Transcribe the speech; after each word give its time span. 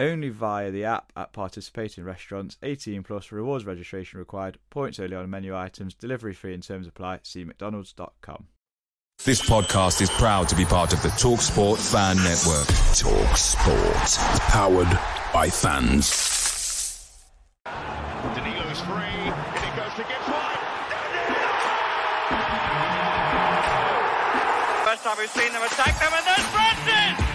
Only 0.00 0.28
via 0.28 0.70
the 0.70 0.84
app 0.84 1.12
at 1.16 1.32
participating 1.32 2.04
restaurants. 2.04 2.56
18 2.62 3.02
plus 3.02 3.32
rewards 3.32 3.66
registration 3.66 4.18
required. 4.20 4.58
Points 4.70 5.00
only 5.00 5.16
on 5.16 5.28
menu 5.28 5.56
items. 5.56 5.94
Delivery 5.94 6.34
fee 6.34 6.54
and 6.54 6.62
terms 6.62 6.86
apply. 6.86 7.20
See 7.24 7.44
mcdonalds.com. 7.44 8.46
This 9.24 9.42
podcast 9.42 10.00
is 10.00 10.10
proud 10.10 10.48
to 10.50 10.54
be 10.54 10.64
part 10.64 10.92
of 10.92 11.02
the 11.02 11.08
TalkSport 11.08 11.78
Fan 11.90 12.16
Network. 12.18 12.68
TalkSport. 12.94 14.38
Powered 14.50 14.98
by 15.34 15.50
fans. 15.50 17.18
Danilo's 17.64 18.80
free, 18.82 18.94
and 18.94 19.64
it 19.64 19.76
goes 19.76 19.92
to 19.94 20.04
Gibbs 20.06 20.28
White. 20.28 20.58
First 24.84 25.02
time 25.02 25.16
we've 25.18 25.28
seen 25.30 25.52
them 25.52 25.62
attack 25.62 25.98
them, 25.98 26.12
and 26.14 26.24
there's 26.24 26.46
Francis! 26.54 27.27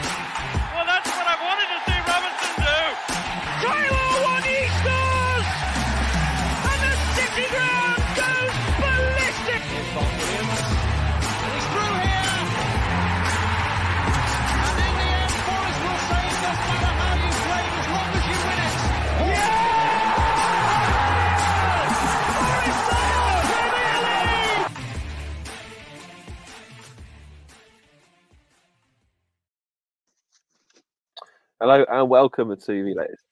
Hello 31.63 31.85
and 31.89 32.09
welcome 32.09 32.49
to 32.49 32.83
the 32.83 32.93
latest. 32.93 33.23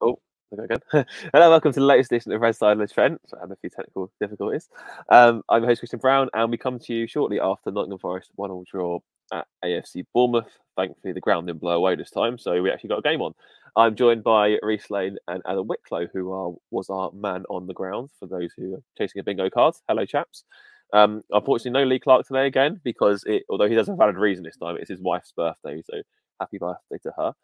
Oh, 0.00 0.20
there 0.52 0.64
go 0.64 0.76
again. 0.92 1.04
Hello, 1.34 1.50
welcome 1.50 1.72
to 1.72 1.80
the 1.80 1.84
latest 1.84 2.12
edition 2.12 2.30
of 2.30 2.40
Red 2.40 2.54
Side 2.54 2.74
of 2.74 2.78
the 2.78 2.86
Trent. 2.86 3.20
I 3.34 3.40
had 3.40 3.50
a 3.50 3.56
few 3.56 3.68
technical 3.68 4.12
difficulties. 4.20 4.68
Um, 5.08 5.42
I'm 5.48 5.62
your 5.62 5.70
host 5.70 5.80
Christian 5.80 5.98
Brown, 5.98 6.28
and 6.32 6.52
we 6.52 6.56
come 6.56 6.78
to 6.78 6.94
you 6.94 7.08
shortly 7.08 7.40
after 7.40 7.72
Nottingham 7.72 7.98
Forest 7.98 8.30
one-all 8.36 8.62
draw 8.70 9.00
at 9.32 9.48
AFC 9.64 10.04
Bournemouth. 10.14 10.56
Thankfully, 10.76 11.12
the 11.12 11.20
ground 11.20 11.48
didn't 11.48 11.60
blow 11.60 11.72
away 11.72 11.96
this 11.96 12.12
time, 12.12 12.38
so 12.38 12.62
we 12.62 12.70
actually 12.70 12.90
got 12.90 13.00
a 13.00 13.02
game 13.02 13.22
on. 13.22 13.34
I'm 13.74 13.96
joined 13.96 14.22
by 14.22 14.56
Reiss 14.62 14.88
Lane 14.88 15.16
and 15.26 15.42
Adam 15.44 15.66
Wicklow, 15.66 16.06
who 16.12 16.30
are 16.30 16.54
was 16.70 16.90
our 16.90 17.10
man 17.10 17.42
on 17.50 17.66
the 17.66 17.74
ground 17.74 18.10
for 18.20 18.26
those 18.26 18.52
who 18.56 18.74
are 18.74 18.82
chasing 18.98 19.18
a 19.18 19.24
bingo 19.24 19.50
card. 19.50 19.74
Hello, 19.88 20.06
chaps. 20.06 20.44
Um, 20.92 21.22
unfortunately, 21.32 21.72
no 21.72 21.88
Lee 21.88 21.98
Clark 21.98 22.24
today 22.24 22.46
again 22.46 22.80
because 22.84 23.24
it, 23.26 23.42
although 23.50 23.68
he 23.68 23.74
does 23.74 23.88
have 23.88 23.94
a 23.94 23.96
valid 23.96 24.14
reason 24.14 24.44
this 24.44 24.58
time, 24.58 24.76
it's 24.76 24.90
his 24.90 25.00
wife's 25.00 25.32
birthday, 25.32 25.82
so 25.90 26.02
happy 26.38 26.58
birthday 26.58 26.98
to 27.02 27.12
her 27.16 27.34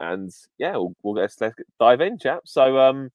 and 0.00 0.30
yeah, 0.58 0.72
we'll, 0.72 0.94
we'll 1.02 1.14
let's, 1.14 1.40
let's 1.40 1.56
dive 1.80 2.00
in, 2.00 2.18
chap. 2.18 2.42
So, 2.44 2.78
um, 2.78 3.10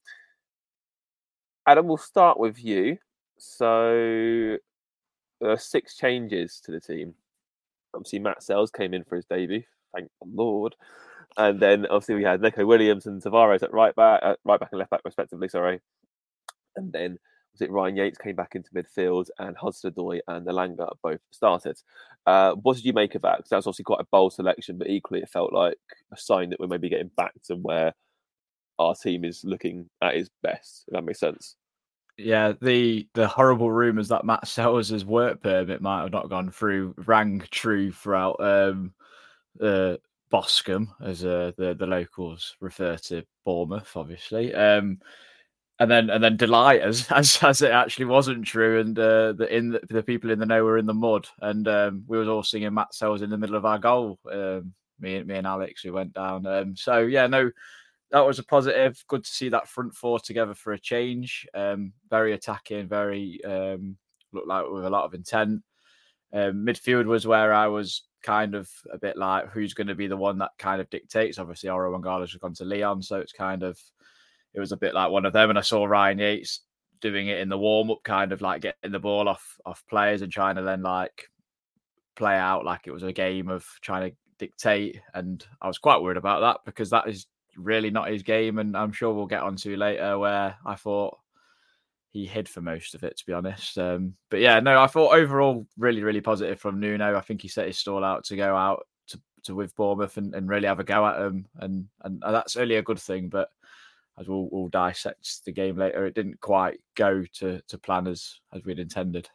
Adam, 1.66 1.86
we'll 1.86 1.96
start 1.96 2.38
with 2.38 2.62
you. 2.62 2.98
So, 3.38 4.56
there 5.40 5.50
are 5.50 5.58
six 5.58 5.96
changes 5.96 6.60
to 6.64 6.72
the 6.72 6.80
team. 6.80 7.14
Obviously, 7.94 8.20
Matz 8.20 8.46
Sels 8.46 8.70
came 8.70 8.94
in 8.94 9.04
for 9.04 9.16
his 9.16 9.26
debut. 9.26 9.62
Thank 9.94 10.08
the 10.20 10.28
Lord. 10.32 10.74
And 11.36 11.60
then 11.60 11.86
obviously 11.86 12.16
we 12.16 12.24
had 12.24 12.40
Neco 12.40 12.66
Williams 12.66 13.06
and 13.06 13.22
Tavares 13.22 13.62
at 13.62 13.72
right 13.72 13.94
back, 13.94 14.20
at 14.22 14.38
right 14.44 14.60
back 14.60 14.68
and 14.72 14.78
left 14.78 14.90
back 14.90 15.00
respectively. 15.04 15.48
Sorry. 15.48 15.80
And 16.76 16.92
then 16.92 17.18
was 17.52 17.60
it 17.60 17.70
Ryan 17.70 17.96
Yates 17.96 18.18
came 18.18 18.36
back 18.36 18.54
into 18.54 18.70
midfield 18.70 19.28
and 19.38 19.56
Hudson 19.56 19.92
Odoi 19.92 20.20
and 20.28 20.46
Elanga 20.46 20.88
both 21.02 21.20
started. 21.30 21.78
Uh, 22.26 22.52
what 22.52 22.76
did 22.76 22.84
you 22.84 22.92
make 22.92 23.14
of 23.14 23.22
that? 23.22 23.38
Because 23.38 23.50
that 23.50 23.56
was 23.56 23.66
obviously 23.66 23.84
quite 23.84 24.00
a 24.00 24.08
bold 24.10 24.32
selection, 24.32 24.78
but 24.78 24.88
equally 24.88 25.20
it 25.20 25.28
felt 25.28 25.52
like 25.52 25.76
a 26.12 26.16
sign 26.16 26.50
that 26.50 26.60
we're 26.60 26.66
maybe 26.66 26.88
getting 26.88 27.10
back 27.16 27.34
to 27.44 27.56
where 27.56 27.92
our 28.78 28.94
team 28.94 29.24
is 29.24 29.44
looking 29.44 29.88
at 30.00 30.14
its 30.14 30.30
best. 30.42 30.84
If 30.88 30.94
that 30.94 31.04
makes 31.04 31.20
sense. 31.20 31.56
Yeah, 32.18 32.52
the 32.60 33.08
the 33.14 33.26
horrible 33.26 33.70
rumours 33.70 34.08
that 34.08 34.24
Matz 34.24 34.50
Sels' 34.50 35.04
work 35.04 35.42
permit 35.42 35.80
might 35.80 36.02
have 36.02 36.12
not 36.12 36.28
gone 36.28 36.50
through 36.50 36.94
rang 37.06 37.42
true 37.50 37.90
throughout 37.90 38.36
um, 38.40 38.92
uh, 39.60 39.96
Boscombe, 40.30 40.88
as 41.02 41.24
uh, 41.24 41.52
the 41.56 41.74
the 41.74 41.86
locals 41.86 42.54
refer 42.60 42.96
to 42.96 43.24
Bournemouth, 43.44 43.96
obviously. 43.96 44.54
Um, 44.54 44.98
and 45.78 45.90
then 45.90 46.10
and 46.10 46.22
then 46.22 46.36
delight 46.36 46.80
as 46.80 47.06
as, 47.10 47.38
as 47.42 47.62
it 47.62 47.72
actually 47.72 48.06
wasn't 48.06 48.44
true, 48.44 48.80
and 48.80 48.98
uh, 48.98 49.32
the 49.32 49.48
in 49.54 49.70
the, 49.70 49.80
the 49.88 50.02
people 50.02 50.30
in 50.30 50.38
the 50.38 50.46
know 50.46 50.64
were 50.64 50.78
in 50.78 50.86
the 50.86 50.94
mud, 50.94 51.26
and 51.40 51.66
um, 51.68 52.04
we 52.06 52.18
was 52.18 52.28
all 52.28 52.42
singing 52.42 52.74
Matz 52.74 52.98
Sels 52.98 53.22
in 53.22 53.30
the 53.30 53.38
middle 53.38 53.56
of 53.56 53.64
our 53.64 53.78
goal. 53.78 54.18
Um, 54.30 54.72
me 55.00 55.16
and 55.16 55.26
me 55.26 55.36
and 55.36 55.46
Alex 55.46 55.82
who 55.82 55.92
went 55.92 56.12
down. 56.12 56.46
Um, 56.46 56.76
so 56.76 56.98
yeah, 57.00 57.26
no, 57.26 57.50
that 58.10 58.26
was 58.26 58.38
a 58.38 58.44
positive. 58.44 59.02
Good 59.08 59.24
to 59.24 59.30
see 59.30 59.48
that 59.48 59.68
front 59.68 59.94
four 59.94 60.20
together 60.20 60.54
for 60.54 60.72
a 60.72 60.78
change. 60.78 61.46
Um, 61.54 61.92
very 62.08 62.32
attacking, 62.32 62.88
very 62.88 63.42
um, 63.44 63.96
looked 64.32 64.48
like 64.48 64.66
with 64.70 64.84
a 64.84 64.90
lot 64.90 65.04
of 65.04 65.14
intent. 65.14 65.62
Um, 66.32 66.64
midfield 66.64 67.06
was 67.06 67.26
where 67.26 67.52
I 67.52 67.66
was 67.66 68.04
kind 68.22 68.54
of 68.54 68.70
a 68.92 68.98
bit 68.98 69.16
like 69.16 69.48
who's 69.50 69.74
going 69.74 69.88
to 69.88 69.94
be 69.94 70.06
the 70.06 70.16
one 70.16 70.38
that 70.38 70.52
kind 70.58 70.80
of 70.80 70.88
dictates. 70.90 71.38
Obviously, 71.38 71.68
Orel 71.68 71.98
Mangala 71.98 72.20
has 72.20 72.34
gone 72.34 72.54
to 72.54 72.64
Lyon, 72.64 73.02
so 73.02 73.16
it's 73.16 73.32
kind 73.32 73.62
of 73.62 73.78
it 74.54 74.60
was 74.60 74.72
a 74.72 74.76
bit 74.76 74.94
like 74.94 75.10
one 75.10 75.24
of 75.24 75.32
them. 75.32 75.50
And 75.50 75.58
I 75.58 75.62
saw 75.62 75.84
Ryan 75.84 76.18
Yates 76.18 76.60
doing 77.00 77.28
it 77.28 77.40
in 77.40 77.48
the 77.48 77.58
warm 77.58 77.90
up, 77.90 78.02
kind 78.04 78.32
of 78.32 78.40
like 78.40 78.62
getting 78.62 78.92
the 78.92 78.98
ball 78.98 79.28
off 79.28 79.58
off 79.66 79.84
players 79.88 80.22
and 80.22 80.32
trying 80.32 80.56
to 80.56 80.62
then 80.62 80.82
like 80.82 81.28
play 82.14 82.36
out 82.36 82.64
like 82.64 82.86
it 82.86 82.92
was 82.92 83.02
a 83.02 83.12
game 83.12 83.48
of 83.48 83.66
trying 83.80 84.10
to 84.10 84.16
dictate. 84.38 85.00
And 85.14 85.44
I 85.60 85.68
was 85.68 85.78
quite 85.78 86.02
worried 86.02 86.16
about 86.16 86.40
that 86.40 86.60
because 86.64 86.90
that 86.90 87.08
is 87.08 87.26
really 87.56 87.90
not 87.90 88.10
his 88.10 88.22
game. 88.22 88.58
And 88.58 88.76
I'm 88.76 88.92
sure 88.92 89.12
we'll 89.12 89.26
get 89.26 89.42
onto 89.42 89.76
later 89.76 90.18
where 90.18 90.56
I 90.64 90.74
thought 90.76 91.18
he 92.12 92.26
hid 92.26 92.48
for 92.48 92.60
most 92.60 92.94
of 92.94 93.04
it, 93.04 93.16
to 93.16 93.26
be 93.26 93.32
honest. 93.32 93.78
Um, 93.78 94.14
but 94.30 94.40
yeah, 94.40 94.60
no, 94.60 94.80
I 94.80 94.86
thought 94.86 95.16
overall 95.16 95.66
really, 95.78 96.02
really 96.02 96.20
positive 96.20 96.60
from 96.60 96.78
Nuno. 96.78 97.16
I 97.16 97.20
think 97.20 97.40
he 97.40 97.48
set 97.48 97.66
his 97.66 97.78
stall 97.78 98.04
out 98.04 98.24
to 98.24 98.36
go 98.36 98.54
out 98.54 98.86
to, 99.08 99.20
to 99.44 99.54
with 99.54 99.74
Bournemouth 99.74 100.18
and, 100.18 100.34
and 100.34 100.48
really 100.48 100.68
have 100.68 100.78
a 100.78 100.84
go 100.84 101.06
at 101.06 101.18
them, 101.18 101.46
and 101.56 101.88
and 102.02 102.22
that's 102.22 102.56
only 102.56 102.76
a 102.76 102.82
good 102.82 103.00
thing. 103.00 103.28
But 103.28 103.48
as 104.22 104.28
we'll, 104.28 104.48
we'll 104.50 104.68
dissect 104.68 105.44
the 105.44 105.52
game 105.52 105.76
later, 105.76 106.06
it 106.06 106.14
didn't 106.14 106.40
quite 106.40 106.80
go 106.94 107.24
to 107.34 107.60
to 107.68 107.78
plan 107.78 108.06
as 108.06 108.40
as 108.54 108.64
we'd 108.64 108.78
intended. 108.78 109.28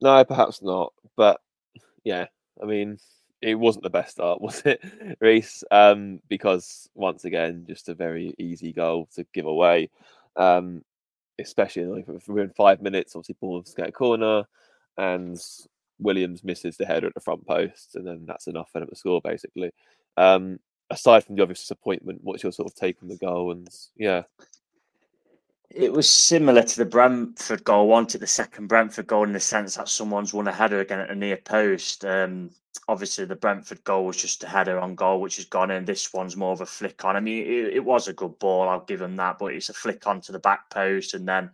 No, 0.00 0.24
perhaps 0.24 0.60
not. 0.60 0.92
But 1.16 1.40
yeah, 2.04 2.26
I 2.62 2.66
mean, 2.66 2.98
it 3.40 3.54
wasn't 3.54 3.84
the 3.84 3.90
best 3.90 4.12
start, 4.12 4.40
was 4.42 4.62
it, 4.64 4.82
Reiss? 5.20 5.64
Um, 5.70 6.20
because 6.28 6.88
once 6.94 7.24
again, 7.24 7.64
just 7.66 7.88
a 7.88 7.94
very 7.94 8.34
easy 8.38 8.72
goal 8.72 9.08
to 9.14 9.24
give 9.32 9.46
away. 9.46 9.90
Um, 10.36 10.82
especially 11.38 11.84
like 11.84 12.06
in 12.08 12.50
five 12.50 12.82
minutes, 12.82 13.14
obviously 13.14 13.36
Bournemouth 13.40 13.74
get 13.76 13.88
a 13.88 13.92
corner 13.92 14.44
and 14.96 15.40
Williams 15.98 16.44
misses 16.44 16.76
the 16.76 16.86
header 16.86 17.06
at 17.06 17.14
the 17.14 17.20
front 17.20 17.46
post, 17.46 17.96
and 17.96 18.06
then 18.06 18.24
that's 18.26 18.46
enough 18.46 18.70
for 18.70 18.80
them 18.80 18.88
to 18.88 18.96
score, 18.96 19.20
basically. 19.22 19.72
Um, 20.16 20.58
aside 20.90 21.24
from 21.24 21.36
the 21.36 21.42
obvious 21.42 21.60
disappointment, 21.60 22.20
what's 22.22 22.42
your 22.42 22.52
sort 22.52 22.70
of 22.70 22.74
take 22.74 22.96
on 23.02 23.08
the 23.08 23.16
goal? 23.16 23.52
And 23.52 23.68
yeah, 23.96 24.22
It 25.70 25.92
was 25.92 26.08
similar 26.08 26.62
to 26.62 26.76
the 26.76 26.84
Brentford 26.84 27.64
goal, 27.64 27.88
wanted 27.88 28.20
the 28.20 28.26
second 28.28 28.68
Brentford 28.68 29.08
goal 29.08 29.24
in 29.24 29.32
the 29.32 29.40
sense 29.40 29.74
that 29.76 29.88
someone's 29.88 30.32
won 30.32 30.46
a 30.46 30.52
header 30.52 30.80
again 30.80 31.00
at 31.00 31.10
a 31.10 31.14
near 31.16 31.36
post. 31.36 32.04
Um, 32.04 32.50
obviously, 32.86 33.24
the 33.24 33.34
Brentford 33.34 33.82
goal 33.82 34.06
was 34.06 34.16
just 34.16 34.44
a 34.44 34.48
header 34.48 34.78
on 34.78 34.94
goal, 34.94 35.20
which 35.20 35.36
has 35.36 35.46
gone 35.46 35.72
in. 35.72 35.84
This 35.84 36.12
one's 36.12 36.36
more 36.36 36.52
of 36.52 36.60
a 36.60 36.66
flick 36.66 37.04
on. 37.04 37.16
I 37.16 37.20
mean, 37.20 37.42
it, 37.44 37.74
it 37.74 37.84
was 37.84 38.06
a 38.06 38.12
good 38.12 38.38
ball, 38.38 38.68
I'll 38.68 38.84
give 38.84 39.02
him 39.02 39.16
that, 39.16 39.38
but 39.38 39.52
it's 39.54 39.68
a 39.68 39.74
flick 39.74 40.06
onto 40.06 40.32
the 40.32 40.38
back 40.38 40.70
post, 40.70 41.14
and 41.14 41.26
then 41.26 41.50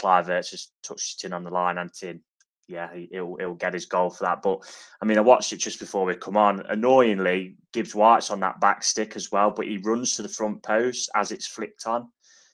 Kluivert 0.00 0.50
just 0.50 0.72
touched 0.82 1.22
it 1.22 1.28
in 1.28 1.32
on 1.32 1.44
the 1.44 1.50
line 1.50 1.78
and 1.78 1.90
in. 2.02 2.22
Yeah, 2.70 2.88
he, 2.94 3.08
will 3.20 3.36
he'll 3.36 3.54
get 3.54 3.74
his 3.74 3.86
goal 3.86 4.10
for 4.10 4.24
that. 4.24 4.42
But 4.42 4.60
I 5.02 5.04
mean, 5.04 5.18
I 5.18 5.22
watched 5.22 5.52
it 5.52 5.56
just 5.56 5.80
before 5.80 6.04
we 6.04 6.14
come 6.14 6.36
on. 6.36 6.64
Annoyingly, 6.66 7.56
Gibbs 7.72 7.96
White's 7.96 8.30
on 8.30 8.38
that 8.40 8.60
back 8.60 8.84
stick 8.84 9.16
as 9.16 9.32
well, 9.32 9.50
but 9.50 9.66
he 9.66 9.78
runs 9.78 10.14
to 10.16 10.22
the 10.22 10.28
front 10.28 10.62
post 10.62 11.10
as 11.16 11.32
it's 11.32 11.48
flicked 11.48 11.88
on. 11.88 12.08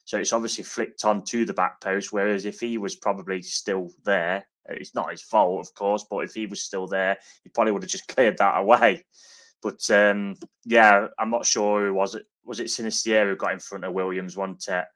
So 0.07 0.17
it's 0.19 0.33
obviously 0.33 0.65
flicked 0.65 1.05
on 1.05 1.23
to 1.25 1.45
the 1.45 1.53
back 1.53 1.83
post. 1.83 2.13
Whereas 2.13 2.47
if 2.47 2.61
he 2.61 2.79
was 2.79 2.97
probably 2.97 3.43
still 3.43 3.91
there, 4.05 4.47
it's 4.71 4.95
not 4.95 5.11
his 5.11 5.21
fault, 5.21 5.61
of 5.61 5.75
course, 5.75 6.07
but 6.09 6.21
if 6.21 6.33
he 6.33 6.47
was 6.47 6.63
still 6.63 6.87
there, 6.87 7.19
he 7.45 7.51
probably 7.51 7.73
would 7.73 7.83
have 7.83 7.91
just 7.91 8.09
cleared 8.15 8.39
that 8.39 8.57
away. 8.57 9.05
But 9.63 9.89
um, 9.91 10.37
yeah, 10.65 11.09
I'm 11.19 11.31
not 11.31 11.45
sure 11.45 11.87
who 11.87 11.95
was 11.95 12.15
it. 12.15 12.25
Was 12.45 12.61
it 12.61 12.69
Sinisterra 12.69 13.31
who 13.31 13.37
got 13.37 13.53
in 13.53 13.59
front 13.59 13.85
of 13.85 13.93
Williams? 13.93 14.37
One 14.37 14.57
tech. 14.57 14.87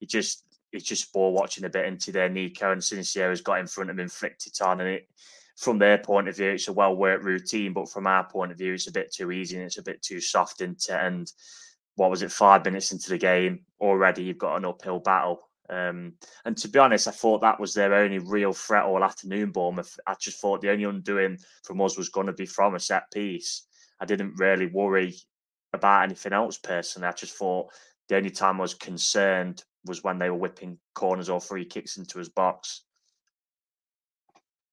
He 0.00 0.06
just 0.06 0.43
he's 0.74 0.84
just 0.84 1.12
ball 1.12 1.32
watching 1.32 1.64
a 1.64 1.70
bit 1.70 1.86
into 1.86 2.12
their 2.12 2.28
Neco 2.28 2.72
and 2.72 2.82
Sinisterra's 2.82 3.40
got 3.40 3.60
in 3.60 3.66
front 3.66 3.90
of 3.90 3.98
him, 3.98 4.08
flicked 4.08 4.46
it 4.46 4.60
on, 4.60 4.80
and 4.80 4.90
it 4.90 5.08
from 5.56 5.78
their 5.78 5.98
point 5.98 6.28
of 6.28 6.36
view, 6.36 6.50
it's 6.50 6.68
a 6.68 6.72
well 6.72 6.96
worked 6.96 7.24
routine. 7.24 7.72
But 7.72 7.88
from 7.88 8.06
our 8.06 8.28
point 8.28 8.52
of 8.52 8.58
view, 8.58 8.74
it's 8.74 8.88
a 8.88 8.92
bit 8.92 9.12
too 9.12 9.30
easy 9.30 9.56
and 9.56 9.64
it's 9.64 9.78
a 9.78 9.82
bit 9.82 10.02
too 10.02 10.20
soft 10.20 10.60
into 10.60 10.98
and 10.98 11.30
what 11.96 12.10
was 12.10 12.22
it, 12.22 12.32
five 12.32 12.64
minutes 12.64 12.90
into 12.90 13.08
the 13.08 13.18
game, 13.18 13.60
already 13.80 14.24
you've 14.24 14.38
got 14.38 14.56
an 14.56 14.64
uphill 14.64 14.98
battle. 14.98 15.48
Um, 15.70 16.14
and 16.44 16.56
to 16.56 16.68
be 16.68 16.80
honest, 16.80 17.06
I 17.06 17.12
thought 17.12 17.40
that 17.42 17.60
was 17.60 17.72
their 17.72 17.94
only 17.94 18.18
real 18.18 18.52
threat 18.52 18.84
all 18.84 19.04
afternoon, 19.04 19.52
Bournemouth. 19.52 19.96
I 20.06 20.14
just 20.20 20.40
thought 20.40 20.60
the 20.60 20.70
only 20.70 20.84
undoing 20.84 21.38
from 21.62 21.80
us 21.80 21.96
was 21.96 22.08
going 22.08 22.26
to 22.26 22.32
be 22.32 22.46
from 22.46 22.74
a 22.74 22.80
set 22.80 23.10
piece. 23.12 23.66
I 24.00 24.06
didn't 24.06 24.34
really 24.38 24.66
worry 24.66 25.14
about 25.72 26.02
anything 26.02 26.32
else 26.32 26.58
personally. 26.58 27.06
I 27.06 27.12
just 27.12 27.36
thought 27.36 27.70
the 28.08 28.16
only 28.16 28.30
time 28.30 28.58
I 28.58 28.62
was 28.62 28.74
concerned 28.74 29.62
was 29.84 30.04
when 30.04 30.18
they 30.18 30.30
were 30.30 30.36
whipping 30.36 30.78
corners 30.94 31.28
or 31.28 31.40
free 31.40 31.64
kicks 31.64 31.96
into 31.96 32.18
his 32.18 32.28
box. 32.28 32.82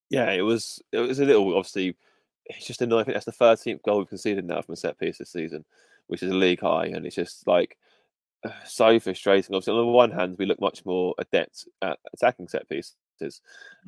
Yeah, 0.09 0.31
it 0.31 0.41
was 0.41 0.81
it 0.91 0.99
was 0.99 1.19
a 1.19 1.25
little 1.25 1.57
obviously 1.57 1.95
it's 2.45 2.65
just 2.65 2.81
annoying. 2.81 3.05
That's 3.07 3.25
the 3.25 3.31
thirteenth 3.31 3.81
goal 3.83 3.99
we've 3.99 4.09
conceded 4.09 4.45
now 4.45 4.61
from 4.61 4.73
a 4.73 4.77
set 4.77 4.99
piece 4.99 5.17
this 5.17 5.31
season 5.31 5.65
which 6.11 6.23
is 6.23 6.31
a 6.31 6.35
league 6.35 6.59
high, 6.59 6.87
and 6.87 7.05
it's 7.05 7.15
just 7.15 7.47
like 7.47 7.77
so 8.65 8.99
frustrating. 8.99 9.55
Obviously, 9.55 9.71
on 9.71 9.79
the 9.79 9.85
one 9.85 10.11
hand, 10.11 10.35
we 10.37 10.45
look 10.45 10.59
much 10.59 10.85
more 10.85 11.15
adept 11.17 11.65
at 11.81 11.99
attacking 12.13 12.49
set 12.49 12.67
pieces, 12.67 12.97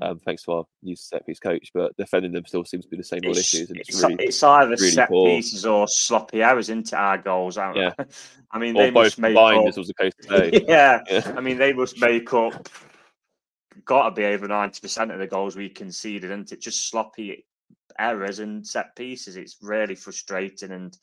um, 0.01 0.19
thanks 0.19 0.43
to 0.43 0.51
our 0.51 0.63
new 0.81 0.95
set 0.95 1.25
piece 1.25 1.39
coach, 1.39 1.71
but 1.73 1.95
defending 1.97 2.31
them 2.31 2.45
still 2.45 2.63
seems 2.65 2.85
to 2.85 2.89
be 2.91 2.97
the 2.97 3.03
same 3.03 3.21
old 3.25 3.37
issues. 3.37 3.69
And 3.69 3.79
it's, 3.79 3.89
it's, 3.89 4.01
really, 4.03 4.23
it's 4.25 4.43
either 4.43 4.69
really 4.71 4.89
set 4.91 5.09
poor. 5.09 5.27
pieces 5.27 5.65
or 5.65 5.87
sloppy 5.87 6.41
errors 6.43 6.69
into 6.69 6.95
our 6.95 7.17
goals. 7.17 7.57
I, 7.57 7.73
Yeah. 7.73 7.93
I 8.51 8.59
mean, 8.59 8.75
or 8.77 8.83
they 8.83 8.89
both 8.91 9.05
must 9.05 9.19
make 9.19 9.35
up. 9.37 9.67
as 9.67 9.77
was 9.77 9.87
the 9.87 9.93
case 9.95 10.13
today. 10.21 10.63
yeah. 10.67 11.01
Yeah. 11.09 11.33
I 11.35 11.41
mean, 11.41 11.57
they 11.57 11.73
must 11.73 11.99
make 11.99 12.33
up. 12.33 12.69
Got 13.85 14.09
to 14.09 14.11
be 14.15 14.25
over 14.25 14.47
ninety 14.47 14.79
percent 14.81 15.11
of 15.11 15.19
the 15.19 15.27
goals 15.27 15.55
we 15.55 15.67
conceded, 15.69 16.29
and 16.31 16.49
it 16.51 16.61
just 16.61 16.89
sloppy 16.89 17.45
errors 17.97 18.39
and 18.39 18.65
set 18.65 18.95
pieces. 18.95 19.35
It's 19.35 19.57
really 19.61 19.95
frustrating, 19.95 20.71
and 20.71 20.95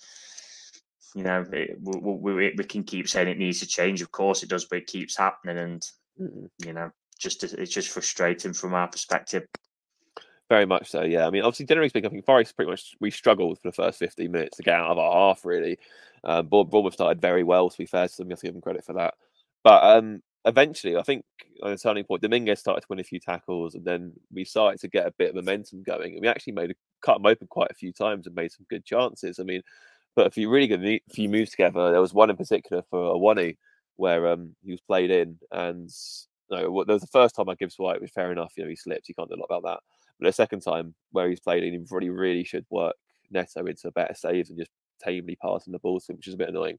you 1.17 1.25
know, 1.25 1.45
it, 1.53 1.77
we, 1.83 2.33
we, 2.33 2.55
we 2.57 2.65
can 2.65 2.85
keep 2.85 3.09
saying 3.09 3.27
it 3.29 3.39
needs 3.39 3.59
to 3.61 3.67
change. 3.67 4.01
Of 4.03 4.13
course, 4.13 4.45
it 4.45 4.49
does, 4.49 4.67
but 4.67 4.79
it 4.79 4.87
keeps 4.87 5.17
happening, 5.17 5.59
and 5.59 5.85
Mm. 6.21 6.49
you 6.67 6.73
know, 6.75 6.91
just 7.21 7.45
it's 7.45 7.73
just 7.73 7.91
frustrating 7.91 8.53
from 8.53 8.75
our 8.75 8.89
perspective. 8.89 9.47
Very 10.49 10.67
much 10.67 10.91
so, 10.91 11.03
yeah. 11.03 11.29
I 11.29 11.31
mean, 11.31 11.43
obviously, 11.43 11.67
generally 11.67 11.89
speaking, 11.89 12.09
I 12.09 12.11
think 12.11 12.27
Forest 12.27 12.57
pretty 12.57 12.73
much 12.73 12.97
we 12.99 13.13
struggled 13.13 13.59
for 13.59 13.69
the 13.69 13.73
first 13.73 14.01
15 14.01 14.33
minutes 14.33 14.57
to 14.57 14.65
get 14.65 14.75
out 14.75 14.91
of 14.91 14.99
our 14.99 15.13
half, 15.13 15.45
really. 15.45 15.79
Um, 16.25 16.49
Bour- 16.49 16.67
Bournemouth 16.67 16.95
started 16.95 17.21
very 17.21 17.45
well, 17.45 17.71
to 17.71 17.79
be 17.79 17.87
fair 17.87 18.09
to 18.09 18.17
them. 18.17 18.27
You 18.27 18.33
have 18.33 18.41
to 18.41 18.47
give 18.47 18.55
them 18.55 18.61
credit 18.61 18.85
for 18.85 18.95
that. 18.95 19.15
But 19.63 19.85
um, 19.85 20.23
eventually, 20.45 20.97
I 20.97 21.03
think 21.03 21.25
on 21.63 21.71
a 21.71 21.79
turning 21.79 22.03
point, 22.03 22.23
Dominguez 22.23 22.59
started 22.59 22.81
to 22.81 22.87
win 22.91 22.99
a 22.99 23.05
few 23.05 23.21
tackles, 23.21 23.77
and 23.77 23.85
then 23.85 24.13
we 24.33 24.45
started 24.45 24.81
to 24.81 24.89
get 24.89 25.07
a 25.07 25.13
bit 25.13 25.31
of 25.31 25.37
momentum 25.37 25.85
going. 25.85 26.15
And 26.15 26.23
we 26.23 26.27
actually 26.27 26.55
made 26.55 26.73
a, 26.73 26.75
cut 27.01 27.19
them 27.19 27.27
open 27.27 27.47
quite 27.47 27.71
a 27.71 27.75
few 27.75 27.93
times 27.93 28.27
and 28.27 28.35
made 28.35 28.51
some 28.51 28.67
good 28.69 28.85
chances. 28.85 29.39
I 29.39 29.45
mean, 29.45 29.63
but 30.17 30.27
a 30.27 30.31
few 30.31 30.51
really 30.51 30.67
good 30.67 31.01
few 31.13 31.29
moves 31.29 31.53
together. 31.53 31.93
There 31.93 32.01
was 32.01 32.13
one 32.13 32.29
in 32.29 32.37
particular 32.37 32.83
for 32.91 33.15
Awoniyi 33.15 33.57
where 33.97 34.29
um, 34.29 34.57
he 34.65 34.73
was 34.73 34.81
played 34.81 35.13
in, 35.13 35.39
and 35.53 35.89
no, 36.51 36.85
there 36.85 36.95
was 36.95 37.03
the 37.03 37.09
first 37.09 37.35
time 37.35 37.49
I 37.49 37.55
Gibbs 37.55 37.79
White, 37.79 38.01
which 38.01 38.13
fair 38.13 38.33
enough, 38.33 38.53
you 38.57 38.65
know, 38.65 38.71
he 38.71 38.77
slipped. 38.77 39.09
You 39.09 39.15
can't 39.15 39.29
do 39.29 39.37
a 39.37 39.41
lot 39.41 39.47
about 39.47 39.63
that. 39.65 39.81
But 40.19 40.27
the 40.27 40.33
second 40.33 40.61
time 40.61 40.95
where 41.13 41.29
he's 41.29 41.41
played 41.41 41.63
he 41.63 41.79
really, 41.91 42.11
really 42.11 42.45
should 42.45 42.67
work 42.71 42.97
Neto 43.31 43.67
into 43.67 43.91
better 43.93 44.15
saves 44.15 44.51
and 44.51 44.59
just 44.59 44.71
tamely 45.03 45.37
passing 45.37 45.73
the 45.73 45.79
ball 45.79 46.01
to 46.01 46.13
him, 46.13 46.17
which 46.17 46.29
is 46.29 46.35
a 46.35 46.39
bit 46.39 46.49
annoying. 46.49 46.79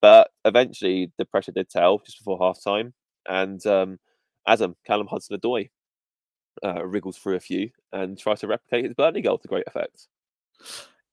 But 0.00 0.30
eventually, 0.44 1.10
the 1.16 1.24
pressure 1.24 1.52
did 1.52 1.70
tell 1.70 1.98
just 1.98 2.18
before 2.18 2.38
half 2.40 2.62
time, 2.62 2.92
and 3.28 3.64
um, 3.66 3.98
Adam 4.46 4.76
Callum 4.86 5.06
Hudson 5.06 5.38
Odoi 5.38 5.70
uh, 6.64 6.84
wriggles 6.84 7.18
through 7.18 7.36
a 7.36 7.40
few 7.40 7.70
and 7.92 8.18
tries 8.18 8.40
to 8.40 8.46
replicate 8.46 8.84
his 8.84 8.94
Burnley 8.94 9.22
goal 9.22 9.38
to 9.38 9.48
great 9.48 9.66
effect. 9.66 10.08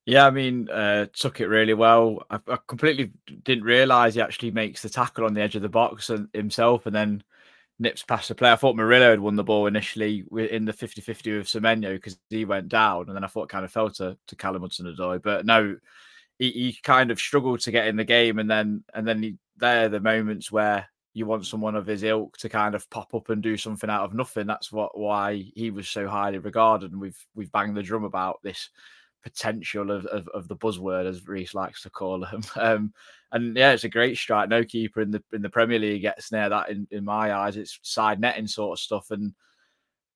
Yeah, 0.06 0.26
I 0.26 0.32
mean, 0.32 0.70
uh, 0.70 1.06
took 1.14 1.40
it 1.40 1.48
really 1.48 1.76
well. 1.76 2.24
I, 2.32 2.40
I 2.48 2.58
completely 2.68 3.12
didn't 3.44 3.64
realise 3.64 4.16
he 4.16 4.22
actually 4.22 4.52
makes 4.52 4.82
the 4.82 4.90
tackle 4.90 5.26
on 5.26 5.34
the 5.34 5.42
edge 5.42 5.56
of 5.56 5.62
the 5.62 5.70
box 5.70 6.10
himself, 6.34 6.88
and 6.88 6.96
then 6.96 7.24
nips 7.80 8.04
past 8.04 8.28
the 8.28 8.36
player. 8.36 8.54
I 8.54 8.58
thought 8.58 8.76
Murillo 8.76 9.10
had 9.10 9.20
won 9.20 9.36
the 9.36 9.44
ball 9.44 9.68
initially 9.68 10.24
in 10.32 10.66
the 10.66 10.74
50-50 10.74 11.38
with 11.38 11.48
Semenyo 11.48 11.96
because 11.96 12.18
he 12.30 12.46
went 12.46 12.70
down, 12.70 13.08
and 13.08 13.16
then 13.16 13.24
I 13.24 13.28
thought 13.28 13.44
it 13.44 13.50
kind 13.50 13.66
of 13.66 13.72
fell 13.72 13.90
to, 13.92 14.18
to 14.28 14.36
Callum 14.36 14.62
Hudson-Odoi. 14.62 15.22
But 15.22 15.46
no, 15.46 15.78
he, 16.38 16.52
he 16.52 16.78
kind 16.84 17.12
of 17.12 17.20
struggled 17.20 17.62
to 17.62 17.72
get 17.72 17.88
in 17.88 17.96
the 17.96 18.04
game, 18.04 18.40
and 18.40 18.50
then 18.50 18.84
and 18.94 19.08
then 19.08 19.24
he, 19.24 19.38
there 19.58 19.86
are 19.86 19.90
the 19.90 20.00
moments 20.00 20.52
where 20.52 20.88
you 21.14 21.26
want 21.26 21.46
someone 21.46 21.76
of 21.76 21.88
his 21.88 22.04
ilk 22.04 22.38
to 22.38 22.50
kind 22.50 22.76
of 22.76 22.90
pop 22.90 23.14
up 23.16 23.30
and 23.30 23.42
do 23.42 23.58
something 23.58 23.90
out 23.90 24.04
of 24.04 24.14
nothing. 24.14 24.48
That's 24.48 24.72
what 24.72 24.98
why 24.98 25.52
he 25.56 25.72
was 25.72 25.90
so 25.90 26.08
highly 26.08 26.38
regarded, 26.38 26.92
and 26.92 27.02
we've 27.02 27.18
we've 27.36 27.52
banged 27.52 27.76
the 27.76 27.84
drum 27.84 28.04
about 28.04 28.40
this 28.44 28.70
potential 29.24 29.92
of, 29.92 30.06
of, 30.08 30.28
of 30.30 30.48
the 30.48 30.56
buzzword 30.56 31.06
as 31.06 31.28
Reiss 31.28 31.54
likes 31.54 31.84
to 31.84 31.90
call 31.90 32.24
him. 32.24 32.44
Um, 32.56 32.94
and 33.32 33.56
yeah, 33.56 33.74
it's 33.74 33.84
a 33.84 33.90
great 33.90 34.18
strike. 34.18 34.50
No 34.50 34.64
keeper 34.64 35.02
in 35.02 35.12
the 35.12 35.24
in 35.34 35.44
the 35.44 35.50
Premier 35.50 35.78
League 35.78 36.02
gets 36.02 36.32
near 36.32 36.50
that 36.50 36.70
in, 36.70 36.88
in 36.90 37.06
my 37.06 37.34
eyes. 37.34 37.58
It's 37.58 37.80
side 37.84 38.20
netting 38.20 38.48
sort 38.48 38.78
of 38.78 38.82
stuff. 38.82 39.12
And 39.12 39.34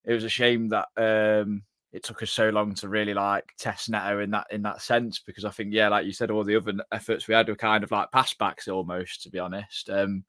it 0.03 0.13
was 0.13 0.23
a 0.23 0.29
shame 0.29 0.69
that 0.69 0.87
um 0.97 1.61
it 1.91 2.01
took 2.01 2.23
us 2.23 2.31
so 2.31 2.49
long 2.49 2.73
to 2.73 2.89
really 2.89 3.13
like 3.13 3.53
test 3.59 3.89
Neto 3.89 4.19
in 4.19 4.31
that 4.31 4.47
in 4.49 4.63
that 4.63 4.81
sense 4.81 5.19
because 5.19 5.45
I 5.45 5.51
think 5.51 5.73
yeah, 5.73 5.89
like 5.89 6.07
you 6.07 6.11
said, 6.11 6.31
all 6.31 6.43
the 6.43 6.55
other 6.55 6.73
efforts 6.91 7.27
we 7.27 7.35
had 7.35 7.47
were 7.47 7.55
kind 7.55 7.83
of 7.83 7.91
like 7.91 8.11
pass 8.11 8.33
backs 8.33 8.67
almost, 8.67 9.21
to 9.23 9.29
be 9.29 9.37
honest. 9.37 9.91
Um 9.91 10.23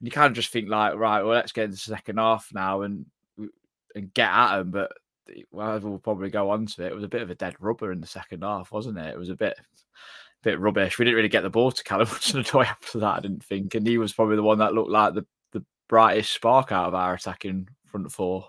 and 0.00 0.08
you 0.08 0.10
kind 0.10 0.30
of 0.30 0.34
just 0.34 0.50
think 0.50 0.68
like, 0.70 0.94
right, 0.94 1.22
well, 1.22 1.34
let's 1.34 1.52
get 1.52 1.64
into 1.64 1.76
the 1.76 1.94
second 1.94 2.16
half 2.16 2.48
now 2.54 2.82
and 2.82 3.04
and 3.94 4.14
get 4.14 4.30
at 4.30 4.56
them. 4.58 4.70
But 4.70 4.92
well, 5.50 5.78
we'll 5.80 5.98
probably 5.98 6.30
go 6.30 6.50
on 6.50 6.66
to 6.66 6.84
it. 6.84 6.92
It 6.92 6.94
was 6.94 7.04
a 7.04 7.08
bit 7.08 7.22
of 7.22 7.30
a 7.30 7.34
dead 7.34 7.54
rubber 7.60 7.92
in 7.92 8.00
the 8.00 8.06
second 8.06 8.42
half, 8.42 8.72
wasn't 8.72 8.98
it? 8.98 9.12
It 9.12 9.18
was 9.18 9.30
a 9.30 9.36
bit 9.36 9.56
bit 10.44 10.60
rubbish. 10.60 10.98
We 10.98 11.04
didn't 11.04 11.16
really 11.16 11.28
get 11.28 11.42
the 11.42 11.50
ball 11.50 11.72
to 11.72 11.84
Callum 11.84 12.06
Hudson-Odoi 12.10 12.66
after 12.66 12.98
that, 13.00 13.16
I 13.16 13.20
didn't 13.20 13.42
think. 13.42 13.74
And 13.74 13.86
he 13.86 13.98
was 13.98 14.12
probably 14.12 14.36
the 14.36 14.42
one 14.42 14.58
that 14.58 14.74
looked 14.74 14.90
like 14.90 15.14
the, 15.14 15.26
the 15.52 15.64
brightest 15.88 16.32
spark 16.32 16.70
out 16.70 16.88
of 16.88 16.94
our 16.94 17.14
attacking 17.14 17.68
front 17.86 18.12
four. 18.12 18.48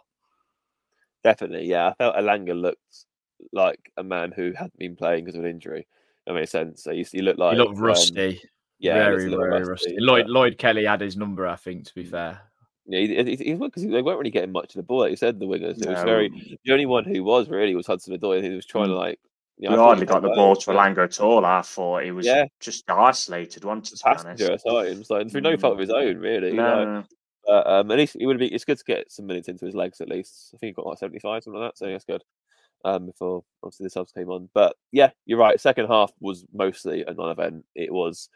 Definitely, 1.24 1.66
yeah. 1.66 1.88
I 1.88 1.94
felt 1.96 2.16
Elanga 2.18 2.60
looked 2.60 3.06
like 3.52 3.92
a 3.98 4.04
man 4.04 4.32
who 4.32 4.52
hadn't 4.54 4.78
been 4.78 4.96
playing 4.96 5.26
because 5.26 5.38
of 5.38 5.44
an 5.44 5.50
injury. 5.50 5.88
That 6.28 6.34
makes 6.34 6.52
sense. 6.52 6.84
So 6.84 6.92
he, 6.92 7.04
he 7.04 7.22
looked 7.22 7.40
like 7.40 7.54
he 7.54 7.60
looked 7.60 7.78
um, 7.78 7.84
rusty. 7.84 8.42
yeah, 8.80 8.96
very, 8.96 9.30
very 9.30 9.50
rusty, 9.50 9.70
rusty. 9.70 9.96
Lloyd, 10.00 10.28
Lloyd 10.28 10.58
Kelly 10.58 10.86
had 10.86 11.02
his 11.02 11.18
number, 11.18 11.48
I 11.48 11.56
think, 11.56 11.86
to 11.86 11.96
be 11.96 12.04
fair. 12.04 12.42
Yeah, 12.88 13.00
he, 13.00 13.08
he, 13.08 13.36
he, 13.36 13.54
because 13.56 13.84
they 13.84 14.02
weren't 14.02 14.20
really 14.20 14.30
getting 14.30 14.52
much 14.52 14.76
of 14.76 14.80
the 14.80 14.84
ball. 14.84 15.00
Like 15.00 15.12
you 15.12 15.18
said, 15.18 15.40
the 15.40 15.46
wingers. 15.46 15.82
It 15.82 15.90
was 15.90 16.04
very 16.04 16.30
the 16.64 16.72
only 16.72 16.86
one 16.86 17.04
who 17.04 17.24
was 17.24 17.50
really 17.50 17.76
was 17.76 17.88
Hudson 17.88 18.18
Odoi. 18.18 18.44
He 18.44 18.50
was 18.50 18.66
trying 18.66 18.90
to 18.90 18.96
like. 18.96 19.20
You 19.58 19.70
we 19.70 19.76
know, 19.78 19.84
I 19.84 19.86
hardly 19.86 20.06
got 20.06 20.22
the 20.22 20.30
ball 20.30 20.56
to 20.58 20.66
but 20.66 20.76
Elanga 20.76 21.06
at 21.06 21.22
all. 21.22 21.46
I 21.46 21.62
thought 21.62 22.04
he 22.04 22.12
was 22.12 22.26
Yeah. 22.26 22.44
just 22.60 22.90
isolated, 22.90 23.54
he, 23.54 23.60
to 23.62 23.68
be 23.68 23.70
honest? 23.70 24.04
passenger 24.04 24.52
at 24.52 24.64
times, 24.68 25.10
like 25.10 25.32
through 25.32 25.42
no 25.42 25.56
fault 25.56 25.76
of 25.76 25.80
his 25.80 25.90
own, 25.90 26.18
really. 26.18 26.52
No, 26.52 26.64
like, 26.64 26.88
no. 26.88 27.04
But 27.46 27.68
um, 27.68 27.92
at 27.92 27.98
least 27.98 28.18
it 28.20 28.26
would 28.26 28.38
be. 28.38 28.54
It's 28.54 28.66
good 28.66 28.78
to 28.78 28.84
get 28.84 29.12
some 29.12 29.28
minutes 29.28 29.48
into 29.48 29.66
his 29.66 29.76
legs 29.76 30.02
at 30.02 30.10
least. 30.10 30.52
I 30.54 30.58
think 30.58 30.72
he 30.72 30.74
got 30.74 30.88
like 30.88 30.98
seventy 30.98 31.20
five, 31.20 31.44
something 31.44 31.62
like 31.62 31.72
that. 31.72 31.78
So 31.78 31.86
that's 31.86 32.06
good. 32.06 32.24
Um, 32.84 33.08
before 33.08 33.44
obviously 33.64 33.86
the 33.86 33.92
subs 33.92 34.12
came 34.12 34.30
on, 34.30 34.50
but 34.54 34.76
yeah, 34.92 35.12
you're 35.26 35.40
right. 35.40 35.60
Second 35.60 35.88
half 35.88 36.12
was 36.20 36.46
mostly 36.54 37.04
a 37.04 37.14
non-event. 37.14 37.66
It 37.74 37.92
was 37.92 38.30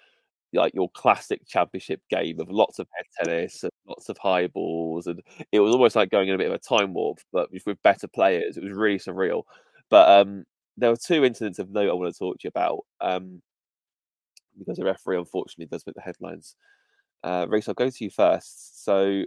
like 0.54 0.74
your 0.74 0.90
classic 0.90 1.46
championship 1.48 2.02
game 2.10 2.40
of 2.40 2.50
lots 2.50 2.80
of 2.80 2.88
head 2.96 3.06
tennis 3.24 3.64
and 3.64 3.72
lots 3.90 4.10
of 4.10 4.18
high 4.18 4.48
balls, 4.48 5.08
and 5.08 5.22
it 5.52 5.60
was 5.60 5.74
almost 5.74 5.96
like 5.96 6.12
going 6.12 6.30
in 6.30 6.36
a 6.36 6.38
bit 6.38 6.48
of 6.48 6.54
a 6.54 6.60
time 6.60 6.94
warp, 6.94 7.20
but 7.34 7.50
with- 7.52 7.82
better 7.84 8.08
players. 8.08 8.58
It 8.58 8.64
was 8.64 8.74
really 8.74 9.00
surreal. 9.00 9.44
But 9.90 10.10
um, 10.10 10.46
there 10.78 10.92
were 10.92 10.98
two 10.98 11.26
incidents 11.26 11.60
of 11.60 11.72
note 11.72 11.90
I 11.90 11.94
want 11.94 12.14
to 12.14 12.20
talk 12.20 12.40
to 12.40 12.44
you 12.46 12.50
about. 12.50 12.86
Um, 13.02 13.42
because 14.60 14.78
the 14.78 14.86
referee 14.86 15.18
unfortunately 15.18 15.66
does 15.66 15.86
make 15.86 15.96
the 15.96 16.02
headlines. 16.02 16.56
Uh, 17.24 17.46
Reiss, 17.50 17.68
I'll 17.68 17.74
go 17.74 17.90
to 17.90 18.04
you 18.04 18.10
first. 18.10 18.84
So 18.84 19.24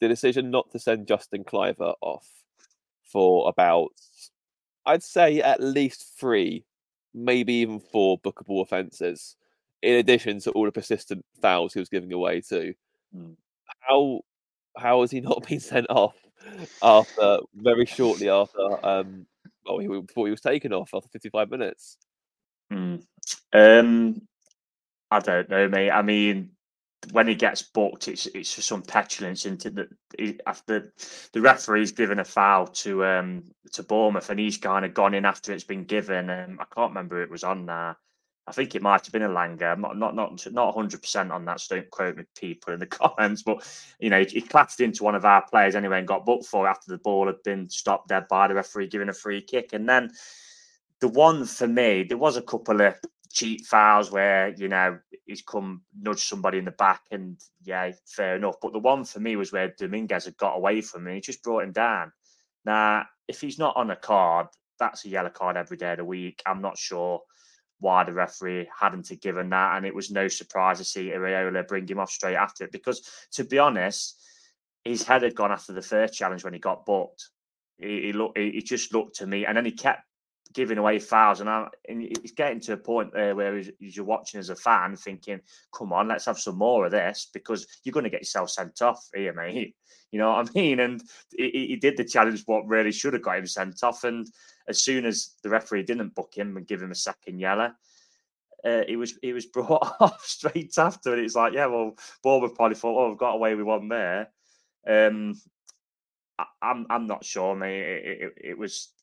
the 0.00 0.08
decision 0.08 0.50
not 0.50 0.70
to 0.72 0.78
send 0.78 1.06
Justin 1.06 1.44
Kluivert 1.44 1.94
off 2.00 2.28
for 3.04 3.48
about, 3.48 3.92
I'd 4.86 5.02
say 5.02 5.40
at 5.40 5.62
least 5.62 6.18
three, 6.18 6.64
maybe 7.14 7.54
even 7.54 7.78
four 7.78 8.18
bookable 8.20 8.62
offences, 8.62 9.36
in 9.82 9.94
addition 9.94 10.40
to 10.40 10.50
all 10.52 10.64
the 10.64 10.72
persistent 10.72 11.24
fouls 11.40 11.74
he 11.74 11.80
was 11.80 11.88
giving 11.88 12.12
away 12.12 12.40
too. 12.40 12.74
Mm. 13.16 13.36
How 13.88 14.20
how 14.76 15.00
has 15.02 15.10
he 15.10 15.20
not 15.20 15.46
been 15.48 15.60
sent 15.60 15.86
off 15.90 16.16
after 16.82 17.38
very 17.54 17.86
shortly 17.86 18.28
after 18.28 18.84
um 18.86 19.26
well 19.66 19.78
he, 19.78 19.86
before 19.86 20.26
he 20.26 20.30
was 20.30 20.40
taken 20.40 20.72
off 20.72 20.90
after 20.94 21.08
55 21.08 21.50
minutes? 21.50 21.96
Mm. 22.72 23.04
Um, 23.52 24.22
I 25.10 25.20
don't 25.20 25.48
know, 25.48 25.68
mate. 25.68 25.90
I 25.90 26.02
mean, 26.02 26.50
when 27.12 27.28
he 27.28 27.34
gets 27.34 27.62
booked, 27.62 28.08
it's 28.08 28.26
it's 28.26 28.54
for 28.54 28.62
some 28.62 28.82
petulance 28.82 29.46
into 29.46 29.70
the 29.70 30.40
after 30.46 30.92
the 31.32 31.40
referee's 31.40 31.92
given 31.92 32.18
a 32.18 32.24
foul 32.24 32.66
to 32.68 33.04
um 33.04 33.44
to 33.72 33.82
Bournemouth 33.82 34.30
and 34.30 34.40
he's 34.40 34.58
kind 34.58 34.84
of 34.84 34.94
gone 34.94 35.14
in 35.14 35.24
after 35.24 35.52
it's 35.52 35.64
been 35.64 35.84
given. 35.84 36.30
Um, 36.30 36.58
I 36.60 36.64
can't 36.74 36.90
remember 36.90 37.22
it 37.22 37.30
was 37.30 37.44
on 37.44 37.66
there. 37.66 37.96
I 38.46 38.52
think 38.52 38.74
it 38.74 38.82
might 38.82 39.04
have 39.04 39.12
been 39.12 39.22
Elanga. 39.22 39.72
I'm 39.72 39.80
not 39.80 39.96
not 39.96 40.14
not 40.14 40.46
not 40.52 40.76
100 40.76 41.00
percent 41.00 41.32
on 41.32 41.44
that. 41.46 41.60
So 41.60 41.76
don't 41.76 41.90
quote 41.90 42.16
me, 42.16 42.24
people 42.36 42.74
in 42.74 42.80
the 42.80 42.86
comments. 42.86 43.42
But 43.42 43.66
you 43.98 44.10
know, 44.10 44.20
he, 44.20 44.26
he 44.26 44.40
clattered 44.42 44.84
into 44.84 45.04
one 45.04 45.14
of 45.14 45.24
our 45.24 45.46
players 45.48 45.74
anyway 45.74 45.98
and 45.98 46.08
got 46.08 46.26
booked 46.26 46.46
for 46.46 46.68
after 46.68 46.90
the 46.90 46.98
ball 46.98 47.26
had 47.26 47.42
been 47.42 47.68
stopped 47.70 48.08
dead 48.08 48.26
by 48.28 48.48
the 48.48 48.54
referee 48.54 48.88
giving 48.88 49.08
a 49.08 49.14
free 49.14 49.40
kick. 49.40 49.72
And 49.72 49.88
then 49.88 50.10
the 51.00 51.08
one 51.08 51.46
for 51.46 51.66
me, 51.66 52.02
there 52.02 52.18
was 52.18 52.36
a 52.36 52.42
couple 52.42 52.80
of 52.82 52.94
cheap 53.32 53.66
fouls 53.66 54.12
where 54.12 54.54
you 54.56 54.68
know 54.68 54.98
he's 55.26 55.42
come 55.42 55.82
nudge 55.98 56.24
somebody 56.24 56.58
in 56.58 56.66
the 56.66 56.70
back 56.72 57.00
and 57.10 57.40
yeah, 57.62 57.92
fair 58.06 58.36
enough. 58.36 58.56
But 58.60 58.74
the 58.74 58.78
one 58.78 59.04
for 59.04 59.20
me 59.20 59.36
was 59.36 59.52
where 59.52 59.74
Dominguez 59.78 60.26
had 60.26 60.36
got 60.36 60.56
away 60.56 60.82
from 60.82 61.06
him 61.06 61.14
he 61.14 61.20
just 61.22 61.42
brought 61.42 61.64
him 61.64 61.72
down. 61.72 62.12
Now, 62.66 63.06
if 63.26 63.40
he's 63.40 63.58
not 63.58 63.76
on 63.76 63.90
a 63.90 63.96
card, 63.96 64.48
that's 64.78 65.04
a 65.06 65.08
yellow 65.08 65.30
card 65.30 65.56
every 65.56 65.78
day 65.78 65.92
of 65.92 65.98
the 65.98 66.04
week. 66.04 66.42
I'm 66.46 66.60
not 66.60 66.76
sure 66.76 67.20
why 67.84 68.02
the 68.02 68.14
referee 68.14 68.66
hadn't 68.80 69.12
given 69.20 69.50
that, 69.50 69.76
and 69.76 69.84
it 69.84 69.94
was 69.94 70.10
no 70.10 70.26
surprise 70.26 70.78
to 70.78 70.84
see 70.84 71.10
Iraola 71.10 71.68
bring 71.68 71.86
him 71.86 71.98
off 71.98 72.10
straight 72.10 72.34
after 72.34 72.64
it. 72.64 72.72
Because 72.72 73.06
to 73.32 73.44
be 73.44 73.58
honest, 73.58 74.18
his 74.84 75.02
head 75.02 75.22
had 75.22 75.34
gone 75.34 75.52
after 75.52 75.74
the 75.74 75.82
first 75.82 76.14
challenge 76.14 76.44
when 76.44 76.54
he 76.54 76.58
got 76.58 76.86
booked. 76.86 77.28
He, 77.76 78.06
he 78.06 78.12
looked, 78.14 78.38
he 78.38 78.62
just 78.62 78.94
looked 78.94 79.16
to 79.16 79.26
me, 79.26 79.44
and 79.44 79.54
then 79.54 79.66
he 79.66 79.72
kept 79.72 80.02
giving 80.52 80.78
away 80.78 80.98
fouls, 80.98 81.40
and, 81.40 81.50
I, 81.50 81.68
and 81.88 82.02
it's 82.02 82.32
getting 82.32 82.60
to 82.60 82.74
a 82.74 82.76
point 82.76 83.12
there 83.12 83.34
where 83.34 83.62
you're 83.78 84.04
watching 84.04 84.38
as 84.38 84.50
a 84.50 84.56
fan, 84.56 84.96
thinking, 84.96 85.40
"Come 85.76 85.92
on, 85.92 86.08
let's 86.08 86.26
have 86.26 86.38
some 86.38 86.56
more 86.56 86.86
of 86.86 86.92
this," 86.92 87.28
because 87.32 87.66
you're 87.82 87.92
going 87.92 88.04
to 88.04 88.10
get 88.10 88.20
yourself 88.20 88.50
sent 88.50 88.80
off 88.82 89.08
here, 89.14 89.32
mate. 89.32 89.74
You 90.10 90.18
know 90.20 90.32
what 90.32 90.48
I 90.48 90.52
mean? 90.54 90.80
And 90.80 91.02
he, 91.36 91.66
he 91.68 91.76
did 91.76 91.96
the 91.96 92.04
challenge 92.04 92.42
what 92.46 92.66
really 92.68 92.92
should 92.92 93.14
have 93.14 93.22
got 93.22 93.38
him 93.38 93.46
sent 93.46 93.82
off, 93.82 94.04
and 94.04 94.26
as 94.68 94.82
soon 94.82 95.04
as 95.04 95.34
the 95.42 95.50
referee 95.50 95.82
didn't 95.82 96.14
book 96.14 96.32
him 96.34 96.56
and 96.56 96.66
give 96.66 96.82
him 96.82 96.92
a 96.92 96.96
second 96.96 97.38
yellow, 97.38 97.72
uh, 98.64 98.82
he 98.86 98.96
was 98.96 99.18
he 99.22 99.32
was 99.32 99.46
brought 99.54 99.96
off 100.00 100.24
straight 100.24 100.78
after, 100.78 101.14
and 101.14 101.22
it's 101.22 101.34
like, 101.34 101.52
yeah, 101.52 101.66
well, 101.66 101.96
Bournemouth 102.22 102.54
probably 102.54 102.76
thought, 102.76 102.98
oh, 102.98 103.08
we've 103.08 103.18
got 103.18 103.34
away 103.34 103.54
with 103.54 103.66
one 103.66 103.88
there. 103.88 104.28
Um, 104.86 105.34
I, 106.38 106.44
I'm 106.62 106.86
I'm 106.90 107.06
not 107.06 107.24
sure, 107.24 107.54
mate. 107.54 107.80
It, 107.80 108.20
it, 108.22 108.32
it 108.50 108.58
was 108.58 108.93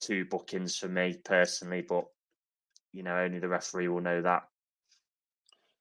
two 0.00 0.24
bookings 0.24 0.76
for 0.76 0.88
me 0.88 1.16
personally, 1.24 1.82
but 1.86 2.04
you 2.92 3.02
know, 3.02 3.16
only 3.16 3.38
the 3.38 3.48
referee 3.48 3.88
will 3.88 4.00
know 4.00 4.22
that. 4.22 4.42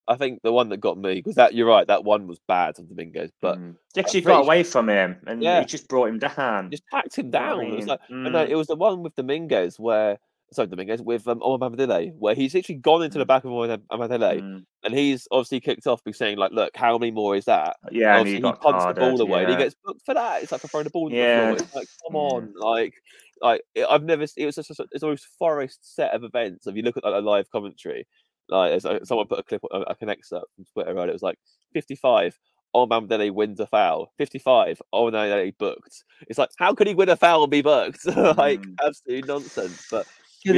I 0.07 0.15
think 0.15 0.41
the 0.43 0.51
one 0.51 0.69
that 0.69 0.77
got 0.77 0.97
me 0.97 1.15
because 1.15 1.35
that 1.35 1.55
you're 1.55 1.67
right, 1.67 1.87
that 1.87 2.03
one 2.03 2.27
was 2.27 2.39
bad 2.47 2.75
on 2.77 2.87
Dominguez, 2.87 3.31
but 3.41 3.57
mm. 3.57 3.75
actually 3.97 4.21
got 4.21 4.43
away 4.43 4.63
from 4.63 4.87
him 4.87 5.17
and 5.25 5.41
yeah. 5.41 5.61
he 5.61 5.65
just 5.65 5.87
brought 5.87 6.09
him 6.09 6.19
down, 6.19 6.69
just 6.69 6.83
packed 6.91 7.17
him 7.17 7.31
down. 7.31 7.59
I 7.59 7.63
mean? 7.63 7.73
It 7.73 7.77
was 7.77 7.87
like, 7.87 8.01
mm. 8.11 8.31
no, 8.31 8.43
it 8.43 8.55
was 8.55 8.67
the 8.67 8.75
one 8.75 9.01
with 9.01 9.15
Dominguez 9.15 9.79
where 9.79 10.19
sorry, 10.53 10.67
Dominguez 10.67 11.01
with 11.01 11.27
um, 11.27 11.41
Omar 11.41 11.69
Mamadele, 11.69 12.13
where 12.17 12.35
he's 12.35 12.55
actually 12.55 12.75
gone 12.75 13.03
into 13.03 13.17
the 13.17 13.25
mm. 13.25 13.27
back 13.27 13.43
of 13.43 13.51
Omar 13.51 13.77
Mamadele, 13.91 14.41
mm. 14.41 14.65
and 14.83 14.93
he's 14.93 15.27
obviously 15.31 15.59
kicked 15.59 15.87
off 15.87 16.03
by 16.03 16.11
saying 16.11 16.37
like, 16.37 16.51
"Look, 16.51 16.75
how 16.75 16.97
many 16.97 17.11
more 17.11 17.35
is 17.35 17.45
that?" 17.45 17.77
Yeah, 17.91 18.19
and 18.19 18.27
he, 18.27 18.35
he 18.35 18.41
punts 18.41 18.85
the 18.85 18.93
ball 18.93 19.19
away, 19.21 19.41
yeah. 19.41 19.47
and 19.47 19.57
he 19.57 19.63
gets 19.63 19.75
booked 19.83 20.05
for 20.05 20.13
that. 20.13 20.43
It's 20.43 20.51
like 20.51 20.61
for 20.61 20.67
throwing 20.67 20.85
the 20.85 20.89
ball. 20.89 21.11
Yeah, 21.11 21.51
the 21.51 21.63
it's 21.63 21.75
like 21.75 21.87
come 22.05 22.15
on, 22.15 22.53
like, 22.57 22.93
like 23.41 23.61
I've 23.89 24.03
never. 24.03 24.25
It 24.37 24.45
was 24.45 24.55
just 24.55 24.71
a, 24.71 24.85
it's 24.91 25.03
always 25.03 25.25
forest 25.37 25.95
set 25.95 26.13
of 26.13 26.23
events. 26.23 26.67
If 26.67 26.75
you 26.75 26.81
look 26.83 26.97
at 26.97 27.03
like, 27.03 27.15
a 27.15 27.19
live 27.25 27.49
commentary, 27.51 28.07
like 28.49 28.81
someone 29.03 29.27
put 29.27 29.39
a 29.39 29.43
clip, 29.43 29.61
a, 29.71 29.81
a 29.81 29.95
connect 29.95 30.31
up 30.33 30.43
from 30.55 30.65
Twitter, 30.73 30.93
right? 30.93 31.09
It 31.09 31.13
was 31.13 31.23
like 31.23 31.37
fifty-five. 31.73 32.37
Oh, 32.73 32.85
Mamadele 32.85 33.31
wins 33.31 33.61
a 33.61 33.67
foul. 33.67 34.11
55. 34.17 34.81
Oh, 34.91 35.07
no, 35.07 35.29
no, 35.29 35.45
he 35.45 35.51
booked. 35.51 36.03
It's 36.27 36.37
like, 36.37 36.49
how 36.59 36.73
could 36.73 36.87
he 36.87 36.93
win 36.93 37.07
a 37.07 37.15
foul 37.15 37.43
and 37.43 37.49
be 37.49 37.61
booked? 37.61 38.05
like, 38.37 38.59
Mm. 38.59 38.75
absolute 38.85 39.25
nonsense. 39.27 39.87
But 39.89 40.05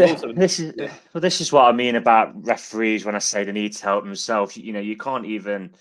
also- 0.02 0.34
this 0.34 0.60
is 0.60 0.74
yeah. 0.78 0.92
well, 1.14 1.22
this 1.22 1.40
is 1.42 1.52
what 1.54 1.66
I 1.66 1.72
mean 1.74 1.96
about 1.96 2.34
referees 2.44 3.06
when 3.06 3.14
I 3.14 3.20
say 3.20 3.44
they 3.44 3.52
need 3.52 3.74
to 3.74 3.84
help 3.84 4.04
themselves. 4.04 4.58
You 4.58 4.74
know, 4.74 4.80
you 4.80 4.98
can't 4.98 5.26
even. 5.28 5.76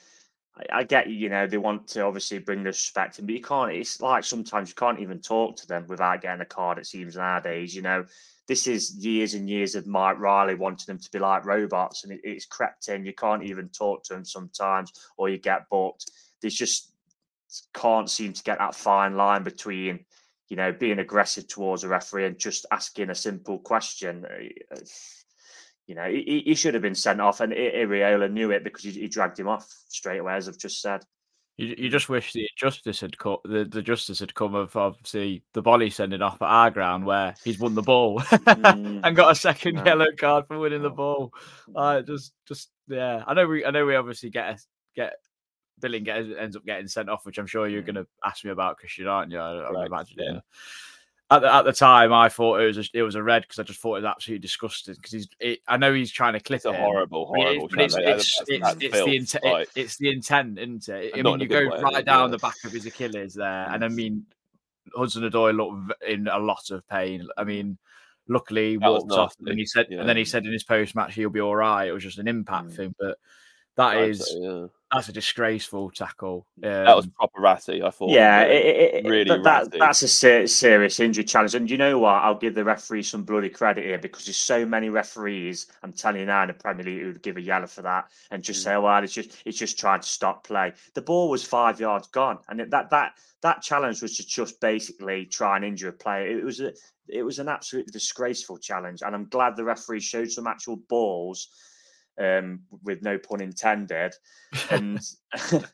I, 0.56 0.78
I 0.78 0.84
get 0.84 1.08
you 1.08 1.28
know 1.28 1.46
they 1.46 1.58
want 1.58 1.88
to 1.88 2.02
obviously 2.02 2.38
bring 2.38 2.62
the 2.62 2.70
respect 2.70 3.18
in, 3.18 3.26
but 3.26 3.34
you 3.34 3.42
can't. 3.42 3.72
It's 3.72 4.00
like 4.00 4.24
sometimes 4.24 4.70
you 4.70 4.74
can't 4.74 5.00
even 5.00 5.20
talk 5.20 5.56
to 5.56 5.66
them 5.66 5.86
without 5.88 6.22
getting 6.22 6.40
a 6.40 6.46
card. 6.46 6.78
It 6.78 6.86
seems 6.86 7.16
nowadays. 7.16 7.74
You 7.74 7.82
know, 7.82 8.04
this 8.46 8.66
is 8.66 8.96
years 8.96 9.34
and 9.34 9.48
years 9.48 9.74
of 9.74 9.86
Mike 9.86 10.18
Riley 10.18 10.54
wanting 10.54 10.86
them 10.86 10.98
to 10.98 11.10
be 11.10 11.18
like 11.18 11.44
robots, 11.44 12.04
and 12.04 12.12
it, 12.12 12.20
it's 12.24 12.46
crept 12.46 12.88
in. 12.88 13.04
You 13.04 13.14
can't 13.14 13.42
even 13.42 13.68
talk 13.68 14.04
to 14.04 14.14
them 14.14 14.24
sometimes, 14.24 14.92
or 15.16 15.28
you 15.28 15.38
get 15.38 15.68
booked. 15.70 16.10
There's 16.40 16.54
just 16.54 16.92
can't 17.74 18.10
seem 18.10 18.32
to 18.32 18.42
get 18.42 18.58
that 18.58 18.74
fine 18.74 19.16
line 19.16 19.42
between 19.42 20.04
you 20.48 20.56
know, 20.56 20.72
being 20.72 20.98
aggressive 20.98 21.48
towards 21.48 21.84
a 21.84 21.88
referee 21.88 22.26
and 22.26 22.38
just 22.38 22.66
asking 22.70 23.10
a 23.10 23.14
simple 23.14 23.58
question. 23.58 24.24
Eh, 24.30 24.48
eh, 24.70 24.80
You 25.86 25.94
know, 25.94 26.04
he, 26.10 26.42
he 26.44 26.54
should 26.56 26.74
have 26.74 26.82
been 26.82 26.94
sent 26.96 27.20
off, 27.20 27.40
and 27.40 27.52
Iraola 27.52 28.30
knew 28.30 28.50
it 28.50 28.64
because 28.64 28.82
he, 28.84 28.90
he 28.90 29.08
dragged 29.08 29.38
him 29.38 29.48
off 29.48 29.66
straight 29.88 30.18
away, 30.18 30.34
as 30.34 30.48
I've 30.48 30.58
just 30.58 30.80
said. 30.80 31.04
You, 31.58 31.74
you 31.78 31.88
just 31.88 32.08
wish 32.08 32.32
the 32.32 32.46
justice 32.56 33.00
had 33.00 33.16
come. 33.16 33.38
The, 33.44 33.64
the 33.64 33.82
justice 33.82 34.18
had 34.18 34.34
come 34.34 34.54
of 34.54 34.74
obviously 34.76 35.42
the 35.54 35.62
volley 35.62 35.88
sending 35.90 36.20
off 36.22 36.42
at 36.42 36.48
our 36.48 36.70
ground 36.70 37.06
where 37.06 37.34
he's 37.44 37.58
won 37.58 37.74
the 37.74 37.82
ball 37.82 38.20
Mm. 38.20 39.00
and 39.04 39.16
got 39.16 39.30
a 39.32 39.34
second 39.34 39.76
No. 39.76 39.84
yellow 39.84 40.06
card 40.18 40.46
for 40.48 40.58
winning 40.58 40.82
the 40.82 40.90
Oh. 40.90 40.94
ball. 40.94 41.34
Uh, 41.74 42.02
just, 42.02 42.32
just 42.46 42.68
yeah. 42.88 43.22
I 43.26 43.32
know 43.34 43.46
we, 43.46 43.64
I 43.64 43.70
know 43.70 43.86
we 43.86 43.94
obviously 43.96 44.28
get 44.28 44.50
a, 44.50 44.58
get 44.94 45.14
Billing 45.80 46.04
gets, 46.04 46.28
ends 46.38 46.56
up 46.56 46.64
getting 46.66 46.88
sent 46.88 47.08
off, 47.08 47.24
which 47.24 47.38
I'm 47.38 47.46
sure 47.46 47.68
you're 47.68 47.82
Mm. 47.82 47.86
going 47.86 47.94
to 48.04 48.06
ask 48.24 48.44
me 48.44 48.50
about, 48.50 48.76
because 48.76 48.98
you 48.98 49.08
aren't 49.08 49.30
you? 49.32 49.38
I, 49.38 49.66
I 49.66 49.72
Correct, 49.72 49.86
imagine. 49.86 50.16
yeah. 50.18 50.40
Yeah. 51.30 51.36
At 51.36 51.42
the, 51.42 51.54
at 51.54 51.64
the 51.64 51.72
time, 51.72 52.12
I 52.12 52.28
thought 52.28 52.60
it 52.60 52.66
was 52.66 52.78
a, 52.78 52.84
it 52.94 53.02
was 53.02 53.14
a 53.14 53.22
red 53.22 53.42
because 53.42 53.58
I 53.58 53.62
just 53.64 53.80
thought 53.80 53.96
it 53.96 54.02
was 54.02 54.04
absolutely 54.04 54.42
disgusting. 54.42 54.94
Because 54.94 55.12
he's, 55.12 55.28
it, 55.40 55.58
I 55.66 55.76
know 55.76 55.92
he's 55.92 56.12
trying 56.12 56.34
to 56.34 56.40
clip 56.40 56.58
It's 56.58 56.64
a 56.66 56.72
horrible, 56.72 57.26
horrible. 57.26 57.68
but 57.68 57.80
it's, 57.80 57.96
it's, 57.96 58.42
it's, 58.46 58.76
it's 58.80 58.94
filth, 58.94 59.06
the 59.06 59.16
intent. 59.16 59.44
like- 59.44 59.68
it's 59.74 59.96
the 59.96 60.10
intent, 60.10 60.58
isn't 60.58 60.88
it? 60.88 61.12
I 61.16 61.22
mean, 61.22 61.40
you 61.40 61.48
go 61.48 61.68
way, 61.68 61.80
right 61.80 62.04
down 62.04 62.28
yeah. 62.28 62.32
the 62.32 62.38
back 62.38 62.54
of 62.64 62.72
his 62.72 62.86
Achilles 62.86 63.34
there, 63.34 63.68
and 63.70 63.84
I 63.84 63.88
mean, 63.88 64.26
Hudson 64.94 65.28
Odoi 65.28 65.56
looked 65.56 66.00
in 66.08 66.28
a 66.28 66.38
lot 66.38 66.70
of 66.70 66.86
pain. 66.88 67.26
I 67.36 67.42
mean, 67.44 67.76
luckily 68.28 68.70
he 68.70 68.76
walked 68.78 69.10
off, 69.10 69.34
and 69.44 69.58
he 69.58 69.66
said, 69.66 69.86
and 69.90 70.08
then 70.08 70.16
he 70.16 70.24
said 70.24 70.44
in 70.46 70.52
his 70.52 70.64
post 70.64 70.94
match 70.94 71.14
he'll 71.14 71.28
be 71.28 71.40
all 71.40 71.56
right. 71.56 71.88
It 71.88 71.92
was 71.92 72.04
just 72.04 72.18
an 72.18 72.28
impact 72.28 72.68
Mm. 72.68 72.76
thing, 72.76 72.94
but 72.98 73.18
that 73.76 73.96
I'd 73.96 74.10
is 74.10 74.30
say, 74.30 74.38
yeah. 74.40 74.66
that's 74.92 75.08
a 75.08 75.12
disgraceful 75.12 75.90
tackle. 75.90 76.46
that 76.58 76.94
was 76.96 77.04
Um, 77.06 77.10
proper 77.12 77.40
ratty. 77.40 77.82
I 77.82 77.90
thought. 77.90 78.10
Yeah, 78.10 78.44
really, 78.44 78.54
it, 78.56 78.94
it, 79.04 79.08
really 79.08 79.24
that, 79.24 79.42
that- 79.44 79.64
ratty. 79.64 79.78
that's 79.78 80.02
a 80.02 80.08
ser- 80.08 80.46
serious 80.46 80.98
injury 81.00 81.24
challenge. 81.24 81.54
And 81.54 81.70
you 81.70 81.76
know 81.76 81.98
what? 81.98 82.14
I'll 82.14 82.38
give 82.38 82.54
the 82.54 82.64
referee 82.64 83.02
some 83.02 83.22
bloody 83.24 83.48
credit 83.50 83.84
here 83.84 83.98
because 83.98 84.24
there's 84.24 84.36
so 84.36 84.64
many 84.64 84.88
referees. 84.88 85.66
I'm 85.82 85.92
telling 85.92 86.20
you 86.20 86.26
now 86.26 86.42
in 86.42 86.48
the 86.48 86.54
Premier 86.54 86.84
League 86.84 87.00
who 87.00 87.06
would 87.08 87.22
give 87.22 87.36
a 87.36 87.40
yellow 87.42 87.66
for 87.66 87.82
that 87.82 88.06
and 88.30 88.42
just 88.42 88.60
Mm. 88.60 88.64
say, 88.64 88.76
"Well, 88.78 89.04
it's 89.04 89.12
just 89.12 89.42
it's 89.44 89.58
just 89.58 89.78
trying 89.78 90.00
to 90.00 90.08
stop 90.08 90.44
play." 90.46 90.72
The 90.94 91.02
ball 91.02 91.28
was 91.30 91.44
five 91.44 91.78
yards 91.80 92.06
gone, 92.08 92.38
and 92.48 92.60
it- 92.60 92.70
that 92.70 92.90
that 92.90 93.12
that 93.42 93.60
challenge 93.62 94.00
was 94.02 94.16
to 94.16 94.26
just 94.26 94.60
basically 94.60 95.26
try 95.26 95.56
and 95.56 95.64
injure 95.64 95.88
a 95.90 95.92
player. 95.92 96.26
It 96.38 96.44
was 96.44 96.60
a 96.60 96.72
it 97.08 97.22
was 97.22 97.38
an 97.38 97.48
absolutely 97.48 97.92
disgraceful 97.92 98.58
challenge, 98.58 99.02
and 99.02 99.14
I'm 99.14 99.28
glad 99.28 99.54
the 99.54 99.62
referee 99.64 100.00
showed 100.00 100.30
some 100.32 100.46
actual 100.46 100.76
balls. 100.76 101.48
Um, 102.18 102.60
with 102.82 103.02
no 103.02 103.18
pun 103.18 103.42
intended, 103.42 104.14
and 104.70 104.98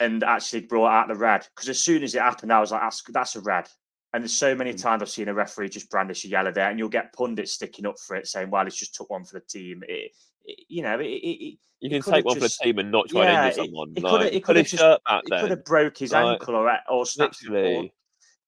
and 0.00 0.24
actually 0.24 0.60
brought 0.62 0.90
out 0.92 1.08
the 1.08 1.14
red 1.14 1.46
because 1.54 1.68
as 1.68 1.78
soon 1.78 2.02
as 2.02 2.14
it 2.14 2.22
happened, 2.22 2.52
I 2.52 2.60
was 2.60 2.72
like, 2.72 2.80
"That's 2.80 3.02
that's 3.12 3.36
a 3.36 3.40
red." 3.40 3.68
And 4.12 4.22
there's 4.22 4.32
so 4.32 4.54
many 4.54 4.72
Mm. 4.72 4.80
times 4.80 5.02
I've 5.02 5.10
seen 5.10 5.28
a 5.28 5.34
referee 5.34 5.68
just 5.68 5.90
brandish 5.90 6.24
a 6.24 6.28
yellow 6.28 6.52
there, 6.52 6.70
and 6.70 6.78
you'll 6.78 6.88
get 6.88 7.12
pundits 7.12 7.52
sticking 7.52 7.84
up 7.84 7.98
for 7.98 8.16
it, 8.16 8.26
saying, 8.28 8.48
"Well, 8.50 8.66
it's 8.66 8.76
just 8.78 8.94
took 8.94 9.10
one 9.10 9.24
for 9.24 9.34
the 9.38 9.44
team." 9.46 9.82
It, 9.88 10.12
it, 10.44 10.64
you 10.68 10.82
know, 10.82 10.98
it, 11.00 11.04
it, 11.06 11.58
you 11.80 11.90
can 11.90 12.00
take 12.00 12.24
one 12.24 12.38
just- 12.38 12.56
for 12.58 12.64
the 12.64 12.72
team 12.72 12.78
and 12.78 12.90
not 12.90 13.08
try 13.08 13.24
Yeah, 13.24 13.40
to 13.42 13.46
it- 13.46 13.50
injure 13.50 13.64
someone. 13.64 13.92
it 13.96 14.02
like, 14.02 14.10
could've- 14.12 14.32
it 14.34 14.44
could've 14.44 14.62
his 14.62 14.70
just- 14.70 14.82
shirt 14.82 15.00
back 15.04 15.22
he 15.30 15.40
could 15.40 15.50
have 15.50 15.64
broke 15.64 15.98
his 15.98 16.12
Like, 16.12 16.24
ankle 16.40 16.54
or 16.54 16.78
or 16.88 17.04
snapped 17.06 17.42
literally. 17.46 17.92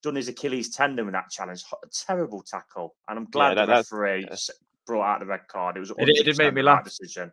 done 0.02 0.14
his 0.14 0.28
Achilles 0.28 0.70
tendon 0.74 1.04
with 1.04 1.12
that 1.14 1.28
challenge. 1.30 1.64
Ho- 1.64 1.78
Terrible 2.06 2.42
tackle, 2.42 2.94
and 3.08 3.18
I'm 3.18 3.26
glad 3.26 3.58
that- 3.58 3.66
the 3.66 3.72
referee 3.72 4.26
yeah. 4.30 4.36
Brought 4.86 5.04
out 5.14 5.20
the 5.20 5.26
red 5.26 5.46
card. 5.48 5.76
It 5.76 5.80
was 5.80 5.90
It- 5.90 6.08
it 6.08 6.24
did 6.24 6.38
make 6.38 6.54
me 6.54 6.62
laugh. 6.62 6.84
Decision. 6.84 7.32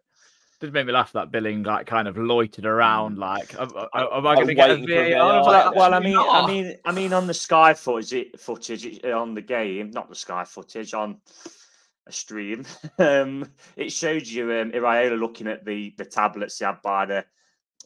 did 0.59 0.71
make 0.73 0.85
me 0.85 0.93
laugh 0.93 1.11
that 1.11 1.29
Billing 1.29 1.63
like 1.63 1.85
kind 1.87 2.07
of 2.07 2.15
loitered 2.17 2.65
around 2.65 3.17
like 3.17 3.53
am, 3.59 3.69
am 3.93 4.25
I 4.27 4.35
going 4.35 4.47
to 4.47 4.55
get 4.55 4.69
a 4.71 4.75
VAR? 4.77 5.21
I 5.21 5.37
was 5.37 5.45
VAR. 5.45 5.65
like, 5.65 5.75
Well, 5.75 5.93
I 5.93 5.97
"Actually 5.97 6.11
mean, 6.13 6.17
I 6.29 6.47
mean, 6.47 6.77
I 6.85 6.91
mean, 6.93 7.13
on 7.13 7.27
the 7.27 7.33
Sky 7.33 7.73
footage, 7.73 8.31
footage 8.39 9.03
on 9.03 9.33
the 9.33 9.41
game, 9.41 9.91
not 9.91 10.07
the 10.09 10.15
Sky 10.15 10.45
footage 10.45 10.93
on 10.93 11.17
a 12.07 12.11
stream, 12.11 12.65
um, 12.99 13.45
it 13.75 13.91
showed 13.91 14.25
you 14.25 14.45
um, 14.53 14.71
Iraola 14.71 15.19
looking 15.19 15.47
at 15.47 15.65
the 15.65 15.93
the 15.97 16.05
tablets 16.05 16.59
he 16.59 16.65
had 16.65 16.81
by 16.81 17.05
the 17.05 17.25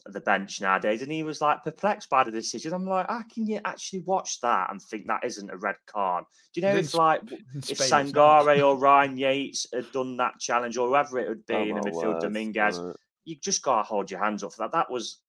the 0.06 0.20
bench 0.20 0.60
nowadays, 0.60 1.02
and 1.02 1.10
he 1.12 1.22
was 1.22 1.40
like 1.40 1.62
perplexed 1.64 2.08
by 2.08 2.24
the 2.24 2.30
decision. 2.30 2.72
I'm 2.72 2.86
like, 2.86 3.08
how 3.08 3.22
can 3.32 3.46
you 3.46 3.60
actually 3.64 4.00
watch 4.00 4.40
that 4.40 4.70
and 4.70 4.80
think 4.80 5.06
that 5.06 5.24
isn't 5.24 5.50
a 5.50 5.56
red 5.56 5.76
card? 5.86 6.24
Do 6.54 6.60
you 6.60 6.66
know 6.66 6.72
In 6.72 6.78
if 6.78 6.94
like 6.94 7.20
if 7.30 7.70
it's. 7.70 7.90
Sangare 7.90 8.64
or 8.66 8.76
Ryan 8.76 9.16
Yates 9.16 9.66
had 9.72 9.90
done 9.92 10.16
that 10.18 10.38
challenge 10.38 10.76
or 10.76 10.88
whoever 10.88 11.18
it 11.18 11.28
would 11.28 11.46
be 11.46 11.54
Oh, 11.54 11.62
in 11.62 11.74
the 11.74 11.80
midfield, 11.82 12.14
word, 12.14 12.20
Dominguez, 12.22 12.78
right. 12.78 12.96
you 13.24 13.36
just 13.36 13.62
got 13.62 13.76
to 13.78 13.82
hold 13.82 14.10
your 14.10 14.22
hands 14.22 14.42
up 14.42 14.52
for 14.52 14.58
that. 14.62 14.72
That 14.72 14.90
was, 14.90 15.20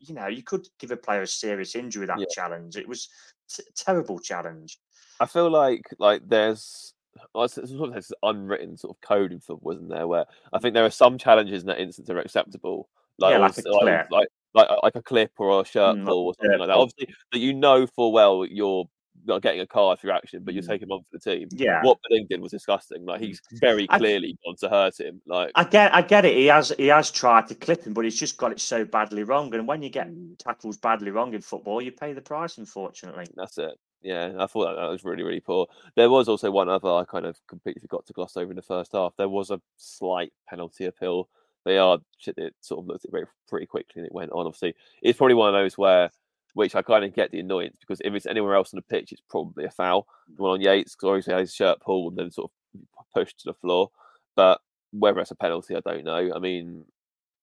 you 0.00 0.14
know, 0.14 0.26
you 0.26 0.42
could 0.42 0.66
give 0.78 0.90
a 0.90 0.96
player 0.96 1.22
a 1.22 1.26
serious 1.26 1.74
injury 1.74 2.06
that 2.06 2.18
Yeah. 2.18 2.26
challenge. 2.32 2.76
It 2.76 2.88
was 2.88 3.08
t- 3.48 3.62
terrible 3.74 4.18
challenge. 4.18 4.78
I 5.20 5.26
feel 5.26 5.50
like 5.50 5.82
like 5.98 6.22
there's 6.28 6.92
well, 7.34 7.44
it's- 7.44 7.56
it's 7.56 7.70
sort 7.72 7.88
of 7.88 7.94
this 7.94 8.12
unwritten 8.22 8.76
sort 8.76 8.94
of 8.94 9.00
code 9.00 9.32
in 9.32 9.40
football, 9.40 9.72
isn't 9.72 9.88
there? 9.88 10.06
Where 10.06 10.26
I 10.52 10.58
think 10.58 10.74
there 10.74 10.84
are 10.84 10.90
some 10.90 11.16
challenges 11.16 11.62
in 11.62 11.66
that 11.68 11.80
instance 11.80 12.08
that 12.08 12.16
are 12.16 12.20
acceptable, 12.20 12.90
like 13.18 13.32
Yeah, 13.32 13.38
like 13.38 13.58
a 13.58 13.62
clip. 13.62 14.10
like 14.10 14.28
like 14.54 14.68
like 14.82 14.96
a 14.96 15.02
clip 15.02 15.32
or 15.38 15.60
a 15.60 15.64
shirt 15.64 15.96
Mm, 15.96 16.06
pull 16.06 16.26
or 16.28 16.34
something 16.40 16.58
like 16.58 16.68
that. 16.68 16.76
Obviously, 16.76 17.14
that 17.32 17.38
you 17.38 17.52
know 17.54 17.86
full 17.86 18.12
well 18.12 18.44
you're 18.44 18.84
not 19.24 19.42
getting 19.42 19.60
a 19.60 19.66
card 19.66 19.98
for 19.98 20.06
your 20.06 20.14
action, 20.16 20.42
but 20.44 20.54
you're 20.54 20.62
Mm. 20.62 20.68
taking 20.68 20.88
one 20.88 21.00
for 21.00 21.08
the 21.12 21.18
team. 21.18 21.48
Yeah. 21.52 21.82
What 21.82 21.98
Billing 22.08 22.26
did 22.28 22.40
was 22.40 22.52
disgusting. 22.52 23.04
Like 23.04 23.20
he's 23.20 23.40
very 23.54 23.86
I- 23.90 23.98
clearly 23.98 24.36
gone 24.44 24.56
to 24.56 24.68
hurt 24.68 25.00
him. 25.00 25.20
Like 25.26 25.50
I 25.54 25.64
get, 25.64 25.92
I 25.94 26.02
get 26.02 26.24
it. 26.26 26.36
He 26.36 26.46
has, 26.46 26.72
he 26.76 26.86
has 26.88 27.10
tried 27.10 27.48
to 27.48 27.54
clip 27.54 27.84
him, 27.84 27.92
but 27.94 28.04
he's 28.04 28.18
just 28.18 28.36
got 28.36 28.52
it 28.52 28.60
so 28.60 28.84
badly 28.84 29.24
wrong. 29.24 29.52
And 29.54 29.66
when 29.66 29.82
you 29.82 29.88
get 29.90 30.08
Mm. 30.08 30.38
tackles 30.38 30.76
badly 30.76 31.10
wrong 31.10 31.34
in 31.34 31.40
football, 31.40 31.80
you 31.82 31.92
pay 31.92 32.12
the 32.12 32.20
price. 32.20 32.58
Unfortunately, 32.58 33.26
That's 33.34 33.58
it. 33.58 33.72
Yeah, 34.02 34.34
I 34.38 34.46
thought 34.46 34.66
that, 34.66 34.80
that 34.80 34.90
was 34.90 35.02
really, 35.04 35.24
really 35.24 35.40
poor. 35.40 35.66
There 35.96 36.10
was 36.10 36.28
also 36.28 36.50
one 36.50 36.68
other 36.68 36.88
I 36.90 37.04
kind 37.04 37.26
of 37.26 37.36
completely 37.48 37.80
forgot 37.80 38.06
to 38.06 38.12
gloss 38.12 38.36
over 38.36 38.52
in 38.52 38.56
the 38.56 38.62
first 38.62 38.92
half. 38.92 39.14
There 39.16 39.28
was 39.28 39.50
a 39.50 39.60
slight 39.76 40.32
penalty 40.48 40.84
appeal. 40.84 41.28
They 41.66 41.78
are 41.78 41.98
it 42.28 42.54
sort 42.60 42.80
of 42.80 42.86
looked 42.86 43.04
at 43.04 43.08
it 43.08 43.12
very 43.12 43.26
pretty 43.48 43.66
quickly 43.66 44.00
and 44.00 44.06
it 44.06 44.14
went 44.14 44.30
on. 44.30 44.46
Obviously, 44.46 44.74
it's 45.02 45.18
probably 45.18 45.34
one 45.34 45.52
of 45.54 45.60
those 45.60 45.76
where, 45.76 46.10
which 46.54 46.74
I 46.76 46.80
kind 46.82 47.04
of 47.04 47.12
get 47.12 47.32
the 47.32 47.40
annoyance 47.40 47.76
because 47.80 48.00
if 48.04 48.14
it's 48.14 48.24
anywhere 48.24 48.54
else 48.54 48.72
on 48.72 48.78
the 48.78 48.82
pitch, 48.82 49.10
it's 49.12 49.20
probably 49.28 49.64
a 49.64 49.70
foul. 49.70 50.06
The 50.36 50.42
one 50.42 50.52
on 50.52 50.60
Yates 50.60 50.94
because 50.94 51.08
obviously 51.08 51.32
had 51.34 51.40
his 51.40 51.54
shirt 51.54 51.80
pulled 51.80 52.12
and 52.12 52.18
then 52.18 52.30
sort 52.30 52.50
of 52.76 52.82
pushed 53.14 53.40
to 53.40 53.46
the 53.46 53.54
floor. 53.54 53.90
But 54.36 54.60
whether 54.92 55.18
it's 55.20 55.32
a 55.32 55.34
penalty, 55.36 55.74
I 55.76 55.80
don't 55.80 56.04
know. 56.04 56.30
I 56.34 56.38
mean, 56.38 56.84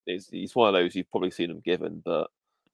it's, 0.07 0.29
it's 0.31 0.55
one 0.55 0.69
of 0.69 0.73
those 0.73 0.95
you've 0.95 1.11
probably 1.11 1.31
seen 1.31 1.49
them 1.49 1.61
given, 1.63 2.01
but 2.05 2.29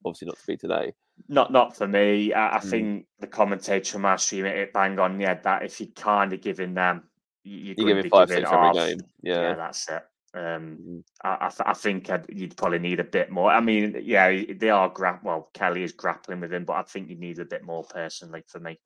obviously 0.06 0.27
not 0.27 0.38
to 0.38 0.46
be 0.48 0.56
today. 0.56 0.94
not, 1.27 1.51
not 1.51 1.75
for 1.75 1.88
me. 1.88 2.32
I, 2.32 2.58
I 2.58 2.60
Mm. 2.60 2.70
think 2.70 3.06
the 3.20 3.27
commentator 3.27 3.91
from 3.94 4.06
our 4.06 4.18
stream 4.20 4.46
it 4.46 4.72
bang 4.72 4.98
on 5.00 5.18
the 5.18 5.25
head 5.25 5.44
that 5.44 5.63
if 5.63 5.79
you're 5.82 5.89
kind 5.96 6.32
of 6.32 6.41
giving 6.41 6.75
them, 6.75 7.03
you- 7.44 7.58
you're, 7.75 7.75
You 7.89 7.96
to 7.96 8.03
be 8.03 8.10
five, 8.10 8.27
giving 8.29 8.44
six 8.46 8.53
every 8.53 8.72
game. 8.74 9.00
yeah, 9.24 9.41
Yeah. 9.41 9.53
that's 9.56 9.89
it. 9.89 10.03
Um, 10.33 10.77
Mhm. 10.79 11.03
I, 11.24 11.38
I, 11.48 11.50
th- 11.50 11.62
I 11.65 11.74
think 11.74 12.09
I'd, 12.09 12.25
you'd 12.29 12.55
probably 12.55 12.79
need 12.79 13.00
a 13.00 13.03
bit 13.03 13.31
more. 13.31 13.50
I 13.51 13.59
mean, 13.62 14.00
yeah, 14.03 14.43
they 14.57 14.69
are 14.69 14.89
gra- 14.89 15.19
well, 15.24 15.50
Kelly 15.53 15.83
is 15.83 15.91
grappling 15.91 16.39
with 16.39 16.53
him, 16.53 16.65
but 16.65 16.74
I 16.74 16.83
think 16.83 17.09
you 17.09 17.15
need 17.15 17.39
a 17.39 17.45
bit 17.45 17.63
more 17.63 17.83
personally 17.83 18.43
for 18.48 18.59
me. 18.59 18.79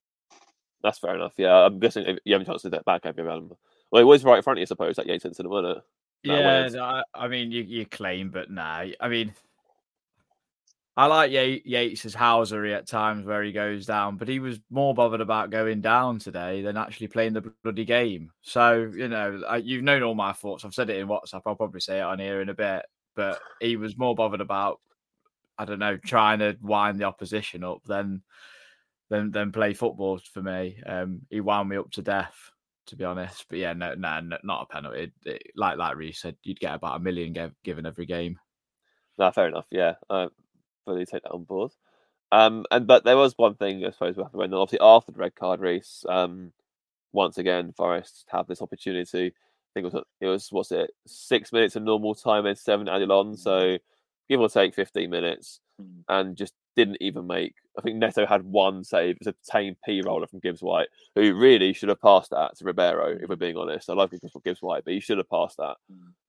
That's 0.81 0.99
fair 0.99 1.15
enough. 1.15 1.33
Yeah, 1.37 1.53
I'm 1.65 1.79
guessing 1.79 2.05
if 2.05 2.19
you 2.25 2.33
haven't 2.33 2.47
chance 2.47 2.61
to 2.63 2.69
that 2.69 2.85
back, 2.85 3.03
have 3.05 3.17
you, 3.17 3.29
Adam? 3.29 3.51
Well, 3.91 4.01
it 4.01 4.05
was 4.05 4.23
right 4.23 4.37
in 4.37 4.43
front 4.43 4.57
of 4.57 4.61
you, 4.61 4.63
I 4.63 4.65
suppose, 4.65 4.95
that 4.95 5.05
Yates 5.07 5.25
incident, 5.25 5.51
wasn't 5.51 5.77
it? 5.77 5.83
That 6.25 6.39
Yeah, 6.39 6.63
was- 6.63 6.73
no, 6.73 6.83
I, 6.83 7.03
I 7.13 7.27
mean, 7.27 7.51
you, 7.51 7.63
you 7.63 7.85
claim, 7.85 8.29
but 8.29 8.49
nah. 8.49 8.85
I 8.99 9.07
mean, 9.09 9.33
I 10.95 11.07
like 11.07 11.31
Ye- 11.31 11.63
Yates's 11.67 12.15
housery 12.15 12.75
at 12.75 12.87
times 12.87 13.25
where 13.25 13.41
he 13.41 13.51
goes 13.51 13.85
down, 13.87 14.17
but 14.17 14.27
he 14.27 14.39
was 14.39 14.59
more 14.69 14.93
bothered 14.93 15.21
about 15.21 15.49
going 15.49 15.81
down 15.81 16.19
today 16.19 16.61
than 16.61 16.77
actually 16.77 17.07
playing 17.07 17.33
the 17.33 17.51
bloody 17.63 17.85
game. 17.85 18.31
So, 18.41 18.91
you 18.93 19.07
know, 19.07 19.41
I, 19.47 19.57
you've 19.57 19.83
known 19.83 20.03
all 20.03 20.13
my 20.13 20.33
thoughts. 20.33 20.63
I've 20.63 20.75
said 20.75 20.91
it 20.91 20.99
in 20.99 21.07
WhatsApp. 21.07 21.41
I'll 21.45 21.55
probably 21.55 21.79
say 21.79 21.97
it 21.97 22.03
on 22.03 22.19
here 22.19 22.41
in 22.41 22.49
a 22.49 22.53
bit, 22.53 22.85
but 23.15 23.39
he 23.59 23.75
was 23.75 23.97
more 23.97 24.13
bothered 24.13 24.41
about, 24.41 24.81
I 25.57 25.65
don't 25.65 25.79
know, 25.79 25.97
trying 25.97 26.39
to 26.39 26.57
wind 26.61 26.99
the 26.99 27.05
opposition 27.05 27.63
up 27.63 27.83
than 27.85 28.21
than 29.09 29.31
than 29.31 29.51
play 29.51 29.73
football 29.73 30.19
for 30.31 30.43
me. 30.43 30.77
Um, 30.85 31.21
he 31.29 31.41
wound 31.41 31.69
me 31.69 31.77
up 31.77 31.89
to 31.91 32.03
death 32.03 32.51
to 32.87 32.95
be 32.95 33.03
honest. 33.03 33.45
But 33.49 33.59
yeah, 33.59 33.73
no, 33.73 33.95
no, 33.95 34.19
no 34.19 34.37
not 34.43 34.67
a 34.69 34.73
penalty. 34.73 35.03
It, 35.03 35.11
it, 35.25 35.43
like 35.55 35.77
like 35.77 35.95
Reiss 35.95 36.19
said, 36.19 36.35
you'd 36.43 36.59
get 36.59 36.75
about 36.75 36.97
a 36.97 36.99
million 36.99 37.33
give, 37.33 37.53
given 37.63 37.85
every 37.85 38.05
game. 38.05 38.39
No, 39.17 39.31
fair 39.31 39.47
enough. 39.47 39.65
Yeah, 39.71 39.93
I 40.09 40.27
fully 40.85 41.05
take 41.05 41.23
that 41.23 41.31
on 41.31 41.43
board. 41.43 41.71
Um, 42.31 42.65
and 42.71 42.87
but 42.87 43.03
there 43.03 43.17
was 43.17 43.37
one 43.37 43.55
thing 43.55 43.85
I 43.85 43.91
suppose 43.91 44.17
we 44.17 44.23
have 44.23 44.31
to 44.31 44.37
mention. 44.37 44.55
Obviously, 44.55 44.79
after 44.81 45.11
the 45.11 45.19
red 45.19 45.35
card 45.35 45.59
Reiss, 45.59 46.03
um, 46.09 46.51
once 47.11 47.37
again, 47.37 47.73
Forest 47.77 48.25
have 48.29 48.47
this 48.47 48.61
opportunity. 48.61 49.27
I 49.27 49.71
think 49.73 49.85
it 49.87 49.93
was 49.93 50.03
it 50.21 50.27
was 50.27 50.47
what's 50.51 50.71
it 50.71 50.91
six 51.05 51.51
minutes 51.51 51.75
of 51.75 51.83
normal 51.83 52.15
time 52.15 52.45
and 52.45 52.57
seven 52.57 52.87
added 52.87 53.11
on, 53.11 53.37
so 53.37 53.77
give 54.29 54.39
or 54.39 54.49
take 54.49 54.73
fifteen 54.73 55.09
minutes, 55.09 55.59
and 56.07 56.35
just 56.35 56.53
didn't 56.75 56.97
even 57.01 57.27
make. 57.27 57.53
I 57.77 57.81
think 57.81 57.97
Neto 57.97 58.25
had 58.25 58.43
one 58.43 58.83
save. 58.83 59.15
It 59.15 59.25
was 59.25 59.27
a 59.27 59.51
tame 59.51 59.75
P 59.85 60.01
roller 60.01 60.27
from 60.27 60.39
Gibbs 60.39 60.61
White, 60.61 60.87
who 61.15 61.35
really 61.35 61.73
should 61.73 61.89
have 61.89 62.01
passed 62.01 62.31
that 62.31 62.57
to 62.57 62.65
Ribeiro. 62.65 63.17
If 63.19 63.29
we're 63.29 63.35
being 63.35 63.57
honest, 63.57 63.89
I 63.89 63.93
love 63.93 64.11
Gibbs 64.43 64.61
White, 64.61 64.83
but 64.85 64.93
he 64.93 64.99
should 64.99 65.19
have 65.19 65.29
passed 65.29 65.57
that, 65.57 65.77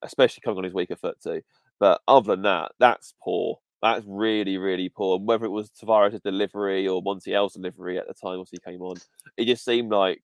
especially 0.02 0.42
coming 0.42 0.58
on 0.58 0.64
his 0.64 0.74
weaker 0.74 0.96
foot 0.96 1.16
too. 1.22 1.42
But 1.80 2.02
other 2.06 2.32
than 2.32 2.42
that, 2.42 2.72
that's 2.78 3.14
poor. 3.22 3.58
That's 3.84 4.04
really, 4.08 4.56
really 4.56 4.88
poor. 4.88 5.18
And 5.18 5.26
whether 5.28 5.44
it 5.44 5.50
was 5.50 5.70
Tavares' 5.70 6.22
delivery 6.22 6.88
or 6.88 7.02
Montiel's 7.02 7.52
delivery 7.52 7.98
at 7.98 8.08
the 8.08 8.14
time, 8.14 8.38
once 8.38 8.48
he 8.50 8.58
came 8.58 8.80
on, 8.80 8.96
it 9.36 9.44
just 9.44 9.62
seemed 9.64 9.92
like 9.92 10.22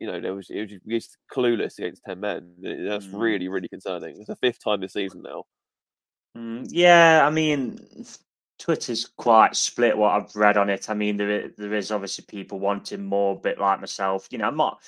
you 0.00 0.08
know 0.08 0.20
there 0.20 0.34
was 0.34 0.50
it 0.50 0.60
was 0.60 0.80
just, 1.04 1.16
clueless 1.32 1.78
against 1.78 2.02
ten 2.04 2.18
men. 2.20 2.52
That's 2.60 3.06
Mm. 3.06 3.20
really, 3.20 3.48
really 3.48 3.68
concerning. 3.68 4.16
It's 4.18 4.26
the 4.26 4.36
fifth 4.36 4.62
time 4.62 4.80
this 4.80 4.94
season 4.94 5.22
now. 5.22 5.44
Mm, 6.36 6.66
yeah, 6.70 7.26
I 7.26 7.30
mean, 7.30 7.78
Twitter's 8.58 9.06
quite 9.06 9.56
split. 9.56 9.96
What 9.96 10.12
I've 10.12 10.34
read 10.36 10.56
on 10.56 10.68
it, 10.68 10.90
I 10.90 10.94
mean, 10.94 11.16
there 11.16 11.48
there 11.56 11.74
is 11.74 11.90
obviously 11.92 12.24
people 12.28 12.58
wanting 12.58 13.04
more, 13.04 13.36
a 13.36 13.38
bit 13.38 13.58
like 13.60 13.80
myself. 13.80 14.28
You 14.30 14.38
know, 14.38 14.48
I'm 14.48 14.56
not. 14.56 14.80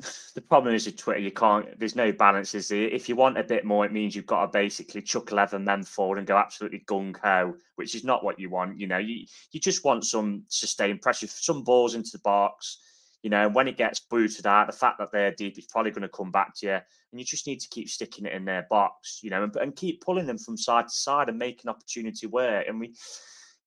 The 0.34 0.42
problem 0.42 0.72
is 0.72 0.86
with 0.86 0.96
Twitter, 0.96 1.18
you 1.18 1.32
can't. 1.32 1.76
There's 1.80 1.96
no 1.96 2.12
balance. 2.12 2.54
Is? 2.54 2.70
If 2.70 3.08
you 3.08 3.16
want 3.16 3.38
a 3.38 3.42
bit 3.42 3.64
more, 3.64 3.84
it 3.84 3.92
means 3.92 4.14
you've 4.14 4.24
got 4.24 4.42
to 4.42 4.46
basically 4.46 5.02
chuck 5.02 5.32
eleven 5.32 5.64
men 5.64 5.82
forward 5.82 6.18
and 6.18 6.26
go 6.28 6.36
absolutely 6.36 6.84
gung 6.86 7.16
ho, 7.18 7.54
which 7.74 7.96
is 7.96 8.04
not 8.04 8.22
what 8.22 8.38
you 8.38 8.48
want. 8.48 8.78
You 8.78 8.86
know, 8.86 8.98
you 8.98 9.26
you 9.50 9.58
just 9.58 9.84
want 9.84 10.04
some 10.04 10.44
sustained 10.46 11.02
pressure, 11.02 11.26
some 11.26 11.64
balls 11.64 11.96
into 11.96 12.10
the 12.12 12.20
box. 12.20 12.78
You 13.24 13.30
know, 13.30 13.48
when 13.48 13.66
it 13.66 13.76
gets 13.76 13.98
booted 13.98 14.46
out, 14.46 14.68
the 14.68 14.72
fact 14.72 15.00
that 15.00 15.10
they're 15.10 15.34
deep 15.34 15.58
is 15.58 15.66
probably 15.66 15.90
going 15.90 16.02
to 16.02 16.08
come 16.08 16.30
back 16.30 16.54
to 16.58 16.66
you 16.66 16.78
and 17.12 17.18
you 17.18 17.24
just 17.24 17.46
need 17.46 17.60
to 17.60 17.68
keep 17.68 17.88
sticking 17.88 18.26
it 18.26 18.32
in 18.32 18.44
their 18.44 18.66
box, 18.68 19.20
you 19.22 19.30
know, 19.30 19.42
and, 19.42 19.56
and 19.56 19.76
keep 19.76 20.02
pulling 20.02 20.26
them 20.26 20.38
from 20.38 20.56
side 20.56 20.88
to 20.88 20.94
side 20.94 21.28
and 21.28 21.38
making 21.38 21.70
opportunity 21.70 22.26
work. 22.26 22.66
And 22.68 22.78
we, 22.80 22.94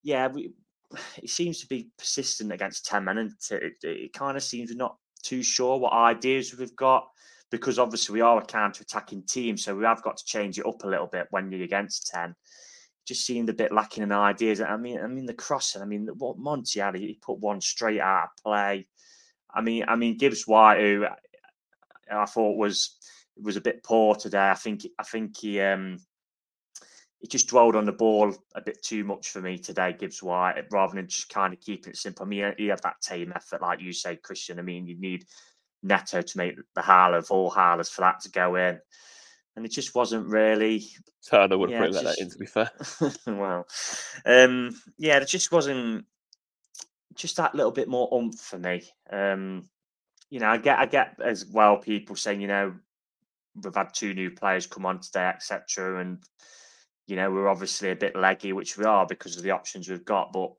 yeah, 0.02 0.28
we, 0.28 0.52
it 1.22 1.30
seems 1.30 1.60
to 1.60 1.66
be 1.66 1.90
persistent 1.98 2.52
against 2.52 2.86
ten 2.86 3.04
men, 3.04 3.18
and 3.18 3.32
it, 3.50 3.62
it, 3.62 3.74
it 3.82 4.12
kind 4.12 4.36
of 4.36 4.42
seems 4.42 4.70
we're 4.70 4.76
not 4.76 4.96
too 5.22 5.42
sure 5.42 5.78
what 5.78 5.92
ideas 5.92 6.54
we've 6.56 6.76
got 6.76 7.08
because 7.50 7.78
obviously 7.78 8.14
we 8.14 8.20
are 8.22 8.38
a 8.38 8.44
counter-attacking 8.44 9.22
team, 9.24 9.58
so 9.58 9.76
we 9.76 9.84
have 9.84 10.02
got 10.02 10.16
to 10.16 10.24
change 10.24 10.58
it 10.58 10.66
up 10.66 10.82
a 10.84 10.88
little 10.88 11.06
bit 11.06 11.26
when 11.30 11.52
you're 11.52 11.62
against 11.62 12.08
ten. 12.08 12.34
Just 13.06 13.26
seemed 13.26 13.50
a 13.50 13.54
bit 13.54 13.72
lacking 13.72 14.02
in 14.02 14.10
ideas. 14.10 14.60
I 14.60 14.76
mean, 14.76 14.98
I 15.00 15.06
mean 15.06 15.26
the 15.26 15.34
crossing. 15.34 15.82
I 15.82 15.84
mean, 15.84 16.08
what 16.16 16.38
Monty 16.38 16.80
had, 16.80 16.94
he 16.94 17.18
put 17.20 17.38
one 17.38 17.60
straight 17.60 18.00
out 18.00 18.24
of 18.24 18.42
play. 18.42 18.86
I 19.54 19.60
mean, 19.60 19.84
I 19.86 19.96
mean 19.96 20.16
Gibbs 20.16 20.46
White, 20.46 20.80
who 20.80 21.06
I 22.10 22.24
thought 22.24 22.56
was 22.56 22.96
was 23.36 23.56
a 23.56 23.60
bit 23.60 23.82
poor 23.82 24.14
today. 24.14 24.50
I 24.50 24.54
think 24.54 24.86
I 24.98 25.02
think 25.02 25.36
he 25.36 25.60
um 25.60 25.98
he 27.22 27.28
just 27.28 27.48
dwelled 27.48 27.76
on 27.76 27.84
the 27.84 27.92
ball 27.92 28.34
a 28.56 28.60
bit 28.60 28.82
too 28.82 29.04
much 29.04 29.30
for 29.30 29.40
me 29.40 29.56
today, 29.56 29.94
Gibbs 29.96 30.24
White, 30.24 30.60
rather 30.72 30.96
than 30.96 31.06
just 31.06 31.28
kind 31.28 31.54
of 31.54 31.60
keeping 31.60 31.92
it 31.92 31.96
simple. 31.96 32.26
I 32.26 32.28
mean, 32.28 32.52
he 32.58 32.66
had 32.66 32.82
that 32.82 33.00
team 33.00 33.32
effort, 33.34 33.62
like 33.62 33.80
you 33.80 33.92
say, 33.92 34.16
Christian. 34.16 34.58
I 34.58 34.62
mean, 34.62 34.88
you 34.88 34.98
need 34.98 35.24
Neto 35.84 36.20
to 36.20 36.38
make 36.38 36.56
the 36.74 36.82
howler 36.82 37.18
of 37.18 37.30
all 37.30 37.48
howlers 37.48 37.88
for 37.88 38.00
that 38.00 38.20
to 38.22 38.30
go 38.30 38.56
in. 38.56 38.80
And 39.54 39.64
it 39.64 39.70
just 39.70 39.94
wasn't 39.94 40.26
really 40.26 40.84
Turner 41.28 41.56
would 41.58 41.70
have 41.70 41.92
Yeah, 41.92 42.00
let 42.00 42.04
that 42.04 42.18
in. 42.18 42.30
To 42.30 42.38
be 42.38 42.46
fair, 42.46 42.70
well, 43.26 43.68
um, 44.26 44.74
yeah, 44.98 45.18
it 45.18 45.28
just 45.28 45.52
wasn't 45.52 46.06
just 47.14 47.36
that 47.36 47.54
little 47.54 47.70
bit 47.70 47.88
more 47.88 48.08
oomph 48.12 48.40
for 48.40 48.58
me. 48.58 48.82
Um, 49.10 49.68
you 50.28 50.40
know, 50.40 50.48
I 50.48 50.56
get, 50.56 50.78
I 50.78 50.86
get 50.86 51.18
as 51.22 51.46
well 51.46 51.76
people 51.76 52.16
saying, 52.16 52.40
you 52.40 52.48
know, 52.48 52.74
we've 53.62 53.74
had 53.74 53.94
two 53.94 54.14
new 54.14 54.30
players 54.30 54.66
come 54.66 54.86
on 54.86 54.98
today, 54.98 55.28
etc., 55.28 56.00
and 56.00 56.18
you 57.06 57.16
know, 57.16 57.30
we're 57.30 57.48
obviously 57.48 57.90
a 57.90 57.96
bit 57.96 58.16
leggy, 58.16 58.52
which 58.52 58.76
we 58.76 58.84
are 58.84 59.06
because 59.06 59.36
of 59.36 59.42
the 59.42 59.50
options 59.50 59.88
we've 59.88 60.04
got. 60.04 60.32
But 60.32 60.52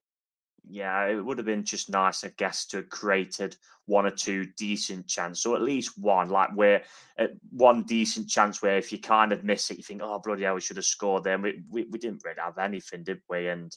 yeah, 0.67 1.07
it 1.07 1.23
would 1.23 1.37
have 1.37 1.45
been 1.45 1.63
just 1.63 1.89
nice, 1.89 2.23
I 2.23 2.31
guess, 2.37 2.65
to 2.67 2.77
have 2.77 2.89
created 2.89 3.55
one 3.85 4.05
or 4.05 4.11
two 4.11 4.45
decent 4.57 5.07
chances, 5.07 5.45
or 5.45 5.55
at 5.55 5.61
least 5.61 5.97
one, 5.97 6.29
like 6.29 6.49
where 6.55 6.83
uh, 7.19 7.27
one 7.51 7.83
decent 7.83 8.29
chance 8.29 8.61
where 8.61 8.77
if 8.77 8.91
you 8.91 8.99
kind 8.99 9.31
of 9.31 9.43
miss 9.43 9.69
it, 9.71 9.77
you 9.77 9.83
think, 9.83 10.01
oh 10.03 10.19
bloody 10.19 10.43
hell, 10.43 10.55
we 10.55 10.61
should 10.61 10.77
have 10.77 10.85
scored. 10.85 11.23
Then 11.23 11.41
we, 11.41 11.61
we 11.69 11.83
we 11.89 11.99
didn't 11.99 12.23
really 12.23 12.39
have 12.41 12.57
anything, 12.57 13.03
did 13.03 13.21
we? 13.29 13.47
And 13.47 13.75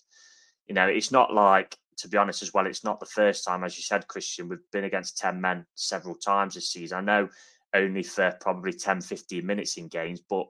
you 0.66 0.74
know, 0.74 0.86
it's 0.86 1.12
not 1.12 1.32
like 1.32 1.76
to 1.98 2.08
be 2.08 2.16
honest 2.16 2.42
as 2.42 2.52
well, 2.52 2.66
it's 2.66 2.84
not 2.84 3.00
the 3.00 3.06
first 3.06 3.44
time, 3.44 3.64
as 3.64 3.76
you 3.76 3.82
said, 3.82 4.06
Christian, 4.06 4.48
we've 4.48 4.58
been 4.72 4.84
against 4.84 5.18
10 5.18 5.40
men 5.40 5.64
several 5.74 6.14
times 6.14 6.54
this 6.54 6.70
season. 6.70 6.98
I 6.98 7.00
know 7.00 7.28
only 7.74 8.02
for 8.02 8.36
probably 8.40 8.72
10, 8.72 9.00
15 9.00 9.44
minutes 9.44 9.76
in 9.76 9.88
games, 9.88 10.20
but 10.28 10.46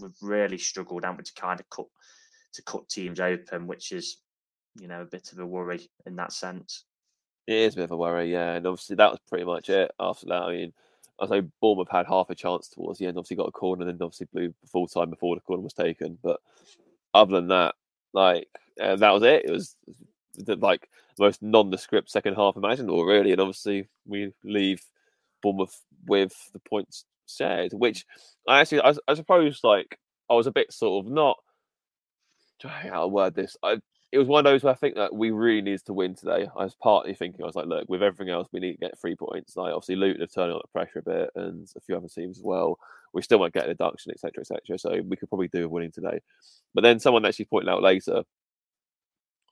we've 0.00 0.10
really 0.22 0.58
struggled, 0.58 1.04
haven't 1.04 1.18
we, 1.18 1.24
to 1.24 1.34
kind 1.34 1.60
of 1.60 1.68
cut 1.70 1.86
to 2.54 2.62
cut 2.62 2.88
teams 2.88 3.20
open, 3.20 3.66
which 3.66 3.92
is, 3.92 4.18
you 4.80 4.88
know, 4.88 5.02
a 5.02 5.06
bit 5.06 5.30
of 5.32 5.38
a 5.38 5.46
worry 5.46 5.88
in 6.06 6.16
that 6.16 6.32
sense. 6.32 6.84
It 7.46 7.54
is 7.54 7.74
a 7.74 7.76
bit 7.76 7.84
of 7.84 7.92
a 7.92 7.96
worry, 7.96 8.32
yeah. 8.32 8.54
And 8.54 8.66
obviously 8.66 8.96
that 8.96 9.10
was 9.10 9.20
pretty 9.28 9.44
much 9.44 9.68
it 9.68 9.90
after 10.00 10.26
that. 10.26 10.42
I 10.42 10.52
mean, 10.52 10.72
I 11.20 11.26
say 11.26 11.42
Bournemouth 11.60 11.90
had 11.90 12.06
half 12.06 12.30
a 12.30 12.34
chance 12.34 12.68
towards 12.68 12.98
the 12.98 13.06
end, 13.06 13.18
obviously 13.18 13.36
got 13.36 13.48
a 13.48 13.52
corner, 13.52 13.82
and 13.82 13.90
then 13.90 14.04
obviously 14.04 14.28
blew 14.32 14.54
full 14.70 14.86
time 14.86 15.10
before 15.10 15.34
the 15.34 15.42
corner 15.42 15.62
was 15.62 15.74
taken. 15.74 16.18
But 16.22 16.40
other 17.14 17.36
than 17.36 17.48
that, 17.48 17.74
like 18.12 18.48
uh, 18.80 18.96
that 18.96 19.12
was 19.12 19.22
it. 19.22 19.44
It 19.44 19.50
was 19.50 19.76
the 20.36 20.56
like 20.56 20.88
most 21.18 21.42
nondescript 21.42 22.10
second 22.10 22.34
half 22.34 22.56
imaginable, 22.56 23.04
really. 23.04 23.32
And 23.32 23.40
obviously, 23.40 23.88
we 24.06 24.32
leave 24.42 24.82
Bournemouth 25.42 25.78
with 26.06 26.32
the 26.52 26.60
points 26.60 27.04
shared, 27.36 27.72
which 27.72 28.06
I 28.48 28.60
actually, 28.60 28.82
I, 28.82 28.94
I 29.08 29.14
suppose, 29.14 29.60
like 29.62 29.98
I 30.28 30.34
was 30.34 30.46
a 30.46 30.52
bit 30.52 30.72
sort 30.72 31.04
of 31.04 31.12
not. 31.12 31.36
How 32.62 33.02
to 33.02 33.08
word 33.08 33.34
this? 33.34 33.56
I 33.62 33.80
it 34.12 34.18
was 34.18 34.26
one 34.26 34.44
of 34.44 34.50
those 34.50 34.64
where 34.64 34.72
I 34.72 34.76
think 34.76 34.96
that 34.96 35.14
we 35.14 35.30
really 35.30 35.62
needed 35.62 35.86
to 35.86 35.92
win 35.92 36.16
today. 36.16 36.48
I 36.56 36.64
was 36.64 36.74
partly 36.74 37.14
thinking, 37.14 37.42
I 37.42 37.46
was 37.46 37.54
like, 37.54 37.66
look, 37.66 37.88
with 37.88 38.02
everything 38.02 38.32
else, 38.32 38.48
we 38.52 38.58
need 38.58 38.72
to 38.72 38.78
get 38.78 38.98
three 39.00 39.14
points. 39.14 39.56
Like, 39.56 39.72
obviously, 39.72 39.96
Luton 39.96 40.20
have 40.20 40.32
turned 40.32 40.52
on 40.52 40.60
the 40.62 40.68
pressure 40.72 40.98
a 40.98 41.02
bit, 41.02 41.30
and 41.36 41.68
a 41.76 41.80
few 41.80 41.96
other 41.96 42.08
teams 42.08 42.38
as 42.38 42.44
well. 42.44 42.76
We 43.12 43.22
still 43.22 43.38
might 43.38 43.52
get 43.52 43.66
a 43.66 43.68
deduction, 43.68 44.10
etc., 44.10 44.40
etc. 44.40 44.78
So 44.78 45.00
we 45.08 45.16
could 45.16 45.28
probably 45.28 45.48
do 45.48 45.62
with 45.62 45.70
winning 45.70 45.92
today. 45.92 46.20
But 46.74 46.82
then 46.82 46.98
someone 46.98 47.24
actually 47.24 47.44
pointed 47.44 47.70
out 47.70 47.82
later 47.82 48.24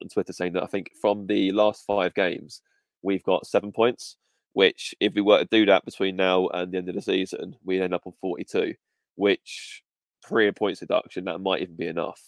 on 0.02 0.08
Twitter 0.08 0.32
saying 0.32 0.54
that 0.54 0.64
I 0.64 0.66
think 0.66 0.90
from 1.00 1.26
the 1.26 1.52
last 1.52 1.84
five 1.86 2.14
games, 2.14 2.62
we've 3.02 3.22
got 3.22 3.46
seven 3.46 3.70
points, 3.70 4.16
which 4.52 4.94
if 5.00 5.14
we 5.14 5.20
were 5.20 5.38
to 5.38 5.48
do 5.50 5.66
that 5.66 5.84
between 5.84 6.16
now 6.16 6.48
and 6.48 6.72
the 6.72 6.78
end 6.78 6.88
of 6.88 6.94
the 6.94 7.02
season, 7.02 7.56
we'd 7.64 7.82
end 7.82 7.94
up 7.94 8.06
on 8.06 8.12
42, 8.20 8.74
which 9.16 9.82
three 10.26 10.50
points 10.52 10.80
deduction, 10.80 11.24
that 11.24 11.40
might 11.40 11.62
even 11.62 11.76
be 11.76 11.86
enough. 11.86 12.20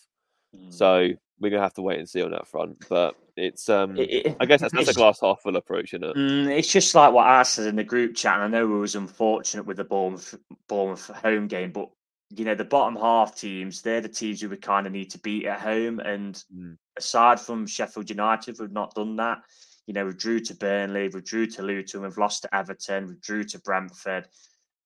Mm. 0.57 0.73
So 0.73 1.09
we're 1.39 1.51
gonna 1.51 1.63
have 1.63 1.75
to 1.75 1.83
wait 1.83 1.99
and 1.99 2.09
see 2.09 2.23
on 2.23 2.33
that 2.33 2.47
front. 2.47 2.85
But 2.89 3.17
it's 3.37 3.69
um 3.69 3.97
it, 3.97 4.37
I 4.41 4.47
guess 4.47 4.61
that's, 4.61 4.75
that's 4.75 4.89
a 4.89 4.95
glass 4.95 5.21
half 5.21 5.41
full 5.41 5.57
approach, 5.57 5.95
isn't 5.95 6.05
it? 6.05 6.17
Mm, 6.17 6.57
it's 6.57 6.71
just 6.71 6.95
like 6.95 7.13
what 7.13 7.27
I 7.27 7.43
said 7.43 7.67
in 7.67 7.77
the 7.77 7.85
group 7.85 8.15
chat, 8.15 8.35
and 8.35 8.45
I 8.45 8.49
know 8.49 8.67
we 8.67 8.79
was 8.79 8.97
unfortunate 8.97 9.67
with 9.67 9.79
the 9.79 9.85
Bournemouth 9.85 10.35
Bournemouth 10.69 11.09
home 11.09 11.47
game, 11.47 11.73
but 11.73 11.89
you 12.31 12.45
know, 12.45 12.55
the 12.55 12.65
bottom 12.65 12.97
half 12.97 13.37
teams, 13.37 13.83
they're 13.83 14.01
the 14.01 14.09
teams 14.09 14.41
who 14.41 14.49
we 14.49 14.57
kind 14.57 14.87
of 14.87 14.93
need 14.93 15.11
to 15.11 15.19
beat 15.19 15.47
at 15.47 15.61
home. 15.61 15.99
And 15.99 16.43
mm. 16.55 16.77
aside 16.97 17.41
from 17.41 17.67
Sheffield 17.67 18.09
United, 18.09 18.57
we've 18.59 18.71
not 18.71 18.95
done 18.95 19.17
that. 19.17 19.43
You 19.91 19.95
know, 19.95 20.07
we 20.07 20.13
drew 20.13 20.39
to 20.39 20.55
Burnley, 20.55 21.09
we 21.09 21.21
drew 21.21 21.49
to 21.49 21.63
Luton, 21.63 22.03
we've 22.03 22.17
lost 22.17 22.43
to 22.43 22.55
Everton, 22.55 23.09
we 23.09 23.15
drew 23.21 23.43
to 23.43 23.59
Brentford, 23.59 24.29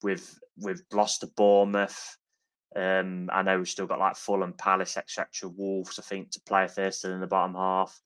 we've 0.02 0.26
we've 0.56 0.80
lost 0.94 1.20
to 1.20 1.26
Bournemouth. 1.26 2.16
Um, 2.74 3.28
I 3.30 3.42
know 3.42 3.58
we've 3.58 3.68
still 3.68 3.86
got 3.86 3.98
like 3.98 4.16
Fulham, 4.16 4.54
Palace, 4.54 4.96
etc. 4.96 5.50
Wolves, 5.50 5.98
I 5.98 6.02
think, 6.02 6.30
to 6.30 6.40
play 6.40 6.64
if 6.64 6.76
they're 6.76 6.90
in 7.12 7.20
the 7.20 7.26
bottom 7.26 7.54
half. 7.54 8.00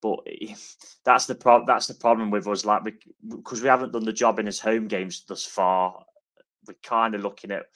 But 0.00 0.20
that's 1.04 1.26
the. 1.26 1.62
That's 1.66 1.88
the 1.88 1.92
problem 1.92 2.30
with 2.30 2.48
us, 2.48 2.64
like 2.64 2.84
because 3.28 3.60
we, 3.60 3.64
we 3.64 3.68
haven't 3.68 3.92
done 3.92 4.06
the 4.06 4.10
job 4.10 4.38
in 4.38 4.46
his 4.46 4.60
home 4.60 4.88
games 4.88 5.22
thus 5.28 5.44
far. 5.44 6.06
We're 6.66 6.72
kind 6.82 7.14
of 7.14 7.20
looking 7.20 7.50
at 7.50 7.66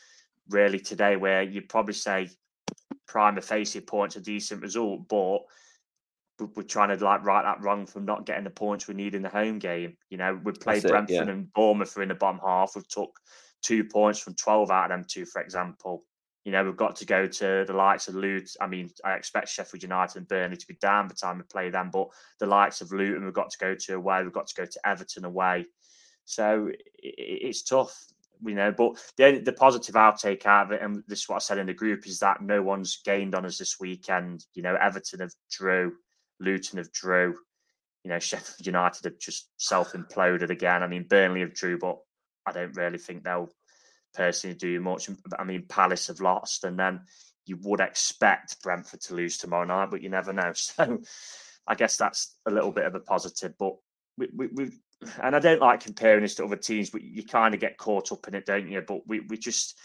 really 0.48 0.80
today 0.80 1.16
where 1.16 1.42
you'd 1.42 1.68
probably 1.68 1.92
say 1.92 2.30
prima 3.06 3.42
facie 3.42 3.82
points 3.82 4.16
a 4.16 4.22
decent 4.22 4.62
result, 4.62 5.06
but 5.06 5.40
we're 6.38 6.62
trying 6.62 6.96
to 6.96 7.04
like 7.04 7.24
right 7.24 7.42
that 7.42 7.62
wrong 7.62 7.86
from 7.86 8.04
not 8.04 8.26
getting 8.26 8.44
the 8.44 8.50
points 8.50 8.88
we 8.88 8.94
need 8.94 9.14
in 9.14 9.22
the 9.22 9.28
home 9.28 9.58
game. 9.58 9.96
You 10.10 10.18
know, 10.18 10.40
we 10.42 10.52
played 10.52 10.82
Brentford 10.82 11.14
yeah. 11.14 11.22
and 11.22 11.52
Bournemouth 11.52 11.96
in 11.98 12.08
the 12.08 12.14
bottom 12.14 12.40
half. 12.44 12.72
We've 12.74 12.88
took 12.88 13.18
two 13.62 13.84
points 13.84 14.18
from 14.18 14.34
12 14.34 14.70
out 14.70 14.84
of 14.84 14.90
them 14.90 15.06
two, 15.08 15.24
for 15.24 15.40
example. 15.40 16.04
You 16.44 16.52
know, 16.52 16.64
we've 16.64 16.76
got 16.76 16.96
to 16.96 17.06
go 17.06 17.26
to 17.26 17.64
the 17.66 17.72
likes 17.72 18.08
of 18.08 18.16
Luton. 18.16 18.48
I 18.60 18.66
mean, 18.66 18.90
I 19.04 19.14
expect 19.14 19.48
Sheffield 19.48 19.82
United 19.82 20.18
and 20.18 20.28
Burnley 20.28 20.56
to 20.56 20.66
be 20.66 20.76
down 20.80 21.06
by 21.06 21.14
the 21.14 21.14
time 21.14 21.38
we 21.38 21.44
play 21.44 21.70
them, 21.70 21.90
but 21.90 22.08
the 22.38 22.46
likes 22.46 22.80
of 22.80 22.92
Luton, 22.92 23.24
we've 23.24 23.32
got 23.32 23.50
to 23.50 23.58
go 23.58 23.74
to 23.74 23.94
away. 23.94 24.22
We've 24.22 24.32
got 24.32 24.48
to 24.48 24.54
go 24.54 24.66
to 24.66 24.80
Everton 24.84 25.24
away. 25.24 25.66
So 26.26 26.70
it's 26.98 27.62
tough 27.62 27.96
you 28.46 28.54
know. 28.54 28.72
But 28.72 28.96
the 29.16 29.38
the 29.38 29.52
positive 29.52 29.96
I'll 29.96 30.16
take 30.16 30.46
out 30.46 30.66
of 30.66 30.72
it, 30.72 30.82
and 30.82 31.02
this 31.06 31.20
is 31.20 31.28
what 31.28 31.36
I 31.36 31.40
said 31.40 31.58
in 31.58 31.66
the 31.66 31.74
group, 31.74 32.06
is 32.06 32.18
that 32.20 32.42
no 32.42 32.62
one's 32.62 33.00
gained 33.04 33.34
on 33.34 33.46
us 33.46 33.58
this 33.58 33.80
weekend. 33.80 34.44
You 34.54 34.62
know, 34.62 34.76
Everton 34.80 35.20
have 35.20 35.32
drew, 35.50 35.92
Luton 36.40 36.78
have 36.78 36.92
drew. 36.92 37.36
You 38.04 38.10
know, 38.10 38.18
Sheffield 38.18 38.66
United 38.66 39.04
have 39.04 39.18
just 39.18 39.48
self 39.56 39.92
imploded 39.92 40.50
again. 40.50 40.82
I 40.82 40.86
mean, 40.86 41.06
Burnley 41.08 41.40
have 41.40 41.54
drew, 41.54 41.78
but 41.78 41.98
I 42.46 42.52
don't 42.52 42.76
really 42.76 42.98
think 42.98 43.24
they'll 43.24 43.50
personally 44.14 44.56
do 44.56 44.80
much. 44.80 45.08
I 45.38 45.44
mean, 45.44 45.64
Palace 45.68 46.08
have 46.08 46.20
lost, 46.20 46.64
and 46.64 46.78
then 46.78 47.00
you 47.46 47.58
would 47.62 47.80
expect 47.80 48.62
Brentford 48.62 49.00
to 49.02 49.14
lose 49.14 49.38
tomorrow 49.38 49.64
night, 49.64 49.90
but 49.90 50.02
you 50.02 50.08
never 50.08 50.32
know. 50.32 50.52
So 50.76 51.00
I 51.66 51.74
guess 51.74 51.96
that's 51.96 52.36
a 52.46 52.50
little 52.50 52.72
bit 52.72 52.84
of 52.84 52.94
a 52.94 53.00
positive. 53.00 53.54
But 53.58 53.72
we, 54.18 54.28
we, 54.34 54.46
we've 54.48 54.78
and 55.22 55.34
I 55.34 55.38
don't 55.38 55.60
like 55.60 55.80
comparing 55.80 56.22
this 56.22 56.34
to 56.36 56.44
other 56.44 56.56
teams, 56.56 56.90
but 56.90 57.02
you 57.02 57.24
kind 57.24 57.54
of 57.54 57.60
get 57.60 57.78
caught 57.78 58.12
up 58.12 58.26
in 58.28 58.34
it, 58.34 58.46
don't 58.46 58.68
you? 58.68 58.80
But 58.80 59.06
we, 59.06 59.20
we 59.20 59.36
just 59.36 59.78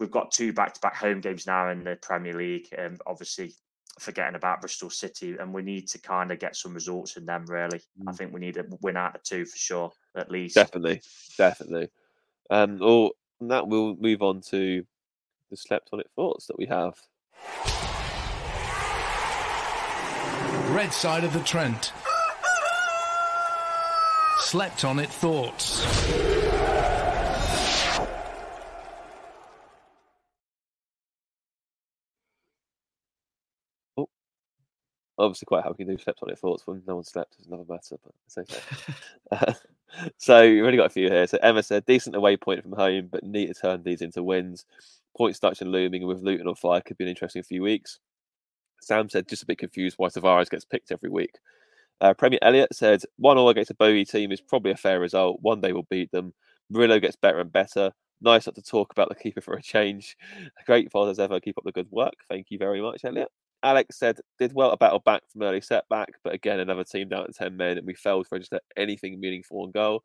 we've 0.00 0.10
got 0.10 0.30
two 0.30 0.52
back 0.52 0.74
to 0.74 0.80
back 0.80 0.96
home 0.96 1.20
games 1.20 1.46
now 1.46 1.70
in 1.70 1.84
the 1.84 1.96
Premier 2.00 2.34
League, 2.34 2.68
and 2.76 2.94
um, 2.94 2.98
obviously 3.06 3.54
forgetting 4.00 4.34
about 4.34 4.60
Bristol 4.60 4.90
City, 4.90 5.36
and 5.38 5.52
we 5.52 5.62
need 5.62 5.88
to 5.88 6.00
kind 6.00 6.30
of 6.30 6.38
get 6.38 6.56
some 6.56 6.74
results 6.74 7.16
in 7.16 7.26
them. 7.26 7.44
Really, 7.46 7.78
mm. 7.78 8.08
I 8.08 8.12
think 8.12 8.32
we 8.32 8.40
need 8.40 8.56
a 8.56 8.64
win 8.80 8.96
out 8.96 9.14
of 9.14 9.22
two 9.22 9.44
for 9.44 9.56
sure, 9.56 9.92
at 10.16 10.30
least. 10.30 10.54
Definitely, 10.54 11.02
definitely. 11.36 11.88
Um, 12.50 12.78
well, 12.78 13.10
that 13.40 13.68
we'll 13.68 13.96
move 13.96 14.22
on 14.22 14.40
to 14.50 14.84
the 15.50 15.56
slept 15.56 15.90
on 15.92 16.00
it 16.00 16.10
thoughts 16.14 16.46
that 16.46 16.58
we 16.58 16.66
have. 16.66 16.94
Red 20.74 20.92
side 20.92 21.24
of 21.24 21.32
the 21.32 21.40
Trent 21.40 21.92
slept 24.38 24.84
on 24.84 24.98
it 24.98 25.10
thoughts. 25.10 26.37
Obviously 35.18 35.46
quite 35.46 35.64
happy 35.64 35.84
to 35.84 35.92
do 35.92 36.02
slept 36.02 36.20
on 36.22 36.30
it 36.30 36.38
thoughts 36.38 36.66
when 36.66 36.82
no 36.86 36.96
one 36.96 37.04
slept 37.04 37.36
is 37.40 37.46
another 37.46 37.64
matter, 37.68 37.96
but 38.02 38.14
it's 38.26 38.38
okay. 38.38 38.60
uh, 39.32 39.52
so 40.18 40.42
we've 40.42 40.64
only 40.64 40.76
got 40.76 40.86
a 40.86 40.90
few 40.90 41.08
here. 41.08 41.26
So 41.26 41.38
Emma 41.42 41.62
said 41.62 41.84
decent 41.86 42.16
away 42.16 42.36
point 42.36 42.62
from 42.62 42.72
home, 42.72 43.08
but 43.10 43.24
need 43.24 43.46
to 43.46 43.54
turn 43.54 43.82
these 43.82 44.02
into 44.02 44.22
wins. 44.22 44.64
Points 45.16 45.40
and 45.42 45.72
looming, 45.72 46.02
and 46.02 46.08
with 46.08 46.22
Luton 46.22 46.46
on 46.46 46.54
fire, 46.54 46.80
could 46.80 46.96
be 46.96 47.04
an 47.04 47.10
interesting 47.10 47.42
few 47.42 47.62
weeks. 47.62 47.98
Sam 48.80 49.08
said 49.08 49.28
just 49.28 49.42
a 49.42 49.46
bit 49.46 49.58
confused 49.58 49.96
why 49.98 50.08
Tavares 50.08 50.50
gets 50.50 50.64
picked 50.64 50.92
every 50.92 51.10
week. 51.10 51.38
Uh, 52.00 52.14
Premier 52.14 52.38
Elliott 52.42 52.72
said 52.72 53.02
one 53.16 53.36
all 53.36 53.48
against 53.48 53.72
a 53.72 53.74
bogey 53.74 54.04
team 54.04 54.30
is 54.30 54.40
probably 54.40 54.70
a 54.70 54.76
fair 54.76 55.00
result. 55.00 55.40
One 55.42 55.60
day 55.60 55.72
we'll 55.72 55.86
beat 55.90 56.12
them. 56.12 56.32
Murillo 56.70 57.00
gets 57.00 57.16
better 57.16 57.40
and 57.40 57.52
better. 57.52 57.90
Nice 58.20 58.46
not 58.46 58.54
to 58.54 58.62
talk 58.62 58.92
about 58.92 59.08
the 59.08 59.16
keeper 59.16 59.40
for 59.40 59.54
a 59.54 59.62
change. 59.62 60.16
Great 60.66 60.88
as 60.94 61.18
ever. 61.18 61.40
Keep 61.40 61.58
up 61.58 61.64
the 61.64 61.72
good 61.72 61.90
work. 61.90 62.14
Thank 62.28 62.50
you 62.50 62.58
very 62.58 62.80
much, 62.80 63.04
Elliot. 63.04 63.28
Alex 63.62 63.98
said 63.98 64.18
did 64.38 64.52
well 64.52 64.70
to 64.70 64.76
battle 64.76 65.00
back 65.00 65.22
from 65.32 65.42
early 65.42 65.60
setback, 65.60 66.10
but 66.22 66.34
again 66.34 66.60
another 66.60 66.84
team 66.84 67.08
down 67.08 67.26
to 67.26 67.32
ten 67.32 67.56
men, 67.56 67.78
and 67.78 67.86
we 67.86 67.94
failed 67.94 68.24
to 68.24 68.34
register 68.34 68.60
anything 68.76 69.20
meaningful 69.20 69.62
on 69.62 69.70
goal. 69.70 70.04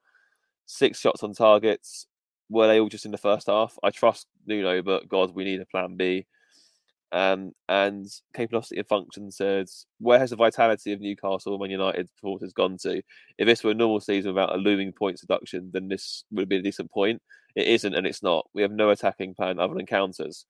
Six 0.65 0.99
shots 0.99 1.23
on 1.23 1.33
targets. 1.33 2.07
Were 2.49 2.67
they 2.67 2.79
all 2.79 2.89
just 2.89 3.05
in 3.05 3.11
the 3.11 3.17
first 3.17 3.47
half? 3.47 3.77
I 3.83 3.89
trust 3.89 4.27
Nuno, 4.45 4.81
but 4.81 5.07
God, 5.07 5.33
we 5.33 5.43
need 5.43 5.61
a 5.61 5.65
plan 5.65 5.95
B. 5.97 6.25
Um, 7.11 7.51
and 7.69 8.07
capability 8.35 8.77
and 8.79 8.87
function 8.87 9.29
says, 9.29 9.85
where 9.99 10.17
has 10.17 10.31
the 10.31 10.35
vitality 10.35 10.93
of 10.93 10.99
Newcastle 10.99 11.59
when 11.59 11.69
United 11.69 12.09
supporters 12.09 12.53
gone 12.53 12.77
to? 12.81 13.03
If 13.37 13.45
this 13.45 13.63
were 13.63 13.71
a 13.71 13.75
normal 13.75 13.99
season 13.99 14.33
without 14.33 14.55
a 14.55 14.57
looming 14.57 14.93
points 14.93 15.21
deduction, 15.21 15.69
then 15.71 15.87
this 15.89 16.23
would 16.31 16.49
be 16.49 16.57
a 16.57 16.61
decent 16.61 16.91
point. 16.91 17.21
It 17.55 17.67
isn't, 17.67 17.93
and 17.93 18.07
it's 18.07 18.23
not. 18.23 18.47
We 18.55 18.63
have 18.63 18.71
no 18.71 18.89
attacking 18.89 19.35
plan 19.35 19.59
other 19.59 19.75
than 19.75 19.85
counters. 19.85 20.47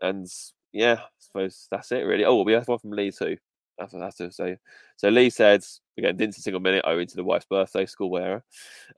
And 0.00 0.28
yeah, 0.76 0.98
I 1.00 1.08
suppose 1.18 1.66
that's 1.70 1.92
it 1.92 2.04
really. 2.04 2.24
Oh, 2.24 2.42
we 2.42 2.52
have 2.52 2.68
one 2.68 2.78
from 2.78 2.90
Lee 2.90 3.10
too. 3.10 3.36
That's 3.78 3.92
what 3.92 4.02
have 4.02 4.14
to 4.16 4.32
say. 4.32 4.56
So 4.96 5.08
Lee 5.08 5.30
said, 5.30 5.62
again, 5.98 6.16
didn't 6.16 6.34
see 6.34 6.40
a 6.40 6.42
single 6.42 6.60
minute 6.60 6.84
owing 6.86 7.06
to 7.06 7.16
the 7.16 7.24
wife's 7.24 7.46
birthday, 7.46 7.84
school 7.86 8.10
wearer. 8.10 8.42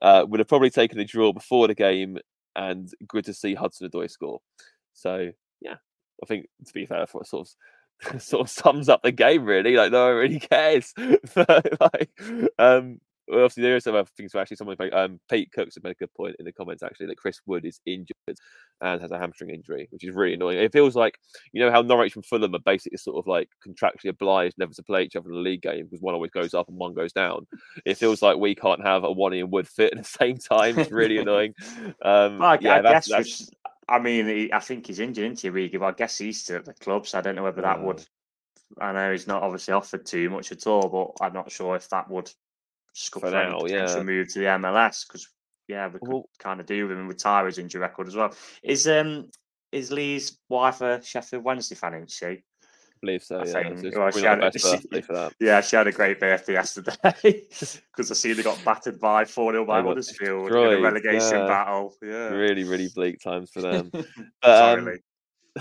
Uh, 0.01 0.25
would 0.27 0.39
have 0.39 0.47
probably 0.47 0.69
taken 0.69 0.99
a 0.99 1.05
draw 1.05 1.33
before 1.33 1.67
the 1.67 1.75
game 1.75 2.17
and 2.55 2.89
good 3.07 3.25
to 3.25 3.33
see 3.33 3.53
Hudson 3.53 3.89
Odoi 3.89 4.09
score. 4.09 4.39
So 4.93 5.31
yeah, 5.61 5.75
I 6.23 6.25
think 6.27 6.47
to 6.65 6.73
be 6.73 6.85
fair, 6.85 7.07
for 7.07 7.23
sort 7.25 7.47
of 7.47 8.21
sort 8.21 8.41
of 8.41 8.49
sums 8.49 8.89
up 8.89 9.01
the 9.03 9.11
game 9.11 9.45
really. 9.45 9.75
Like 9.75 9.91
no 9.91 10.07
one 10.07 10.15
really 10.15 10.39
cares. 10.51 10.93
like, 11.35 12.09
um, 12.57 12.99
obviously 13.31 13.63
there 13.63 13.75
are 13.75 13.79
some 13.79 13.95
other 13.95 14.09
things. 14.17 14.33
Actually, 14.35 14.57
someone 14.57 14.75
like 14.79 14.93
um, 14.93 15.19
Pete 15.29 15.51
Cooks 15.51 15.75
has 15.75 15.83
made 15.83 15.91
a 15.91 15.95
good 15.95 16.13
point 16.13 16.35
in 16.39 16.45
the 16.45 16.51
comments 16.51 16.83
actually 16.83 17.07
that 17.07 17.17
Chris 17.17 17.39
Wood 17.45 17.65
is 17.65 17.79
injured 17.85 18.15
and 18.81 19.01
has 19.01 19.11
a 19.11 19.19
hamstring 19.19 19.49
injury, 19.51 19.87
which 19.91 20.03
is 20.03 20.15
really 20.15 20.33
annoying. 20.33 20.57
It 20.59 20.71
feels 20.73 20.95
like 20.95 21.17
you 21.51 21.61
know 21.63 21.71
how 21.71 21.81
Norwich 21.81 22.15
and 22.15 22.25
Fulham 22.25 22.55
are 22.55 22.59
basically 22.59 22.97
sort 22.97 23.17
of 23.17 23.27
like 23.27 23.49
contractually 23.65 24.09
obliged 24.09 24.55
never 24.57 24.73
to 24.73 24.83
play 24.83 25.03
each 25.03 25.15
other 25.15 25.29
in 25.29 25.35
a 25.35 25.39
league 25.39 25.61
game 25.61 25.85
because 25.85 26.01
one 26.01 26.13
always 26.13 26.31
goes 26.31 26.53
up 26.53 26.67
and 26.69 26.77
one 26.77 26.93
goes 26.93 27.13
down. 27.13 27.47
It 27.85 27.97
feels 27.97 28.21
like 28.21 28.37
we 28.37 28.55
can't 28.55 28.83
have 28.85 29.03
Awoniyi 29.03 29.41
and 29.41 29.51
Wood 29.51 29.67
fit 29.67 29.93
at 29.93 29.97
the 29.97 30.03
same 30.03 30.37
time. 30.37 30.77
It's 30.79 30.91
really 30.91 31.17
annoying. 31.17 31.53
Um, 32.01 32.41
I, 32.41 32.57
yeah, 32.61 32.75
I 32.77 32.81
that's, 32.81 33.07
guess. 33.07 33.17
that's, 33.39 33.51
I 33.87 33.99
mean, 33.99 34.27
he, 34.27 34.53
I 34.53 34.59
think 34.59 34.87
he's 34.87 34.99
injured 34.99 35.25
into 35.25 35.51
Origi, 35.51 35.79
but 35.79 35.85
I 35.85 35.91
guess 35.91 36.17
he's 36.17 36.41
still 36.41 36.57
at 36.57 36.65
the 36.65 36.73
club, 36.73 37.07
so 37.07 37.17
I 37.17 37.21
don't 37.21 37.35
know 37.35 37.43
whether 37.43 37.61
that 37.61 37.79
Mm. 37.79 37.83
would. 37.83 38.05
I 38.79 38.91
know 38.93 39.11
he's 39.11 39.27
not 39.27 39.41
obviously 39.43 39.73
offered 39.73 40.05
too 40.05 40.29
much 40.29 40.51
at 40.51 40.65
all, 40.67 40.87
but 40.89 41.25
I'm 41.25 41.33
not 41.33 41.51
sure 41.51 41.75
if 41.75 41.89
that 41.89 42.09
would 42.09 42.31
For 42.95 43.31
now, 43.31 43.59
yeah. 43.65 44.01
move 44.03 44.27
to 44.33 44.39
the 44.39 44.45
MLS 44.45 45.07
because 45.07 45.27
yeah, 45.67 45.87
we 45.87 45.99
could 45.99 46.09
Well- 46.09 46.29
kind 46.39 46.59
of 46.59 46.65
do 46.65 46.83
with 46.83 46.91
him 46.91 46.99
and 46.99 47.07
retire 47.09 47.45
his 47.45 47.57
injury 47.57 47.81
record 47.81 48.07
as 48.07 48.15
well. 48.15 48.33
Is 48.63 48.87
um 48.87 49.29
is 49.71 49.91
Lee's 49.91 50.39
wife 50.49 50.81
a 50.81 51.01
Sheffield 51.03 51.43
Wednesday 51.43 51.75
fan? 51.75 51.93
Isn't 51.93 52.11
she? 52.11 52.43
believe 53.01 53.23
so. 53.23 53.39
I 53.39 53.45
Yeah, 53.45 53.75
think- 53.75 53.95
well, 53.95 54.11
she 54.11 54.23
had- 54.23 54.59
she-. 54.59 55.03
Yeah, 55.39 55.61
she 55.61 55.75
had 55.75 55.87
a 55.87 55.91
great 55.91 56.19
birthday 56.19 56.53
yesterday 56.53 56.95
because 57.23 58.11
I 58.11 58.13
see 58.13 58.33
they 58.33 58.43
got 58.43 58.63
battered 58.63 58.99
by 58.99 59.25
4 59.25 59.53
0 59.53 59.65
by 59.65 59.81
Huddersfield 59.81 60.49
in 60.51 60.55
a 60.55 60.81
relegation 60.81 61.37
yeah. 61.39 61.47
battle. 61.47 61.95
Yeah. 62.01 62.29
Really, 62.29 62.63
really 62.63 62.89
bleak 62.93 63.19
times 63.21 63.51
for 63.51 63.61
them. 63.61 63.91
Sorry, 64.43 64.79
um, 64.79 64.85
Lee. 64.85 64.99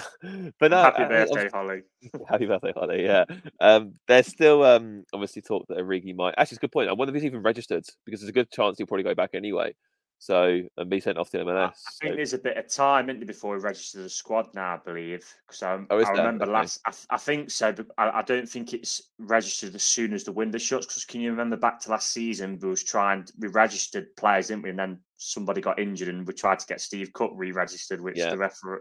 but 0.61 0.71
no, 0.71 0.77
Happy 0.83 1.05
birthday, 1.05 1.49
obvi- 1.49 1.53
Holly. 1.53 1.83
Happy 2.29 2.47
birthday, 2.47 2.73
Holly. 2.75 3.05
Yeah. 3.05 3.25
Um, 3.61 3.95
there's 4.07 4.27
still 4.27 4.63
um, 4.65 5.05
obviously 5.13 5.43
talk 5.43 5.67
that 5.69 5.79
Origi 5.79 6.15
might. 6.15 6.35
Actually, 6.39 6.55
it's 6.57 6.59
a 6.59 6.67
good 6.67 6.73
point. 6.73 6.89
I 6.89 6.93
wonder 6.93 7.11
if 7.15 7.21
he's 7.23 7.27
even 7.27 7.43
registered 7.43 7.85
because 8.05 8.21
there's 8.21 8.31
a 8.31 8.33
good 8.33 8.51
chance 8.51 8.79
he'll 8.79 8.87
probably 8.87 9.05
go 9.05 9.15
back 9.15 9.31
anyway. 9.35 9.75
So 10.21 10.63
and 10.77 10.91
be 10.91 10.99
sent 10.99 11.17
off 11.17 11.31
to 11.31 11.39
MLS. 11.39 11.71
I 11.71 11.91
think 12.01 12.13
so- 12.13 12.17
there's 12.17 12.33
a 12.33 12.39
bit 12.39 12.57
of 12.57 12.69
time 12.69 13.09
isn't 13.09 13.21
there, 13.21 13.27
before 13.27 13.57
he 13.57 13.63
registers 13.63 14.03
the 14.03 14.11
squad 14.11 14.47
now, 14.53 14.75
I 14.75 14.79
believe. 14.85 15.25
Because 15.47 15.63
I, 15.63 15.79
Oh, 15.91 16.03
I 16.03 16.11
remember 16.11 16.43
Okay. 16.43 16.53
last, 16.53 16.81
I, 16.85 16.93
I 17.11 17.19
think 17.19 17.53
so, 17.53 17.71
but 17.71 17.87
I, 17.99 18.11
I 18.11 18.23
don't 18.23 18.49
think 18.49 18.75
it's 18.75 19.01
registered 19.21 19.77
as 19.77 19.85
soon 19.85 20.13
as 20.13 20.25
the 20.25 20.33
window 20.33 20.59
shuts. 20.59 20.87
Because 20.87 21.05
can 21.05 21.21
you 21.21 21.31
remember 21.31 21.57
back 21.57 21.79
to 21.83 21.91
last 21.93 22.11
season, 22.11 22.59
we 22.61 22.69
was 22.69 22.83
trying, 22.83 23.27
we 23.39 23.47
registered 23.47 24.09
players, 24.17 24.49
didn't 24.49 24.65
we? 24.65 24.71
And 24.71 24.79
then 24.81 24.99
somebody 25.19 25.61
got 25.61 25.79
injured, 25.79 26.09
and 26.09 26.27
we 26.27 26.35
tried 26.35 26.59
to 26.59 26.67
get 26.67 26.81
Steve 26.81 27.13
Cook 27.13 27.31
re-registered, 27.37 28.01
which 28.01 28.19
Yeah. 28.19 28.31
the 28.31 28.39
referee, 28.39 28.79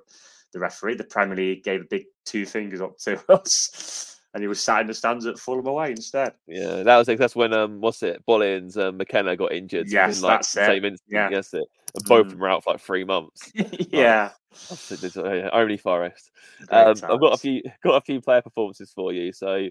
the 0.53 0.60
referee, 0.60 0.95
the 0.95 1.03
Premier 1.03 1.36
League 1.36 1.63
gave 1.63 1.81
a 1.81 1.86
big 1.89 2.05
two 2.25 2.45
fingers 2.45 2.81
up 2.81 2.97
to 2.99 3.19
us, 3.33 4.19
and 4.33 4.43
he 4.43 4.47
was 4.47 4.62
sat 4.62 4.81
in 4.81 4.88
the 4.88 4.93
stands 4.93 5.25
at 5.25 5.39
Fulham 5.39 5.67
away 5.67 5.91
instead. 5.91 6.33
Yeah, 6.47 6.83
that 6.83 6.97
was 6.97 7.07
that's 7.07 7.36
when 7.36 7.53
um, 7.53 7.81
what's 7.81 8.03
it? 8.03 8.23
Bollins, 8.27 8.77
um, 8.77 8.97
McKenna 8.97 9.36
got 9.36 9.51
injured. 9.51 9.89
Yes, 9.89 10.17
in, 10.17 10.23
like, 10.23 10.38
that's 10.39 10.53
the 10.53 10.63
it. 10.63 10.65
Same 10.67 10.86
instant. 10.86 11.12
Yeah. 11.12 11.29
Yes, 11.29 11.53
it. 11.53 11.65
And 11.95 12.05
both 12.05 12.21
of 12.21 12.27
Mm. 12.27 12.29
them 12.31 12.39
were 12.39 12.49
out 12.49 12.63
for 12.63 12.71
like 12.73 12.81
three 12.81 13.03
months. 13.03 13.51
yeah, 13.89 14.31
this- 14.69 15.17
uh, 15.17 15.49
only 15.53 15.77
Forest. 15.77 16.31
Um, 16.69 16.89
I've 16.89 17.19
got 17.19 17.33
a 17.33 17.38
few 17.38 17.62
got 17.83 17.95
a 17.95 18.05
few 18.05 18.21
player 18.21 18.41
performances 18.41 18.91
for 18.93 19.12
you. 19.13 19.31
So, 19.33 19.69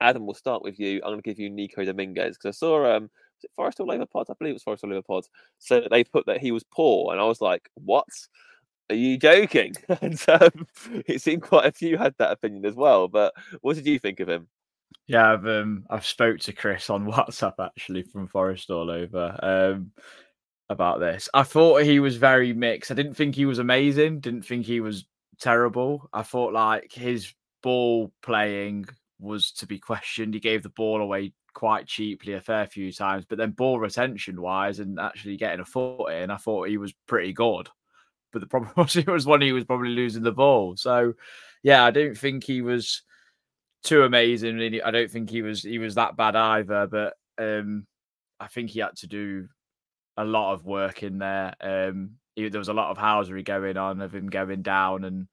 Adam, 0.00 0.26
we'll 0.26 0.34
start 0.34 0.62
with 0.62 0.78
you. 0.78 0.96
I'm 1.02 1.10
going 1.12 1.22
to 1.22 1.28
give 1.30 1.38
you 1.38 1.48
Nico 1.50 1.84
Dominguez 1.84 2.36
because 2.36 2.56
I 2.56 2.58
saw 2.58 2.96
um, 2.96 3.04
was 3.04 3.44
it 3.44 3.50
Forest 3.56 3.80
or 3.80 3.86
Labour 3.86 4.06
Pod? 4.06 4.26
I 4.30 4.34
believe 4.38 4.50
it 4.50 4.54
was 4.54 4.62
Forest 4.62 4.84
or 4.84 4.88
Labour 4.88 5.02
Pod. 5.02 5.24
So 5.58 5.82
they 5.90 6.04
put 6.04 6.26
that 6.26 6.40
he 6.40 6.52
was 6.52 6.64
poor, 6.64 7.12
and 7.12 7.20
I 7.20 7.24
was 7.24 7.40
like, 7.40 7.68
"What? 7.74 8.06
Are 8.90 8.96
you 8.96 9.18
joking?" 9.18 9.74
and 10.00 10.22
um, 10.28 10.66
it 11.06 11.20
seemed 11.22 11.42
quite 11.42 11.66
a 11.66 11.72
few 11.72 11.96
had 11.96 12.14
that 12.18 12.32
opinion 12.32 12.64
as 12.64 12.74
well. 12.74 13.08
But 13.08 13.34
what 13.60 13.76
did 13.76 13.86
you 13.86 13.98
think 13.98 14.20
of 14.20 14.28
him? 14.28 14.48
Yeah, 15.06 15.32
I've 15.32 15.46
um, 15.46 15.86
I've 15.90 16.06
spoke 16.06 16.40
to 16.40 16.52
Chris 16.52 16.90
on 16.90 17.06
WhatsApp 17.10 17.54
actually 17.60 18.02
from 18.02 18.28
Forest 18.28 18.70
all 18.70 18.90
over 18.90 19.38
um, 19.42 19.92
about 20.68 21.00
this. 21.00 21.28
I 21.34 21.42
thought 21.42 21.82
he 21.82 22.00
was 22.00 22.16
very 22.16 22.52
mixed. 22.52 22.90
I 22.90 22.94
didn't 22.94 23.14
think 23.14 23.34
he 23.34 23.46
was 23.46 23.58
amazing. 23.58 24.20
Didn't 24.20 24.42
think 24.42 24.66
he 24.66 24.80
was 24.80 25.06
terrible. 25.40 26.08
I 26.12 26.22
thought 26.22 26.52
like 26.52 26.92
his 26.92 27.32
ball 27.62 28.12
playing 28.22 28.86
was 29.18 29.52
to 29.52 29.66
be 29.66 29.78
questioned. 29.78 30.34
He 30.34 30.40
gave 30.40 30.62
the 30.62 30.70
ball 30.70 31.00
away 31.00 31.32
quite 31.54 31.86
cheaply 31.86 32.34
a 32.34 32.40
fair 32.40 32.66
few 32.66 32.92
times, 32.92 33.24
but 33.26 33.38
then 33.38 33.50
ball 33.52 33.80
retention 33.80 34.40
wise 34.40 34.78
and 34.78 35.00
actually 35.00 35.36
getting 35.36 35.60
a 35.60 35.64
foot 35.64 36.08
in, 36.12 36.30
I 36.30 36.36
thought 36.36 36.68
he 36.68 36.76
was 36.76 36.92
pretty 37.06 37.32
good. 37.32 37.68
But 38.36 38.40
the 38.40 38.48
problem 38.48 38.72
was 38.76 38.94
it 38.96 39.06
was 39.06 39.24
when 39.24 39.40
he 39.40 39.52
was 39.52 39.64
probably 39.64 39.88
losing 39.88 40.22
the 40.22 40.30
ball. 40.30 40.76
So 40.76 41.14
yeah, 41.62 41.84
I 41.84 41.90
don't 41.90 42.16
think 42.16 42.44
he 42.44 42.60
was 42.60 43.02
too 43.82 44.02
amazing. 44.02 44.80
I 44.84 44.90
don't 44.90 45.10
think 45.10 45.30
he 45.30 45.40
was 45.40 45.62
he 45.62 45.78
was 45.78 45.94
that 45.94 46.14
bad 46.14 46.36
either. 46.36 46.86
But 46.86 47.14
um, 47.38 47.86
I 48.38 48.46
think 48.48 48.68
he 48.68 48.80
had 48.80 48.96
to 48.96 49.06
do 49.06 49.48
a 50.18 50.24
lot 50.24 50.52
of 50.52 50.66
work 50.66 51.02
in 51.02 51.16
there. 51.16 51.54
Um, 51.62 52.16
he, 52.34 52.50
there 52.50 52.58
was 52.58 52.68
a 52.68 52.74
lot 52.74 52.90
of 52.90 52.98
housery 52.98 53.42
going 53.42 53.78
on 53.78 54.02
of 54.02 54.14
him 54.14 54.28
going 54.28 54.60
down 54.60 55.04
and 55.04 55.28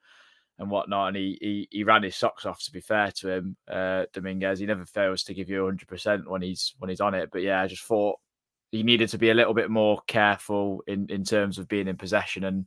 and 0.60 0.72
whatnot, 0.72 1.10
and 1.10 1.18
he 1.18 1.38
he, 1.42 1.68
he 1.72 1.84
ran 1.84 2.04
his 2.04 2.16
socks 2.16 2.46
off. 2.46 2.64
To 2.64 2.72
be 2.72 2.80
fair 2.80 3.12
to 3.18 3.30
him, 3.30 3.58
uh, 3.70 4.06
Dominguez, 4.14 4.60
he 4.60 4.66
never 4.66 4.86
fails 4.86 5.24
to 5.24 5.34
give 5.34 5.50
you 5.50 5.66
hundred 5.66 5.90
percent 5.90 6.30
when 6.30 6.42
he's 6.42 6.74
when 6.78 6.90
he's 6.90 7.02
on 7.02 7.16
it. 7.16 7.32
But 7.34 7.42
yeah, 7.42 7.62
I 7.62 7.68
just 7.68 7.84
thought 7.84 8.18
he 8.72 8.84
needed 8.84 9.10
to 9.10 9.18
be 9.18 9.30
a 9.30 9.36
little 9.36 9.54
bit 9.54 9.70
more 9.70 10.02
careful 10.08 10.84
in 10.88 11.08
in 11.10 11.24
terms 11.24 11.58
of 11.58 11.68
being 11.68 11.88
in 11.88 11.98
possession 11.98 12.44
and 12.44 12.66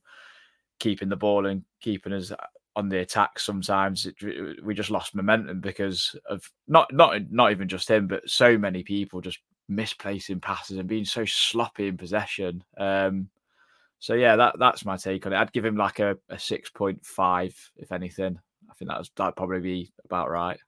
keeping 0.78 1.08
the 1.08 1.16
ball 1.16 1.46
and 1.46 1.62
keeping 1.80 2.12
us 2.12 2.32
on 2.74 2.88
the 2.88 2.98
attack 2.98 3.38
sometimes 3.38 4.06
it, 4.06 4.64
we 4.64 4.74
just 4.74 4.90
lost 4.90 5.14
momentum 5.14 5.60
because 5.60 6.14
of 6.28 6.50
not 6.68 6.92
not 6.92 7.30
not 7.30 7.50
even 7.50 7.68
just 7.68 7.90
him 7.90 8.06
but 8.06 8.28
so 8.28 8.58
many 8.58 8.82
people 8.82 9.20
just 9.20 9.38
misplacing 9.68 10.40
passes 10.40 10.78
and 10.78 10.88
being 10.88 11.04
so 11.04 11.24
sloppy 11.24 11.88
in 11.88 11.96
possession 11.96 12.62
um 12.76 13.28
so 13.98 14.14
yeah 14.14 14.36
that 14.36 14.54
that's 14.58 14.84
my 14.84 14.96
take 14.96 15.26
on 15.26 15.32
it 15.32 15.38
i'd 15.38 15.52
give 15.52 15.64
him 15.64 15.76
like 15.76 15.98
a, 15.98 16.10
a 16.28 16.36
6.5 16.36 17.54
if 17.76 17.92
anything 17.92 18.38
i 18.70 18.74
think 18.74 18.90
that 18.90 18.98
was 18.98 19.10
that'd 19.16 19.36
probably 19.36 19.60
be 19.60 19.92
about 20.04 20.30
right 20.30 20.60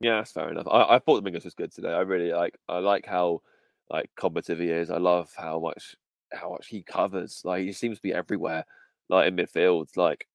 Yeah, 0.00 0.16
that's 0.16 0.32
fair 0.32 0.48
enough. 0.50 0.68
I, 0.70 0.94
I 0.94 0.98
thought 1.00 1.16
the 1.16 1.20
Dominguez 1.22 1.44
was 1.44 1.54
good 1.54 1.72
today. 1.72 1.92
I 1.92 2.00
really 2.02 2.32
like. 2.32 2.56
I 2.68 2.78
like 2.78 3.04
how 3.04 3.42
like 3.90 4.10
combative 4.16 4.60
he 4.60 4.70
is. 4.70 4.90
I 4.90 4.98
love 4.98 5.32
how 5.36 5.58
much 5.58 5.96
how 6.32 6.50
much 6.50 6.68
he 6.68 6.82
covers. 6.82 7.42
Like 7.44 7.64
he 7.64 7.72
seems 7.72 7.98
to 7.98 8.02
be 8.02 8.14
everywhere. 8.14 8.64
Like 9.08 9.28
in 9.28 9.36
midfield. 9.36 9.88
Like 9.96 10.26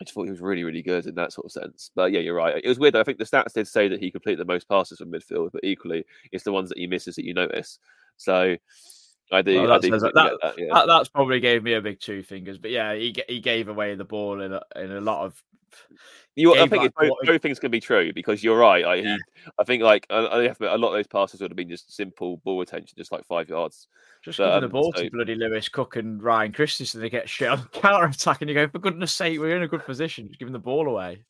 I 0.00 0.04
just 0.04 0.14
thought 0.14 0.24
he 0.24 0.30
was 0.30 0.40
really 0.40 0.64
really 0.64 0.82
good 0.82 1.06
in 1.06 1.14
that 1.16 1.32
sort 1.32 1.44
of 1.46 1.52
sense. 1.52 1.90
But 1.94 2.12
yeah, 2.12 2.20
you're 2.20 2.34
right. 2.34 2.60
It 2.62 2.68
was 2.68 2.78
weird. 2.78 2.96
I 2.96 3.04
think 3.04 3.18
the 3.18 3.24
stats 3.24 3.52
did 3.52 3.68
say 3.68 3.88
that 3.88 4.00
he 4.00 4.10
completed 4.10 4.40
the 4.40 4.44
most 4.52 4.68
passes 4.68 4.98
from 4.98 5.12
midfield, 5.12 5.50
but 5.52 5.64
equally 5.64 6.04
it's 6.32 6.44
the 6.44 6.52
ones 6.52 6.68
that 6.70 6.78
he 6.78 6.86
misses 6.86 7.16
that 7.16 7.24
you 7.24 7.34
notice. 7.34 7.78
So 8.16 8.56
I 9.32 9.42
do. 9.42 9.62
Well, 9.62 9.72
I 9.72 9.78
do 9.78 9.90
that- 9.90 10.12
that, 10.14 10.54
yeah. 10.58 10.66
that- 10.72 10.86
that's 10.88 11.08
probably 11.08 11.40
gave 11.40 11.62
me 11.62 11.74
a 11.74 11.80
big 11.80 12.00
two 12.00 12.22
fingers 12.22 12.58
but 12.58 12.70
yeah 12.72 12.94
he 12.94 13.14
he 13.28 13.38
gave 13.40 13.68
away 13.68 13.94
the 13.94 14.04
ball 14.04 14.40
in 14.40 14.52
a, 14.52 14.60
in 14.76 14.90
a 14.90 15.00
lot 15.00 15.24
of 15.24 15.40
You, 16.36 16.54
I 16.54 16.68
think 16.68 16.84
it's 16.84 16.94
both, 16.96 17.12
both 17.24 17.42
things 17.42 17.58
can 17.58 17.70
be 17.70 17.80
true 17.80 18.12
because 18.12 18.42
you're 18.42 18.58
right. 18.58 18.84
I, 18.84 18.96
he, 18.98 19.18
I 19.58 19.64
think 19.64 19.82
like 19.82 20.06
I, 20.10 20.26
I 20.26 20.42
have 20.44 20.58
to 20.58 20.74
a 20.74 20.76
lot 20.76 20.88
of 20.88 20.94
those 20.94 21.06
passes 21.06 21.40
would 21.40 21.50
have 21.50 21.56
been 21.56 21.68
just 21.68 21.94
simple 21.94 22.38
ball 22.38 22.58
retention, 22.58 22.94
just 22.96 23.12
like 23.12 23.24
five 23.26 23.48
yards. 23.48 23.88
Just 24.22 24.38
But, 24.38 24.46
giving 24.46 24.60
the 24.60 24.66
um, 24.66 24.82
ball 24.82 24.92
so- 24.94 25.02
to 25.02 25.10
bloody 25.10 25.34
Lewis 25.34 25.68
Cook 25.68 25.96
and 25.96 26.22
Ryan 26.22 26.52
Christensen, 26.52 26.98
so 26.98 27.02
they 27.02 27.10
get 27.10 27.28
shit 27.28 27.48
on 27.48 27.66
counter 27.72 28.06
attack, 28.06 28.40
and 28.40 28.48
you 28.48 28.54
go, 28.54 28.68
for 28.68 28.78
goodness 28.78 29.12
sake, 29.12 29.38
we're 29.38 29.56
in 29.56 29.62
a 29.62 29.68
good 29.68 29.84
position, 29.84 30.28
just 30.28 30.38
giving 30.38 30.52
the 30.52 30.58
ball 30.58 30.88
away. 30.88 31.24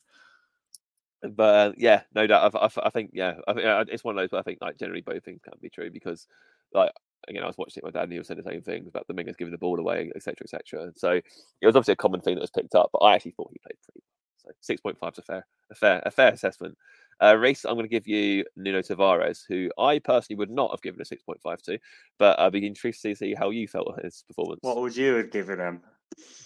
But 1.23 1.43
uh, 1.43 1.73
yeah, 1.77 2.03
no 2.15 2.27
doubt. 2.27 2.55
I, 2.55 2.67
I, 2.67 2.71
I 2.87 2.91
think 2.91 3.11
yeah, 3.13 3.35
I 3.47 3.53
think 3.53 3.67
uh, 3.67 3.85
it's 3.89 4.05
one 4.05 4.17
of 4.17 4.23
those. 4.23 4.31
But 4.31 4.39
I 4.39 4.43
think 4.43 4.59
like 4.61 4.79
generally 4.79 5.03
both 5.03 5.25
things 5.25 5.41
can 5.43 5.55
be 5.61 5.71
true 5.71 5.91
because 5.91 6.27
like 6.73 6.93
again, 7.29 7.43
I 7.43 7.47
was 7.47 7.59
watching 7.59 7.81
it 7.81 7.85
with 7.85 7.95
my 7.95 8.01
dad, 8.01 8.05
and 8.05 8.13
he 8.13 8.19
was 8.19 8.29
saying 8.29 8.41
the 8.43 8.51
same 8.51 8.63
things 8.63 8.89
about 8.89 9.07
the 9.07 9.15
Mingers 9.15 9.37
giving 9.37 9.53
the 9.53 9.59
ball 9.59 9.79
away, 9.79 10.11
etc., 10.15 10.37
etc. 10.45 10.93
So 10.97 11.11
it 11.13 11.67
was 11.67 11.77
obviously 11.77 11.93
a 11.93 11.97
common 11.97 12.21
thing 12.21 12.35
that 12.35 12.41
was 12.41 12.51
picked 12.51 12.75
up, 12.75 12.91
but 12.93 12.99
I 12.99 13.15
actually 13.15 13.33
thought 13.33 13.51
he 13.53 13.59
played 13.59 13.77
pretty 13.85 14.01
well. 14.01 14.20
So 14.43 14.51
six 14.61 14.81
point 14.81 14.99
five 14.99 15.13
is 15.13 15.19
a 15.19 15.23
fair, 15.23 15.47
a 15.71 15.75
fair, 15.75 16.03
a 16.05 16.11
fair 16.11 16.33
assessment. 16.33 16.77
Uh, 17.23 17.37
Reiss, 17.37 17.65
I'm 17.65 17.75
going 17.75 17.85
to 17.85 17.89
give 17.89 18.09
you 18.09 18.45
Nuno 18.57 18.81
Tavares, 18.81 19.43
who 19.47 19.71
I 19.79 19.99
personally 19.99 20.39
would 20.39 20.51
not 20.51 20.71
have 20.71 20.81
given 20.81 21.01
a 21.01 21.05
six 21.05 21.23
point 21.23 21.41
five 21.43 21.61
to, 21.63 21.79
but 22.19 22.39
I'd 22.39 22.53
be 22.53 22.67
interested 22.67 23.11
to 23.11 23.17
see 23.17 23.35
how 23.35 23.51
you 23.51 23.69
felt 23.69 24.01
his 24.03 24.25
performance. 24.27 24.61
What 24.63 24.79
would 24.79 24.97
you 24.97 25.15
have 25.15 25.31
given 25.31 25.61
him? 25.61 25.83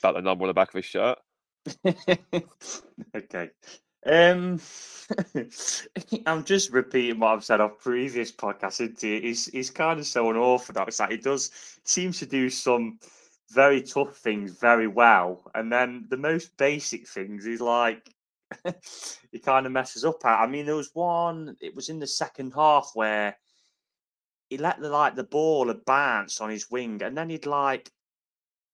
About 0.00 0.16
the 0.16 0.22
number 0.22 0.44
on 0.44 0.48
the 0.48 0.54
back 0.54 0.68
of 0.68 0.74
his 0.74 0.84
shirt. 0.84 1.18
okay. 3.16 3.50
Um, 4.06 4.60
I'm 6.26 6.44
just 6.44 6.72
repeating 6.72 7.20
what 7.20 7.32
I've 7.32 7.44
said 7.44 7.60
off 7.60 7.78
previous 7.78 8.30
podcasts. 8.30 8.80
Isn't? 8.80 9.00
He's 9.00 9.46
he's 9.46 9.70
kind 9.70 9.98
of 9.98 10.06
so 10.06 10.28
unorthodox 10.30 10.98
that 10.98 11.10
he 11.10 11.16
does 11.16 11.50
seems 11.84 12.18
to 12.18 12.26
do 12.26 12.50
some 12.50 12.98
very 13.50 13.82
tough 13.82 14.16
things 14.16 14.58
very 14.58 14.86
well, 14.86 15.50
and 15.54 15.72
then 15.72 16.06
the 16.08 16.16
most 16.16 16.56
basic 16.56 17.08
things 17.08 17.46
is 17.46 17.60
like 17.60 18.08
he 19.32 19.38
kind 19.38 19.66
of 19.66 19.72
messes 19.72 20.04
up 20.04 20.24
at. 20.24 20.42
I 20.42 20.46
mean, 20.46 20.66
there 20.66 20.76
was 20.76 20.90
one. 20.94 21.56
It 21.60 21.74
was 21.74 21.88
in 21.88 21.98
the 21.98 22.06
second 22.06 22.52
half 22.54 22.90
where 22.94 23.36
he 24.48 24.58
let 24.58 24.80
the 24.80 24.88
like 24.88 25.14
the 25.14 25.24
ball 25.24 25.68
had 25.68 25.84
bounced 25.84 26.40
on 26.40 26.50
his 26.50 26.70
wing, 26.70 27.02
and 27.02 27.16
then 27.16 27.30
he'd 27.30 27.46
like 27.46 27.90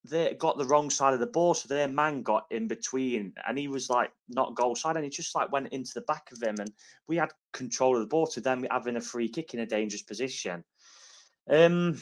they 0.08 0.34
got 0.34 0.56
the 0.56 0.64
wrong 0.64 0.88
side 0.88 1.12
of 1.12 1.20
the 1.20 1.26
ball, 1.26 1.52
so 1.52 1.68
their 1.68 1.88
man 1.88 2.22
got 2.22 2.46
in 2.50 2.66
between, 2.66 3.34
and 3.46 3.58
he 3.58 3.68
was 3.68 3.90
like 3.90 4.10
not 4.28 4.54
goal 4.54 4.74
side, 4.74 4.96
and 4.96 5.04
he 5.04 5.10
just 5.10 5.34
like 5.34 5.52
went 5.52 5.68
into 5.68 5.92
the 5.94 6.00
back 6.02 6.30
of 6.32 6.42
him, 6.42 6.56
and 6.58 6.72
we 7.06 7.16
had 7.16 7.30
control 7.52 7.94
of 7.94 8.00
the 8.00 8.06
ball 8.06 8.26
to 8.26 8.40
them 8.40 8.66
having 8.70 8.96
a 8.96 9.00
free 9.00 9.28
kick 9.28 9.52
in 9.52 9.60
a 9.60 9.66
dangerous 9.66 10.02
position. 10.02 10.64
Um, 11.48 11.98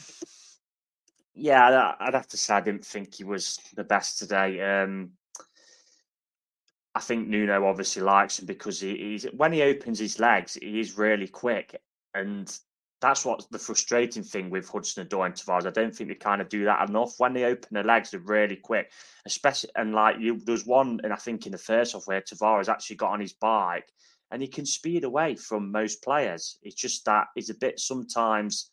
yeah, 1.39 1.95
I- 1.99 2.07
I'd 2.07 2.13
have 2.13 2.27
to 2.27 2.37
say 2.37 2.53
I 2.55 2.61
didn't 2.61 2.85
think 2.85 3.15
he 3.15 3.23
was 3.23 3.59
the 3.75 3.83
best 3.83 4.19
today. 4.19 4.61
Um, 4.61 5.11
I 6.95 6.99
think 6.99 7.27
Nuno 7.27 7.65
obviously 7.65 8.01
likes 8.01 8.39
him 8.39 8.45
because 8.45 8.81
he, 8.81 8.97
he's 8.97 9.23
when 9.25 9.53
he 9.53 9.61
opens 9.61 9.99
his 9.99 10.19
legs, 10.19 10.55
he 10.55 10.79
is 10.79 10.97
really 10.97 11.27
quick, 11.27 11.79
and 12.13 12.51
that's 13.01 13.23
what's 13.23 13.45
the 13.45 13.59
frustrating 13.59 14.23
thing 14.23 14.49
with 14.49 14.67
Hudson 14.67 15.05
Odoi 15.07 15.27
and 15.27 15.35
Tavares. 15.35 15.65
I 15.65 15.69
don't 15.69 15.95
think 15.95 16.09
they 16.09 16.15
kind 16.15 16.41
of 16.41 16.49
do 16.49 16.65
that 16.65 16.89
enough. 16.89 17.13
When 17.17 17.33
they 17.33 17.45
open 17.45 17.69
their 17.71 17.83
legs, 17.83 18.11
they're 18.11 18.19
really 18.19 18.57
quick, 18.57 18.91
especially 19.25 19.69
and 19.75 19.93
like 19.93 20.19
you. 20.19 20.39
There's 20.43 20.65
one, 20.65 20.99
and 21.03 21.13
I 21.13 21.17
think 21.17 21.45
in 21.45 21.53
the 21.53 21.57
first 21.57 21.93
half 21.93 22.07
where 22.07 22.21
Tavares 22.21 22.67
actually 22.67 22.97
got 22.97 23.11
on 23.11 23.21
his 23.21 23.33
bike 23.33 23.89
and 24.31 24.41
he 24.41 24.47
can 24.47 24.65
speed 24.65 25.03
away 25.03 25.35
from 25.35 25.71
most 25.71 26.03
players. 26.03 26.57
It's 26.61 26.75
just 26.75 27.05
that 27.05 27.27
he's 27.35 27.49
a 27.49 27.55
bit 27.55 27.79
sometimes 27.79 28.71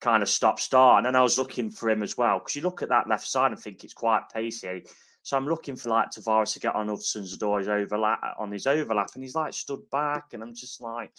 kind 0.00 0.22
of 0.22 0.28
stop 0.28 0.58
start. 0.58 0.98
And 0.98 1.06
then 1.06 1.16
I 1.16 1.22
was 1.22 1.38
looking 1.38 1.70
for 1.70 1.90
him 1.90 2.02
as 2.02 2.16
well 2.16 2.38
because 2.38 2.56
you 2.56 2.62
look 2.62 2.82
at 2.82 2.88
that 2.88 3.08
left 3.08 3.26
side 3.26 3.52
and 3.52 3.60
think 3.60 3.84
it's 3.84 3.94
quite 3.94 4.22
pacey. 4.32 4.84
So 5.22 5.36
I'm 5.36 5.46
looking 5.46 5.76
for 5.76 5.90
like 5.90 6.10
Tavares 6.10 6.54
to 6.54 6.60
get 6.60 6.74
on 6.74 6.88
Hudson-Odoi's 6.88 7.68
overlap 7.68 8.20
on 8.38 8.50
his 8.50 8.66
overlap, 8.66 9.10
and 9.14 9.22
he's 9.22 9.34
like 9.34 9.52
stood 9.52 9.82
back, 9.90 10.32
and 10.32 10.42
I'm 10.42 10.54
just 10.54 10.80
like, 10.80 11.12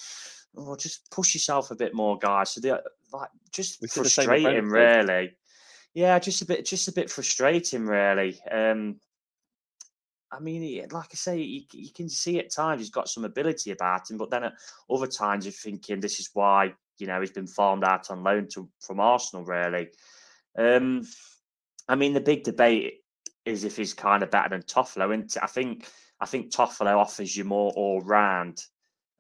oh, 0.58 0.76
just 0.76 1.10
push 1.12 1.36
yourself 1.36 1.70
a 1.70 1.76
bit 1.76 1.94
more, 1.94 2.18
guys. 2.18 2.50
So 2.50 2.62
they 2.62 2.72
like 3.14 3.30
just 3.52 3.80
We 3.82 3.88
said 3.88 4.06
the 4.06 4.10
same 4.10 4.30
with 4.30 4.42
frustrating, 4.42 4.70
really. 4.70 5.38
Yeah, 5.94 6.18
just 6.20 6.42
a 6.42 6.46
bit, 6.46 6.66
just 6.66 6.88
a 6.88 6.94
bit 6.94 7.12
frustrating, 7.12 7.86
really. 7.86 8.40
Um, 8.50 9.00
I 10.32 10.40
mean, 10.40 10.88
like 10.92 11.10
I 11.12 11.16
say, 11.16 11.40
you, 11.40 11.62
you 11.74 11.92
can 11.94 12.08
see 12.10 12.40
at 12.40 12.52
times 12.52 12.82
he's 12.82 12.90
got 12.90 13.10
some 13.10 13.26
ability 13.26 13.72
about 13.72 14.10
him, 14.10 14.18
but 14.18 14.30
then 14.32 14.46
at 14.46 14.54
other 14.90 15.08
times 15.08 15.46
you're 15.46 15.52
thinking 15.52 16.00
this 16.00 16.20
is 16.20 16.30
why 16.34 16.74
you 16.98 17.08
know 17.08 17.20
he's 17.20 17.32
been 17.32 17.48
farmed 17.48 17.84
out 17.84 18.12
on 18.12 18.24
loan 18.24 18.48
to 18.54 18.70
from 18.80 19.00
Arsenal. 19.00 19.46
Really, 19.46 19.90
um, 20.58 21.04
I 21.88 21.96
mean, 21.96 22.14
the 22.14 22.22
big 22.22 22.44
debate 22.44 23.02
is 23.46 23.64
if 23.64 23.78
he's 23.78 23.94
kind 23.94 24.24
of 24.24 24.32
better 24.32 24.50
than 24.50 24.64
Toffolo. 24.64 25.14
And 25.14 25.34
I 25.42 25.48
think 25.48 25.88
I 26.20 26.26
think 26.26 26.52
Toffolo 26.52 26.98
offers 26.98 27.36
you 27.36 27.44
more 27.44 27.72
all 27.76 28.02
round 28.02 28.64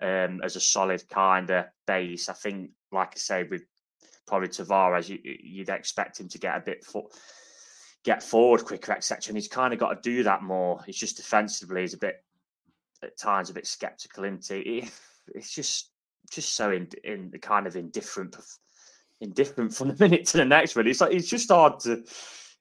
um, 0.01 0.41
as 0.43 0.55
a 0.55 0.61
solid 0.61 1.07
kind 1.09 1.49
of 1.49 1.65
base. 1.87 2.29
I 2.29 2.33
think, 2.33 2.71
like 2.91 3.13
I 3.15 3.17
say, 3.17 3.43
with 3.43 3.63
probably 4.27 4.49
Tavares, 4.49 5.09
you, 5.09 5.19
you'd 5.23 5.69
expect 5.69 6.19
him 6.19 6.27
to 6.29 6.39
get 6.39 6.57
a 6.57 6.61
bit 6.61 6.83
fo- 6.83 7.09
get 8.03 8.23
forward 8.23 8.65
quicker, 8.65 8.93
etc. 8.93 9.29
And 9.29 9.37
he's 9.37 9.47
kind 9.47 9.73
of 9.73 9.79
got 9.79 9.93
to 9.93 10.09
do 10.09 10.23
that 10.23 10.43
more. 10.43 10.81
He's 10.85 10.97
just 10.97 11.17
defensively, 11.17 11.81
he's 11.81 11.93
a 11.93 11.99
bit 11.99 12.23
at 13.03 13.17
times 13.17 13.49
a 13.49 13.53
bit 13.53 13.67
skeptical 13.67 14.23
into 14.23 14.57
it. 14.57 14.91
It's 15.33 15.51
just 15.55 15.90
just 16.31 16.55
so 16.55 16.71
in 16.71 16.87
in 17.03 17.31
kind 17.41 17.67
of 17.67 17.75
indifferent, 17.75 18.35
indifferent 19.19 19.73
from 19.73 19.89
the 19.89 19.95
minute 19.99 20.25
to 20.27 20.37
the 20.37 20.45
next. 20.45 20.75
Really, 20.75 20.91
it's 20.91 21.01
like 21.01 21.13
it's 21.13 21.29
just 21.29 21.49
hard 21.49 21.79
to 21.81 22.03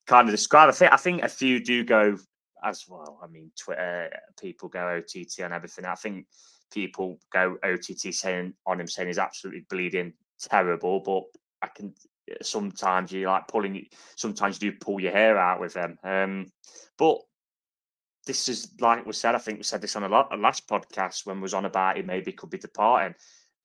kind 0.06 0.28
of 0.28 0.35
describe. 0.35 0.68
I 0.68 0.72
think 0.72 0.92
I 0.92 0.96
think 0.96 1.22
a 1.22 1.28
few 1.28 1.62
do 1.62 1.85
go 1.85 2.18
as 2.64 2.85
well. 2.88 3.20
I 3.22 3.26
mean, 3.26 3.50
Twitter 3.59 4.11
people 4.40 4.68
go 4.68 4.98
OTT 4.98 5.40
on 5.42 5.52
everything. 5.52 5.85
I 5.85 5.94
think 5.94 6.26
people 6.70 7.18
go 7.33 7.56
OTT 7.64 8.14
saying 8.14 8.54
on 8.66 8.80
him 8.80 8.88
saying 8.88 9.09
he's 9.09 9.18
absolutely 9.18 9.66
bleeding 9.68 10.12
terrible, 10.40 11.00
but 11.00 11.22
I 11.62 11.68
can 11.68 11.94
sometimes 12.42 13.12
you 13.12 13.26
like 13.26 13.48
pulling 13.48 13.87
sometimes 14.16 14.61
you 14.61 14.70
do 14.70 14.78
pull 14.80 15.00
your 15.00 15.12
hair 15.12 15.38
out 15.38 15.61
with 15.61 15.74
them. 15.74 15.98
Um, 16.04 16.46
but 16.98 17.18
this 18.26 18.48
is 18.48 18.70
like 18.80 19.06
we 19.06 19.12
said. 19.12 19.35
I 19.35 19.38
think 19.38 19.59
we 19.59 19.64
said 19.64 19.80
this 19.80 19.96
on 19.96 20.04
a, 20.04 20.09
lot, 20.09 20.38
last 20.38 20.68
podcast 20.68 21.26
when 21.26 21.37
we 21.37 21.42
was 21.42 21.54
on 21.54 21.64
about 21.64 21.98
it 21.98 22.06
maybe 22.06 22.33
could 22.33 22.50
be 22.50 22.59
departing. 22.59 23.14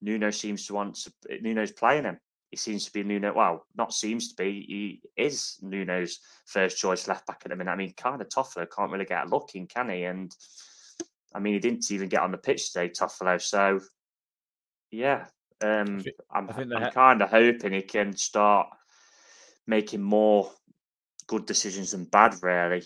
Nuno 0.01 0.31
seems 0.31 0.65
to 0.67 0.73
want 0.73 0.95
to. 0.95 1.11
Nuno's 1.41 1.71
playing 1.71 2.03
him. 2.03 2.19
He 2.51 2.57
seems 2.57 2.85
to 2.85 2.93
be 2.93 3.03
Nuno. 3.03 3.33
Well, 3.33 3.65
not 3.75 3.93
seems 3.93 4.29
to 4.29 4.35
be. 4.35 4.65
He 4.67 5.01
is 5.21 5.57
Nuno's 5.61 6.19
first 6.45 6.77
choice 6.77 7.07
left 7.07 7.27
back 7.27 7.41
at 7.43 7.49
the 7.49 7.55
minute. 7.55 7.71
I 7.71 7.75
mean, 7.75 7.93
kind 7.97 8.21
of 8.21 8.29
Toffolo 8.29 8.67
can't 8.73 8.91
really 8.91 9.05
get 9.05 9.25
a 9.25 9.29
look 9.29 9.51
in, 9.55 9.67
can 9.67 9.89
he? 9.89 10.03
And 10.03 10.35
I 11.33 11.39
mean, 11.39 11.53
he 11.53 11.59
didn't 11.59 11.91
even 11.91 12.09
get 12.09 12.21
on 12.21 12.31
the 12.31 12.37
pitch 12.37 12.71
today, 12.71 12.89
Toffolo. 12.89 13.41
So 13.41 13.79
yeah, 14.91 15.25
um, 15.61 16.03
I'm, 16.31 16.49
I 16.49 16.53
think 16.53 16.69
the 16.69 16.77
I'm 16.77 16.91
kind 16.91 17.21
of 17.21 17.29
hoping 17.29 17.73
he 17.73 17.81
can 17.81 18.15
start 18.15 18.67
making 19.67 20.01
more 20.01 20.51
good 21.27 21.45
decisions 21.45 21.91
than 21.91 22.05
bad, 22.05 22.35
really. 22.41 22.83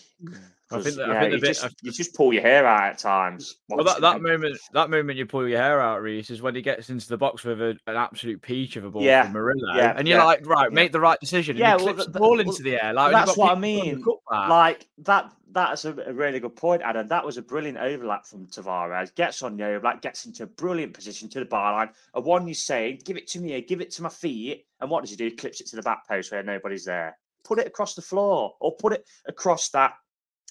I 0.72 0.80
think 0.82 0.96
that- 0.96 1.10
I 1.10 1.20
think 1.20 1.30
the 1.30 1.36
you, 1.36 1.40
bit- 1.40 1.46
just, 1.48 1.64
I- 1.64 1.70
you 1.82 1.92
just 1.92 2.14
pull 2.14 2.32
your 2.32 2.42
hair 2.42 2.66
out 2.66 2.82
at 2.92 2.98
times. 2.98 3.56
Well, 3.68 3.84
that, 3.84 4.00
that 4.00 4.22
moment, 4.22 4.58
that 4.72 4.90
moment 4.90 5.18
you 5.18 5.26
pull 5.26 5.46
your 5.48 5.58
hair 5.60 5.80
out, 5.80 6.02
Reiss, 6.02 6.30
is 6.30 6.42
when 6.42 6.54
he 6.54 6.62
gets 6.62 6.90
into 6.90 7.08
the 7.08 7.16
box 7.16 7.44
with 7.44 7.60
a, 7.60 7.70
an 7.86 7.96
absolute 7.96 8.40
peach 8.42 8.76
of 8.76 8.84
a 8.84 8.90
ball 8.90 9.02
Yeah, 9.02 9.24
from 9.24 9.32
Murillo, 9.32 9.74
yeah, 9.76 9.94
and 9.96 10.06
you're 10.06 10.18
yeah, 10.18 10.24
like, 10.24 10.46
right, 10.46 10.70
yeah. 10.70 10.74
make 10.74 10.92
the 10.92 11.00
right 11.00 11.18
decision. 11.20 11.56
Yeah, 11.56 11.72
and 11.72 11.80
he 11.80 11.86
well, 11.86 11.94
clips 11.94 12.06
th- 12.06 12.12
the 12.14 12.18
ball 12.20 12.36
th- 12.36 12.46
into 12.48 12.62
the 12.62 12.74
air. 12.82 12.94
well, 12.94 13.10
Like, 13.10 13.12
that's 13.26 13.36
what 13.36 13.50
I 13.50 13.54
the 13.54 13.60
mean. 13.60 14.04
Like 14.30 14.86
that. 14.98 15.32
That's 15.52 15.84
a, 15.84 15.92
a 16.06 16.12
really 16.12 16.38
good 16.38 16.54
point, 16.54 16.80
Adam. 16.80 17.08
That 17.08 17.26
was 17.26 17.36
a 17.36 17.42
brilliant 17.42 17.76
overlap 17.76 18.24
from 18.24 18.46
Tavares. 18.46 19.12
Gets 19.16 19.42
on 19.42 19.56
the 19.56 19.64
overlap, 19.64 20.00
gets 20.00 20.24
into 20.24 20.44
a 20.44 20.46
brilliant 20.46 20.94
position 20.94 21.28
to 21.30 21.40
the 21.40 21.44
byline. 21.44 21.88
A 22.14 22.20
one 22.20 22.46
you 22.46 22.54
say, 22.54 23.00
give 23.04 23.16
it 23.16 23.26
to 23.30 23.40
me, 23.40 23.60
give 23.60 23.80
it 23.80 23.90
to 23.94 24.02
my 24.04 24.10
feet. 24.10 24.64
And 24.80 24.88
what 24.88 25.00
does 25.00 25.10
he 25.10 25.16
do? 25.16 25.24
He 25.24 25.32
clips 25.32 25.60
it 25.60 25.66
to 25.70 25.74
the 25.74 25.82
back 25.82 26.06
post 26.06 26.30
where 26.30 26.44
nobody's 26.44 26.84
there. 26.84 27.18
Put 27.42 27.58
it 27.58 27.66
across 27.66 27.96
the 27.96 28.00
floor, 28.02 28.54
or 28.60 28.76
put 28.76 28.92
it 28.92 29.04
across 29.26 29.70
that 29.70 29.94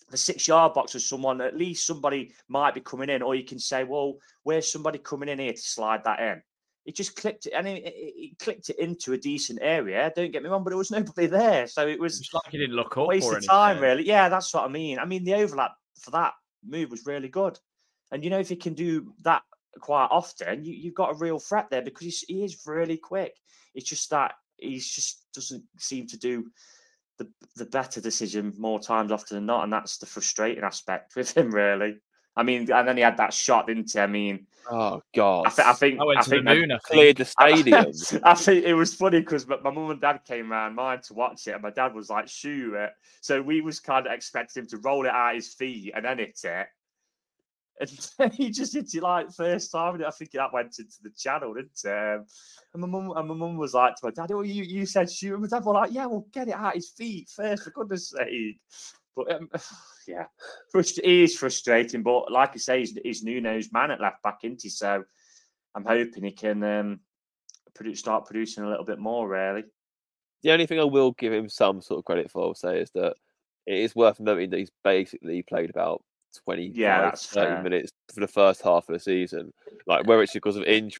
the 0.10 0.18
six 0.18 0.48
yard 0.48 0.74
box 0.74 0.96
of 0.96 1.02
someone. 1.02 1.42
At 1.42 1.58
least 1.58 1.86
somebody 1.86 2.34
might 2.48 2.74
be 2.74 2.82
coming 2.82 3.10
in, 3.10 3.22
or 3.22 3.36
you 3.36 3.44
can 3.44 3.60
say, 3.60 3.84
well, 3.84 4.16
where's 4.44 4.72
somebody 4.72 5.00
coming 5.00 5.30
in 5.30 5.40
here 5.40 5.54
to 5.54 5.62
slide 5.62 6.04
that 6.04 6.20
in? 6.20 6.42
He 6.86 6.92
just 6.92 7.16
clicked 7.16 7.46
it, 7.46 7.52
and 7.54 7.68
he- 7.68 7.82
he 8.16 8.36
clicked 8.40 8.70
it 8.70 8.80
into 8.80 9.14
a 9.14 9.18
decent 9.18 9.60
area. 9.62 10.12
Don't 10.16 10.32
get 10.32 10.42
me 10.44 10.50
wrong, 10.50 10.64
but 10.64 10.72
there 10.72 10.78
was 10.78 10.92
nobody 10.92 11.28
there, 11.28 11.68
so 11.68 11.88
it 11.88 12.00
was 12.00 12.20
It's 12.20 12.34
like 12.34 12.52
he 12.52 12.58
didn't 12.58 12.76
look 12.76 12.98
up 12.98 13.08
waste 13.08 13.32
of 13.32 13.46
time, 13.46 13.80
really. 13.80 14.06
Yeah, 14.08 14.30
that's 14.30 14.54
what 14.54 14.64
I 14.64 14.68
mean. 14.70 14.98
I 14.98 15.06
mean, 15.06 15.24
the 15.24 15.36
overlap 15.36 15.72
for 16.02 16.12
that 16.12 16.34
move 16.66 16.90
was 16.92 17.06
really 17.06 17.30
good, 17.30 17.60
and 18.12 18.24
you 18.24 18.30
know, 18.30 18.40
if 18.40 18.50
he 18.50 18.56
can 18.56 18.74
do 18.74 19.14
that 19.24 19.44
quite 19.82 20.08
often, 20.10 20.66
you, 20.66 20.74
you've 20.74 20.96
got 20.96 21.12
a 21.12 21.18
real 21.18 21.40
threat 21.40 21.70
there 21.70 21.82
because 21.82 22.06
he's, 22.06 22.20
he 22.28 22.44
is 22.44 22.66
really 22.66 22.98
quick. 22.98 23.36
It's 23.76 23.88
just 23.88 24.10
that 24.10 24.34
he 24.58 24.80
just 24.80 25.26
doesn't 25.34 25.64
seem 25.78 26.08
to 26.08 26.18
do 26.18 26.50
the 27.20 27.30
the 27.56 27.66
better 27.66 28.02
decision 28.02 28.54
more 28.58 28.80
times 28.80 29.12
often 29.12 29.36
than 29.38 29.46
not, 29.46 29.64
and 29.64 29.72
that's 29.72 29.98
the 29.98 30.08
frustrating 30.08 30.64
aspect 30.64 31.16
with 31.16 31.38
him, 31.38 31.52
really. 31.52 31.98
I 32.36 32.44
mean, 32.44 32.72
and 32.72 32.88
then 32.88 32.96
he 32.96 33.04
had 33.04 33.18
that 33.18 33.34
shot, 33.34 33.68
didn't 33.68 33.92
he? 33.92 34.00
I 34.00 34.08
mean, 34.08 34.48
Oh 34.72 35.02
God! 35.16 35.48
I, 35.48 35.50
th- 35.50 35.68
I 35.68 35.74
think 35.74 36.00
I 36.00 36.04
went 36.06 36.20
I 36.20 36.22
to 36.24 36.30
the 36.30 36.36
think 36.38 36.46
that- 36.46 36.56
moon. 36.58 36.72
I 36.72 36.78
cleared 36.78 37.18
think. 37.18 37.28
the 37.28 37.96
stadium. 37.96 38.22
I 38.24 38.34
think 38.36 38.66
it 38.66 38.74
was 38.76 38.94
funny 38.96 39.20
because 39.20 39.48
my, 39.48 39.58
my 39.64 39.72
mum 39.72 39.90
and 39.92 40.00
dad 40.00 40.22
came 40.28 40.52
round 40.52 40.76
mine 40.76 41.02
to 41.08 41.14
watch 41.14 41.48
it, 41.48 41.52
and 41.54 41.62
my 41.64 41.72
dad 41.72 41.94
was 41.94 42.10
like, 42.10 42.28
"Shoot 42.30 42.76
it!" 42.76 42.92
So 43.22 43.42
we 43.42 43.62
was 43.62 43.80
kind 43.80 44.06
of 44.08 44.14
expecting 44.14 44.62
him 44.64 44.68
to 44.70 44.78
roll 44.78 45.06
it 45.06 45.12
out 45.12 45.36
his 45.36 45.54
feet 45.54 45.92
and 45.96 46.06
then 46.06 46.20
hit 46.20 46.40
it, 46.44 46.68
and 47.80 47.90
he 48.34 48.50
just 48.50 48.74
hit 48.74 48.94
it 48.94 49.04
like 49.04 49.32
first 49.32 49.72
time, 49.72 49.96
and 49.96 50.06
I 50.06 50.12
think 50.12 50.32
that 50.32 50.54
went 50.54 50.78
into 50.80 50.98
the 51.02 51.12
channel, 51.12 51.54
didn't 51.54 51.80
it? 51.84 51.88
Um, 51.88 52.26
and 52.74 52.82
my 52.82 52.88
mum 52.88 53.14
and 53.16 53.28
my 53.28 53.34
mum 53.36 53.58
was 53.58 53.74
like 53.74 53.96
to 53.96 54.06
my 54.06 54.12
dad, 54.12 54.32
"Oh, 54.32 54.42
you 54.42 54.64
you 54.64 54.86
said 54.86 55.12
shoot," 55.12 55.34
and 55.34 55.42
my 55.42 55.48
dad 55.48 55.66
was 55.66 55.74
like, 55.74 55.92
"Yeah, 55.94 56.06
well, 56.08 56.28
get 56.34 56.48
it 56.50 56.56
out 56.56 56.76
his 56.76 56.90
feet 56.90 57.30
first, 57.30 57.64
for 57.64 57.72
goodness 57.72 58.10
sake." 58.10 58.60
But 59.16 59.32
um, 59.34 59.50
yeah, 60.08 60.26
frust- 60.74 61.04
he 61.04 61.24
is 61.24 61.38
frustrating. 61.38 62.04
But 62.04 62.32
like 62.32 62.52
I 62.54 62.58
say, 62.58 62.80
he's, 62.80 62.98
he's 63.04 63.24
Nuno's 63.24 63.72
man 63.72 63.92
at 63.92 64.02
left 64.02 64.24
back, 64.24 64.40
isn't 64.44 64.62
he? 64.62 64.70
So 64.70 65.04
I'm 65.76 65.86
hoping 65.86 66.24
he 66.24 66.32
can 66.32 66.64
um, 66.64 67.00
produ- 67.74 67.98
start 67.98 68.26
producing 68.26 68.64
a 68.64 68.70
little 68.70 68.86
bit 68.86 69.00
more. 69.00 69.28
Really, 69.28 69.64
The 70.44 70.52
only 70.52 70.66
thing 70.66 70.80
I 70.80 70.86
will 70.86 71.14
give 71.14 71.34
him 71.34 71.50
some 71.50 71.82
sort 71.82 72.00
of 72.00 72.06
credit 72.06 72.30
for, 72.30 72.44
I'll 72.44 72.56
say, 72.56 72.82
is 72.82 72.92
that 72.92 73.16
it 73.66 73.78
is 73.78 73.96
worth 73.96 74.20
noting 74.20 74.50
that 74.50 74.60
he's 74.60 74.72
basically 74.84 75.44
played 75.44 75.70
about 75.70 76.04
25, 76.38 76.76
Yeah, 76.76 77.02
that's 77.02 77.26
30 77.26 77.48
fair. 77.48 77.64
minutes 77.64 77.92
for 78.14 78.20
the 78.20 78.28
first 78.28 78.62
half 78.62 78.88
of 78.90 78.94
the 78.94 79.00
season. 79.00 79.54
Like, 79.88 80.06
whether 80.06 80.22
it's 80.22 80.34
because 80.34 80.56
of 80.56 80.64
injury 80.64 81.00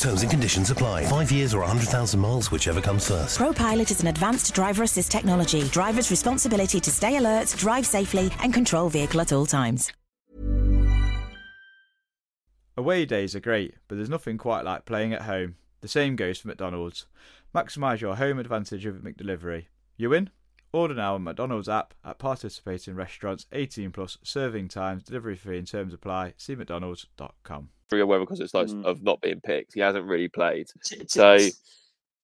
Terms 0.00 0.22
and 0.22 0.30
conditions 0.30 0.70
apply. 0.70 1.04
Five 1.04 1.30
years 1.30 1.52
or 1.52 1.58
100,000 1.58 2.18
miles, 2.18 2.50
whichever 2.50 2.80
comes 2.80 3.06
first. 3.06 3.38
ProPilot 3.38 3.90
is 3.90 4.00
an 4.00 4.06
advanced 4.06 4.54
driver 4.54 4.82
assist 4.82 5.12
technology. 5.12 5.62
Driver's 5.64 6.10
responsibility 6.10 6.80
to 6.80 6.90
stay 6.90 7.18
alert, 7.18 7.54
drive 7.58 7.84
safely, 7.84 8.30
and 8.42 8.54
control 8.54 8.88
vehicle 8.88 9.20
at 9.20 9.30
all 9.30 9.44
times. 9.44 9.92
Away 12.78 13.04
days 13.04 13.36
are 13.36 13.40
great, 13.40 13.74
but 13.88 13.96
there's 13.96 14.08
nothing 14.08 14.38
quite 14.38 14.64
like 14.64 14.86
playing 14.86 15.12
at 15.12 15.22
home. 15.22 15.56
The 15.82 15.88
same 15.88 16.16
goes 16.16 16.38
for 16.38 16.48
McDonald's. 16.48 17.04
Maximise 17.54 18.00
your 18.00 18.16
home 18.16 18.38
advantage 18.38 18.86
with 18.86 19.04
McDelivery. 19.04 19.66
You 19.98 20.14
in? 20.14 20.30
Order 20.72 20.94
now 20.94 21.16
on 21.16 21.24
McDonald's 21.24 21.68
app 21.68 21.92
at 22.02 22.18
participating 22.18 22.94
restaurants 22.94 23.44
18 23.52 23.90
plus 23.90 24.16
serving 24.22 24.68
times, 24.68 25.02
delivery 25.02 25.36
fee 25.36 25.58
and 25.58 25.66
terms 25.66 25.92
apply. 25.92 26.32
See 26.38 26.54
McDonald's.com. 26.54 27.68
Aware 27.98 28.20
because 28.20 28.38
it's 28.38 28.54
like 28.54 28.68
Mm. 28.68 28.84
of 28.84 29.02
not 29.02 29.20
being 29.20 29.40
picked. 29.40 29.74
He 29.74 29.80
hasn't 29.80 30.06
really 30.06 30.28
played. 30.28 30.68
So 31.08 31.38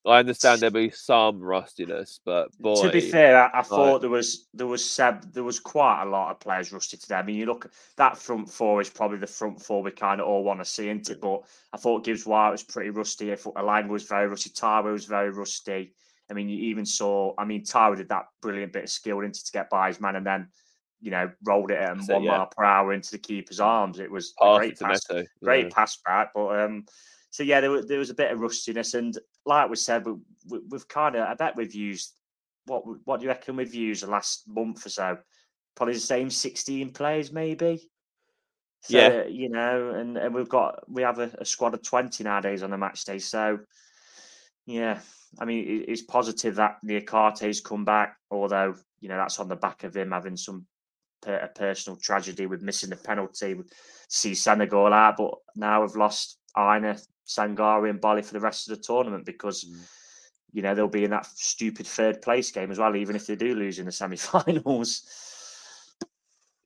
I 0.06 0.20
understand 0.20 0.60
there'll 0.60 0.72
be 0.72 0.90
some 0.90 1.40
rustiness, 1.40 2.20
but 2.24 2.56
boy, 2.60 2.80
to 2.84 2.92
be 2.92 3.00
fair, 3.00 3.42
I, 3.42 3.46
I 3.48 3.56
like- 3.58 3.66
thought 3.66 4.00
there 4.00 4.10
was 4.10 4.46
there 4.54 4.68
was 4.68 4.84
Seb, 4.88 5.32
there 5.32 5.42
was 5.42 5.58
quite 5.58 6.04
a 6.04 6.08
lot 6.08 6.30
of 6.30 6.38
players 6.38 6.72
rusty 6.72 6.96
today. 6.96 7.16
I 7.16 7.22
mean, 7.24 7.34
you 7.34 7.46
look 7.46 7.68
that 7.96 8.16
front 8.16 8.48
four 8.48 8.80
is 8.80 8.88
probably 8.88 9.18
the 9.18 9.26
front 9.26 9.60
four 9.60 9.82
we 9.82 9.90
kind 9.90 10.20
of 10.20 10.28
all 10.28 10.44
want 10.44 10.60
to 10.60 10.64
see 10.64 10.88
into 10.88 11.12
it. 11.12 11.20
But 11.20 11.42
I 11.72 11.78
thought 11.78 12.04
Gibbs 12.04 12.24
White 12.26 12.50
was 12.52 12.62
pretty 12.62 12.90
rusty. 12.90 13.32
I 13.32 13.36
thought 13.36 13.56
Elanga 13.56 13.88
was 13.88 14.04
very 14.04 14.28
rusty. 14.28 14.50
Tyler 14.50 14.92
was 14.92 15.06
very 15.06 15.30
rusty. 15.30 15.92
I 16.30 16.34
mean, 16.34 16.48
you 16.48 16.58
even 16.70 16.86
saw. 16.86 17.34
I 17.38 17.44
mean, 17.44 17.64
Tyler 17.64 17.96
did 17.96 18.08
that 18.10 18.26
brilliant 18.40 18.72
bit 18.72 18.84
of 18.84 18.90
skill 18.90 19.20
into 19.22 19.44
to 19.44 19.50
get 19.52 19.68
by 19.70 19.88
his 19.88 20.00
man, 20.00 20.14
and 20.14 20.24
then 20.26 20.48
you 21.00 21.10
know 21.10 21.30
rolled 21.44 21.70
it 21.70 21.78
at 21.78 21.98
one 22.08 22.22
yeah. 22.22 22.30
mile 22.30 22.46
per 22.46 22.64
hour 22.64 22.92
into 22.92 23.10
the 23.10 23.18
keeper's 23.18 23.60
arms. 23.60 23.98
It 23.98 24.10
was 24.10 24.32
a 24.40 24.44
Pass 24.44 24.58
great 24.58 24.80
pass 24.80 25.10
Neto, 25.10 25.26
great 25.42 25.64
yeah. 25.66 25.74
pass 25.74 25.98
back. 26.04 26.30
But 26.34 26.60
um, 26.60 26.84
so 27.30 27.42
yeah, 27.42 27.60
there 27.60 27.70
was 27.70 27.86
there 27.86 27.98
was 27.98 28.10
a 28.10 28.14
bit 28.14 28.32
of 28.32 28.40
rustiness, 28.40 28.94
and 28.94 29.16
like 29.44 29.68
we 29.68 29.76
said, 29.76 30.06
we, 30.06 30.60
we've 30.70 30.88
kind 30.88 31.16
of 31.16 31.28
I 31.28 31.34
bet 31.34 31.56
we've 31.56 31.74
used 31.74 32.12
what 32.66 32.82
what 33.04 33.20
do 33.20 33.24
you 33.24 33.30
reckon 33.30 33.56
we've 33.56 33.74
used 33.74 34.02
the 34.02 34.10
last 34.10 34.48
month 34.48 34.86
or 34.86 34.90
so? 34.90 35.18
Probably 35.74 35.94
the 35.94 36.00
same 36.00 36.30
sixteen 36.30 36.90
players, 36.90 37.32
maybe. 37.32 37.90
So, 38.82 38.96
Yeah. 38.96 39.24
you 39.24 39.48
know, 39.48 39.90
and, 39.90 40.16
and 40.16 40.34
we've 40.34 40.48
got 40.48 40.88
we 40.90 41.02
have 41.02 41.18
a, 41.18 41.30
a 41.38 41.44
squad 41.44 41.74
of 41.74 41.82
twenty 41.82 42.24
nowadays 42.24 42.62
on 42.62 42.70
the 42.70 42.78
match 42.78 43.04
day. 43.04 43.18
So, 43.18 43.58
yeah, 44.64 45.00
I 45.38 45.44
mean, 45.44 45.66
it, 45.66 45.88
it's 45.88 46.02
positive 46.02 46.54
that 46.56 46.78
Niakhaté's 46.84 47.60
come 47.60 47.84
back, 47.84 48.16
although 48.30 48.74
you 49.00 49.08
know 49.08 49.16
that's 49.16 49.38
on 49.38 49.48
the 49.48 49.56
back 49.56 49.84
of 49.84 49.96
him 49.96 50.12
having 50.12 50.36
some 50.36 50.66
a 51.26 51.48
personal 51.54 51.96
tragedy 51.96 52.46
with 52.46 52.62
missing 52.62 52.90
the 52.90 52.96
penalty. 52.96 53.54
to 53.54 53.64
See 54.08 54.34
Senegal 54.34 54.92
out, 54.92 55.16
but 55.16 55.34
now 55.56 55.82
we've 55.82 55.96
lost 55.96 56.38
Aina, 56.56 56.96
Sangaré, 57.26 57.90
and 57.90 58.00
Boly 58.00 58.24
for 58.24 58.32
the 58.32 58.40
rest 58.40 58.68
of 58.68 58.76
the 58.76 58.82
tournament 58.82 59.24
because 59.24 59.64
mm. 59.64 59.76
you 60.52 60.62
know 60.62 60.74
they'll 60.74 60.88
be 60.88 61.04
in 61.04 61.10
that 61.10 61.26
stupid 61.26 61.86
third 61.86 62.22
place 62.22 62.50
game 62.50 62.70
as 62.70 62.78
well, 62.78 62.94
even 62.94 63.16
if 63.16 63.26
they 63.26 63.36
do 63.36 63.54
lose 63.54 63.78
in 63.78 63.86
the 63.86 63.92
semi-finals. 64.00 65.02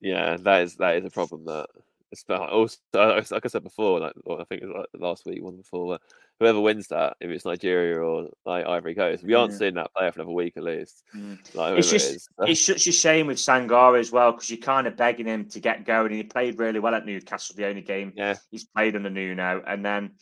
Yeah, 0.00 0.36
that 0.40 0.62
is 0.62 0.76
that 0.76 0.96
is 0.96 1.04
a 1.04 1.10
problem. 1.10 1.44
That 1.46 1.68
it's 2.12 2.22
about 2.22 2.50
also 2.50 2.76
like 2.92 3.44
I 3.44 3.48
said 3.48 3.62
before, 3.62 4.00
like 4.00 4.12
I 4.28 4.44
think 4.44 4.62
it 4.62 4.66
was 4.66 4.76
like 4.92 5.00
last 5.00 5.26
week, 5.26 5.42
one 5.42 5.56
before. 5.56 5.98
Whoever 6.40 6.58
wins 6.60 6.88
that, 6.88 7.16
if 7.20 7.28
it's 7.30 7.44
Nigeria 7.44 7.98
or 8.00 8.30
like 8.46 8.66
Ivory 8.66 8.94
Coast, 8.94 9.22
we 9.22 9.34
aren't 9.34 9.52
Yeah. 9.52 9.58
seeing 9.58 9.74
that 9.74 9.92
player 9.94 10.10
for 10.10 10.20
another 10.22 10.32
week 10.34 10.56
at 10.56 10.62
least. 10.62 11.04
Mm. 11.14 11.32
Like, 11.32 11.38
It's 11.44 11.54
whoever 11.54 11.78
it 11.78 11.82
just 11.82 12.10
is. 12.16 12.28
it's 12.40 12.60
such 12.62 12.86
a 12.86 12.92
shame 12.92 13.26
with 13.26 13.36
Sangaré 13.36 14.00
as 14.00 14.10
well 14.10 14.32
because 14.32 14.50
you're 14.50 14.58
kind 14.58 14.86
of 14.86 14.96
begging 14.96 15.26
him 15.26 15.44
to 15.50 15.60
get 15.60 15.84
going, 15.84 16.06
and 16.06 16.14
he 16.14 16.22
played 16.22 16.58
really 16.58 16.80
well 16.80 16.94
at 16.94 17.04
Newcastle. 17.04 17.54
The 17.56 17.66
only 17.66 17.82
game 17.82 18.14
yeah. 18.16 18.36
he's 18.50 18.64
played 18.64 18.96
under 18.96 19.10
Nuno, 19.10 19.62
and 19.66 19.84
then 19.84 20.12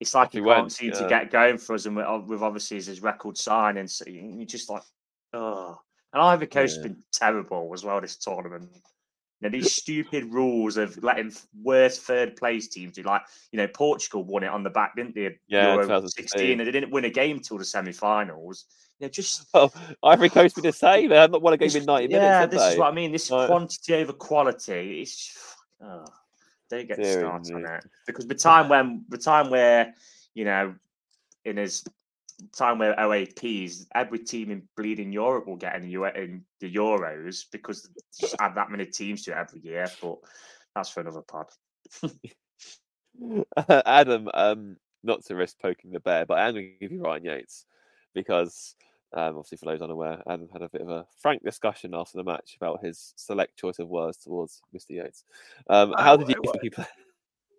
it's 0.00 0.14
like 0.14 0.32
He 0.32 0.38
he, 0.38 0.44
can't 0.44 0.62
went, 0.62 0.72
seem 0.72 0.90
yeah. 0.90 0.98
to 0.98 1.08
get 1.08 1.30
going 1.30 1.58
for 1.58 1.76
us. 1.76 1.86
And 1.86 1.94
with, 1.94 2.06
oh, 2.08 2.24
with 2.26 2.42
obviously 2.42 2.78
his 2.78 3.00
record 3.00 3.38
signing, 3.38 3.86
so 3.86 4.04
you- 4.08 4.34
you're 4.38 4.46
just 4.46 4.68
like, 4.68 4.82
oh. 5.32 5.78
And 6.12 6.20
Ivory 6.20 6.48
Coast 6.48 6.74
has 6.76 6.82
been 6.82 7.02
terrible 7.12 7.70
as 7.72 7.84
well 7.84 8.00
this 8.00 8.16
tournament. 8.18 8.68
You 9.42 9.48
know, 9.50 9.58
these 9.58 9.72
stupid 9.74 10.32
rules 10.32 10.76
of 10.76 11.02
letting 11.02 11.32
worst 11.64 12.02
third 12.02 12.36
place 12.36 12.68
teams 12.68 12.94
do, 12.94 13.02
like 13.02 13.22
you 13.50 13.56
know, 13.56 13.66
Portugal 13.66 14.22
won 14.22 14.44
it 14.44 14.48
on 14.48 14.62
the 14.62 14.70
back, 14.70 14.94
didn't 14.94 15.16
they? 15.16 15.36
Yeah, 15.48 15.72
Euro 15.72 15.82
2016. 15.82 16.28
16, 16.28 16.60
and 16.60 16.68
they 16.68 16.70
didn't 16.70 16.92
win 16.92 17.06
a 17.06 17.10
game 17.10 17.40
till 17.40 17.58
the 17.58 17.64
semi-finals. 17.64 18.66
You 19.00 19.06
know, 19.06 19.10
just 19.10 19.48
Oh, 19.52 19.68
Ivory 20.04 20.28
Coast 20.28 20.54
be 20.54 20.62
the 20.62 20.72
same. 20.72 21.08
They 21.08 21.16
have 21.16 21.32
not 21.32 21.42
won 21.42 21.54
a 21.54 21.56
game 21.56 21.74
in 21.74 21.84
ninety 21.84 22.06
minutes. 22.06 22.22
yeah, 22.22 22.46
this 22.46 22.62
is 22.72 22.78
what 22.78 22.92
I 22.92 22.94
mean. 22.94 23.10
This 23.10 23.32
Like- 23.32 23.48
quantity 23.48 23.94
over 23.94 24.12
quality. 24.12 25.02
It's 25.02 25.56
oh, 25.82 26.04
don't 26.70 26.86
get 26.86 27.04
started 27.04 27.52
on 27.52 27.64
it 27.66 27.84
because 28.06 28.28
the 28.28 28.36
time 28.36 28.68
when 28.68 29.04
the 29.08 29.18
time 29.18 29.50
where 29.50 29.92
you 30.34 30.44
know 30.44 30.76
in 31.44 31.56
his 31.56 31.82
time 32.56 32.78
where 32.78 32.94
OAPs 32.94 33.86
every 33.94 34.18
team 34.18 34.50
in 34.50 34.62
bleeding 34.76 35.12
Europe 35.12 35.46
will 35.46 35.56
get 35.56 35.76
in 35.76 35.82
the, 35.82 35.90
Eu- 35.90 36.04
in 36.06 36.44
the 36.60 36.72
Euros 36.72 37.44
because 37.50 37.82
they 37.82 38.00
just 38.20 38.36
add 38.40 38.54
that 38.56 38.70
many 38.70 38.86
teams 38.86 39.22
to 39.24 39.32
it 39.32 39.36
every 39.38 39.60
year. 39.60 39.86
But 40.00 40.16
that's 40.74 40.90
for 40.90 41.00
another 41.00 41.22
pod. 41.22 41.46
Adam, 43.86 44.28
um, 44.34 44.76
not 45.02 45.24
to 45.26 45.34
risk 45.34 45.58
poking 45.60 45.92
the 45.92 46.00
bear, 46.00 46.26
but 46.26 46.38
I'm 46.38 46.54
going 46.54 46.72
to 46.72 46.78
give 46.80 46.92
you 46.92 47.02
Ryan 47.02 47.24
Yates 47.24 47.66
because, 48.14 48.74
um, 49.12 49.36
obviously, 49.36 49.58
for 49.58 49.66
those 49.66 49.82
unaware, 49.82 50.22
Adam 50.26 50.48
had 50.52 50.62
a 50.62 50.68
bit 50.68 50.80
of 50.80 50.88
a 50.88 51.06
frank 51.20 51.42
discussion 51.44 51.94
after 51.94 52.16
the 52.16 52.24
match 52.24 52.56
about 52.56 52.84
his 52.84 53.12
select 53.16 53.56
choice 53.56 53.78
of 53.78 53.88
words 53.88 54.18
towards 54.18 54.62
Mr. 54.74 54.90
Yates. 54.90 55.24
Um, 55.68 55.94
how 55.98 56.16
did 56.16 56.28
you 56.28 56.36
think 56.42 56.62
he 56.62 56.70
played? 56.70 56.86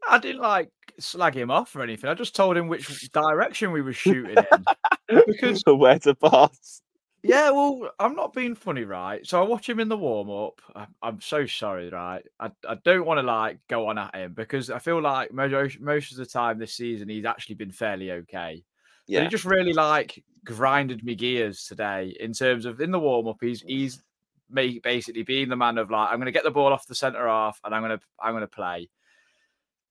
I 0.09 0.19
didn't 0.19 0.41
like 0.41 0.69
slag 0.99 1.35
him 1.35 1.51
off 1.51 1.75
or 1.75 1.81
anything. 1.81 2.09
I 2.09 2.13
just 2.13 2.35
told 2.35 2.57
him 2.57 2.67
which 2.67 3.11
direction 3.11 3.71
we 3.71 3.81
were 3.81 3.93
shooting 3.93 4.37
in. 4.37 5.21
because 5.27 5.63
where 5.65 5.99
to 5.99 6.15
pass? 6.15 6.81
Yeah, 7.25 7.51
well, 7.51 7.89
I'm 7.99 8.15
not 8.15 8.33
being 8.33 8.53
funny, 8.53 8.83
right? 8.83 9.25
So 9.25 9.41
I 9.41 9.47
watch 9.47 9.69
him 9.69 9.79
in 9.79 9.87
the 9.87 9.97
warm 9.97 10.29
up. 10.29 10.61
I'm 11.01 11.21
so 11.21 11.45
sorry, 11.45 11.89
right? 11.89 12.21
I, 12.37 12.51
I 12.67 12.75
don't 12.83 13.05
want 13.05 13.19
to 13.19 13.25
like 13.25 13.59
go 13.69 13.87
on 13.87 13.97
at 13.97 14.13
him 14.13 14.33
because 14.33 14.69
I 14.69 14.79
feel 14.79 15.01
like 15.01 15.31
most, 15.31 15.79
most 15.79 16.11
of 16.11 16.17
the 16.17 16.25
time 16.25 16.59
this 16.59 16.73
season 16.73 17.07
he's 17.07 17.23
actually 17.23 17.55
been 17.55 17.71
fairly 17.71 18.11
okay. 18.11 18.65
But 19.07 19.13
Yeah. 19.13 19.23
he 19.23 19.29
just 19.29 19.45
really 19.45 19.71
like 19.71 20.21
grinded 20.43 21.01
me 21.05 21.15
gears 21.15 21.63
today 21.65 22.13
in 22.19 22.33
terms 22.33 22.65
of 22.65 22.81
in 22.81 22.91
the 22.91 22.99
warm 22.99 23.27
up. 23.27 23.37
He's 23.39 23.61
he's 23.61 24.03
basically 24.51 25.23
being 25.23 25.47
the 25.47 25.55
man 25.55 25.77
of 25.77 25.89
like 25.89 26.09
I'm 26.09 26.17
going 26.17 26.25
to 26.25 26.31
get 26.33 26.43
the 26.43 26.51
ball 26.51 26.73
off 26.73 26.87
the 26.87 26.95
centre 26.95 27.27
half 27.27 27.59
and 27.63 27.73
I'm 27.73 27.81
going 27.81 27.97
to 27.97 28.05
I'm 28.21 28.33
going 28.33 28.41
to 28.41 28.47
play. 28.47 28.89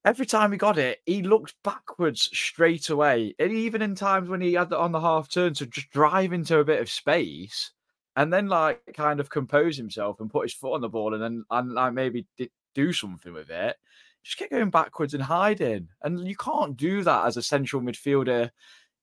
Every 0.05 0.27
time 0.27 0.51
he 0.51 0.59
got 0.59 0.79
it, 0.79 1.01
he 1.07 1.23
looked 1.23 1.55
backwards 1.63 2.23
straight 2.33 2.91
away. 2.91 3.35
And 3.39 3.53
even 3.53 3.83
in 3.83 3.95
times 3.95 4.29
when 4.29 4.41
he 4.41 4.55
had 4.55 4.73
it 4.73 4.73
on 4.73 4.91
the 4.91 5.01
half 5.01 5.29
turn 5.29 5.55
to 5.55 5.67
just 5.67 5.91
drive 5.91 6.33
into 6.33 6.59
a 6.59 6.65
bit 6.65 6.81
of 6.81 6.91
space 6.91 7.71
and 8.17 8.33
then 8.33 8.49
like 8.49 8.81
kind 8.95 9.21
of 9.21 9.31
compose 9.31 9.77
himself 9.77 10.21
and 10.21 10.31
put 10.31 10.45
his 10.45 10.55
foot 10.55 10.75
on 10.75 10.81
the 10.81 10.89
ball 10.89 11.15
and 11.15 11.23
then 11.23 11.45
and 11.51 11.73
like 11.73 11.93
maybe 11.93 12.27
do 12.75 12.93
something 12.93 13.33
with 13.33 13.51
it. 13.51 13.77
Just 14.25 14.39
kept 14.39 14.51
going 14.51 14.71
backwards 14.71 15.15
and 15.15 15.23
hiding. 15.23 15.89
And 16.03 16.27
you 16.27 16.37
can't 16.37 16.77
do 16.77 17.03
that 17.05 17.27
as 17.27 17.37
a 17.37 17.43
central 17.43 17.83
midfielder, 17.83 18.51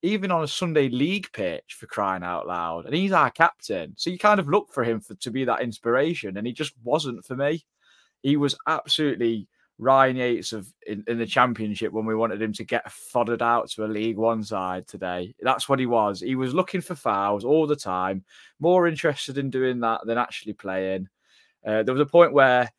even 0.02 0.30
on 0.30 0.44
a 0.44 0.48
Sunday 0.48 0.88
league 0.88 1.30
pitch 1.32 1.76
for 1.78 1.86
crying 1.86 2.22
out 2.22 2.46
loud. 2.46 2.86
And 2.86 2.94
he's 2.94 3.12
our 3.12 3.30
captain. 3.30 3.94
So 3.96 4.10
you 4.10 4.18
kind 4.18 4.40
of 4.40 4.48
look 4.48 4.72
for 4.72 4.84
him 4.84 5.00
for, 5.00 5.14
to 5.14 5.30
be 5.30 5.44
that 5.44 5.62
inspiration. 5.62 6.36
And 6.36 6.46
he 6.46 6.52
just 6.52 6.74
wasn't 6.84 7.24
for 7.24 7.36
me. 7.36 7.64
He 8.22 8.36
was 8.36 8.56
absolutely 8.66 9.48
Ryan 9.80 10.16
Yates 10.16 10.52
of 10.52 10.70
in, 10.86 11.02
in 11.08 11.16
the 11.16 11.26
championship 11.26 11.90
when 11.90 12.04
we 12.04 12.14
wanted 12.14 12.42
him 12.42 12.52
to 12.52 12.64
get 12.64 12.92
foddered 12.92 13.40
out 13.40 13.70
to 13.70 13.84
a 13.84 13.86
League 13.86 14.18
One 14.18 14.44
side 14.44 14.86
today. 14.86 15.34
That's 15.40 15.68
what 15.68 15.78
he 15.78 15.86
was. 15.86 16.20
He 16.20 16.34
was 16.34 16.52
looking 16.52 16.82
for 16.82 16.94
fouls 16.94 17.44
all 17.44 17.66
the 17.66 17.74
time, 17.74 18.22
more 18.58 18.86
interested 18.86 19.38
in 19.38 19.48
doing 19.48 19.80
that 19.80 20.02
than 20.04 20.18
actually 20.18 20.52
playing. 20.52 21.08
Uh, 21.66 21.82
there 21.82 21.94
was 21.94 22.02
a 22.02 22.06
point 22.06 22.34
where 22.34 22.70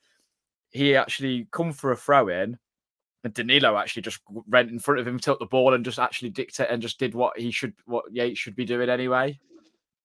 he 0.69 0.95
actually 0.95 1.47
come 1.51 1.73
for 1.73 1.91
a 1.91 1.97
throw 1.97 2.27
in, 2.27 2.59
and 3.23 3.33
Danilo 3.33 3.77
actually 3.77 4.03
just 4.03 4.19
went 4.29 4.69
in 4.69 4.77
front 4.77 4.99
of 4.99 5.07
him, 5.07 5.19
took 5.19 5.39
the 5.39 5.45
ball, 5.47 5.73
and 5.73 5.83
just 5.83 5.99
actually 5.99 6.29
dictate 6.29 6.69
and 6.69 6.83
just 6.83 6.99
did 6.99 7.15
what 7.15 7.37
he 7.37 7.49
should, 7.49 7.73
what 7.85 8.05
Yates 8.11 8.39
should 8.39 8.55
be 8.55 8.65
doing 8.65 8.89
anyway. 8.89 9.39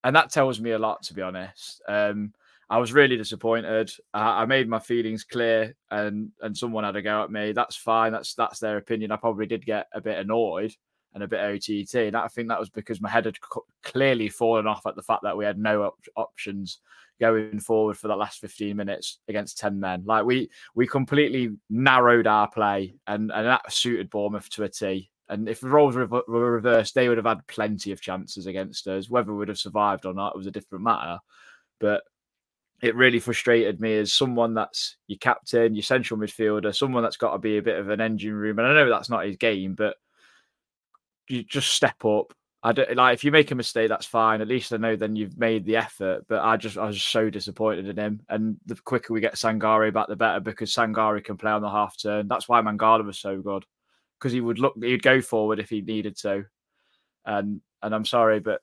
And 0.03 0.17
that 0.17 0.31
tells 0.31 0.61
me 0.61 0.71
a 0.71 0.79
lot, 0.79 1.03
to 1.05 1.15
be 1.15 1.23
honest. 1.23 1.83
Um, 1.87 2.33
I 2.69 2.79
was 2.79 2.93
really 2.93 3.17
disappointed. 3.17 3.93
I, 4.13 4.45
made 4.45 4.69
my 4.69 4.81
feelings 4.81 5.23
clear, 5.23 5.77
and 5.91 6.33
and 6.41 6.57
someone 6.57 6.85
had 6.85 6.97
a 6.97 7.03
go 7.03 7.23
at 7.23 7.31
me. 7.31 7.53
That's 7.53 7.77
fine. 7.77 8.13
That's 8.13 8.35
that's 8.35 8.59
their 8.59 8.77
opinion. 8.77 9.13
I 9.13 9.17
probably 9.17 9.47
did 9.47 9.65
get 9.65 9.87
a 9.93 10.01
bit 10.01 10.19
annoyed 10.19 10.75
and 11.15 11.23
a 11.23 11.29
bit 11.29 11.41
OTT, 11.41 11.95
and 11.95 12.17
I 12.17 12.27
think 12.29 12.49
that 12.49 12.59
was 12.59 12.71
because 12.71 13.01
my 13.01 13.09
head 13.09 13.27
had 13.27 13.39
clearly 13.85 14.29
fallen 14.29 14.67
off 14.67 14.85
at 14.85 14.97
the 14.97 15.03
fact 15.03 15.23
that 15.23 15.37
we 15.37 15.45
had 15.45 15.59
no 15.59 15.85
op- 15.85 16.05
options 16.17 16.81
going 17.21 17.61
forward 17.61 17.97
for 17.97 18.09
the 18.09 18.17
last 18.17 18.41
15 18.41 18.77
minutes 18.77 19.21
against 19.29 19.59
10 19.59 19.81
men. 19.81 20.03
Like 20.05 20.25
we 20.25 20.51
we 20.75 20.87
completely 20.87 21.57
narrowed 21.71 22.27
our 22.27 22.51
play, 22.51 22.97
and 23.07 23.31
and 23.31 23.47
that 23.47 23.73
suited 23.73 24.11
Bournemouth 24.11 24.51
to 24.51 24.65
a 24.65 24.69
T. 24.69 25.11
And 25.29 25.49
if 25.49 25.61
the 25.61 25.69
roles 25.69 25.97
were, 25.97 26.07
were 26.07 26.53
reversed, 26.53 26.95
they 26.95 27.09
would 27.09 27.19
have 27.19 27.27
had 27.27 27.47
plenty 27.47 27.93
of 27.93 28.01
chances 28.01 28.47
against 28.47 28.87
us. 28.87 29.09
Whether 29.11 29.33
we 29.33 29.39
would 29.39 29.49
have 29.49 29.59
survived 29.59 30.05
or 30.05 30.15
not 30.15 30.37
was 30.37 30.47
a 30.47 30.53
different 30.53 30.85
matter. 30.85 31.19
But 31.81 32.03
it 32.83 32.95
really 32.95 33.21
frustrated 33.21 33.81
me 33.81 33.97
as 33.97 34.13
someone 34.13 34.55
that's 34.55 34.97
your 35.07 35.19
captain, 35.19 35.75
your 35.75 35.83
central 35.83 36.21
midfielder, 36.21 36.75
someone 36.75 37.03
that's 37.03 37.17
got 37.17 37.33
to 37.33 37.39
be 37.39 37.59
a 37.59 37.63
bit 37.63 37.79
of 37.79 37.89
an 37.89 38.01
engine 38.01 38.35
room. 38.35 38.59
And 38.59 38.69
I 38.69 38.75
know 38.75 38.89
that's 38.89 39.11
not 39.11 39.25
his 39.25 39.37
game, 39.37 39.75
but 39.75 39.97
you 41.29 41.43
just 41.43 41.71
step 41.73 42.05
up. 42.05 42.35
I 42.63 42.73
don't 42.73 42.97
like 42.97 43.15
if 43.15 43.23
you 43.23 43.31
make 43.31 43.51
a 43.51 43.55
mistake, 43.55 43.89
that's 43.89 44.07
fine. 44.07 44.41
At 44.41 44.49
least 44.49 44.73
I 44.73 44.77
know 44.77 44.97
then 44.97 45.15
you've 45.15 45.39
made 45.39 45.65
the 45.65 45.77
effort. 45.77 46.27
But 46.29 46.43
I 46.43 46.57
just 46.57 46.77
I 46.77 46.87
was 46.87 47.03
so 47.03 47.31
disappointed 47.31 47.89
in 47.89 47.97
him. 47.97 48.21
And 48.29 48.57
the 48.67 48.75
quicker 48.75 49.13
we 49.15 49.21
get 49.21 49.35
Sangaré 49.35 49.93
back, 49.93 50.09
the 50.09 50.17
better 50.17 50.41
because 50.41 50.75
Sangaré 50.75 51.25
can 51.25 51.37
play 51.37 51.53
on 51.53 51.63
the 51.63 51.71
half 51.71 51.97
turn. 51.97 52.29
That's 52.29 52.49
why 52.49 52.61
Mangala 52.61 53.05
was 53.05 53.19
so 53.19 53.41
good 53.41 53.65
because 54.19 54.33
he 54.33 54.41
would 54.41 54.59
look 54.59 54.75
he'd 54.83 55.03
go 55.03 55.21
forward 55.21 55.61
if 55.61 55.71
he 55.71 55.81
needed 55.81 56.17
to. 56.19 56.45
And 57.25 57.61
and 57.83 57.95
I'm 57.95 58.05
sorry, 58.05 58.41
but 58.41 58.61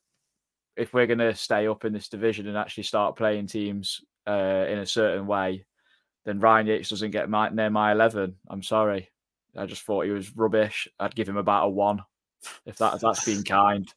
if 0.76 0.93
we're 0.93 1.07
going 1.07 1.19
to 1.19 1.36
stay 1.36 1.67
up 1.67 1.86
in 1.86 1.93
this 1.93 2.09
division 2.09 2.47
and 2.47 2.57
actually 2.57 2.84
start 2.84 3.15
playing 3.15 3.47
teams 3.47 4.01
uh, 4.28 4.65
in 4.67 4.80
a 4.80 4.86
certain 4.86 5.28
way, 5.28 5.65
then 6.26 6.39
Ryan 6.39 6.67
Yates 6.67 6.89
doesn't 6.89 7.11
get 7.11 7.30
my, 7.30 7.49
near 7.49 7.69
my 7.69 7.91
11. 7.91 8.36
I'm 8.49 8.63
sorry. 8.63 9.09
I 9.55 9.65
just 9.65 9.84
thought 9.84 10.05
he 10.05 10.11
was 10.11 10.36
rubbish. 10.36 10.88
I'd 10.99 11.15
give 11.15 11.30
him 11.30 11.38
about 11.38 11.65
a 11.67 11.69
one 11.69 12.01
if 12.65 12.78
that 12.78 12.95
if 12.95 13.01
that's 13.01 13.26
being 13.26 13.43
kind. 13.43 13.88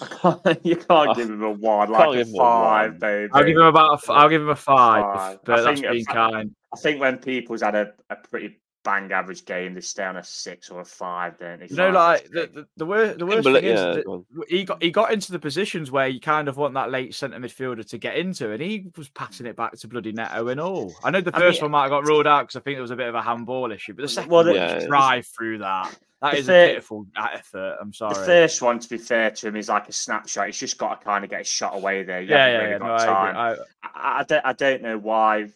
you 0.62 0.76
can't 0.76 1.16
give 1.16 1.28
him 1.28 1.42
a 1.42 1.50
one, 1.50 1.94
I'd 1.94 2.08
like 2.08 2.26
a 2.26 2.36
five, 2.36 2.98
baby. 2.98 3.30
I'll 3.34 3.44
give 3.44 3.56
him 3.56 3.64
about 3.64 4.02
a, 4.08 4.12
I'll 4.12 4.28
give 4.28 4.40
him 4.40 4.48
a 4.48 4.56
five, 4.56 5.16
Five. 5.16 5.38
but 5.44 5.58
I 5.58 5.62
that's 5.62 5.80
think 5.80 5.92
being 5.92 6.04
kind. 6.06 6.54
I 6.72 6.76
think 6.78 7.00
when 7.00 7.18
people's 7.18 7.60
had 7.60 7.74
a, 7.74 7.92
a 8.08 8.16
pretty 8.16 8.58
bang 8.84 9.10
average 9.12 9.44
game, 9.44 9.74
they 9.74 9.80
stay 9.80 10.04
on 10.04 10.16
a 10.16 10.24
six 10.24 10.70
or 10.70 10.80
a 10.80 10.84
five, 10.84 11.38
don't 11.38 11.60
they? 11.60 11.66
You 11.68 11.76
know, 11.76 11.90
like 11.90 12.28
the 12.30 12.50
the, 12.52 12.66
the 12.76 12.86
worst 12.86 13.18
the 13.18 13.26
worst 13.26 13.36
Timberlake- 13.44 13.62
thing 13.64 13.72
is 13.72 13.80
yeah, 13.80 13.92
that 13.92 14.24
he 14.48 14.64
got 14.64 14.82
he 14.82 14.90
got 14.90 15.12
into 15.12 15.32
the 15.32 15.38
positions 15.38 15.90
where 15.90 16.08
you 16.08 16.20
kind 16.20 16.48
of 16.48 16.56
want 16.56 16.74
that 16.74 16.90
late 16.90 17.14
centre 17.14 17.38
midfielder 17.38 17.88
to 17.88 17.98
get 17.98 18.16
into, 18.16 18.50
and 18.50 18.62
he 18.62 18.86
was 18.96 19.08
passing 19.10 19.46
it 19.46 19.56
back 19.56 19.72
to 19.78 19.88
bloody 19.88 20.12
Neto 20.12 20.48
and 20.48 20.60
all. 20.60 20.92
I 21.04 21.10
know 21.10 21.20
the 21.20 21.34
I 21.36 21.38
first 21.40 21.60
mean- 21.60 21.70
one 21.70 21.72
might 21.72 21.82
have 21.82 21.90
got 21.90 22.06
ruled 22.06 22.26
out 22.26 22.42
because 22.48 22.56
I 22.56 22.60
think 22.60 22.76
there 22.76 22.82
was 22.82 22.90
a 22.90 22.96
bit 22.96 23.08
of 23.08 23.14
a 23.14 23.22
handball 23.22 23.70
issue, 23.72 23.94
but 23.94 24.02
the 24.02 24.08
second 24.08 24.30
Well, 24.30 24.44
one, 24.44 24.54
the- 24.54 24.60
just 24.60 24.80
Yeah. 24.82 24.86
drive 24.86 25.26
through 25.26 25.58
that. 25.58 25.96
That 26.20 26.34
is 26.34 26.46
The 26.46 26.52
is 26.52 26.56
thir- 26.56 26.64
a 26.64 26.68
pitiful 26.74 27.06
uh, 27.16 27.26
effort. 27.34 27.76
I'm 27.80 27.92
sorry. 27.92 28.14
The 28.14 28.20
first 28.24 28.62
one, 28.62 28.78
to 28.78 28.88
be 28.88 28.96
fair 28.96 29.32
to 29.32 29.48
him, 29.48 29.56
is 29.56 29.68
like 29.68 29.88
a 29.88 29.92
snapshot. 29.92 30.46
He's 30.46 30.56
just 30.58 30.78
got 30.78 31.00
to 31.00 31.04
kind 31.04 31.24
of 31.24 31.30
get 31.30 31.40
his 31.40 31.48
shot 31.48 31.74
away 31.74 32.04
there. 32.04 32.20
You 32.20 32.28
yeah, 32.28 32.46
yeah, 32.46 32.56
really 32.58 32.70
yeah. 32.70 32.78
got 32.78 32.86
No, 32.86 32.94
I, 32.94 33.06
time. 33.06 33.52
agree. 33.52 33.64
I, 33.82 33.88
I, 33.88 34.18
I 34.20 34.22
don't, 34.22 34.46
I 34.46 34.52
don't 34.52 34.82
know 34.82 34.98
why, 34.98 35.48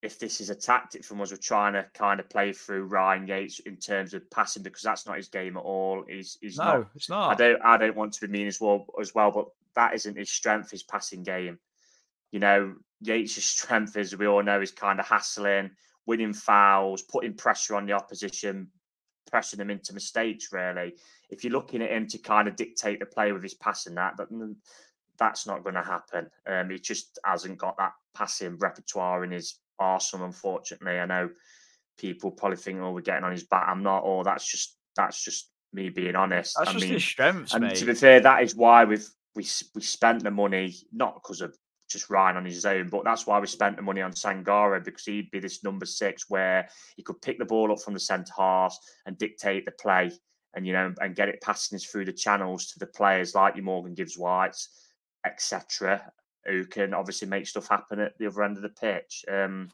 if 0.00 0.18
this 0.18 0.40
is 0.40 0.50
a 0.50 0.54
tactic 0.54 1.04
from 1.04 1.20
us, 1.20 1.32
we're 1.32 1.38
trying 1.38 1.72
to 1.72 1.84
kind 1.92 2.20
of 2.20 2.30
play 2.30 2.52
through 2.52 2.84
Ryan 2.84 3.26
Yates 3.26 3.58
in 3.60 3.76
terms 3.76 4.14
of 4.14 4.30
passing 4.30 4.62
because 4.62 4.82
that's 4.82 5.06
not 5.06 5.16
his 5.16 5.28
game 5.28 5.56
at 5.56 5.62
all. 5.62 6.04
He's, 6.08 6.38
he's 6.40 6.56
no, 6.56 6.64
not. 6.64 6.90
it's 6.94 7.10
I 7.10 7.14
not. 7.14 7.38
don't, 7.38 7.62
I 7.64 7.76
don't 7.76 7.96
want 7.96 8.12
to 8.12 8.20
be 8.20 8.28
mean 8.28 8.46
as 8.46 8.60
well, 8.60 8.86
as 9.00 9.14
well, 9.14 9.32
but 9.32 9.46
that 9.74 9.94
isn't 9.94 10.16
his 10.16 10.30
strength. 10.30 10.70
His 10.70 10.84
passing 10.84 11.24
game. 11.24 11.58
You 12.30 12.38
know, 12.38 12.74
Yates' 13.00 13.44
strength, 13.44 13.96
as 13.96 14.16
we 14.16 14.26
all 14.26 14.42
know, 14.42 14.60
is 14.60 14.70
kind 14.70 15.00
of 15.00 15.06
hassling, 15.06 15.70
winning 16.06 16.32
fouls, 16.32 17.02
putting 17.02 17.34
pressure 17.34 17.74
on 17.74 17.86
the 17.86 17.92
opposition, 17.92 18.68
pressing 19.28 19.58
them 19.58 19.70
into 19.70 19.94
mistakes. 19.94 20.52
Really, 20.52 20.94
if 21.30 21.42
you're 21.42 21.52
looking 21.52 21.82
at 21.82 21.90
him 21.90 22.06
to 22.08 22.18
kind 22.18 22.46
of 22.46 22.54
dictate 22.54 23.00
the 23.00 23.06
play 23.06 23.32
with 23.32 23.42
his 23.42 23.54
passing, 23.54 23.94
that 23.96 24.16
that 24.18 24.28
that's 25.18 25.46
not 25.46 25.64
going 25.64 25.74
to 25.74 25.82
happen. 25.82 26.30
Um, 26.46 26.70
he 26.70 26.78
just 26.78 27.18
hasn't 27.24 27.58
got 27.58 27.76
that 27.78 27.92
passing 28.14 28.56
repertoire 28.58 29.24
in 29.24 29.32
his 29.32 29.58
arsenal. 29.78 30.26
Unfortunately, 30.26 30.98
I 30.98 31.06
know 31.06 31.30
people 31.98 32.30
probably 32.30 32.56
think, 32.56 32.80
"Oh, 32.80 32.92
we're 32.92 33.00
getting 33.00 33.24
on 33.24 33.32
his 33.32 33.44
back." 33.44 33.66
I'm 33.68 33.82
not. 33.82 34.02
Oh, 34.04 34.22
that's 34.22 34.50
just 34.50 34.76
that's 34.96 35.22
just 35.22 35.50
me 35.72 35.88
being 35.88 36.16
honest. 36.16 36.56
That's 36.58 36.70
I 36.70 36.72
just 36.72 36.84
mean, 36.84 36.94
his 36.94 37.04
strengths, 37.04 37.54
and 37.54 37.64
mate. 37.64 37.76
to 37.76 37.84
be 37.84 37.94
fair, 37.94 38.20
that 38.20 38.42
is 38.42 38.54
why 38.54 38.84
we've 38.84 39.06
we 39.34 39.46
we 39.74 39.82
spent 39.82 40.22
the 40.22 40.30
money 40.30 40.74
not 40.92 41.14
because 41.14 41.40
of 41.40 41.56
just 41.88 42.10
Ryan 42.10 42.36
on 42.36 42.44
his 42.44 42.66
own, 42.66 42.88
but 42.88 43.04
that's 43.04 43.26
why 43.26 43.40
we 43.40 43.46
spent 43.46 43.76
the 43.76 43.82
money 43.82 44.02
on 44.02 44.12
Sangaré 44.12 44.84
because 44.84 45.04
he'd 45.04 45.30
be 45.30 45.40
this 45.40 45.64
number 45.64 45.86
six 45.86 46.28
where 46.28 46.68
he 46.96 47.02
could 47.02 47.20
pick 47.22 47.38
the 47.38 47.46
ball 47.46 47.72
up 47.72 47.80
from 47.80 47.94
the 47.94 48.00
centre 48.00 48.32
half 48.36 48.76
and 49.06 49.16
dictate 49.16 49.64
the 49.64 49.72
play, 49.72 50.10
and 50.54 50.66
you 50.66 50.72
know, 50.72 50.92
and 51.00 51.16
get 51.16 51.28
it 51.28 51.40
passing 51.42 51.78
through 51.78 52.04
the 52.04 52.12
channels 52.12 52.66
to 52.66 52.78
the 52.78 52.86
players 52.86 53.34
like 53.34 53.56
your 53.56 53.64
Morgan 53.64 53.94
Gibbs 53.94 54.18
Whites, 54.18 54.86
etc., 55.24 56.12
who 56.48 56.64
can 56.64 56.94
obviously 56.94 57.28
make 57.28 57.46
stuff 57.46 57.68
happen 57.68 58.00
at 58.00 58.16
the 58.18 58.26
other 58.26 58.42
end 58.42 58.56
of 58.56 58.62
the 58.62 58.68
pitch. 58.68 59.24
Um, 59.30 59.68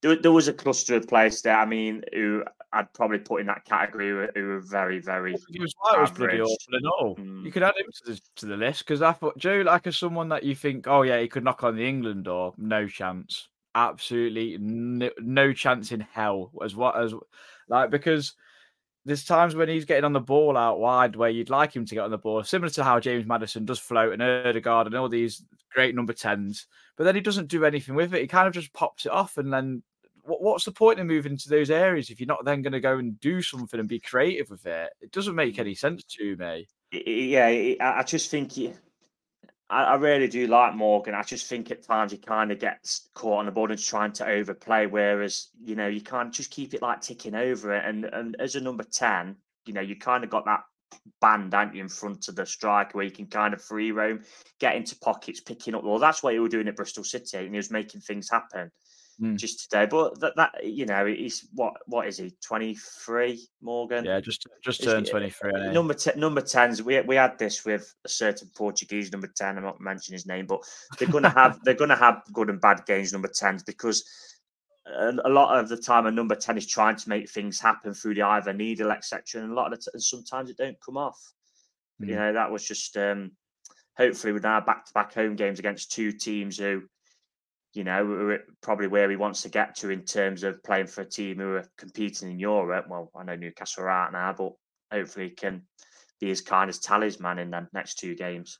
there, 0.00 0.16
there 0.16 0.32
was 0.32 0.48
a 0.48 0.52
cluster 0.52 0.96
of 0.96 1.08
players 1.08 1.42
there. 1.42 1.56
I 1.56 1.64
mean, 1.64 2.04
who 2.12 2.44
I'd 2.72 2.92
probably 2.92 3.18
put 3.18 3.40
in 3.40 3.46
that 3.46 3.64
category 3.64 4.08
who, 4.08 4.14
were- 4.16 4.32
who 4.34 4.46
were 4.48 4.60
very, 4.60 4.98
very 4.98 5.36
He 5.50 5.60
was 5.60 5.74
white 5.78 6.00
was 6.00 6.10
bloody 6.10 6.40
awful 6.40 6.74
and 6.74 6.86
all. 6.86 7.16
Mm. 7.16 7.44
You 7.44 7.52
could 7.52 7.62
add 7.62 7.74
him 7.76 7.86
to 7.92 8.12
the 8.12 8.20
to 8.36 8.46
the 8.46 8.56
list 8.56 8.80
because 8.80 9.02
I 9.02 9.12
thought 9.12 9.38
Joe, 9.38 9.62
like, 9.64 9.86
as 9.86 9.96
someone 9.96 10.28
that 10.30 10.42
you 10.42 10.54
think, 10.54 10.86
oh 10.88 11.02
yeah, 11.02 11.20
he 11.20 11.28
could 11.28 11.44
knock 11.44 11.62
on 11.62 11.76
the 11.76 11.86
England 11.86 12.24
door, 12.24 12.54
no 12.56 12.88
chance, 12.88 13.48
absolutely 13.74 14.56
no, 14.58 15.10
no 15.18 15.52
chance 15.52 15.92
in 15.92 16.00
hell. 16.00 16.50
As 16.64 16.74
what 16.74 16.98
as 16.98 17.14
like 17.68 17.90
because 17.90 18.34
there's 19.04 19.24
times 19.24 19.54
when 19.54 19.68
he's 19.68 19.84
getting 19.84 20.04
on 20.04 20.12
the 20.12 20.20
ball 20.20 20.56
out 20.56 20.78
wide 20.78 21.16
where 21.16 21.30
you'd 21.30 21.50
like 21.50 21.74
him 21.74 21.84
to 21.84 21.94
get 21.94 22.04
on 22.04 22.10
the 22.10 22.18
ball, 22.18 22.42
similar 22.44 22.70
to 22.70 22.84
how 22.84 23.00
James 23.00 23.26
Maddison 23.26 23.64
does 23.64 23.78
float 23.78 24.12
and 24.12 24.22
Ødegaard 24.22 24.86
and 24.86 24.94
all 24.94 25.08
these 25.08 25.44
great 25.74 25.94
number 25.94 26.12
tens, 26.12 26.66
but 26.96 27.04
then 27.04 27.14
he 27.14 27.20
doesn't 27.20 27.48
do 27.48 27.64
anything 27.64 27.94
with 27.94 28.14
it. 28.14 28.20
He 28.20 28.26
kind 28.26 28.46
of 28.46 28.54
just 28.54 28.72
pops 28.72 29.06
it 29.06 29.12
off 29.12 29.38
and 29.38 29.52
then. 29.52 29.82
what- 30.24 30.42
What's 30.42 30.64
the 30.64 30.72
point 30.72 31.00
in 31.00 31.08
moving 31.08 31.36
to 31.36 31.48
those 31.48 31.70
areas 31.70 32.10
if 32.10 32.20
you're 32.20 32.28
not 32.28 32.44
then 32.44 32.62
going 32.62 32.74
to 32.74 32.80
go 32.80 32.98
and 32.98 33.18
do 33.18 33.42
something 33.42 33.80
and 33.80 33.88
be 33.88 33.98
creative 33.98 34.50
with 34.50 34.66
it? 34.66 34.90
It 35.00 35.10
doesn't 35.10 35.34
make 35.34 35.56
mm. 35.56 35.58
any 35.58 35.74
sense 35.74 36.04
to 36.04 36.36
me. 36.36 36.68
Yeah, 36.92 37.74
I 37.80 38.02
just 38.04 38.30
think 38.30 38.56
I, 39.72 39.84
I 39.84 39.94
really 39.94 40.28
do 40.28 40.46
like 40.46 40.74
Morgan. 40.74 41.14
I 41.14 41.22
just 41.22 41.48
think 41.48 41.70
at 41.70 41.82
times 41.82 42.12
he 42.12 42.18
kind 42.18 42.52
of 42.52 42.60
gets 42.60 43.08
caught 43.14 43.38
on 43.38 43.46
the 43.46 43.52
board 43.52 43.70
and 43.70 43.82
trying 43.82 44.12
to 44.12 44.26
overplay, 44.26 44.86
whereas 44.86 45.48
you 45.64 45.74
know 45.74 45.88
you 45.88 46.02
can't 46.02 46.32
just 46.32 46.50
keep 46.50 46.74
it 46.74 46.82
like 46.82 47.00
ticking 47.00 47.34
over 47.34 47.74
it. 47.74 47.84
And 47.84 48.04
and 48.04 48.36
as 48.38 48.54
a 48.54 48.60
number 48.60 48.84
ten, 48.84 49.36
you 49.66 49.72
know 49.72 49.80
you 49.80 49.96
kind 49.96 50.22
of 50.22 50.30
got 50.30 50.44
that 50.44 50.60
band, 51.20 51.54
aren't 51.54 51.74
you, 51.74 51.80
in 51.80 51.88
front 51.88 52.28
of 52.28 52.36
the 52.36 52.44
striker 52.44 52.96
where 52.96 53.06
you 53.06 53.10
can 53.10 53.26
kind 53.26 53.54
of 53.54 53.62
free 53.62 53.92
roam, 53.92 54.22
get 54.60 54.76
into 54.76 54.96
pockets, 54.98 55.40
picking 55.40 55.74
up. 55.74 55.82
Well, 55.82 55.98
that's 55.98 56.22
what 56.22 56.34
he 56.34 56.38
was 56.38 56.50
doing 56.50 56.68
at 56.68 56.76
Bristol 56.76 57.02
City, 57.02 57.38
and 57.38 57.50
he 57.50 57.56
was 57.56 57.70
making 57.70 58.02
things 58.02 58.30
happen 58.30 58.70
Mm. 59.20 59.36
just 59.36 59.60
today. 59.62 59.86
But 59.86 60.18
that 60.20 60.34
that 60.36 60.64
you 60.64 60.86
know 60.86 61.04
he's 61.04 61.46
what 61.54 61.74
what 61.86 62.06
is 62.08 62.16
he 62.18 62.34
twenty 62.44 62.74
three 62.74 63.46
Morgan? 63.60 64.04
Yeah, 64.04 64.20
just 64.20 64.46
just 64.62 64.82
turned 64.82 65.06
23. 65.06 65.50
ain't 65.54 65.66
he? 65.68 65.72
Number 65.72 65.94
ten, 65.94 66.18
number 66.18 66.40
tens. 66.40 66.82
We 66.82 67.00
we 67.02 67.16
had 67.16 67.38
this 67.38 67.64
with 67.64 67.94
a 68.04 68.08
certain 68.08 68.48
Portuguese 68.56 69.12
number 69.12 69.26
ten. 69.28 69.58
I'm 69.58 69.64
not 69.64 69.80
mentioning 69.80 70.14
his 70.16 70.26
name, 70.26 70.46
but 70.46 70.60
they're 70.98 71.08
gonna 71.08 71.28
have 71.30 71.62
they're 71.64 71.74
gonna 71.74 71.94
have 71.96 72.22
good 72.32 72.48
and 72.48 72.60
bad 72.60 72.84
games. 72.86 73.12
Number 73.12 73.28
tens 73.28 73.62
because 73.62 74.02
a, 74.86 75.28
lot 75.28 75.56
of 75.58 75.68
the 75.68 75.76
time 75.76 76.06
a 76.06 76.10
number 76.10 76.34
ten 76.34 76.56
is 76.56 76.66
trying 76.66 76.96
to 76.96 77.08
make 77.08 77.30
things 77.30 77.60
happen 77.60 77.94
through 77.94 78.14
the 78.14 78.22
either 78.22 78.52
needle, 78.52 78.90
etc. 78.90 79.42
And 79.42 79.52
a 79.52 79.54
lot 79.54 79.72
of 79.72 79.78
the 79.78 79.84
t- 79.84 79.90
and 79.94 80.02
sometimes 80.02 80.50
it 80.50 80.56
don't 80.56 80.80
come 80.84 80.96
off. 80.96 81.32
But, 82.00 82.08
You 82.08 82.14
Mm. 82.14 82.18
know 82.18 82.32
that 82.32 82.50
was 82.50 82.66
just 82.66 82.96
um, 82.96 83.32
hopefully 83.96 84.32
with 84.32 84.44
our 84.46 84.60
back 84.62 84.86
to 84.86 84.92
back 84.94 85.12
home 85.14 85.36
games 85.36 85.58
against 85.58 85.92
two 85.92 86.12
teams 86.12 86.56
who. 86.58 86.82
You 87.74 87.84
know, 87.84 88.38
probably 88.60 88.86
where 88.86 89.08
he 89.08 89.16
wants 89.16 89.42
to 89.42 89.48
get 89.48 89.74
to 89.76 89.90
in 89.90 90.04
terms 90.04 90.42
of 90.42 90.62
playing 90.62 90.88
for 90.88 91.00
a 91.00 91.08
team 91.08 91.38
who 91.38 91.54
are 91.54 91.68
competing 91.78 92.30
in 92.30 92.38
Europe. 92.38 92.86
Well, 92.88 93.10
I 93.16 93.24
know 93.24 93.36
Newcastle 93.36 93.84
are 93.84 93.88
out 93.88 94.12
now, 94.12 94.34
but 94.34 94.52
hopefully 94.92 95.30
he 95.30 95.34
can 95.34 95.62
be 96.20 96.30
as 96.30 96.42
kind 96.42 96.68
as 96.68 96.78
talisman 96.78 97.38
in 97.38 97.50
the 97.50 97.66
next 97.72 97.98
two 97.98 98.14
games. 98.14 98.58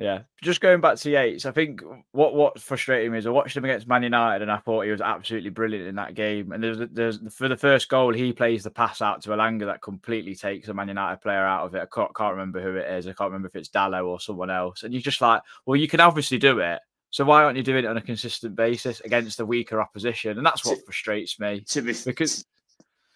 Yeah, 0.00 0.20
just 0.42 0.62
going 0.62 0.80
back 0.80 0.96
to 0.96 1.10
Yates, 1.10 1.44
I 1.44 1.50
think 1.50 1.82
what 2.12 2.34
what 2.34 2.58
frustrated 2.58 3.12
me 3.12 3.18
is 3.18 3.26
I 3.26 3.30
watched 3.30 3.54
him 3.54 3.66
against 3.66 3.86
Man 3.86 4.02
United 4.02 4.40
and 4.40 4.50
I 4.50 4.56
thought 4.56 4.86
he 4.86 4.90
was 4.90 5.02
absolutely 5.02 5.50
brilliant 5.50 5.88
in 5.88 5.94
that 5.96 6.14
game. 6.14 6.52
And 6.52 6.64
there's 6.64 6.78
there's 6.90 7.34
for 7.34 7.48
the 7.48 7.56
first 7.56 7.90
goal 7.90 8.14
he 8.14 8.32
plays 8.32 8.62
the 8.62 8.70
pass 8.70 9.02
out 9.02 9.20
to 9.22 9.30
Elanga 9.30 9.66
that 9.66 9.82
completely 9.82 10.34
takes 10.34 10.68
a 10.68 10.74
Man 10.74 10.88
United 10.88 11.20
player 11.20 11.44
out 11.44 11.66
of 11.66 11.74
it. 11.74 11.82
I 11.82 11.86
can't, 11.94 12.14
can't 12.16 12.32
remember 12.32 12.62
who 12.62 12.76
it 12.76 12.90
is. 12.90 13.06
I 13.06 13.12
can't 13.12 13.28
remember 13.28 13.48
if 13.48 13.56
it's 13.56 13.68
Dalot 13.68 14.06
or 14.06 14.18
someone 14.18 14.48
else. 14.48 14.84
And 14.84 14.94
you're 14.94 15.02
just 15.02 15.20
like, 15.20 15.42
well, 15.66 15.76
you 15.76 15.86
can 15.86 16.00
obviously 16.00 16.38
do 16.38 16.60
it. 16.60 16.80
So 17.10 17.24
why 17.24 17.42
aren't 17.42 17.56
you 17.56 17.62
doing 17.64 17.84
it 17.84 17.88
on 17.88 17.96
a 17.96 18.02
consistent 18.02 18.54
basis 18.54 19.00
against 19.00 19.40
a 19.40 19.46
weaker 19.46 19.80
opposition? 19.80 20.38
And 20.38 20.46
that's 20.46 20.64
what 20.64 20.84
frustrates 20.84 21.40
me. 21.40 21.64
To 21.68 21.82
be 21.82 21.94
because 22.04 22.44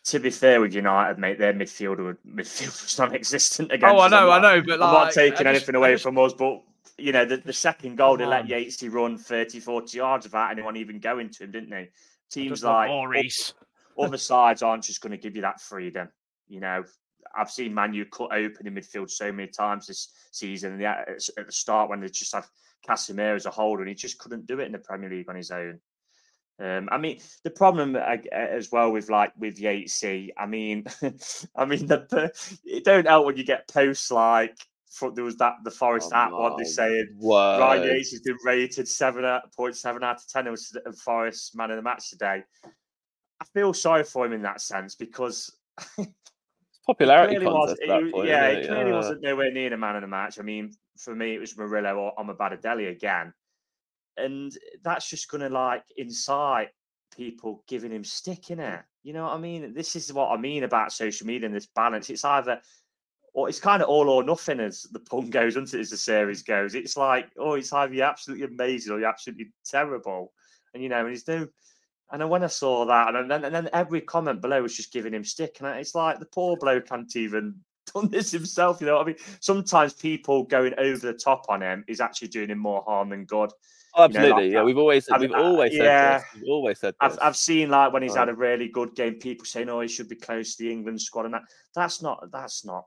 to 0.07 0.19
be 0.19 0.31
fair 0.31 0.61
with 0.61 0.75
United, 0.75 1.19
mate, 1.19 1.39
their 1.39 1.55
midfielder 1.55 2.05
would- 2.05 2.23
midfield 2.27 2.83
was 2.83 2.99
non-existent 2.99 3.71
oh, 3.71 3.75
against. 3.75 3.95
Oh, 3.95 4.01
I 4.01 4.09
know, 4.09 4.31
I 4.31 4.41
know, 4.41 4.63
but 4.63 4.75
I'm 4.75 4.81
like, 4.81 5.05
not 5.05 5.13
taking 5.13 5.33
just- 5.33 5.47
anything 5.47 5.75
away 5.77 5.93
just- 5.93 6.03
from 6.03 6.19
us. 6.19 6.33
But 6.33 6.63
you 6.99 7.13
know, 7.13 7.25
the, 7.25 7.39
the 7.39 7.53
second 7.53 7.97
goal 7.97 8.17
they 8.17 8.27
let. 8.27 8.47
Yatesy 8.47 8.93
run 8.93 9.19
30, 9.19 9.61
40 9.61 9.97
yards 9.97 10.27
without 10.27 10.51
anyone 10.51 10.77
even 10.77 10.99
going 11.01 11.31
to 11.31 11.45
him, 11.45 11.51
didn't 11.51 11.71
they? 11.71 11.91
Teams 12.31 12.63
like 12.63 12.91
Reiss. 13.09 13.55
other 13.99 14.17
sides 14.17 14.63
aren't 14.63 14.85
just 14.85 15.01
going 15.01 15.13
to 15.13 15.19
give 15.19 15.37
you 15.37 15.43
that 15.43 15.61
freedom. 15.61 16.09
You 16.49 16.61
know, 16.61 16.85
I've 17.37 17.51
seen 17.51 17.75
Manu 17.75 18.05
cut 18.07 18.33
open 18.33 18.67
in 18.67 18.75
midfield 18.75 19.11
so 19.11 19.33
many 19.33 19.49
times 19.49 19.87
this 19.87 20.09
season. 20.33 20.75
And 20.75 20.83
at 20.85 21.09
at 21.39 21.47
the 21.47 21.53
start 21.53 21.91
when 21.91 22.01
they 22.01 22.09
just 22.09 22.35
had 22.35 22.45
Casemiro 22.89 23.35
as 23.35 23.47
a 23.47 23.51
holder, 23.51 23.83
and 23.83 23.89
he 23.89 23.95
just 23.95 24.19
couldn't 24.19 24.47
do 24.47 24.61
it 24.61 24.67
in 24.67 24.73
the 24.73 24.79
Premier 24.79 25.11
League 25.11 25.29
on 25.29 25.37
his 25.37 25.51
own. 25.51 25.81
Um, 26.61 26.89
I 26.93 26.99
mean, 26.99 27.19
the 27.43 27.51
problem 27.51 27.97
uh, 27.97 28.17
as 28.33 28.71
well 28.71 28.93
with 28.93 29.11
like 29.11 29.33
with 29.37 29.59
Yatesy, 29.59 30.31
I 30.39 30.47
mean, 30.47 30.85
I 31.57 31.65
mean, 31.65 31.87
the 31.87 32.33
it 32.65 32.85
don't 32.85 33.07
help 33.07 33.27
when 33.27 33.37
you 33.37 33.45
get 33.45 33.69
posts 33.69 34.11
like 34.11 34.57
there 35.15 35.25
was 35.25 35.37
that 35.39 35.55
the 35.65 35.71
Forest 35.71 36.13
Oh 36.13 36.17
app 36.17 36.33
one 36.33 36.57
they 36.57 36.65
saying 36.65 37.09
word. 37.19 37.59
Ryan 37.59 37.83
Yates 37.83 38.13
has 38.13 38.21
been 38.21 38.37
rated 38.45 38.87
seven 38.87 39.25
point 39.57 39.77
seven 39.77 40.05
out 40.05 40.17
of 40.17 40.29
ten. 40.29 40.49
Was 40.51 40.69
the 40.69 40.93
Forest 40.93 41.57
man 41.57 41.71
of 41.71 41.77
the 41.77 41.83
match 41.83 42.11
today. 42.11 42.45
I 43.41 43.45
feel 43.53 43.75
sorry 43.75 44.05
for 44.05 44.25
him 44.25 44.33
in 44.33 44.43
that 44.43 44.61
sense 44.61 44.95
because 44.95 45.57
popularity 46.87 47.39
was, 47.39 47.53
contest 47.53 47.81
it- 47.83 48.13
point. 48.13 48.27
yeah, 48.29 48.47
it 48.49 48.59
it? 48.65 48.69
clearly 48.69 48.93
Uh, 48.93 48.97
wasn't 48.97 49.23
nowhere 49.23 49.51
near 49.51 49.71
the 49.71 49.77
man 49.77 49.97
of 49.97 50.03
the 50.03 50.09
match. 50.09 50.39
I 50.39 50.43
mean, 50.43 50.73
for 50.99 51.15
me, 51.15 51.35
it 51.35 51.41
was 51.41 51.57
Murillo 51.57 51.97
or 51.97 52.15
Omobamidele 52.17 52.91
again, 52.91 53.33
and 54.17 54.57
that's 54.83 55.09
just 55.09 55.29
going 55.31 55.41
to 55.43 55.49
like 55.49 55.85
incite 55.97 56.71
people 57.17 57.63
giving 57.69 57.93
him 57.93 58.05
stick 58.05 58.51
in 58.51 58.61
it. 58.61 58.81
You 59.03 59.13
know 59.13 59.25
what 59.25 59.35
I 59.35 59.39
mean? 59.39 59.75
This 59.75 59.97
is 59.97 60.13
what 60.13 60.31
I 60.31 60.37
mean 60.37 60.65
about 60.65 60.93
social 60.93 61.27
media 61.27 61.47
and 61.47 61.55
this 61.55 61.67
balance. 61.67 62.11
It's 62.11 62.25
either 62.25 62.61
or 63.35 63.49
it's 63.49 63.59
kind 63.61 63.83
of 63.83 63.89
all 63.89 64.09
or 64.09 64.23
nothing 64.23 64.61
as 64.61 64.83
the 64.93 65.01
pun 65.01 65.29
goes, 65.29 65.57
isn't 65.57 65.75
as 65.79 65.91
the 65.91 65.97
series 65.97 66.43
goes. 66.43 66.75
It's 66.77 66.97
like, 66.97 67.31
oh, 67.37 67.55
it's 67.55 67.73
either 67.73 67.93
you're 67.93 68.07
absolutely 68.07 68.47
amazing 68.47 68.93
or 68.93 69.01
you're 69.01 69.09
absolutely 69.09 69.53
terrible. 69.65 70.33
And 70.73 70.83
you 70.83 70.89
know, 70.89 71.01
and 71.01 71.11
he's 71.11 71.27
no 71.27 71.49
and 72.13 72.21
then 72.21 72.29
when 72.29 72.45
I 72.45 72.49
saw 72.49 72.85
that, 72.87 73.15
and 73.15 73.31
then 73.31 73.45
and 73.45 73.55
then 73.55 73.69
every 73.73 74.01
comment 74.01 74.41
below 74.41 74.63
was 74.63 74.77
just 74.77 74.93
giving 74.93 75.15
him 75.15 75.25
stick, 75.25 75.57
and 75.61 75.69
it's 75.79 75.95
like 75.95 76.19
the 76.21 76.27
poor 76.27 76.57
bloke 76.61 76.87
can't 76.89 77.15
even 77.17 77.57
done 77.95 78.09
this 78.09 78.31
himself. 78.31 78.81
You 78.81 78.87
know, 78.89 78.97
what 78.97 79.03
I 79.03 79.07
mean, 79.09 79.17
sometimes 79.41 79.93
people 79.95 80.45
going 80.45 80.75
over 80.79 81.07
the 81.07 81.15
top 81.15 81.47
on 81.49 81.63
him 81.63 81.85
is 81.89 82.01
actually 82.01 82.29
doing 82.29 82.51
him 82.51 82.59
more 82.59 82.83
harm 82.87 83.11
than 83.11 83.25
good. 83.25 83.51
Oh, 83.97 84.07
You 84.09 84.15
know, 84.15 84.21
absolutely. 84.21 84.45
like 84.45 84.53
yeah, 84.53 84.63
we've 84.65 84.79
always 84.79 85.09
we've 85.21 85.31
uh, 85.33 85.37
always 85.43 85.73
said 85.73 85.85
yeah. 85.85 86.19
this. 86.19 86.27
We've 86.35 86.51
always 86.51 86.79
said 86.81 86.95
I've. 87.01 87.19
I've 87.23 87.37
seen 87.37 87.71
like 87.71 87.93
when 87.93 88.03
he's 88.03 88.17
had 88.17 88.29
Uh, 88.29 88.33
a 88.33 88.35
really 88.35 88.69
good 88.69 88.95
game, 88.97 89.15
people 89.15 89.45
saying, 89.47 89.69
"Oh, 89.69 89.81
he 89.81 89.89
should 89.89 90.09
be 90.09 90.17
close 90.17 90.57
to 90.57 90.65
the 90.65 90.73
England 90.73 91.01
squad," 91.01 91.27
and 91.27 91.35
that 91.35 91.43
that's 91.75 92.03
not 92.03 92.29
that's 92.33 92.65
not 92.65 92.87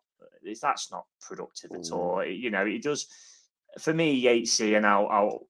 that's 0.61 0.91
not 0.91 1.05
productive 1.22 1.72
at 1.72 1.82
Mm. 1.82 1.91
all. 1.93 2.26
You 2.26 2.51
know, 2.51 2.65
he 2.65 2.78
does 2.80 3.07
for 3.80 3.93
me, 3.93 4.22
Yatesy, 4.22 4.76
and 4.76 4.86
I'll, 4.86 5.07
I'll 5.07 5.47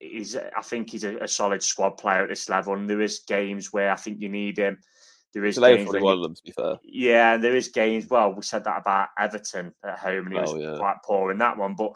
he's 0.00 0.36
I 0.36 0.62
think 0.62 0.90
he's 0.90 1.04
a, 1.04 1.16
a 1.18 1.28
solid 1.28 1.62
squad 1.62 1.90
player 1.98 2.22
at 2.22 2.28
this 2.28 2.48
level, 2.48 2.74
and 2.74 2.88
there 2.88 3.00
is 3.00 3.20
games 3.20 3.72
where 3.72 3.90
I 3.90 3.96
think 3.96 4.20
you 4.20 4.28
need 4.28 4.58
him. 4.58 4.78
There 5.34 5.44
is 5.44 5.58
games 5.58 5.88
one 5.92 6.02
you- 6.02 6.08
of 6.08 6.22
them, 6.22 6.34
to 6.34 6.42
be 6.42 6.52
fair. 6.52 6.78
yeah, 6.82 7.34
and 7.34 7.44
there 7.44 7.54
is 7.56 7.68
games. 7.68 8.08
Well, 8.08 8.32
we 8.34 8.42
said 8.42 8.64
that 8.64 8.80
about 8.80 9.08
Everton 9.18 9.74
at 9.84 9.98
home, 9.98 10.26
and 10.26 10.34
he 10.34 10.40
was 10.40 10.52
Oh, 10.52 10.58
yeah. 10.58 10.76
quite 10.78 10.96
poor 11.04 11.30
in 11.30 11.38
that 11.38 11.56
one. 11.58 11.74
But 11.74 11.92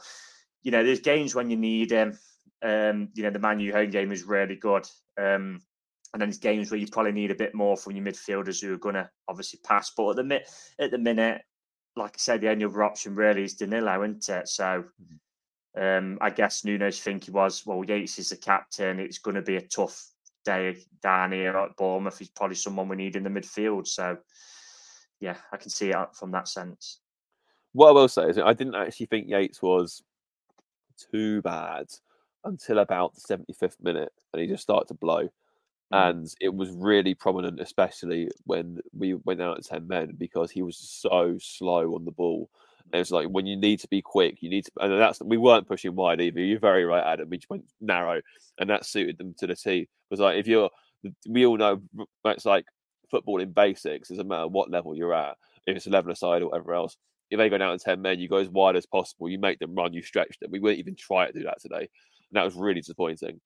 you 0.62 0.70
know, 0.70 0.84
there's 0.84 1.00
games 1.00 1.34
when 1.34 1.50
you 1.50 1.56
need 1.56 1.90
him. 1.90 2.18
Um, 2.62 3.08
you 3.14 3.22
know, 3.24 3.30
the 3.30 3.38
Man 3.40 3.58
U 3.60 3.72
home 3.72 3.90
game 3.90 4.10
was 4.10 4.22
really 4.24 4.56
good. 4.56 4.86
Um, 5.18 5.60
and 6.14 6.20
then 6.20 6.28
there's 6.28 6.38
games 6.38 6.70
where 6.70 6.78
you 6.78 6.86
probably 6.86 7.12
need 7.12 7.30
a 7.30 7.34
bit 7.34 7.54
more 7.54 7.76
from 7.76 7.96
your 7.96 8.04
midfielders 8.04 8.60
who 8.62 8.72
are 8.74 8.78
going 8.78 8.94
to 8.96 9.08
obviously 9.28 9.58
pass. 9.64 9.90
But 9.96 10.10
at 10.10 10.16
the 10.16 10.24
mi- 10.24 10.44
at 10.78 10.90
the 10.90 10.98
minute, 10.98 11.40
like 11.96 12.10
I 12.14 12.18
said, 12.18 12.40
the 12.42 12.50
only 12.50 12.66
other 12.66 12.82
option 12.84 13.14
really 13.14 13.44
is 13.44 13.54
Danilo, 13.54 14.02
isn't 14.04 14.28
it? 14.28 14.46
So. 14.48 14.84
Um, 15.80 16.18
I 16.20 16.30
guess 16.30 16.64
Nuno's 16.64 17.00
thinking 17.00 17.32
was, 17.32 17.64
well, 17.64 17.84
Yates 17.84 18.18
is 18.18 18.30
the 18.30 18.36
captain. 18.36 19.00
It's 19.00 19.18
going 19.18 19.36
to 19.36 19.42
be 19.42 19.56
a 19.56 19.62
tough 19.62 20.08
day 20.44 20.76
down 21.02 21.32
here 21.32 21.56
at 21.56 21.76
Bournemouth. 21.76 22.18
He's 22.18 22.28
probably 22.28 22.56
someone 22.56 22.88
we 22.88 22.96
need 22.96 23.16
in 23.16 23.22
the 23.22 23.30
midfield. 23.30 23.86
So, 23.86 24.18
yeah, 25.20 25.36
I 25.52 25.56
can 25.56 25.70
see 25.70 25.90
it 25.90 26.14
from 26.14 26.30
that 26.32 26.48
sense. 26.48 26.98
What 27.72 27.88
I 27.88 27.92
will 27.92 28.08
say 28.08 28.28
is, 28.28 28.38
I 28.38 28.52
didn't 28.52 28.74
actually 28.74 29.06
think 29.06 29.28
Yates 29.28 29.62
was 29.62 30.02
too 31.10 31.40
bad 31.42 31.86
until 32.44 32.78
about 32.78 33.14
the 33.14 33.36
75th 33.36 33.76
minute, 33.82 34.12
and 34.32 34.42
he 34.42 34.48
just 34.48 34.62
started 34.62 34.88
to 34.88 34.94
blow. 34.94 35.28
Mm. 35.92 36.10
And 36.10 36.34
it 36.40 36.54
was 36.54 36.70
really 36.70 37.14
prominent, 37.14 37.60
especially 37.60 38.28
when 38.44 38.80
we 38.96 39.14
went 39.14 39.40
out 39.40 39.58
at 39.58 39.64
10 39.64 39.86
men, 39.86 40.14
because 40.18 40.50
he 40.50 40.62
was 40.62 40.76
so 40.76 41.36
slow 41.40 41.94
on 41.94 42.04
the 42.04 42.10
ball. 42.10 42.50
It 42.92 42.98
was 42.98 43.10
like 43.10 43.28
when 43.28 43.46
you 43.46 43.56
need 43.56 43.80
to 43.80 43.88
be 43.88 44.02
quick, 44.02 44.38
you 44.40 44.50
need 44.50 44.64
to, 44.66 44.72
and 44.80 44.98
that's 44.98 45.20
we 45.22 45.36
weren't 45.36 45.68
pushing 45.68 45.94
wide 45.94 46.20
either. 46.20 46.40
You're 46.40 46.58
very 46.58 46.84
right, 46.84 47.04
Adam. 47.04 47.28
We 47.28 47.38
just 47.38 47.50
went 47.50 47.64
narrow, 47.80 48.20
and 48.58 48.70
that 48.70 48.86
suited 48.86 49.18
them 49.18 49.34
to 49.38 49.46
the 49.46 49.56
T. 49.56 49.88
Because 50.08 50.20
like 50.20 50.38
if 50.38 50.46
you're, 50.46 50.70
we 51.28 51.46
all 51.46 51.56
know 51.56 51.80
that's 52.24 52.44
like 52.44 52.66
football 53.10 53.40
in 53.40 53.52
basics. 53.52 54.08
Doesn't 54.08 54.28
matter 54.28 54.48
what 54.48 54.70
level 54.70 54.96
you're 54.96 55.14
at, 55.14 55.36
if 55.66 55.76
it's 55.76 55.86
11 55.86 56.10
aside 56.10 56.42
or 56.42 56.48
whatever 56.48 56.74
else. 56.74 56.96
If 57.30 57.38
they 57.38 57.48
go 57.48 57.58
down 57.58 57.78
to 57.78 57.82
10 57.82 58.02
men, 58.02 58.18
you 58.18 58.28
go 58.28 58.36
as 58.36 58.48
wide 58.50 58.76
as 58.76 58.84
possible. 58.84 59.28
You 59.28 59.38
make 59.38 59.58
them 59.58 59.74
run, 59.74 59.94
you 59.94 60.02
stretch 60.02 60.38
them. 60.38 60.50
We 60.50 60.58
wouldn't 60.58 60.80
even 60.80 60.96
try 60.96 61.26
to 61.26 61.32
do 61.32 61.44
that 61.44 61.60
today, 61.62 61.78
and 61.80 61.88
that 62.32 62.44
was 62.44 62.54
really 62.54 62.80
disappointing. 62.80 63.40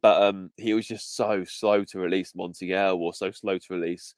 But 0.00 0.22
um, 0.22 0.50
he 0.56 0.72
was 0.74 0.86
just 0.86 1.14
so 1.14 1.44
slow 1.44 1.84
to 1.84 1.98
release 1.98 2.32
Montiel, 2.32 2.96
or 2.96 3.12
so 3.12 3.30
slow 3.30 3.58
to 3.58 3.74
release. 3.74 4.14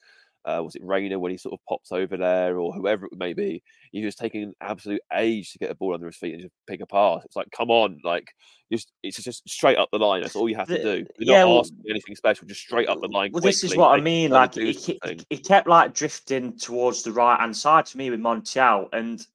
Uh, 0.47 0.63
was 0.63 0.77
it 0.77 0.85
Reyna 0.85 1.19
when 1.19 1.33
he 1.33 1.39
sort 1.39 1.55
of 1.55 1.61
pops 1.69 1.91
over 1.91 2.17
there, 2.17 2.59
or 2.59 2.73
whoever 2.73 3.07
it 3.07 3.19
may 3.19 3.33
be? 3.33 3.63
He 3.91 4.05
was 4.05 4.15
taking 4.15 4.45
an 4.45 4.55
absolute 4.61 5.01
age 5.13 5.53
to 5.53 5.59
get 5.59 5.71
a 5.71 5.75
ball 5.75 5.95
under 5.95 6.07
his 6.07 6.17
feet 6.17 6.35
and 6.35 6.43
just 6.43 6.55
pick 6.69 6.81
a 6.81 6.87
pass. 6.87 7.23
It's 7.25 7.35
like, 7.35 7.49
come 7.51 7.71
on, 7.71 7.99
like 8.05 8.29
just 8.73 8.93
it's 9.03 9.23
just 9.23 9.49
straight 9.49 9.77
up 9.77 9.89
the 9.91 9.99
line. 9.99 10.23
That's 10.23 10.37
all 10.37 10.49
you 10.49 10.57
have 10.57 10.69
to 10.69 10.83
do. 10.83 11.07
You're 11.19 11.35
yeah, 11.35 11.41
not 11.41 11.49
well- 11.49 11.61
asking 11.61 11.79
anything 11.91 12.15
special. 12.15 12.47
Just 12.47 12.61
straight 12.61 12.89
up 12.89 13.01
the 13.01 13.09
line. 13.09 13.31
Well, 13.33 13.43
this 13.43 13.65
is 13.65 13.71
quickly, 13.71 13.79
what 13.79 13.99
I 13.99 14.01
mean. 14.01 14.31
Like 14.31 14.55
he, 14.55 14.73
he, 14.73 15.01
he 15.31 15.39
kept 15.39 15.67
like 15.67 15.95
drifting 15.95 16.57
towards 16.57 17.03
the 17.03 17.13
right 17.13 17.41
hand 17.41 17.57
side 17.57 17.87
to 17.87 17.99
me 17.99 18.11
with 18.11 18.21
Montiel, 18.21 18.89
and 18.93 19.27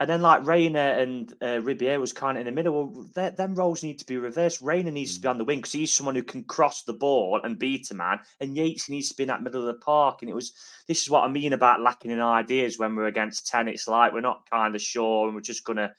and 0.00 0.08
then 0.08 0.22
like 0.22 0.46
Reyna 0.46 0.96
and 0.98 1.34
uh, 1.42 1.60
Ribeiro 1.60 1.98
was 2.00 2.12
kind 2.12 2.38
of 2.38 2.42
in 2.42 2.46
the 2.46 2.52
middle. 2.52 2.86
Well, 2.86 3.30
them 3.30 3.54
roles 3.54 3.82
need 3.82 3.98
to 3.98 4.06
be 4.06 4.16
reversed. 4.16 4.60
Reyna 4.60 4.92
needs 4.92 5.16
to 5.16 5.20
be 5.20 5.26
on 5.26 5.38
the 5.38 5.44
wing 5.44 5.58
because 5.58 5.72
he's 5.72 5.92
someone 5.92 6.14
who 6.14 6.22
can 6.22 6.44
cross 6.44 6.84
the 6.84 6.92
ball 6.92 7.40
and 7.42 7.58
beat 7.58 7.90
a 7.90 7.94
man, 7.94 8.20
and 8.40 8.56
Yates 8.56 8.88
needs 8.88 9.08
to 9.08 9.16
be 9.16 9.24
in 9.24 9.28
that 9.28 9.42
middle 9.42 9.60
of 9.60 9.66
the 9.66 9.80
park. 9.80 10.22
And 10.22 10.30
it 10.30 10.34
was 10.34 10.52
this 10.86 11.02
is 11.02 11.10
what 11.10 11.24
I 11.24 11.28
mean 11.28 11.52
about 11.52 11.80
lacking 11.80 12.12
in 12.12 12.20
ideas 12.20 12.78
when 12.78 12.94
we're 12.94 13.06
against 13.06 13.48
ten. 13.48 13.66
It's 13.66 13.88
like 13.88 14.12
we're 14.12 14.20
not 14.20 14.48
kind 14.48 14.74
of 14.74 14.82
sure, 14.82 15.26
and 15.26 15.34
we're 15.34 15.40
just 15.40 15.64
gonna. 15.64 15.92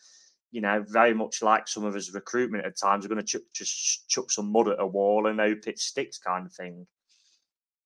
You 0.52 0.62
know, 0.62 0.84
very 0.88 1.14
much 1.14 1.44
like 1.44 1.68
some 1.68 1.86
of 1.86 1.96
us 1.96 2.12
recruitment 2.12 2.66
at 2.66 2.76
times, 2.76 3.06
we're 3.06 3.14
going 3.14 3.24
to 3.24 3.28
chuck, 3.28 3.44
just 3.54 4.10
chuck 4.10 4.32
some 4.32 4.52
mud 4.52 4.68
at 4.70 4.80
a 4.80 4.88
wall 4.88 5.28
and 5.28 5.40
hope 5.40 5.68
it 5.68 5.78
sticks, 5.78 6.18
kind 6.18 6.48
of 6.48 6.52
thing. 6.52 6.88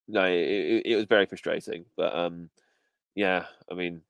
no, 0.08 0.24
it, 0.24 0.32
it, 0.32 0.86
it 0.86 0.96
was 0.96 1.04
very 1.04 1.26
frustrating. 1.26 1.84
But 1.98 2.16
um, 2.16 2.50
yeah, 3.16 3.48
I 3.70 3.74
mean, 3.74 4.02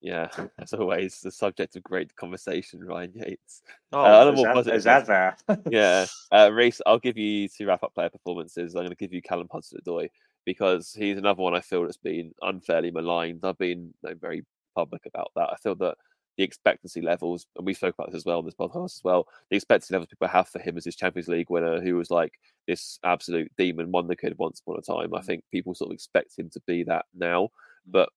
yeah, 0.00 0.28
as 0.58 0.72
always, 0.72 1.20
the 1.20 1.30
subject 1.30 1.76
of 1.76 1.82
great 1.82 2.14
conversation, 2.16 2.84
Ryan 2.84 3.12
Yates. 3.14 3.62
Oh, 3.92 4.00
Uh, 4.00 4.20
on 4.20 4.28
a 4.28 4.32
as, 4.32 4.36
more 4.36 4.52
positive 4.54 4.76
as 4.78 4.86
note- 4.86 5.08
ever. 5.48 5.62
yeah, 5.70 6.06
uh, 6.32 6.50
Reiss, 6.52 6.80
I'll 6.86 6.98
give 6.98 7.18
you 7.18 7.48
to 7.48 7.66
wrap 7.66 7.82
up 7.82 7.94
player 7.94 8.10
performances. 8.10 8.74
I'm 8.74 8.80
going 8.80 8.90
to 8.90 8.96
give 8.96 9.12
you 9.12 9.22
Callum 9.22 9.48
Hudson-Odoi 9.50 10.08
because 10.46 10.92
he's 10.92 11.18
another 11.18 11.42
one 11.42 11.54
I 11.54 11.60
feel 11.60 11.82
that's 11.82 11.96
been 11.98 12.32
unfairly 12.42 12.90
maligned. 12.90 13.40
I've 13.44 13.58
been 13.58 13.92
you 14.02 14.08
know, 14.10 14.14
very 14.20 14.44
public 14.74 15.02
about 15.06 15.30
that. 15.36 15.50
I 15.52 15.56
feel 15.56 15.74
that 15.76 15.96
the 16.38 16.44
expectancy 16.44 17.02
levels, 17.02 17.44
and 17.56 17.66
we 17.66 17.74
spoke 17.74 17.94
about 17.98 18.10
this 18.10 18.16
as 18.22 18.24
well 18.24 18.38
in 18.38 18.46
this 18.46 18.54
podcast 18.54 18.84
as 18.96 19.00
well, 19.04 19.26
the 19.50 19.56
expectancy 19.56 19.92
levels 19.92 20.08
people 20.08 20.28
have 20.28 20.48
for 20.48 20.58
him 20.60 20.78
as 20.78 20.84
his 20.86 20.96
Champions 20.96 21.28
League 21.28 21.50
winner, 21.50 21.80
who 21.82 21.96
was 21.96 22.10
like 22.10 22.32
this 22.66 22.98
absolute 23.04 23.52
demon 23.58 23.90
wonder 23.92 24.14
kid 24.14 24.38
once 24.38 24.60
upon 24.60 24.78
a 24.78 24.80
time. 24.80 25.12
I 25.14 25.20
think 25.20 25.44
people 25.50 25.74
sort 25.74 25.90
of 25.90 25.94
expect 25.94 26.38
him 26.38 26.48
to 26.50 26.60
be 26.66 26.84
that 26.84 27.04
now, 27.14 27.50
but 27.86 28.08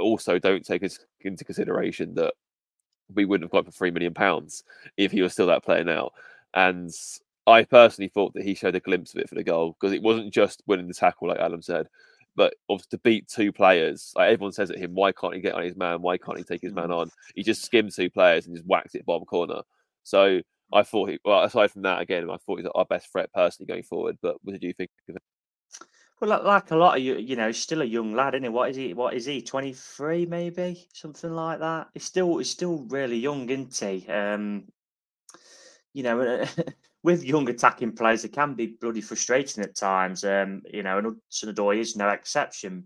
also 0.00 0.38
don't 0.38 0.64
take 0.64 0.82
us 0.82 0.98
into 1.20 1.44
consideration 1.44 2.14
that 2.14 2.34
we 3.14 3.24
wouldn't 3.24 3.44
have 3.44 3.52
got 3.52 3.64
for 3.64 3.72
three 3.72 3.90
million 3.90 4.14
pounds 4.14 4.64
if 4.96 5.12
he 5.12 5.22
was 5.22 5.32
still 5.32 5.46
that 5.46 5.64
player 5.64 5.84
now. 5.84 6.10
And 6.54 6.90
I 7.46 7.64
personally 7.64 8.08
thought 8.08 8.34
that 8.34 8.44
he 8.44 8.54
showed 8.54 8.74
a 8.74 8.80
glimpse 8.80 9.14
of 9.14 9.20
it 9.20 9.28
for 9.28 9.34
the 9.34 9.44
goal 9.44 9.76
because 9.78 9.92
it 9.92 10.02
wasn't 10.02 10.32
just 10.32 10.62
winning 10.66 10.88
the 10.88 10.94
tackle, 10.94 11.28
like 11.28 11.38
Adam 11.38 11.62
said, 11.62 11.88
but 12.36 12.54
obviously 12.68 12.96
to 12.96 13.02
beat 13.02 13.28
two 13.28 13.52
players. 13.52 14.12
Like 14.14 14.32
everyone 14.32 14.52
says 14.52 14.70
at 14.70 14.78
him, 14.78 14.94
why 14.94 15.12
can't 15.12 15.34
he 15.34 15.40
get 15.40 15.54
on 15.54 15.62
his 15.62 15.76
man? 15.76 16.02
Why 16.02 16.18
can't 16.18 16.38
he 16.38 16.44
take 16.44 16.62
his 16.62 16.72
man 16.72 16.88
mm. 16.88 16.98
on? 16.98 17.10
He 17.34 17.42
just 17.42 17.64
skimmed 17.64 17.92
two 17.92 18.10
players 18.10 18.46
and 18.46 18.54
just 18.54 18.66
whacked 18.66 18.94
it 18.94 19.06
bottom 19.06 19.24
corner. 19.24 19.62
So 20.04 20.40
I 20.72 20.82
thought 20.82 21.10
he, 21.10 21.18
well, 21.24 21.42
aside 21.42 21.70
from 21.70 21.82
that, 21.82 22.00
again, 22.00 22.30
I 22.30 22.36
thought 22.36 22.60
he's 22.60 22.68
our 22.74 22.84
best 22.84 23.10
threat 23.10 23.32
personally 23.32 23.66
going 23.66 23.82
forward. 23.82 24.18
But 24.22 24.36
what 24.42 24.52
did 24.52 24.62
you 24.62 24.72
think 24.72 24.90
of 25.08 25.16
it? 25.16 25.22
Well, 26.20 26.30
like, 26.30 26.44
like 26.44 26.70
a 26.70 26.76
lot 26.76 26.98
of 26.98 27.02
you, 27.02 27.16
you 27.16 27.34
know, 27.34 27.46
he's 27.46 27.58
still 27.58 27.80
a 27.80 27.86
young 27.86 28.12
lad, 28.12 28.34
isn't 28.34 28.44
he? 28.44 28.48
What 28.50 28.70
is 28.70 28.76
he? 28.76 28.92
What 28.92 29.14
is 29.14 29.24
he? 29.24 29.40
Twenty 29.40 29.72
three, 29.72 30.26
maybe 30.26 30.86
something 30.92 31.34
like 31.34 31.60
that. 31.60 31.88
He's 31.94 32.04
still, 32.04 32.36
he's 32.36 32.50
still 32.50 32.84
really 32.88 33.16
young, 33.16 33.48
isn't 33.48 33.76
he? 33.76 34.06
Um, 34.06 34.64
you 35.94 36.02
know, 36.02 36.44
with 37.02 37.24
young 37.24 37.48
attacking 37.48 37.92
players, 37.92 38.24
it 38.24 38.34
can 38.34 38.54
be 38.54 38.76
bloody 38.80 39.00
frustrating 39.00 39.64
at 39.64 39.74
times. 39.74 40.22
Um, 40.22 40.62
you 40.70 40.82
know, 40.82 40.98
and 40.98 41.06
Hudson 41.06 41.54
Odoi 41.54 41.78
is 41.78 41.96
no 41.96 42.10
exception. 42.10 42.84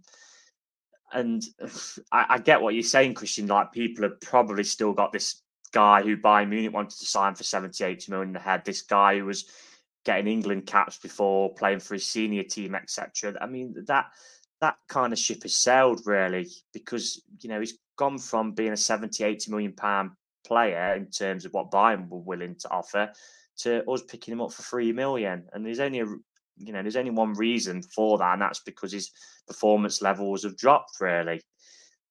And 1.12 1.42
I, 2.12 2.26
I 2.30 2.38
get 2.38 2.62
what 2.62 2.74
you're 2.74 2.84
saying, 2.84 3.14
Christian. 3.14 3.48
Like 3.48 3.72
people 3.72 4.04
have 4.04 4.20
probably 4.20 4.62
still 4.62 4.92
got 4.92 5.12
this 5.12 5.42
guy 5.72 6.02
who 6.02 6.16
Bayern 6.16 6.50
Munich 6.50 6.72
wanted 6.72 7.00
to 7.00 7.06
sign 7.06 7.34
for 7.34 7.42
70, 7.42 7.82
80 7.82 8.12
million 8.12 8.28
in 8.28 8.34
the 8.34 8.38
head. 8.38 8.64
This 8.64 8.82
guy 8.82 9.18
who 9.18 9.24
was 9.24 9.50
getting 10.04 10.26
England 10.26 10.66
caps 10.66 10.98
before 10.98 11.54
playing 11.54 11.80
for 11.80 11.94
his 11.94 12.06
senior 12.06 12.42
team, 12.42 12.74
etc. 12.74 13.34
I 13.40 13.46
mean 13.46 13.74
that 13.86 14.06
that 14.60 14.76
kind 14.88 15.12
of 15.12 15.18
ship 15.18 15.42
has 15.42 15.54
sailed 15.54 16.02
really 16.06 16.48
because 16.72 17.22
you 17.40 17.48
know 17.48 17.60
he's 17.60 17.78
gone 17.96 18.18
from 18.18 18.52
being 18.52 18.72
a 18.72 18.76
70, 18.76 19.22
80 19.22 19.50
million 19.50 19.72
pound 19.72 20.10
player 20.46 20.94
in 20.94 21.06
terms 21.06 21.44
of 21.44 21.52
what 21.52 21.70
Bayern 21.70 22.08
were 22.08 22.18
willing 22.18 22.54
to 22.56 22.70
offer 22.70 23.10
to 23.56 23.88
us 23.90 24.02
picking 24.02 24.32
him 24.32 24.40
up 24.40 24.52
for 24.52 24.62
three 24.62 24.92
million. 24.92 25.44
And 25.52 25.64
there's 25.64 25.80
only 25.80 26.00
a 26.00 26.06
you 26.56 26.72
know 26.72 26.82
there's 26.82 26.96
only 26.96 27.10
one 27.10 27.34
reason 27.34 27.82
for 27.82 28.18
that, 28.18 28.34
and 28.34 28.42
that's 28.42 28.60
because 28.60 28.92
his 28.92 29.10
performance 29.46 30.02
levels 30.02 30.44
have 30.44 30.56
dropped 30.56 31.00
really. 31.00 31.40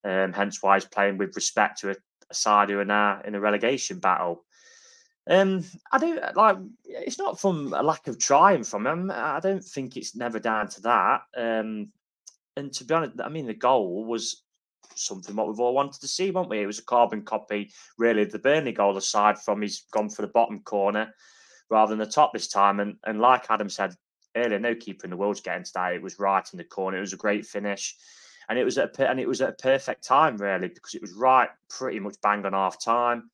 Um, 0.04 0.34
hence 0.34 0.62
why 0.62 0.76
he's 0.76 0.84
playing 0.84 1.16
with 1.16 1.34
respect 1.34 1.80
to 1.80 1.90
a, 1.90 1.96
a 2.30 2.34
side 2.34 2.68
who 2.68 2.78
are 2.78 2.84
now 2.84 3.22
in 3.24 3.34
a 3.34 3.40
relegation 3.40 4.00
battle. 4.00 4.44
Um, 5.26 5.64
I 5.90 5.98
don't 5.98 6.36
like. 6.36 6.58
It's 6.84 7.18
not 7.18 7.40
from 7.40 7.72
a 7.72 7.82
lack 7.82 8.06
of 8.08 8.18
trying 8.18 8.64
from 8.64 8.86
him. 8.86 9.10
I 9.10 9.40
don't 9.40 9.64
think 9.64 9.96
it's 9.96 10.14
never 10.14 10.38
down 10.38 10.68
to 10.68 10.82
that. 10.82 11.22
Um, 11.36 11.88
and 12.56 12.72
to 12.74 12.84
be 12.84 12.94
honest, 12.94 13.20
I 13.22 13.28
mean, 13.28 13.46
the 13.46 13.54
goal 13.54 14.04
was 14.04 14.42
something 14.94 15.34
what 15.34 15.48
we've 15.48 15.60
all 15.60 15.74
wanted 15.74 16.00
to 16.00 16.08
see, 16.08 16.30
weren't 16.30 16.50
we? 16.50 16.60
It 16.60 16.66
was 16.66 16.78
a 16.78 16.84
carbon 16.84 17.22
copy, 17.22 17.72
really, 17.98 18.22
of 18.22 18.32
the 18.32 18.38
Burnley 18.38 18.72
goal, 18.72 18.96
aside 18.96 19.38
from 19.38 19.62
he's 19.62 19.84
gone 19.92 20.08
for 20.08 20.22
the 20.22 20.28
bottom 20.28 20.60
corner 20.60 21.12
rather 21.70 21.90
than 21.90 21.98
the 21.98 22.06
top 22.06 22.32
this 22.32 22.48
time. 22.48 22.80
And 22.80 22.96
and 23.04 23.20
like 23.20 23.46
Adam 23.48 23.70
said 23.70 23.94
earlier, 24.36 24.58
no 24.58 24.74
keeper 24.74 25.04
in 25.04 25.10
the 25.10 25.16
world's 25.16 25.40
getting 25.40 25.64
to 25.64 25.72
that. 25.74 25.94
It 25.94 26.02
was 26.02 26.18
right 26.18 26.46
in 26.52 26.58
the 26.58 26.64
corner. 26.64 26.98
It 26.98 27.02
was 27.02 27.12
a 27.12 27.18
great 27.18 27.46
finish. 27.46 27.96
And 28.48 28.58
it 28.58 28.64
was 28.64 28.76
at 28.76 28.98
a, 28.98 29.10
and 29.10 29.18
it 29.18 29.28
was 29.28 29.40
at 29.40 29.48
a 29.48 29.62
perfect 29.62 30.04
time, 30.04 30.36
really, 30.36 30.68
because 30.68 30.94
it 30.94 31.00
was 31.00 31.14
right 31.14 31.48
pretty 31.70 31.98
much 31.98 32.16
bang 32.22 32.44
on 32.44 32.52
half 32.52 32.78
time. 32.82 33.30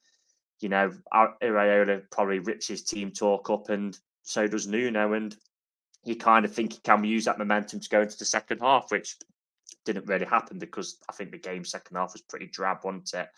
You 0.61 0.69
know, 0.69 0.93
Iraola 1.13 2.03
probably 2.11 2.39
rips 2.39 2.69
his 2.69 2.83
team 2.83 3.11
talk 3.11 3.51
up, 3.51 3.71
and 3.71 3.99
so 4.23 4.47
does 4.47 4.67
Nuno. 4.67 5.15
And 5.15 5.37
you 6.05 6.17
kind 6.17 6.45
of 6.45 6.55
think 6.55 6.75
he 6.75 6.81
can 6.81 7.05
use 7.05 7.25
that 7.25 7.39
momentum 7.39 7.81
to 7.81 7.89
go 7.89 8.03
into 8.03 8.19
the 8.19 8.25
second 8.25 8.61
half, 8.61 8.91
which 8.91 9.17
didn't 9.85 10.07
really 10.07 10.27
happen 10.27 10.59
because 10.59 10.99
I 11.09 11.13
think 11.13 11.31
the 11.31 11.39
game 11.39 11.65
second 11.65 11.97
half 11.97 12.13
was 12.13 12.23
pretty 12.23 12.47
drab, 12.47 12.79
wasn't 12.85 13.13
it? 13.15 13.29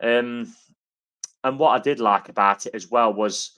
Um, 0.00 0.52
and 1.44 1.58
what 1.58 1.78
I 1.78 1.82
did 1.82 2.00
like 2.00 2.28
about 2.28 2.66
it 2.66 2.74
as 2.74 2.90
well 2.90 3.12
was, 3.12 3.52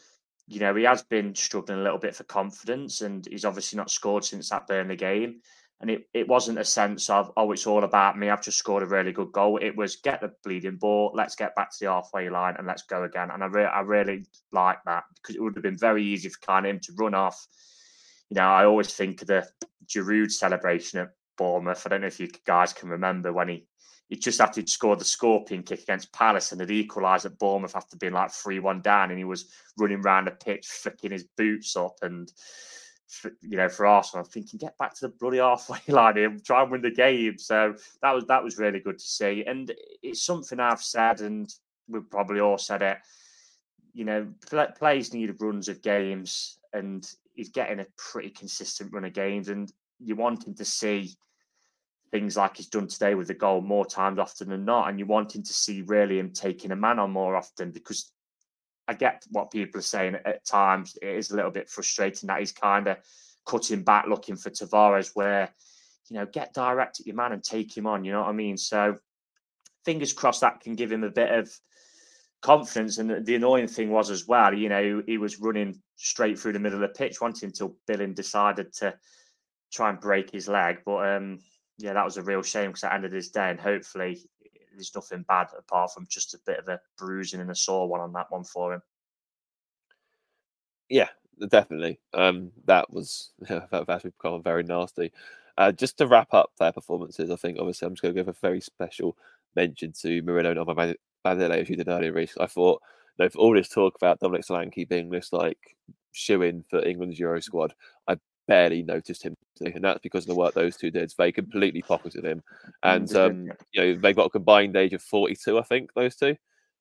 you 0.46 0.60
know, 0.60 0.74
he 0.74 0.84
has 0.84 1.02
been 1.02 1.34
struggling 1.34 1.78
a 1.78 1.82
little 1.82 1.98
bit 1.98 2.14
for 2.14 2.24
confidence, 2.24 3.00
and 3.00 3.26
he's 3.26 3.44
obviously 3.44 3.76
not 3.76 3.90
scored 3.90 4.24
since 4.24 4.50
that 4.50 4.66
Burnley 4.66 4.96
game. 4.96 5.40
And 5.80 5.90
it, 5.90 6.08
it 6.12 6.28
wasn't 6.28 6.58
a 6.58 6.64
sense 6.64 7.08
of, 7.08 7.32
oh, 7.38 7.52
it's 7.52 7.66
all 7.66 7.84
about 7.84 8.18
me. 8.18 8.28
I've 8.28 8.42
just 8.42 8.58
scored 8.58 8.82
a 8.82 8.86
really 8.86 9.12
good 9.12 9.32
goal. 9.32 9.58
It 9.62 9.74
was 9.74 9.96
get 9.96 10.20
the 10.20 10.32
bleeding 10.44 10.76
ball, 10.76 11.10
let's 11.14 11.34
get 11.34 11.54
back 11.54 11.70
to 11.70 11.76
the 11.80 11.90
halfway 11.90 12.28
line 12.28 12.54
and 12.58 12.66
let's 12.66 12.82
go 12.82 13.04
again. 13.04 13.30
And 13.30 13.42
I, 13.42 13.46
re- 13.46 13.64
I 13.64 13.80
really 13.80 14.26
like 14.52 14.78
that 14.84 15.04
because 15.14 15.36
it 15.36 15.42
would 15.42 15.56
have 15.56 15.62
been 15.62 15.78
very 15.78 16.04
easy 16.04 16.28
for 16.28 16.38
kind 16.40 16.66
of 16.66 16.70
him 16.70 16.80
to 16.80 16.92
run 16.98 17.14
off. 17.14 17.46
You 18.28 18.34
know, 18.34 18.48
I 18.48 18.66
always 18.66 18.92
think 18.92 19.22
of 19.22 19.28
the 19.28 19.48
Giroud 19.86 20.30
celebration 20.30 21.00
at 21.00 21.10
Bournemouth. 21.38 21.82
I 21.86 21.88
don't 21.88 22.02
know 22.02 22.06
if 22.08 22.20
you 22.20 22.28
guys 22.44 22.74
can 22.74 22.90
remember 22.90 23.32
when 23.32 23.48
he 23.48 23.66
he 24.10 24.16
just 24.16 24.40
after 24.40 24.60
he'd 24.60 24.68
scored 24.68 24.98
the 24.98 25.04
scorpion 25.04 25.62
kick 25.62 25.82
against 25.82 26.12
Palace 26.12 26.50
and 26.50 26.60
had 26.60 26.70
equalised 26.70 27.26
at 27.26 27.38
Bournemouth 27.38 27.76
after 27.76 27.96
being 27.96 28.12
like 28.12 28.32
3 28.32 28.58
1 28.58 28.82
down 28.82 29.10
and 29.10 29.18
he 29.18 29.24
was 29.24 29.46
running 29.78 30.00
around 30.00 30.26
the 30.26 30.32
pitch, 30.32 30.66
flicking 30.66 31.12
his 31.12 31.24
boots 31.36 31.76
up. 31.76 31.94
And, 32.02 32.30
you 33.42 33.56
know, 33.56 33.68
for 33.68 33.86
Arsenal, 33.86 34.24
I'm 34.24 34.30
thinking, 34.30 34.58
get 34.58 34.78
back 34.78 34.94
to 34.94 35.02
the 35.02 35.14
bloody 35.20 35.38
halfway 35.38 35.78
line 35.88 36.16
here, 36.16 36.36
try 36.44 36.62
and 36.62 36.70
win 36.70 36.82
the 36.82 36.90
game. 36.90 37.38
So 37.38 37.74
that 38.02 38.14
was 38.14 38.24
that 38.26 38.42
was 38.42 38.58
really 38.58 38.80
good 38.80 38.98
to 38.98 39.04
see. 39.04 39.44
And 39.46 39.72
it's 40.02 40.22
something 40.22 40.60
I've 40.60 40.82
said, 40.82 41.20
and 41.20 41.52
we've 41.88 42.08
probably 42.10 42.40
all 42.40 42.58
said 42.58 42.82
it. 42.82 42.98
You 43.92 44.04
know, 44.04 44.28
players 44.78 45.12
need 45.12 45.34
runs 45.40 45.68
of 45.68 45.82
games, 45.82 46.58
and 46.72 47.08
he's 47.34 47.50
getting 47.50 47.80
a 47.80 47.86
pretty 47.96 48.30
consistent 48.30 48.92
run 48.92 49.04
of 49.04 49.12
games. 49.12 49.48
And 49.48 49.72
you 49.98 50.16
want 50.16 50.46
him 50.46 50.54
to 50.54 50.64
see 50.64 51.14
things 52.10 52.36
like 52.36 52.56
he's 52.56 52.68
done 52.68 52.88
today 52.88 53.14
with 53.14 53.28
the 53.28 53.34
goal 53.34 53.60
more 53.60 53.86
times 53.86 54.18
often 54.18 54.48
than 54.48 54.64
not. 54.64 54.88
And 54.88 54.98
you're 54.98 55.08
wanting 55.08 55.42
to 55.42 55.52
see 55.52 55.82
really 55.82 56.18
him 56.18 56.32
taking 56.32 56.72
a 56.72 56.76
man 56.76 56.98
on 56.98 57.10
more 57.10 57.36
often 57.36 57.70
because 57.70 58.12
I 58.90 58.92
get 58.92 59.24
what 59.30 59.52
people 59.52 59.78
are 59.78 59.82
saying 59.82 60.16
at 60.24 60.44
times. 60.44 60.98
It 61.00 61.14
is 61.14 61.30
a 61.30 61.36
little 61.36 61.52
bit 61.52 61.70
frustrating 61.70 62.26
that 62.26 62.40
he's 62.40 62.50
kind 62.50 62.88
of 62.88 62.96
cutting 63.46 63.84
back, 63.84 64.06
looking 64.08 64.34
for 64.34 64.50
Tavares, 64.50 65.12
where, 65.14 65.48
you 66.08 66.16
know, 66.16 66.26
get 66.26 66.54
direct 66.54 66.98
at 66.98 67.06
your 67.06 67.14
man 67.14 67.30
and 67.30 67.44
take 67.44 67.76
him 67.76 67.86
on. 67.86 68.02
You 68.02 68.10
know 68.10 68.22
what 68.22 68.30
I 68.30 68.32
mean? 68.32 68.56
So 68.56 68.98
fingers 69.84 70.12
crossed 70.12 70.40
that 70.40 70.58
can 70.58 70.74
give 70.74 70.90
him 70.90 71.04
a 71.04 71.10
bit 71.10 71.30
of 71.30 71.56
confidence. 72.42 72.98
And 72.98 73.24
the 73.24 73.36
annoying 73.36 73.68
thing 73.68 73.90
was 73.90 74.10
as 74.10 74.26
well, 74.26 74.52
you 74.52 74.68
know, 74.68 75.04
he 75.06 75.18
was 75.18 75.38
running 75.38 75.80
straight 75.94 76.36
through 76.36 76.54
the 76.54 76.58
middle 76.58 76.82
of 76.82 76.88
the 76.88 76.98
pitch, 76.98 77.20
wanting 77.20 77.50
until 77.50 77.76
Billing 77.86 78.14
decided 78.14 78.72
to 78.78 78.92
try 79.72 79.90
and 79.90 80.00
break 80.00 80.32
his 80.32 80.48
leg. 80.48 80.78
But 80.84 81.14
um, 81.14 81.38
yeah, 81.78 81.92
that 81.92 82.04
was 82.04 82.16
a 82.16 82.22
real 82.22 82.42
shame 82.42 82.70
because 82.70 82.82
at 82.82 82.88
the 82.88 82.94
end 82.96 83.04
of 83.04 83.12
this 83.12 83.30
day, 83.30 83.50
and 83.50 83.60
hopefully 83.60 84.18
there's 84.72 84.94
nothing 84.94 85.24
bad 85.28 85.48
apart 85.56 85.92
from 85.92 86.06
just 86.08 86.34
a 86.34 86.38
bit 86.46 86.58
of 86.58 86.68
a 86.68 86.80
bruising 86.98 87.40
and 87.40 87.50
a 87.50 87.54
sore 87.54 87.88
one 87.88 88.00
on 88.00 88.12
that 88.12 88.30
one 88.30 88.44
for 88.44 88.74
him. 88.74 88.82
Yeah, 90.88 91.08
definitely. 91.48 92.00
Um, 92.14 92.52
that 92.66 92.90
was 92.92 93.32
that, 93.40 93.84
that's 93.86 94.02
become 94.04 94.42
very 94.42 94.62
nasty. 94.62 95.12
Uh, 95.58 95.72
just 95.72 95.98
to 95.98 96.06
wrap 96.06 96.32
up 96.32 96.50
their 96.58 96.72
performances, 96.72 97.30
I 97.30 97.36
think 97.36 97.58
obviously 97.58 97.86
I'm 97.86 97.94
just 97.94 98.02
going 98.02 98.14
to 98.14 98.20
give 98.20 98.28
a 98.28 98.32
very 98.40 98.60
special 98.60 99.16
mention 99.56 99.92
to 100.00 100.22
Murillo 100.22 100.50
and 100.50 100.60
Omobamidele, 100.60 101.60
as 101.60 101.68
you 101.68 101.76
did 101.76 101.88
earlier, 101.88 102.12
Reiss. 102.12 102.34
I 102.40 102.46
thought, 102.46 102.80
you 103.18 103.24
know, 103.24 103.28
for 103.28 103.38
all 103.38 103.54
this 103.54 103.68
talk 103.68 103.94
about 103.96 104.20
Dominic 104.20 104.46
Solanke 104.46 104.88
being 104.88 105.10
this 105.10 105.32
like 105.32 105.76
shoe 106.12 106.42
in 106.42 106.62
for 106.62 106.84
England's 106.84 107.18
Euro 107.18 107.40
squad, 107.40 107.74
I 108.08 108.16
barely 108.50 108.82
noticed 108.82 109.22
him, 109.22 109.36
and 109.60 109.84
that's 109.84 110.00
because 110.00 110.24
of 110.24 110.28
the 110.28 110.34
work 110.34 110.54
those 110.54 110.76
two 110.76 110.90
did. 110.90 111.12
They 111.16 111.30
completely 111.30 111.82
pocketed 111.82 112.24
him, 112.24 112.42
and 112.82 113.14
um, 113.14 113.48
you 113.72 113.80
know 113.80 113.94
they've 113.94 114.16
got 114.16 114.26
a 114.26 114.30
combined 114.30 114.76
age 114.76 114.92
of 114.92 115.02
forty-two, 115.02 115.56
I 115.56 115.62
think, 115.62 115.94
those 115.94 116.16
two, 116.16 116.36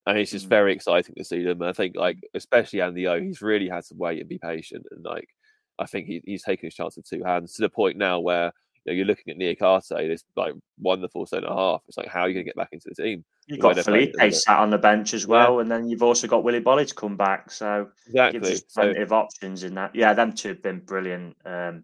and 0.08 0.18
it's 0.18 0.32
just 0.32 0.48
mm. 0.48 0.50
very 0.50 0.74
exciting 0.74 1.14
to 1.16 1.24
see 1.24 1.44
them. 1.44 1.62
I 1.62 1.74
think, 1.74 1.96
like 1.96 2.18
especially 2.34 2.82
Andy 2.82 3.06
O, 3.06 3.22
he's 3.22 3.44
really 3.44 3.70
had 3.70 3.86
to 3.86 3.94
wait 3.96 4.20
and 4.20 4.28
be 4.28 4.40
patient, 4.40 4.88
and 4.90 5.06
like 5.06 5.30
I 5.78 5.86
think 5.86 6.08
he, 6.08 6.24
he's 6.26 6.42
taken 6.42 6.66
his 6.66 6.74
chance 6.74 6.98
with 6.98 7.08
two 7.08 7.24
hands 7.24 7.54
to 7.54 7.62
the 7.62 7.70
point 7.70 7.98
now 7.98 8.20
where 8.20 8.52
you 8.86 8.92
know, 8.92 8.98
you're 8.98 9.06
looking 9.06 9.32
at 9.32 9.38
Niakhaté, 9.38 10.08
this 10.08 10.24
like 10.36 10.54
wonderful 10.80 11.26
centre 11.26 11.48
half. 11.48 11.82
It's 11.88 11.98
like, 11.98 12.08
how 12.08 12.22
are 12.22 12.28
you 12.28 12.34
going 12.34 12.46
to 12.46 12.50
get 12.50 12.56
back 12.56 12.70
into 12.72 12.90
the 12.90 13.02
team? 13.02 13.24
You've 13.48 13.60
got 13.60 13.80
Felipe 13.80 14.16
sat 14.32 14.60
on 14.60 14.70
the 14.70 14.78
bench 14.78 15.14
as 15.14 15.26
well, 15.26 15.56
yeah. 15.56 15.62
and 15.62 15.72
then 15.72 15.90
you've 15.90 16.04
also 16.04 16.28
got 16.28 16.44
Willy 16.44 16.62
Boly 16.62 16.88
to 16.88 16.94
come 16.94 17.18
back. 17.18 17.52
So 17.52 17.90
exactly, 18.08 18.40
gives 18.40 18.62
plenty 18.62 18.96
so, 18.96 19.02
of 19.02 19.12
options 19.12 19.64
in 19.64 19.74
that. 19.76 19.96
Yeah, 19.96 20.14
them 20.14 20.34
two 20.34 20.50
have 20.50 20.62
been 20.62 20.80
brilliant. 20.80 21.36
Um, 21.46 21.84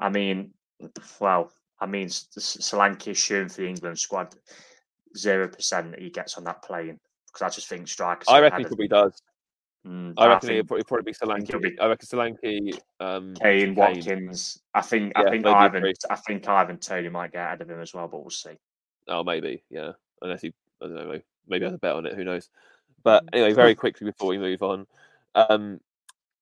I 0.00 0.08
mean, 0.08 0.52
well, 1.20 1.52
I 1.80 1.86
mean, 1.86 2.08
Solanke 2.08 3.08
is 3.08 3.18
shooting 3.18 3.48
for 3.48 3.60
the 3.62 3.68
England 3.68 3.98
squad. 3.98 4.34
Zero 5.16 5.48
percent 5.48 5.90
that 5.90 6.00
he 6.00 6.10
gets 6.10 6.38
on 6.38 6.44
that 6.44 6.62
plane 6.62 6.98
because 7.26 7.42
I 7.42 7.54
just 7.54 7.68
think 7.68 7.88
strikers. 7.88 8.28
I 8.28 8.40
reckon 8.40 8.60
he 8.60 8.64
probably 8.64 8.88
does. 8.88 9.20
Mm, 9.86 10.12
I 10.18 10.26
reckon 10.26 10.50
he'll 10.50 10.64
probably, 10.64 10.84
probably 10.84 11.12
be 11.12 11.14
Solanke. 11.14 11.62
Be, 11.62 11.78
I 11.80 11.86
reckon 11.86 12.06
Solanke, 12.06 12.78
um, 13.00 13.34
Kane, 13.34 13.74
Watkins. 13.74 14.60
I 14.74 14.82
think 14.82 15.12
yeah, 15.16 15.24
I 15.24 15.30
think 15.30 15.46
Ivan. 15.46 15.92
I 16.10 16.16
think 16.16 16.46
Ivan 16.48 16.76
Toney 16.76 17.08
might 17.08 17.32
get 17.32 17.46
ahead 17.46 17.60
of 17.62 17.70
him 17.70 17.80
as 17.80 17.94
well, 17.94 18.06
but 18.06 18.20
we'll 18.20 18.30
see. 18.30 18.58
Oh, 19.08 19.24
maybe, 19.24 19.62
yeah. 19.70 19.92
Unless 20.20 20.42
he, 20.42 20.52
I 20.82 20.86
don't 20.86 20.94
know, 20.94 21.20
maybe 21.48 21.64
has 21.64 21.74
a 21.74 21.78
bet 21.78 21.94
on 21.94 22.04
it. 22.04 22.14
Who 22.14 22.24
knows? 22.24 22.50
But 23.02 23.24
mm. 23.26 23.28
anyway, 23.32 23.54
very 23.54 23.74
quickly 23.74 24.04
before 24.04 24.28
we 24.28 24.38
move 24.38 24.62
on, 24.62 24.86
um, 25.34 25.80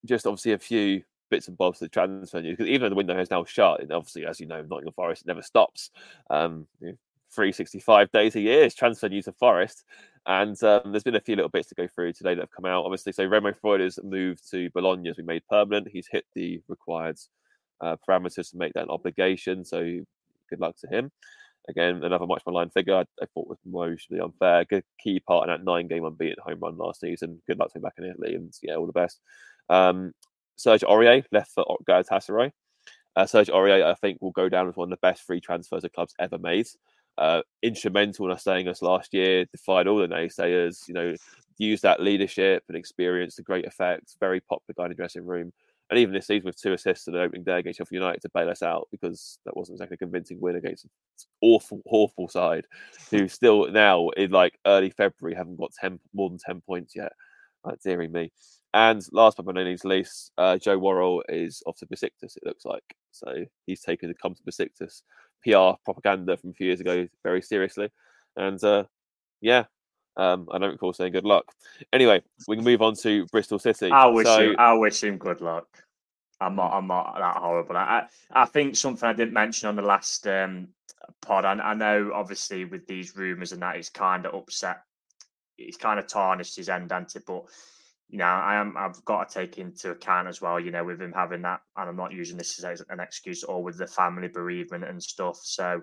just 0.05 0.27
obviously 0.27 0.53
a 0.53 0.59
few 0.59 1.03
bits 1.31 1.47
and 1.47 1.59
bobs 1.59 1.79
to 1.79 1.85
the 1.85 1.91
transfer 1.91 2.41
news 2.41 2.57
because 2.57 2.71
even 2.71 2.83
though 2.83 2.89
the 2.89 2.95
window 2.97 3.17
has 3.17 3.31
now 3.31 3.45
shut, 3.45 3.81
and 3.81 3.93
obviously, 3.93 4.27
as 4.27 4.41
you 4.41 4.47
know, 4.47 4.63
Nottingham 4.63 4.95
Forest 4.95 5.27
never 5.27 5.43
stops. 5.43 5.91
Um, 6.31 6.67
365 7.35 8.11
days 8.13 8.37
a 8.37 8.41
year 8.41 8.65
is 8.65 8.75
transfer 8.75 9.09
news 9.09 9.27
of 9.29 9.37
Forest. 9.37 9.85
And 10.27 10.63
um, 10.63 10.83
there's 10.93 11.05
been 11.05 11.17
a 11.17 11.21
few 11.21 11.37
little 11.37 11.49
bits 11.49 11.69
to 11.69 11.75
go 11.75 11.89
through 11.89 12.13
today 12.13 12.35
that 12.35 12.43
have 12.43 12.51
come 12.51 12.67
out. 12.67 12.85
Obviously, 12.85 13.13
so 13.13 13.25
Remo 13.25 13.53
Freuler's 13.53 13.99
moved 14.03 14.51
to 14.51 14.71
Bologna 14.75 15.09
has 15.09 15.17
been 15.17 15.27
made 15.27 15.43
permanent. 15.49 15.89
He's 15.91 16.07
hit 16.07 16.27
the 16.35 16.61
required 16.69 17.19
uh, 17.81 17.97
parameters 18.07 18.51
to 18.51 18.57
make 18.57 18.75
that 18.75 18.85
an 18.85 18.91
obligation. 18.91 19.65
So 19.65 19.81
good 20.51 20.61
luck 20.61 20.77
to 20.81 20.89
him. 20.89 21.11
Again, 21.69 22.03
another 22.03 22.27
much 22.27 22.43
line 22.47 22.71
figure 22.71 22.95
I, 22.95 23.05
I 23.23 23.27
thought 23.33 23.49
was 23.49 23.59
emotionally 23.65 24.23
unfair. 24.23 24.65
Good 24.65 24.85
key 24.99 25.21
part 25.21 25.49
in 25.49 25.55
that 25.55 25.65
nine 25.65 25.87
game 25.87 26.05
unbeaten 26.05 26.37
home 26.43 26.61
run 26.61 26.79
last 26.79 27.01
season. 27.01 27.41
Good 27.47 27.59
luck 27.59 27.73
to 27.73 27.79
him 27.79 27.83
back 27.83 27.95
in 27.99 28.05
Italy. 28.05 28.35
And 28.35 28.53
yeah, 28.63 28.77
all 28.77 28.87
the 28.87 28.93
best. 28.93 29.21
Um, 29.69 30.13
Serge 30.57 30.83
Aurier 30.83 31.25
left 31.31 31.53
for 31.53 31.65
Galatasaray. 31.89 32.53
Uh, 33.17 33.27
Serge 33.27 33.49
Aurier, 33.49 33.85
I 33.85 33.95
think, 33.95 34.21
will 34.21 34.33
go 34.33 34.49
down 34.49 34.69
as 34.69 34.77
one 34.77 34.87
of 34.87 34.99
the 34.99 35.07
best 35.07 35.23
free 35.23 35.41
transfers 35.41 35.83
the 35.83 35.89
club's 35.89 36.15
ever 36.19 36.39
made 36.39 36.67
uh, 37.19 37.43
instrumental 37.63 38.27
in 38.27 38.33
us 38.33 38.45
saying 38.45 38.69
us 38.69 38.81
last 38.81 39.13
year, 39.13 39.45
defied 39.47 39.87
all 39.87 39.99
the 39.99 40.07
naysayers, 40.07 40.87
you 40.87 40.95
know, 40.95 41.15
used 41.59 41.83
that 41.83 42.01
leadership 42.01 42.63
and 42.69 42.77
experience 42.77 43.35
to 43.37 43.43
great 43.43 43.67
effect, 43.67 44.15
very 44.21 44.41
popular 44.41 44.75
guy 44.77 44.85
in 44.85 44.91
the 44.91 44.95
dressing 44.95 45.27
room. 45.27 45.53
And 45.91 45.99
even 45.99 46.15
this 46.15 46.27
season 46.27 46.47
with 46.47 46.61
two 46.61 46.75
assists 46.75 47.09
in 47.09 47.15
the 47.15 47.23
opening 47.23 47.45
day 47.45 47.59
against 47.59 47.79
Sheffield 47.79 48.03
United 48.03 48.21
to 48.23 48.31
bail 48.35 48.51
us 48.51 48.63
out 48.63 48.89
because 48.93 49.39
that 49.47 49.57
wasn't 49.57 49.77
exactly 49.77 49.95
a 49.95 49.99
convincing 49.99 50.39
win 50.41 50.57
against 50.57 50.85
an 50.85 50.91
awful, 51.41 51.81
awful 51.87 52.29
side 52.29 52.67
who 53.11 53.27
still 53.29 53.71
now 53.71 54.11
in 54.11 54.31
like 54.31 54.59
early 54.67 54.91
February 54.91 55.35
haven't 55.35 55.57
got 55.59 55.73
10 55.81 55.99
more 56.15 56.29
than 56.29 56.39
10 56.39 56.61
points 56.61 56.95
yet. 56.95 57.13
Like, 57.65 57.81
dearie 57.81 58.09
me. 58.09 58.31
And 58.75 59.03
last 59.13 59.39
but 59.39 59.55
not 59.55 59.85
least, 59.85 60.31
uh, 60.37 60.59
Joe 60.59 60.79
Worrall 60.79 61.25
is 61.29 61.63
off 61.67 61.79
to 61.79 61.87
Besiktas, 61.87 62.37
it 62.37 62.45
looks 62.45 62.67
like. 62.67 62.85
So 63.13 63.47
he's 63.67 63.81
taken 63.81 64.09
to 64.09 64.15
come 64.15 64.35
to 64.35 64.43
Besiktas 64.43 65.03
PR 65.45 65.79
propaganda 65.85 66.37
from 66.37 66.51
a 66.51 66.55
few 66.55 66.67
years 66.67 66.81
ago 66.81 67.07
very 67.23 67.43
seriously. 67.43 67.91
And 68.37 68.63
uh, 68.63 68.85
yeah, 69.41 69.65
um, 70.17 70.49
I 70.53 70.59
don't 70.59 70.73
recall 70.73 70.93
saying 70.93 71.13
good 71.13 71.25
luck. 71.25 71.45
Anyway, 71.93 72.23
we 72.49 72.57
can 72.57 72.65
move 72.65 72.83
on 72.83 72.95
to 72.97 73.27
Bristol 73.27 73.59
City. 73.59 73.91
I 73.91 74.07
wish 74.07 74.27
so, 74.27 74.51
him, 74.51 74.57
I 74.59 74.73
wish 74.75 75.03
him 75.03 75.17
good 75.17 75.41
luck. 75.41 75.67
I'm 76.41 76.57
not, 76.57 76.73
I'm 76.73 76.87
not 76.87 77.17
that 77.19 77.37
horrible. 77.37 77.77
I, 77.77 78.07
I 78.33 78.45
think 78.45 78.77
something 78.77 79.09
I 79.09 79.13
didn't 79.13 79.33
mention 79.33 79.69
on 79.69 79.77
the 79.77 79.83
last 79.83 80.27
um, 80.27 80.69
pod. 81.21 81.45
I, 81.45 81.53
I 81.53 81.75
know, 81.75 82.13
obviously, 82.15 82.65
with 82.65 82.87
these 82.87 83.17
rumours 83.17 83.53
and 83.53 83.63
that, 83.63 83.77
it's 83.77 83.91
kind 83.91 84.27
of 84.27 84.35
upset. 84.35 84.83
It's 85.57 85.77
kind 85.77 85.99
of 85.99 86.07
tarnished 86.07 86.57
his 86.57 86.69
end, 86.69 86.93
hasn't 86.93 87.17
it? 87.17 87.27
But 87.27 87.45
you 88.11 88.19
know, 88.19 88.25
I 88.25 88.57
am 88.57 88.75
I've 88.77 89.05
got 89.05 89.29
to 89.29 89.35
take 89.35 89.59
into 89.59 89.91
account 89.91 90.29
as 90.29 90.41
well, 90.41 90.59
you 90.59 90.71
know, 90.71 90.85
with 90.85 91.01
him 91.01 91.13
having 91.13 91.43
that, 91.43 91.61
and 91.77 91.89
I'm 91.89 91.97
not 91.97 92.13
using 92.13 92.39
this 92.39 92.63
as 92.65 92.83
an 92.89 93.01
excuse, 93.01 93.45
or 93.45 93.63
with 93.63 93.77
the 93.77 93.87
family 93.87 94.29
bereavement 94.29 94.85
and 94.85 95.03
stuff. 95.03 95.39
So, 95.43 95.83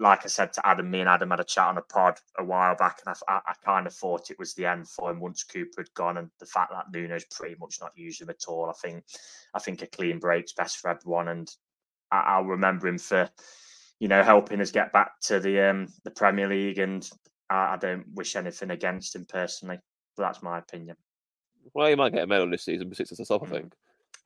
like 0.00 0.24
I 0.24 0.28
said 0.28 0.52
to 0.54 0.66
Adam, 0.66 0.90
me 0.90 1.00
and 1.00 1.08
Adam 1.08 1.30
had 1.30 1.38
a 1.38 1.44
chat 1.44 1.68
on 1.68 1.78
a 1.78 1.82
pod 1.82 2.18
a 2.38 2.44
while 2.44 2.74
back, 2.74 3.00
and 3.06 3.14
I, 3.28 3.40
I, 3.46 3.54
kind 3.64 3.86
of 3.86 3.94
thought 3.94 4.30
it 4.30 4.40
was 4.40 4.54
the 4.54 4.66
end 4.66 4.88
for 4.88 5.10
him 5.10 5.20
once 5.20 5.44
Cooper 5.44 5.82
had 5.82 5.94
gone, 5.94 6.16
and 6.16 6.30
the 6.40 6.46
fact 6.46 6.72
that 6.72 6.90
Nuno's 6.92 7.26
pretty 7.26 7.54
much 7.60 7.78
not 7.80 7.92
used 7.96 8.20
him 8.20 8.30
at 8.30 8.46
all. 8.48 8.68
I 8.68 8.72
think, 8.72 9.04
I 9.54 9.60
think 9.60 9.82
a 9.82 9.86
clean 9.86 10.18
break's 10.18 10.52
best 10.52 10.78
for 10.78 10.90
everyone, 10.90 11.28
and 11.28 11.48
I, 12.10 12.22
I'll 12.26 12.44
remember 12.44 12.88
him 12.88 12.98
for, 12.98 13.30
you 14.00 14.08
know, 14.08 14.24
helping 14.24 14.60
us 14.60 14.72
get 14.72 14.92
back 14.92 15.20
to 15.22 15.38
the 15.38 15.60
um 15.70 15.86
the 16.02 16.10
Premier 16.10 16.48
League, 16.48 16.78
and 16.78 17.08
I, 17.48 17.74
I 17.74 17.76
don't 17.76 18.06
wish 18.14 18.34
anything 18.34 18.70
against 18.70 19.14
him 19.14 19.26
personally. 19.26 19.78
But 20.16 20.24
that's 20.24 20.42
my 20.42 20.58
opinion. 20.58 20.96
Well, 21.74 21.88
he 21.88 21.94
might 21.94 22.12
get 22.12 22.24
a 22.24 22.26
medal 22.26 22.50
this 22.50 22.64
season, 22.64 22.88
but 22.88 22.96
six 22.96 23.12
a 23.12 23.24
stop, 23.24 23.42
I 23.42 23.46
think. 23.46 23.72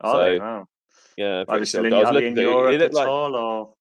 Oh, 0.01 0.12
So, 0.12 0.26
you. 0.26 0.68
Yeah, 1.16 1.41
Are 1.41 1.45
pretty 1.47 1.61
you 1.61 1.64
still 1.66 1.85
sure. 1.85 1.95
I 1.95 2.01
was 2.01 2.11
looking 2.11 2.32
at 2.32 2.39
it, 2.39 2.43
Europe 2.43 2.74
it 2.74 2.78
looked 2.80 2.95
like 2.95 3.09
all, 3.09 3.37
or? 3.37 3.74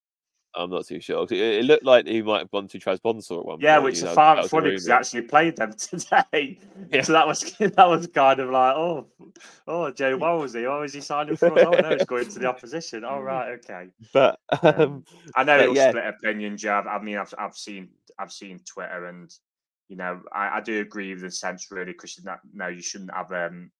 I'm 0.56 0.70
not 0.70 0.86
too 0.86 0.99
sure. 1.01 1.24
It, 1.24 1.32
it 1.32 1.66
looked 1.66 1.84
like 1.84 2.06
he 2.06 2.22
might 2.22 2.39
have 2.39 2.51
gone 2.51 2.68
to 2.68 2.80
Trabzonspor 2.80 3.39
at 3.39 3.45
one 3.45 3.60
Yeah, 3.60 3.76
point. 3.78 3.86
which 3.86 4.04
is 4.04 4.04
far 4.14 4.36
was 4.36 4.51
funny 4.51 4.70
because 4.70 4.86
he 4.86 4.91
actually 4.91 5.22
played 5.24 5.56
them 5.56 5.74
today. 5.78 6.60
Yeah. 6.91 7.01
So 7.01 7.14
that 7.14 7.26
was 7.26 7.41
that 7.58 7.89
was 7.89 8.08
kind 8.08 8.39
of 8.39 8.49
like, 8.51 8.76
oh, 8.76 9.08
oh, 9.68 9.91
Joe, 9.91 10.18
what 10.18 10.38
was 10.38 10.54
he? 10.54 10.66
Oh, 10.68 10.84
is 10.84 10.93
he 10.93 11.01
signing 11.01 11.36
for 11.36 11.58
us? 11.58 11.66
Oh 11.66 11.80
no, 11.82 11.91
he's 11.93 12.06
going 12.06 12.28
to 12.28 12.39
the 12.39 12.45
opposition. 12.45 13.04
Oh 13.04 13.20
right, 13.20 13.54
okay. 13.54 13.88
But 14.14 14.39
Um, 14.62 14.76
um, 14.80 15.04
I 15.36 15.43
know 15.43 15.60
it'll 15.60 15.76
yeah. 15.76 15.89
split 15.89 16.06
opinion, 16.06 16.58
Joe. 16.58 16.84
I 16.88 17.01
mean, 17.01 17.18
I've 17.18 17.34
I've 17.39 17.56
seen 17.58 17.89
I've 18.20 18.32
seen 18.32 18.60
Twitter, 18.60 19.08
and 19.08 19.34
you 19.90 19.96
know, 19.96 20.22
I, 20.34 20.58
I 20.58 20.62
do 20.62 20.82
agree 20.82 21.14
with 21.14 21.22
the 21.22 21.32
sense 21.32 21.68
really, 21.72 21.94
Christian. 21.94 22.26
That 22.26 22.40
no, 22.54 22.68
you 22.68 22.82
shouldn't 22.82 23.14
have 23.14 23.32
um, 23.32 23.72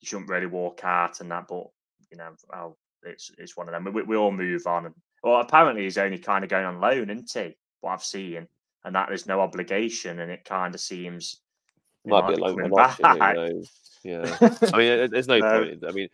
you 0.00 0.06
shouldn't 0.06 0.30
really 0.30 0.46
walk 0.46 0.80
out 0.84 1.20
and 1.20 1.30
that, 1.30 1.46
but 1.48 1.66
you 2.10 2.18
know, 2.18 2.76
it's 3.02 3.30
it's 3.38 3.56
one 3.56 3.68
of 3.68 3.72
them. 3.72 3.92
We, 3.92 4.02
we 4.02 4.16
all 4.16 4.32
move 4.32 4.66
on, 4.66 4.86
and 4.86 4.94
well, 5.22 5.40
apparently 5.40 5.84
he's 5.84 5.98
only 5.98 6.18
kind 6.18 6.44
of 6.44 6.50
going 6.50 6.66
on 6.66 6.80
loan, 6.80 7.10
isn't 7.10 7.30
he? 7.32 7.56
What 7.80 7.92
I've 7.92 8.04
seen, 8.04 8.46
and 8.84 8.94
that 8.94 9.08
there's 9.08 9.26
no 9.26 9.40
obligation, 9.40 10.20
and 10.20 10.30
it 10.30 10.44
kind 10.44 10.74
of 10.74 10.80
seems 10.80 11.40
might 12.04 12.28
be 12.28 12.34
a 12.34 12.38
loan 12.38 12.72
option. 12.72 13.06
Yeah, 14.02 14.36
I 14.72 14.76
mean, 14.76 15.10
there's 15.10 15.28
no 15.28 15.40
No. 15.40 15.58
point. 15.58 15.84
I 15.86 15.92
mean, 15.92 16.08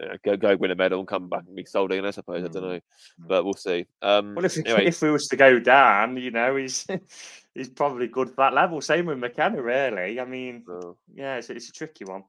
you 0.00 0.06
know, 0.06 0.14
go 0.24 0.36
go 0.36 0.56
win 0.56 0.70
a 0.70 0.74
medal 0.74 0.98
and 1.00 1.08
come 1.08 1.28
back 1.28 1.42
and 1.46 1.56
be 1.56 1.64
sold 1.64 1.92
in. 1.92 2.04
I 2.04 2.10
suppose 2.10 2.44
I 2.44 2.48
don't 2.48 2.62
know, 2.62 2.80
Mm. 3.20 3.28
but 3.28 3.44
we'll 3.44 3.54
see. 3.54 3.86
Um, 4.02 4.34
Well, 4.34 4.44
if 4.44 4.56
anyway, 4.58 4.86
if 4.86 5.02
we 5.02 5.10
was 5.10 5.28
to 5.28 5.36
go 5.36 5.58
down, 5.58 6.16
you 6.16 6.30
know, 6.30 6.56
he's 6.56 6.86
he's 7.54 7.68
probably 7.68 8.06
good 8.08 8.28
for 8.30 8.36
that 8.36 8.54
level. 8.54 8.80
Same 8.80 9.06
with 9.06 9.18
McKenna, 9.18 9.60
really. 9.62 10.20
I 10.20 10.24
mean, 10.24 10.64
uh, 10.70 10.92
yeah, 11.14 11.36
it's, 11.36 11.50
it's 11.50 11.68
a 11.68 11.72
tricky 11.72 12.04
one. 12.04 12.24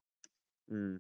mm. 0.72 1.00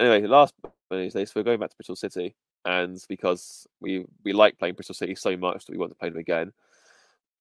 anyway, 0.00 0.26
last 0.26 0.54
but 0.62 0.72
not 0.90 0.98
least, 0.98 1.14
so 1.14 1.40
we're 1.40 1.42
going 1.44 1.60
back 1.60 1.70
to 1.70 1.76
Bristol 1.76 1.96
City, 1.96 2.34
and 2.64 3.02
because 3.08 3.66
we 3.80 4.04
we 4.24 4.32
like 4.32 4.58
playing 4.58 4.74
Bristol 4.74 4.94
City 4.94 5.14
so 5.14 5.36
much 5.36 5.64
that 5.64 5.72
we 5.72 5.78
want 5.78 5.92
to 5.92 5.98
play 5.98 6.10
them 6.10 6.18
again, 6.18 6.52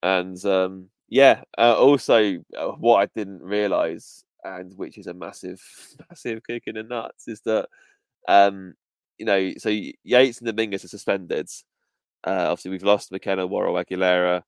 and 0.03 0.43
um, 0.45 0.89
yeah, 1.09 1.43
uh, 1.57 1.75
also 1.77 2.37
uh, 2.57 2.67
what 2.69 3.01
I 3.01 3.07
didn't 3.13 3.41
realise, 3.43 4.23
and 4.45 4.73
which 4.77 4.97
is 4.97 5.07
a 5.07 5.13
massive, 5.13 5.61
massive 6.09 6.41
kick 6.47 6.63
in 6.67 6.75
the 6.75 6.83
nuts, 6.83 7.27
is 7.27 7.41
that 7.41 7.67
um, 8.27 8.73
you 9.17 9.25
know, 9.25 9.53
so 9.57 9.69
Yates 10.03 10.39
and 10.39 10.47
Dominguez 10.47 10.85
are 10.85 10.89
suspended. 10.89 11.47
Uh, 12.25 12.47
obviously, 12.49 12.71
we've 12.71 12.83
lost 12.83 13.11
McKenna, 13.11 13.47
Worrall, 13.47 13.83
Aguilera, 13.83 14.43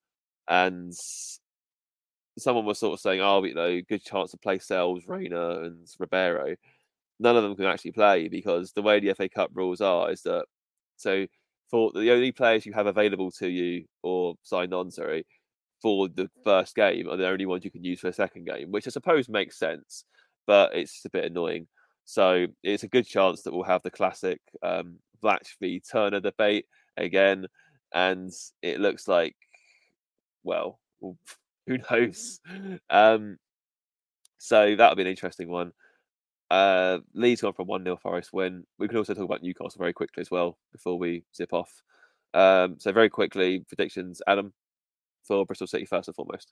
and 0.47 0.93
someone 2.37 2.65
was 2.65 2.79
sort 2.79 2.93
of 2.93 2.99
saying, 2.99 3.21
"Oh, 3.21 3.43
you 3.43 3.53
know, 3.53 3.81
good 3.81 4.03
chance 4.03 4.31
to 4.31 4.37
play 4.37 4.59
Sels, 4.59 5.07
Reyna, 5.07 5.61
and 5.61 5.87
Ribeiro." 5.99 6.55
None 7.19 7.37
of 7.37 7.43
them 7.43 7.55
can 7.55 7.65
actually 7.65 7.91
play 7.93 8.27
because 8.27 8.73
the 8.73 8.81
way 8.81 8.99
the 8.99 9.13
FA 9.13 9.29
Cup 9.29 9.51
rules 9.53 9.81
are 9.81 10.11
is 10.11 10.23
that 10.23 10.45
so 10.97 11.27
for 11.71 11.91
the 11.93 12.11
only 12.11 12.31
players 12.31 12.65
you 12.65 12.73
have 12.73 12.87
available 12.87 13.31
to 13.31 13.47
you 13.49 13.85
or 14.03 14.35
signed 14.43 14.73
on, 14.73 14.91
sorry, 14.91 15.25
for 15.81 16.07
the 16.09 16.29
first 16.43 16.75
game 16.75 17.09
are 17.09 17.17
the 17.17 17.27
only 17.27 17.45
ones 17.45 17.65
you 17.65 17.71
can 17.71 17.83
use 17.83 17.99
for 17.99 18.07
the 18.07 18.13
second 18.13 18.45
game, 18.45 18.71
which 18.71 18.87
I 18.87 18.91
suppose 18.91 19.29
makes 19.29 19.59
sense, 19.59 20.05
but 20.47 20.75
it's 20.75 20.93
just 20.93 21.05
a 21.05 21.09
bit 21.09 21.25
annoying. 21.25 21.67
So 22.05 22.47
it's 22.63 22.83
a 22.83 22.87
good 22.87 23.07
chance 23.07 23.43
that 23.43 23.53
we'll 23.53 23.63
have 23.63 23.83
the 23.83 23.91
classic 23.91 24.41
um, 24.61 24.97
Vlach 25.23 25.55
v 25.59 25.79
Turner 25.79 26.19
debate 26.19 26.65
again, 26.97 27.47
and 27.93 28.31
it 28.61 28.79
looks 28.79 29.07
like, 29.07 29.35
well, 30.43 30.79
who 31.67 31.77
knows? 31.89 32.39
Um, 32.89 33.37
so 34.37 34.75
that'll 34.75 34.95
be 34.95 35.03
an 35.03 35.07
interesting 35.07 35.49
one. 35.49 35.71
Uh, 36.51 36.99
Leeds 37.13 37.41
gone 37.41 37.53
from 37.53 37.67
1 37.67 37.83
0 37.83 37.97
Forest 37.97 38.33
win. 38.33 38.65
We 38.77 38.87
can 38.87 38.97
also 38.97 39.13
talk 39.13 39.23
about 39.23 39.41
Newcastle 39.41 39.79
very 39.79 39.93
quickly 39.93 40.21
as 40.21 40.29
well 40.29 40.57
before 40.71 40.99
we 40.99 41.23
zip 41.35 41.53
off. 41.53 41.81
Um, 42.33 42.75
so, 42.79 42.91
very 42.91 43.09
quickly, 43.09 43.63
predictions, 43.67 44.21
Adam, 44.27 44.53
for 45.23 45.45
Bristol 45.45 45.67
City 45.67 45.85
first 45.85 46.09
and 46.09 46.15
foremost. 46.15 46.51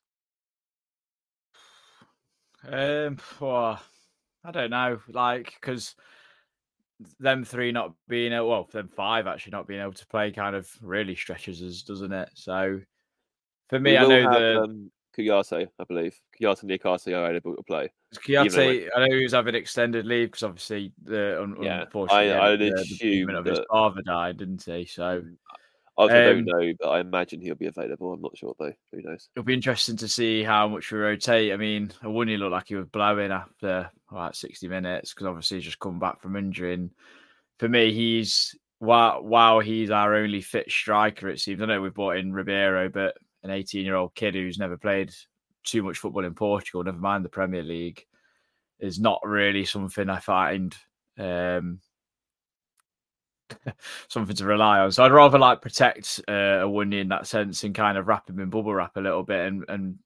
Um, 2.67 3.17
I 4.43 4.51
don't 4.51 4.69
know, 4.71 4.99
like 5.09 5.53
because 5.59 5.95
them 7.19 7.43
three 7.43 7.71
not 7.71 7.93
being 8.07 8.33
able, 8.33 8.49
well, 8.49 8.69
them 8.71 8.87
five 8.87 9.27
actually 9.27 9.51
not 9.51 9.67
being 9.67 9.81
able 9.81 9.93
to 9.93 10.07
play 10.07 10.31
kind 10.31 10.55
of 10.55 10.69
really 10.81 11.15
stretches 11.15 11.61
us, 11.61 11.81
doesn't 11.81 12.11
it? 12.13 12.29
So 12.35 12.79
for 13.69 13.79
me, 13.79 13.97
I 13.97 14.07
know 14.07 14.21
have, 14.21 14.31
the 14.31 14.61
um, 14.63 14.91
Kouyaté, 15.17 15.67
I 15.79 15.83
believe. 15.83 16.15
Kouyaté 16.39 16.61
and 16.63 16.71
Niakhaté 16.71 17.17
are 17.17 17.35
able 17.35 17.55
to 17.55 17.63
play. 17.63 17.91
Kouyaté, 18.15 18.87
I 18.95 18.99
know 19.07 19.15
he 19.17 19.23
was 19.23 19.33
having 19.33 19.55
extended 19.55 20.05
leave 20.05 20.27
because 20.29 20.43
obviously 20.43 20.91
the 21.03 21.55
Yeah, 21.61 21.83
unfortunately 21.83 22.31
I- 22.33 22.55
the- 22.55 22.65
I'd 22.65 22.73
the, 22.73 22.73
assume 22.81 22.97
bereavement 22.99 23.37
of 23.37 23.45
his 23.45 23.59
father 23.69 24.01
died, 24.01 24.37
didn't 24.37 24.63
he? 24.63 24.85
So 24.85 25.23
I 26.09 26.29
Um, 26.29 26.43
don't 26.43 26.45
know, 26.45 26.73
but 26.79 26.89
I 26.89 26.99
imagine 26.99 27.41
he'll 27.41 27.55
be 27.55 27.67
available. 27.67 28.13
I'm 28.13 28.21
not 28.21 28.37
sure 28.37 28.55
though. 28.57 28.73
Who 28.91 29.01
knows? 29.01 29.29
it'll 29.35 29.45
be 29.45 29.53
interesting 29.53 29.97
to 29.97 30.07
see 30.07 30.43
how 30.43 30.67
much 30.67 30.91
we 30.91 30.99
rotate. 30.99 31.51
I 31.53 31.57
mean, 31.57 31.91
Awoniyi 32.03 32.37
look 32.39 32.51
like 32.51 32.67
he 32.67 32.75
was 32.75 32.87
blowing 32.87 33.31
after 33.31 33.89
about 34.09 34.35
60 34.35 34.67
minutes 34.67 35.13
because 35.13 35.27
obviously 35.27 35.57
he's 35.57 35.65
just 35.65 35.79
come 35.79 35.99
back 35.99 36.21
from 36.21 36.35
injury. 36.35 36.73
And 36.73 36.91
for 37.59 37.67
me, 37.69 37.93
he's 37.93 38.55
while 38.79 39.21
while 39.23 39.59
he's 39.59 39.91
our 39.91 40.15
only 40.15 40.41
fit 40.41 40.71
striker, 40.71 41.29
it 41.29 41.39
seems. 41.39 41.61
I 41.61 41.65
know 41.65 41.81
we've 41.81 41.93
brought 41.93 42.17
in 42.17 42.33
Ribeiro, 42.33 42.89
but 42.89 43.15
an 43.43 43.51
18 43.51 43.85
year 43.85 43.95
old 43.95 44.15
kid 44.15 44.33
who's 44.35 44.57
never 44.59 44.77
played 44.77 45.11
too 45.63 45.83
much 45.83 45.99
football 45.99 46.25
in 46.25 46.33
Portugal, 46.33 46.83
never 46.83 46.97
mind 46.97 47.23
the 47.23 47.29
Premier 47.29 47.63
League, 47.63 48.05
is 48.79 48.99
not 48.99 49.19
really 49.23 49.65
something 49.65 50.09
I 50.09 50.19
find 50.19 50.75
um, 51.19 51.79
something 54.07 54.35
to 54.35 54.45
rely 54.45 54.79
on. 54.79 54.91
So 54.91 55.03
I'd 55.03 55.11
rather 55.11 55.39
like 55.39 55.61
protect 55.61 56.21
uh, 56.27 56.63
Awoniyi 56.65 57.01
in 57.01 57.09
that 57.09 57.27
sense 57.27 57.63
and 57.63 57.75
kind 57.75 57.97
of 57.97 58.07
wrap 58.07 58.29
him 58.29 58.39
in 58.39 58.49
bubble 58.49 58.73
wrap 58.73 58.97
a 58.97 59.01
little 59.01 59.23
bit. 59.23 59.45
And 59.47 59.65
and 59.69 59.99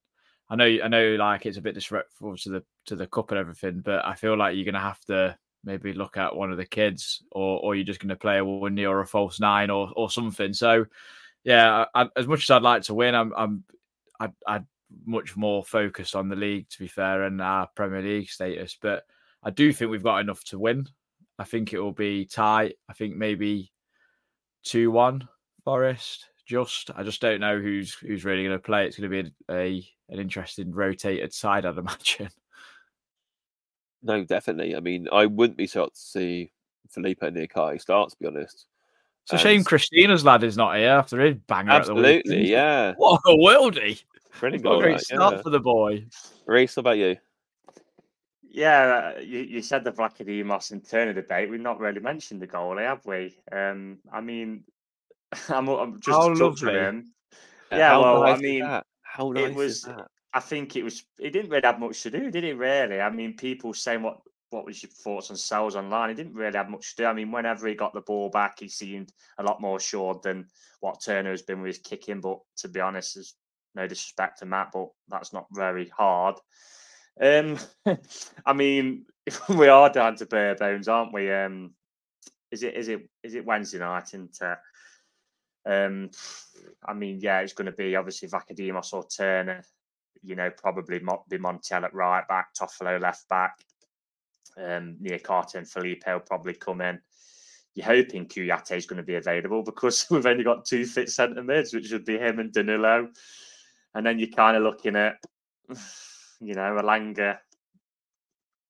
I 0.49 0.55
know 0.55 0.77
I 0.83 0.87
know 0.87 1.15
like 1.15 1.45
it's 1.45 1.57
a 1.57 1.61
bit 1.61 1.75
disrespectful 1.75 2.37
to 2.37 2.49
the 2.49 2.63
to 2.87 2.95
the 2.95 3.07
cup 3.07 3.31
and 3.31 3.39
everything, 3.39 3.81
but 3.81 4.05
I 4.05 4.15
feel 4.15 4.37
like 4.37 4.55
you're 4.55 4.65
gonna 4.65 4.79
have 4.79 5.03
to 5.05 5.37
maybe 5.63 5.93
look 5.93 6.17
at 6.17 6.35
one 6.35 6.51
of 6.51 6.57
the 6.57 6.65
kids, 6.65 7.23
or 7.31 7.59
or 7.61 7.75
you're 7.75 7.85
just 7.85 7.99
gonna 7.99 8.15
play 8.15 8.37
a 8.39 8.43
Awoniyi 8.43 8.89
or 8.89 9.01
a 9.01 9.07
false 9.07 9.39
nine 9.39 9.69
or 9.69 9.91
or 9.95 10.09
something. 10.11 10.53
So 10.53 10.85
yeah, 11.43 11.85
I- 11.95 12.09
as 12.15 12.27
much 12.27 12.43
as 12.43 12.51
I'd 12.51 12.61
like 12.63 12.83
to 12.83 12.93
win, 12.93 13.15
I'm 13.15 13.33
I'm 13.35 13.63
I'd, 14.19 14.33
I'd 14.47 14.65
much 15.05 15.35
more 15.35 15.63
focused 15.63 16.15
on 16.15 16.29
the 16.29 16.35
league 16.35 16.69
to 16.69 16.79
be 16.79 16.87
fair 16.87 17.23
and 17.23 17.41
our 17.41 17.67
Premier 17.75 18.01
League 18.01 18.29
status, 18.29 18.77
but 18.81 19.03
I 19.43 19.49
do 19.51 19.73
think 19.73 19.91
we've 19.91 20.03
got 20.03 20.19
enough 20.19 20.43
to 20.45 20.59
win. 20.59 20.87
I 21.37 21.43
think 21.43 21.73
it 21.73 21.79
will 21.79 21.91
be 21.91 22.25
tight. 22.25 22.75
I 22.89 22.93
think 22.93 23.15
maybe 23.15 23.71
two 24.63 24.91
one 24.91 25.27
Forest. 25.63 26.25
Just 26.45 26.91
I 26.95 27.01
just 27.03 27.21
don't 27.21 27.39
know 27.39 27.59
who's 27.59 27.93
who's 27.95 28.23
really 28.23 28.43
going 28.43 28.55
to 28.55 28.61
play. 28.61 28.85
It's 28.85 28.97
going 28.99 29.09
to 29.11 29.23
be 29.23 29.31
a, 29.49 29.55
a 29.55 29.87
an 30.09 30.19
interesting 30.19 30.71
rotated 30.71 31.33
side, 31.33 31.65
I'd 31.65 31.77
imagine. 31.79 32.29
No, 34.03 34.23
definitely. 34.23 34.75
I 34.75 34.79
mean, 34.79 35.07
I 35.11 35.25
wouldn't 35.25 35.57
be 35.57 35.65
shocked 35.65 35.95
to 35.95 36.01
see 36.01 36.51
Felipe 36.91 37.21
Niakhaté 37.21 37.81
start. 37.81 38.11
To 38.11 38.15
be 38.21 38.27
honest, 38.27 38.67
It's 39.23 39.33
a 39.33 39.37
shame 39.39 39.57
And- 39.57 39.65
Christina's 39.65 40.23
lad 40.23 40.43
is 40.43 40.55
not 40.55 40.77
here 40.77 40.89
after 40.89 41.19
his 41.19 41.35
banger 41.47 41.71
Absolutely, 41.71 42.47
yeah. 42.51 42.93
What 42.97 43.21
a 43.25 43.31
worldie! 43.31 44.03
Brilliant 44.39 44.65
What 44.65 44.77
a 44.77 44.81
great 44.81 44.99
start 44.99 45.35
yeah. 45.37 45.41
for 45.41 45.49
the 45.49 45.59
boy. 45.59 46.05
Reiss, 46.45 46.75
how 46.75 46.81
about 46.81 46.97
you? 46.97 47.15
Yeah, 48.55 49.11
uh, 49.17 49.19
you, 49.19 49.39
you 49.39 49.61
said 49.61 49.83
the 49.83 49.91
Vlachodimos 49.91 50.71
and 50.71 50.87
Turner 50.87 51.11
debate. 51.11 51.49
We've 51.49 51.59
not 51.59 51.77
really 51.77 51.99
mentioned 51.99 52.41
the 52.41 52.47
goalie, 52.47 52.87
have 52.87 53.05
we? 53.05 53.37
Um, 53.51 53.97
I 54.13 54.21
mean, 54.21 54.63
I'm, 55.49 55.67
I'm 55.67 55.99
just 55.99 56.17
How 56.17 56.33
lovely. 56.33 56.71
him. 56.71 57.11
Uh, 57.69 57.75
Yeah, 57.75 57.89
how 57.89 58.01
well, 58.01 58.21
nice 58.21 58.37
I 58.37 58.41
mean, 58.41 58.61
how 59.01 59.31
nice 59.31 59.49
it 59.49 59.55
was. 59.55 59.89
I 60.33 60.39
think 60.39 60.77
it 60.77 60.83
was. 60.83 61.03
It 61.19 61.31
didn't 61.31 61.49
really 61.49 61.65
have 61.65 61.81
much 61.81 62.01
to 62.03 62.09
do, 62.09 62.31
did 62.31 62.45
it? 62.45 62.55
Really? 62.55 63.01
I 63.01 63.09
mean, 63.09 63.35
people 63.35 63.73
saying 63.73 64.01
what 64.01 64.19
what 64.51 64.65
was 64.65 64.81
your 64.81 64.89
thoughts 64.89 65.31
on 65.31 65.35
Sels 65.35 65.75
online? 65.75 66.07
He 66.07 66.15
didn't 66.15 66.33
really 66.33 66.57
have 66.57 66.69
much 66.69 66.95
to 66.95 67.03
do. 67.03 67.07
I 67.07 67.13
mean, 67.13 67.33
whenever 67.33 67.67
he 67.67 67.75
got 67.75 67.93
the 67.93 68.01
ball 68.01 68.29
back, 68.29 68.61
he 68.61 68.69
seemed 68.69 69.11
a 69.37 69.43
lot 69.43 69.59
more 69.59 69.75
assured 69.75 70.23
than 70.23 70.47
what 70.79 71.01
Turner 71.03 71.31
has 71.31 71.41
been 71.41 71.61
with 71.61 71.75
his 71.75 71.79
kicking. 71.79 72.21
But 72.21 72.39
to 72.59 72.69
be 72.69 72.79
honest, 72.79 73.15
there's 73.15 73.35
no 73.75 73.85
disrespect 73.85 74.39
to 74.39 74.45
Matt, 74.45 74.69
but 74.73 74.87
that's 75.09 75.33
not 75.33 75.47
very 75.51 75.89
hard. 75.89 76.35
Um, 77.21 77.57
I 78.45 78.53
mean, 78.53 79.05
we 79.49 79.67
are 79.67 79.89
down 79.89 80.15
to 80.17 80.25
bare 80.25 80.55
bones, 80.55 80.87
aren't 80.87 81.13
we? 81.13 81.31
Um, 81.31 81.73
is 82.51 82.63
it 82.63 82.75
is 82.75 82.87
it 82.87 83.07
is 83.23 83.35
it 83.35 83.45
Wednesday 83.45 83.79
night? 83.79 84.13
And 84.13 84.29
uh, 84.41 84.55
Um, 85.65 86.11
I 86.85 86.93
mean, 86.93 87.19
yeah, 87.19 87.39
it's 87.41 87.53
going 87.53 87.65
to 87.65 87.71
be 87.71 87.95
obviously 87.95 88.29
Vlachodimos 88.29 88.93
or 88.93 89.05
Turner. 89.07 89.63
You 90.21 90.35
know, 90.35 90.49
probably 90.49 90.99
be 90.99 91.37
Montiel 91.37 91.83
at 91.83 91.93
right 91.93 92.27
back, 92.27 92.53
Toffolo 92.53 92.99
left 93.01 93.27
back. 93.29 93.57
Um, 94.57 94.97
Niakhaté 95.01 95.55
and 95.55 95.69
Felipe 95.69 96.03
will 96.07 96.19
probably 96.19 96.53
come 96.53 96.81
in. 96.81 96.99
You're 97.73 97.85
hoping 97.85 98.27
Kouyaté 98.27 98.77
is 98.77 98.85
going 98.85 98.97
to 98.97 99.03
be 99.03 99.15
available 99.15 99.63
because 99.63 100.05
we've 100.11 100.25
only 100.25 100.43
got 100.43 100.65
two 100.65 100.85
fit 100.85 101.09
centre 101.09 101.43
mids, 101.43 101.73
which 101.73 101.91
would 101.91 102.05
be 102.05 102.17
him 102.17 102.39
and 102.39 102.53
Danilo. 102.53 103.09
And 103.93 104.05
then 104.05 104.19
you're 104.19 104.29
kind 104.29 104.55
of 104.55 104.63
looking 104.63 104.95
at, 104.95 105.17
you 106.39 106.53
know, 106.53 106.77
Elanga, 106.81 107.37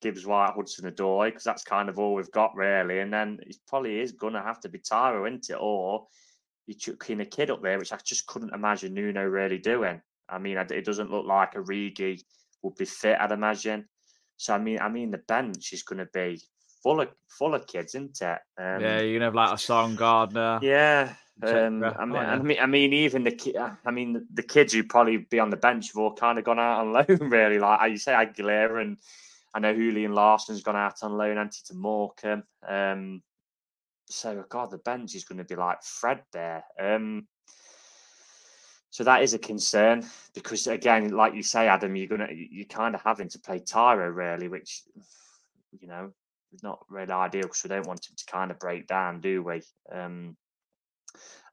Gibbs 0.01 0.25
White, 0.25 0.53
Hudson-Odoi, 0.55 1.27
because 1.27 1.43
that's 1.43 1.63
kind 1.63 1.89
of 1.89 1.99
all 1.99 2.13
we've 2.13 2.31
got 2.31 2.55
really. 2.55 2.99
And 2.99 3.11
then 3.11 3.39
it 3.41 3.57
probably 3.67 3.99
is 3.99 4.11
going 4.11 4.33
to 4.33 4.41
have 4.41 4.59
to 4.61 4.69
be 4.69 4.79
Taiwo, 4.79 5.27
isn't 5.27 5.49
it? 5.49 5.57
Or 5.59 6.07
you're 6.67 6.77
chucking 6.77 7.21
a 7.21 7.25
kid 7.25 7.49
up 7.49 7.61
there, 7.61 7.79
which 7.79 7.93
I 7.93 7.97
just 8.03 8.27
couldn't 8.27 8.53
imagine 8.53 8.93
Nuno 8.93 9.23
really 9.23 9.57
doing. 9.57 10.01
I 10.29 10.37
mean, 10.39 10.57
it 10.57 10.85
doesn't 10.85 11.11
look 11.11 11.25
like 11.25 11.55
a 11.55 11.61
Rigi 11.61 12.23
would 12.63 12.75
be 12.75 12.85
fit, 12.85 13.17
I'd 13.19 13.31
imagine. 13.31 13.85
So 14.37 14.53
I 14.53 14.57
mean, 14.57 14.79
I 14.79 14.89
mean, 14.89 15.11
the 15.11 15.19
bench 15.19 15.71
is 15.71 15.83
going 15.83 15.99
to 15.99 16.09
be 16.13 16.41
full 16.83 17.01
of 17.01 17.09
full 17.29 17.55
of 17.55 17.65
kids, 17.67 17.95
isn't 17.95 18.21
it? 18.21 18.39
Um, 18.59 18.81
yeah, 18.81 18.99
you're 19.01 19.13
gonna 19.13 19.25
have 19.25 19.35
like 19.35 19.53
a 19.53 19.57
Song 19.57 19.95
Gardner. 19.95 20.59
Yeah. 20.61 21.13
Um. 21.43 21.83
I, 21.83 22.05
mean, 22.05 22.15
I 22.15 22.37
mean, 22.37 22.57
I 22.61 22.65
mean, 22.65 22.93
even 22.93 23.23
the 23.23 23.31
ki- 23.31 23.57
I 23.57 23.91
mean, 23.91 24.25
the 24.33 24.43
kids 24.43 24.73
who 24.73 24.83
probably 24.83 25.17
be 25.17 25.39
on 25.39 25.49
the 25.49 25.57
bench 25.57 25.87
have 25.87 25.97
all 25.97 26.13
kind 26.13 26.39
of 26.39 26.45
gone 26.45 26.59
out 26.59 26.81
on 26.81 26.93
loan, 27.07 27.29
really. 27.29 27.59
Like 27.59 27.91
you 27.91 27.97
say, 27.97 28.13
Aguilera, 28.13 28.81
and 28.81 28.97
I 29.53 29.59
know 29.59 29.73
Julian 29.73 30.13
Larson's 30.13 30.63
gone 30.63 30.75
out 30.75 31.03
on 31.03 31.17
loan, 31.17 31.37
anti 31.37 31.59
to 31.67 31.73
Morecambe. 31.73 32.43
Um, 32.67 33.21
so 34.07 34.43
God, 34.49 34.71
the 34.71 34.77
bench 34.77 35.15
is 35.15 35.25
going 35.25 35.39
to 35.39 35.43
be 35.43 35.55
like 35.55 35.83
threadbare. 35.83 36.63
Um, 36.79 37.27
so 38.95 39.03
that 39.03 39.23
is 39.23 39.33
a 39.33 39.39
concern 39.39 40.05
because 40.33 40.67
again, 40.67 41.09
like 41.09 41.35
you 41.35 41.43
say, 41.43 41.67
Adam, 41.67 41.97
you're 41.97 42.07
gonna 42.07 42.29
you're 42.31 42.65
kind 42.65 42.95
of 42.95 43.01
having 43.01 43.27
to 43.27 43.39
play 43.39 43.59
Taiwo 43.59 44.15
really, 44.15 44.47
which 44.47 44.83
you 45.77 45.87
know 45.89 46.13
is 46.53 46.63
not 46.63 46.79
really 46.87 47.11
ideal 47.11 47.41
because 47.41 47.63
we 47.63 47.69
don't 47.69 47.87
want 47.87 48.07
him 48.07 48.15
to 48.15 48.25
kind 48.25 48.51
of 48.51 48.59
break 48.59 48.87
down, 48.87 49.19
do 49.19 49.43
we? 49.43 49.61
Um, 49.91 50.37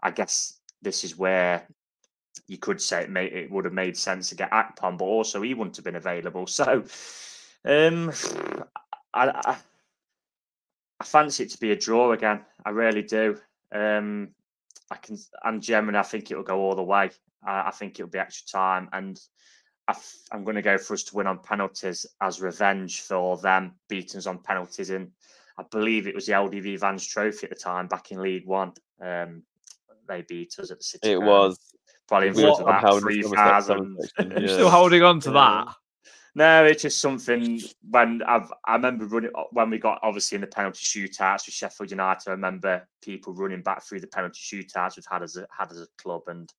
I 0.02 0.10
guess 0.10 0.58
this 0.80 1.04
is 1.04 1.16
where 1.16 1.66
you 2.46 2.58
could 2.58 2.80
say 2.80 3.02
it, 3.02 3.10
may, 3.10 3.26
it 3.26 3.50
would 3.50 3.64
have 3.64 3.74
made 3.74 3.96
sense 3.96 4.28
to 4.28 4.34
get 4.34 4.50
Akpom, 4.50 4.98
but 4.98 5.04
also 5.04 5.42
he 5.42 5.54
wouldn't 5.54 5.76
have 5.76 5.84
been 5.84 5.96
available. 5.96 6.46
So 6.52 6.84
um, 7.64 8.10
I, 9.14 9.28
I, 9.28 9.56
I 11.00 11.04
fancy 11.04 11.44
it 11.44 11.50
to 11.50 11.60
be 11.60 11.72
a 11.72 11.76
draw 11.76 12.12
again. 12.12 12.40
I 12.64 12.70
really 12.70 13.02
do. 13.02 13.38
Um, 13.72 14.28
I 14.90 14.96
can, 14.96 15.18
and 15.44 15.62
generally, 15.62 15.98
I 15.98 16.02
think 16.02 16.30
it 16.30 16.36
will 16.36 16.42
go 16.42 16.60
all 16.60 16.74
the 16.74 16.82
way. 16.82 17.10
I, 17.44 17.68
I 17.68 17.70
think 17.70 17.98
it'll 17.98 18.10
be 18.10 18.18
extra 18.18 18.46
time, 18.46 18.88
and 18.92 19.18
I 19.88 19.94
am 20.32 20.44
going 20.44 20.56
to 20.56 20.62
go 20.62 20.78
for 20.78 20.94
us 20.94 21.02
to 21.04 21.16
win 21.16 21.26
on 21.26 21.38
penalties 21.38 22.06
as 22.20 22.40
revenge 22.40 23.00
for 23.00 23.36
them 23.38 23.74
beating 23.88 24.18
us 24.18 24.26
on 24.26 24.38
penalties 24.38 24.90
in. 24.90 25.10
I 25.58 25.64
believe 25.70 26.06
it 26.06 26.14
was 26.14 26.26
the 26.26 26.32
LDV 26.32 26.80
Vans 26.80 27.06
Trophy 27.06 27.44
at 27.44 27.50
the 27.50 27.56
time 27.56 27.86
back 27.86 28.10
in 28.10 28.22
League 28.22 28.46
One. 28.46 28.72
Um, 29.00 29.42
they 30.09 30.22
beat 30.22 30.55
us 30.59 30.70
at 30.70 30.78
the 30.78 30.84
City. 30.84 31.12
It 31.12 31.16
Ground. 31.16 31.28
was. 31.30 31.59
probably 32.09 32.28
in 32.28 32.34
front 32.34 32.55
of 32.55 32.61
about 32.61 32.78
upheld 32.84 32.96
in 32.98 33.03
three 33.03 33.22
some 33.22 33.32
respects, 33.32 33.66
some 33.66 33.78
thousand. 33.78 33.98
section, 34.03 34.30
You're 34.32 34.40
yeah. 34.48 34.55
still 34.55 34.70
holding 34.70 35.03
on 35.03 35.20
to 35.20 35.30
Yeah. 35.30 35.64
that. 35.64 35.74
No, 36.34 36.64
it's 36.64 36.80
just 36.82 37.00
something 37.03 37.61
when 37.90 38.22
I've 38.26 38.50
I 38.66 38.74
remember 38.76 39.05
running 39.05 39.30
uh, 39.34 39.42
when 39.50 39.68
we 39.68 39.78
got 39.78 39.98
obviously 40.03 40.36
in 40.36 40.40
the 40.40 40.46
penalty 40.46 40.80
shootouts 40.82 41.44
with 41.44 41.55
Sheffield 41.55 41.90
United. 41.90 42.26
I 42.30 42.32
remember 42.32 42.88
people 43.03 43.34
running 43.34 43.61
back 43.62 43.84
through 43.84 44.00
the 44.00 44.07
penalty 44.07 44.40
shootouts 44.40 44.96
we've 44.96 45.05
had 45.11 45.22
as 45.22 45.36
a 45.36 45.46
had 45.57 45.70
as 45.70 45.80
a 45.82 45.86
club, 46.03 46.22
and 46.28 46.50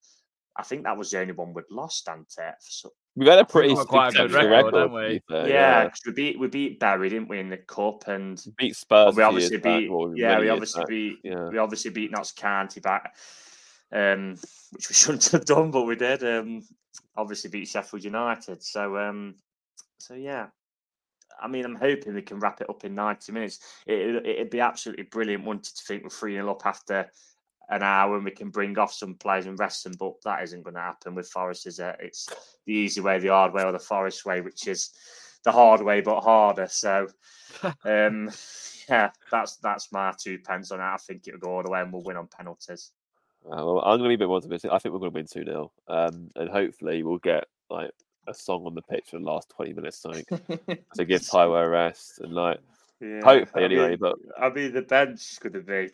I 0.56 0.62
think 0.64 0.84
that 0.84 0.96
was 0.96 1.10
the 1.10 1.20
only 1.22 1.34
one 1.34 1.54
we'd 1.56 1.66
lost, 1.72 2.08
hadn't 2.08 2.32
it? 2.38 2.54
So, 3.16 3.20
We've 3.20 3.30
had 3.30 3.38
a 3.38 3.41
I 3.41 3.43
think 3.43 3.49
pretty 3.51 3.76
got 3.76 3.88
quite 3.88 4.07
a 4.07 4.11
good 4.11 4.32
successful 4.32 4.49
record, 4.49 4.66
record, 4.66 4.76
haven't 4.76 4.93
we? 4.95 5.22
fair, 5.30 5.47
yeah, 5.47 5.89
'cause 5.89 6.01
we 6.07 6.11
beat 6.14 6.39
we 6.39 6.47
beat 6.47 6.80
Barry, 6.80 7.09
didn't 7.09 7.28
we, 7.28 7.39
in 7.39 7.49
the 7.49 7.57
cup, 7.57 8.07
and 8.07 8.43
Beat 8.57 8.76
Spurs. 8.76 9.16
we 9.16 9.24
obviously 9.24 9.57
years 9.57 9.61
back, 9.64 9.80
beat 9.82 10.20
yeah, 10.20 10.30
many 10.30 10.41
we 10.41 10.49
obviously 10.49 10.82
back, 10.82 10.89
beat 10.89 11.20
Yeah. 11.24 11.49
we 11.49 11.57
obviously 11.59 11.91
beat 11.91 12.11
Notts 12.11 12.32
County 12.32 12.80
back, 12.80 13.16
um, 13.91 14.36
which 14.72 14.89
we 14.89 14.95
shouldn't 14.95 15.26
have 15.30 15.45
done, 15.45 15.70
but 15.72 15.84
we 15.84 15.95
did. 15.95 16.24
Um, 16.24 16.64
obviously 17.16 17.49
beat 17.51 17.68
Sheffield 17.68 18.03
United. 18.03 18.64
So 18.64 18.97
um, 18.97 19.36
so 19.99 20.16
yeah. 20.16 20.47
I 21.41 21.47
mean, 21.47 21.66
I'm 21.66 21.76
hoping 21.76 22.14
we 22.14 22.22
can 22.22 22.39
wrap 22.39 22.61
it 22.61 22.70
up 22.70 22.86
in 22.86 22.93
90 22.93 23.32
minutes. 23.32 23.59
It, 23.88 24.24
it'd 24.26 24.49
be 24.51 24.59
absolutely 24.59 25.05
brilliant, 25.05 25.43
wouldn't 25.43 25.68
it, 25.68 25.76
to 25.76 25.84
think 25.84 26.03
we're 26.03 26.09
3 26.09 26.34
0 26.36 26.49
up 26.49 26.66
after 26.66 27.09
an 27.70 27.82
hour 27.84 28.16
and 28.16 28.26
we 28.26 28.32
can 28.32 28.49
bring 28.49 28.78
off 28.78 28.93
some 28.93 29.16
players 29.16 29.45
and 29.45 29.57
rest 29.57 29.84
them, 29.84 29.93
but 29.97 30.22
that 30.24 30.43
isn't 30.43 30.64
going 30.64 30.76
to 30.76 30.82
happen 30.82 31.16
with 31.16 31.30
Forest, 31.30 31.68
is 31.68 31.80
it? 31.80 31.95
It's 31.99 32.30
the 32.66 32.74
easy 32.74 33.01
way, 33.01 33.20
the 33.20 33.30
hard 33.30 33.53
way, 33.53 33.64
or 33.64 33.72
the 33.72 33.80
Forest 33.80 34.26
way, 34.26 34.41
which 34.41 34.68
is 34.68 34.91
the 35.43 35.51
hard 35.51 35.82
way 35.82 36.01
but 36.01 36.22
harder. 36.22 36.68
So, 36.68 37.07
um, 37.86 38.30
yeah, 38.89 39.11
that's 39.32 39.57
that's 39.57 39.91
my 39.91 40.14
two 40.18 40.39
pence 40.39 40.72
on 40.72 40.80
it. 40.80 40.84
I 40.84 40.97
think 40.97 41.28
it'll 41.28 41.39
go 41.39 41.55
all 41.55 41.64
the 41.64 41.70
way 41.72 41.82
and 41.82 41.91
we'll 41.91 42.03
win 42.03 42.18
on 42.18 42.28
penalties. 42.28 42.91
Uh, 43.45 43.57
well, 43.57 43.80
I'm 43.80 43.97
going 43.99 44.03
to 44.03 44.07
be 44.09 44.14
a 44.16 44.18
bit 44.20 44.28
more 44.28 44.38
optimistic. 44.38 44.72
I 44.72 44.78
think 44.78 44.93
we're 44.93 44.99
going 44.99 45.11
to 45.11 45.16
win 45.16 45.28
2 45.28 45.43
0. 45.43 45.72
Um, 45.89 46.30
and 46.38 46.49
hopefully 46.49 47.03
we'll 47.03 47.18
get 47.18 47.45
like 47.70 47.91
a 48.26 48.34
song 48.34 48.66
on 48.66 48.74
the 48.74 48.82
pitch 48.82 49.07
for 49.09 49.20
the 49.20 49.26
last 49.26 49.49
20 49.49 49.74
minutes, 49.74 49.97
something 50.01 50.24
to 50.95 51.03
give 51.05 51.22
Taiwo 51.22 51.61
a 51.61 51.68
rest. 51.68 52.20
And 52.22 52.34
like, 52.34 52.59
Yeah, 53.01 53.20
hopefully 53.22 53.64
I 53.64 53.66
anyway. 53.66 53.89
mean- 53.89 53.97
but 53.99 54.16
I 54.39 54.49
mean, 54.49 54.74
the 54.74 54.82
bench 54.82 55.34
is 55.34 55.39
going 55.39 55.53
to 55.53 55.59
be. 55.61 55.89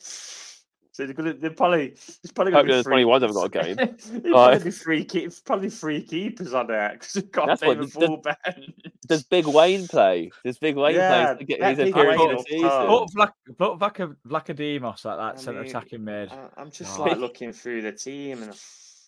So 0.99 1.05
they're 1.05 1.13
going 1.13 1.33
to, 1.33 1.39
they're 1.39 1.51
probably, 1.51 1.87
there's 1.91 2.31
probably 2.35 2.51
going 2.51 2.65
to 2.67 2.73
the 2.73 2.79
be 2.79 2.83
three. 2.83 3.03
21s 3.05 3.21
haven't 3.21 3.33
got 3.33 3.45
a 3.45 3.49
game. 3.63 3.75
There's 4.11 4.11
Like- 4.11 4.31
probably 4.33 4.63
be 4.65 4.71
three, 4.71 5.05
keep, 5.05 5.31
probably 5.45 5.69
three 5.69 6.01
keepers 6.03 6.53
on 6.53 6.67
there 6.67 6.89
because 6.91 7.15
we've 7.15 7.31
got 7.31 7.47
That's 7.47 7.61
a 7.61 7.67
what 7.67 7.79
bit 7.79 7.85
the- 7.93 7.99
full 8.05 8.17
bench. 8.17 8.65
does 9.07 9.23
Big 9.23 9.47
Wayne 9.47 9.87
play? 9.87 10.29
Does 10.43 10.57
Big 10.59 10.75
Wayne 10.75 10.95
Yeah, 10.95 11.27
play 11.27 11.37
to 11.37 11.43
get 11.45 11.61
let 11.61 11.77
his 11.77 11.85
Big 11.85 11.93
appearance 11.95 12.21
in 12.21 12.29
the 12.35 12.43
season? 12.49 12.69
Put 12.69 13.09
Vlac, 13.13 13.31
put 13.57 13.79
Vlaca, 13.79 14.15
Vlachodimos 14.27 15.05
like 15.05 15.17
that 15.17 15.19
I 15.19 15.35
centre 15.37 15.61
mean, 15.61 15.69
attacking 15.69 16.03
mid. 16.03 16.33
I- 16.33 16.49
I'm 16.57 16.69
just 16.69 16.99
Oh. 16.99 17.03
like 17.03 17.17
looking 17.17 17.53
through 17.53 17.83
the 17.83 17.93
team 17.93 18.43
and 18.43 18.53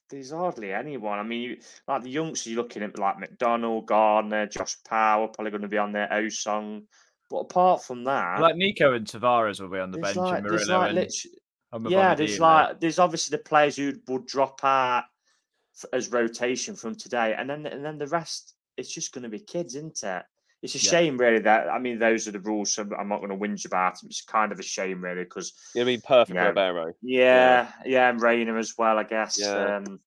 there's 0.10 0.32
hardly 0.32 0.72
anyone. 0.72 1.20
I 1.20 1.24
mean, 1.24 1.42
you, 1.42 1.58
like 1.90 2.04
the 2.04 2.10
youngsters, 2.10 2.54
you're 2.54 2.64
looking 2.64 2.84
at 2.84 2.98
like 2.98 3.20
McDonald, 3.20 3.86
Gardner, 3.88 4.46
Josh 4.48 4.78
Power, 4.88 5.28
probably 5.28 5.52
going 5.52 5.64
to 5.64 5.68
be 5.68 5.78
on 5.78 5.92
there, 5.92 6.08
Osong. 6.10 6.84
But 7.30 7.38
apart 7.40 7.84
from 7.84 8.04
that, 8.06 8.40
Like 8.42 8.56
Neco 8.58 8.94
and 8.94 9.06
Tavares 9.08 9.60
will 9.62 9.70
be 9.70 9.80
on 9.80 9.92
the 9.92 10.00
bench, 10.00 10.18
like, 10.18 10.40
and 10.40 10.50
there's 10.50 10.68
Murillo 10.68 10.80
like 10.82 10.90
and 10.90 10.98
yeah, 11.88 12.14
there's 12.16 12.40
like 12.40 12.80
there's 12.80 13.00
obviously 13.00 13.38
the 13.38 13.44
players 13.44 13.76
who 13.76 13.94
would 14.08 14.26
drop 14.26 14.60
out 14.64 15.06
as 15.94 16.12
rotation 16.12 16.76
from 16.76 16.96
today, 16.96 17.36
and 17.38 17.50
then 17.50 17.66
and 17.66 17.84
then 17.84 17.98
the 17.98 18.08
rest. 18.08 18.56
It's 18.78 18.94
just 18.94 19.14
going 19.14 19.24
to 19.24 19.30
be 19.30 19.40
kids, 19.40 19.76
isn't 19.76 20.02
it? 20.04 20.24
It's 20.62 20.76
a 20.76 20.78
Yeah. 20.78 20.92
shame, 20.92 21.18
really. 21.18 21.40
That 21.40 21.70
I 21.70 21.78
mean, 21.80 22.00
those 22.00 22.28
are 22.28 22.32
the 22.32 22.40
rules. 22.40 22.72
So 22.74 22.88
I'm 22.98 23.10
not 23.10 23.20
going 23.20 23.30
to 23.30 23.36
whinge 23.36 23.66
about 23.66 24.00
them. 24.00 24.08
It's 24.10 24.22
kind 24.22 24.52
of 24.52 24.60
a 24.60 24.64
shame, 24.64 25.04
really, 25.04 25.24
because 25.24 25.54
I 25.78 25.84
mean, 25.84 26.02
perfect 26.02 26.36
Yeah. 26.36 26.48
Ribeiro. 26.48 26.94
yeah, 27.02 27.72
yeah, 27.86 28.10
and 28.10 28.22
Reyna 28.22 28.56
as 28.58 28.78
well, 28.78 28.98
I 28.98 29.04
guess. 29.04 29.38
Yeah. 29.40 29.78
Um, 29.78 30.00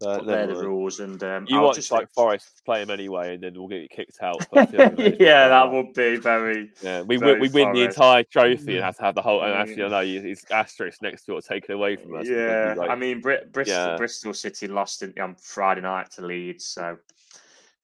But 0.00 0.18
but 0.18 0.26
they're 0.26 0.46
the 0.46 0.54
rules, 0.64 1.00
and 1.00 1.20
um, 1.24 1.44
You 1.48 1.58
I'll 1.58 1.64
watch 1.64 1.76
just 1.76 1.90
like 1.90 2.08
Forest 2.12 2.62
play 2.64 2.82
him 2.82 2.90
anyway, 2.90 3.34
and 3.34 3.42
then 3.42 3.54
we'll 3.54 3.66
get 3.66 3.82
you 3.82 3.88
kicked 3.88 4.22
out. 4.22 4.44
for 4.48 4.60
yeah, 5.20 5.48
that 5.48 5.72
would 5.72 5.92
be 5.92 6.16
very. 6.16 6.70
Yeah, 6.82 7.02
we 7.02 7.16
very 7.16 7.32
win, 7.32 7.40
we 7.40 7.48
win 7.64 7.72
the 7.72 7.82
entire 7.84 8.22
trophy 8.22 8.76
and 8.76 8.84
have 8.84 8.96
to 8.98 9.02
have 9.02 9.16
the 9.16 9.22
whole. 9.22 9.42
And 9.42 9.54
actually, 9.54 9.82
I 9.84 9.88
know 9.88 10.00
you- 10.00 10.20
it's 10.24 10.48
asterisk 10.52 11.02
next 11.02 11.24
to 11.24 11.36
it 11.36 11.44
taken 11.46 11.74
away 11.74 11.96
from 11.96 12.14
us. 12.14 12.28
Yeah, 12.28 12.74
like- 12.76 12.90
I 12.90 12.94
mean, 12.94 13.20
Brit- 13.20 13.50
Bristol, 13.52 13.74
Yeah. 13.76 13.96
Bristol 13.96 14.34
City 14.34 14.68
lost 14.68 15.02
in, 15.02 15.12
on 15.20 15.34
Friday 15.34 15.80
night 15.80 16.12
to 16.12 16.22
Leeds, 16.24 16.64
so 16.64 16.96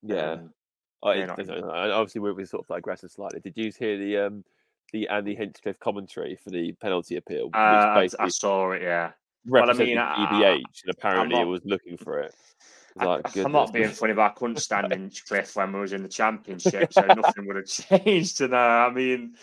yeah. 0.02 0.32
um, 0.32 0.50
I, 1.02 1.24
not- 1.24 1.38
it- 1.40 1.48
and 1.48 1.64
obviously, 1.64 2.20
we 2.20 2.32
we 2.32 2.44
sort 2.44 2.62
of 2.62 2.68
digressing 2.68 3.08
slightly. 3.08 3.40
Did 3.40 3.56
you 3.56 3.72
hear 3.76 3.98
the 3.98 4.18
um 4.18 4.44
the 4.92 5.08
Andy 5.08 5.34
Hinchcliffe 5.34 5.80
commentary 5.80 6.36
for 6.36 6.50
the 6.50 6.70
penalty 6.80 7.16
appeal, 7.16 7.50
uh, 7.52 7.56
I, 7.56 8.08
I 8.20 8.28
saw 8.28 8.70
it. 8.70 8.82
Yeah, 8.82 9.10
well, 9.46 9.70
I 9.70 9.72
mean, 9.74 9.98
I- 9.98 10.40
and 10.84 10.90
apparently 10.90 11.36
it 11.40 11.44
was 11.44 11.62
looking 11.64 11.96
for 11.96 12.20
it. 12.20 12.34
I, 12.96 13.04
like, 13.06 13.36
I'm 13.36 13.50
not 13.52 13.72
being 13.72 13.88
funny, 13.88 14.12
but 14.12 14.22
I 14.22 14.28
couldn't 14.30 14.58
stand 14.58 14.92
in 14.92 15.10
Cliff 15.26 15.56
when 15.56 15.72
we 15.72 15.80
was 15.80 15.92
in 15.92 16.02
the 16.02 16.08
championship, 16.08 16.92
so 16.92 17.00
nothing 17.06 17.46
would 17.46 17.56
have 17.56 17.66
changed. 17.66 18.38
To 18.38 18.48
know, 18.48 18.56
I 18.56 18.90
mean, 18.90 19.34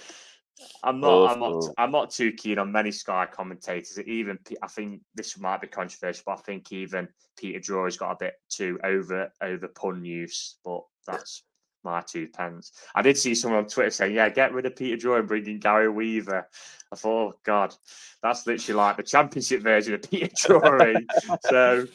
I'm 0.83 0.99
not, 0.99 1.31
I'm 1.31 1.39
not. 1.39 1.63
I'm 1.77 1.91
not 1.91 2.11
too 2.11 2.31
keen 2.31 2.59
on 2.59 2.71
many 2.71 2.91
Sky 2.91 3.27
commentators. 3.31 3.99
Even 3.99 4.39
I 4.61 4.67
think 4.67 5.01
this 5.15 5.37
might 5.37 5.61
be 5.61 5.67
controversial, 5.67 6.23
but 6.25 6.39
I 6.39 6.41
think 6.41 6.71
even 6.71 7.09
Peter 7.37 7.59
Drury's 7.59 7.97
got 7.97 8.11
a 8.11 8.17
bit 8.19 8.35
too 8.49 8.79
over 8.83 9.31
over 9.41 9.67
pun 9.67 10.05
use. 10.05 10.57
But 10.63 10.83
that's 11.05 11.43
my 11.83 12.01
two 12.01 12.27
pence. 12.27 12.71
I 12.95 13.01
did 13.01 13.17
see 13.17 13.35
someone 13.35 13.63
on 13.63 13.69
Twitter 13.69 13.89
saying, 13.89 14.15
"Yeah, 14.15 14.29
get 14.29 14.53
rid 14.53 14.65
of 14.65 14.75
Peter 14.75 14.97
Drury 14.97 15.19
and 15.19 15.27
bring 15.27 15.45
in 15.45 15.59
Gary 15.59 15.89
Weaver." 15.89 16.47
I 16.91 16.95
thought, 16.95 17.33
oh 17.35 17.39
God, 17.43 17.73
that's 18.21 18.45
literally 18.45 18.77
like 18.77 18.97
the 18.97 19.03
championship 19.03 19.61
version 19.61 19.93
of 19.93 20.01
Peter 20.09 20.29
Drury. 20.35 21.07
so, 21.49 21.87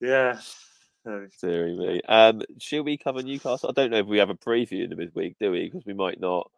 yeah. 0.00 0.38
So, 1.04 1.26
Deary 1.40 1.74
me. 1.76 2.00
Um, 2.08 2.42
should 2.60 2.84
we 2.84 2.98
cover 2.98 3.22
Newcastle? 3.22 3.70
I 3.70 3.72
don't 3.72 3.90
know 3.90 3.98
if 3.98 4.06
we 4.06 4.18
have 4.18 4.28
a 4.30 4.34
preview 4.34 4.84
in 4.84 4.90
the 4.90 4.96
midweek, 4.96 5.38
do 5.38 5.50
we? 5.50 5.64
Because 5.64 5.86
we 5.86 5.94
might 5.94 6.20
not. 6.20 6.50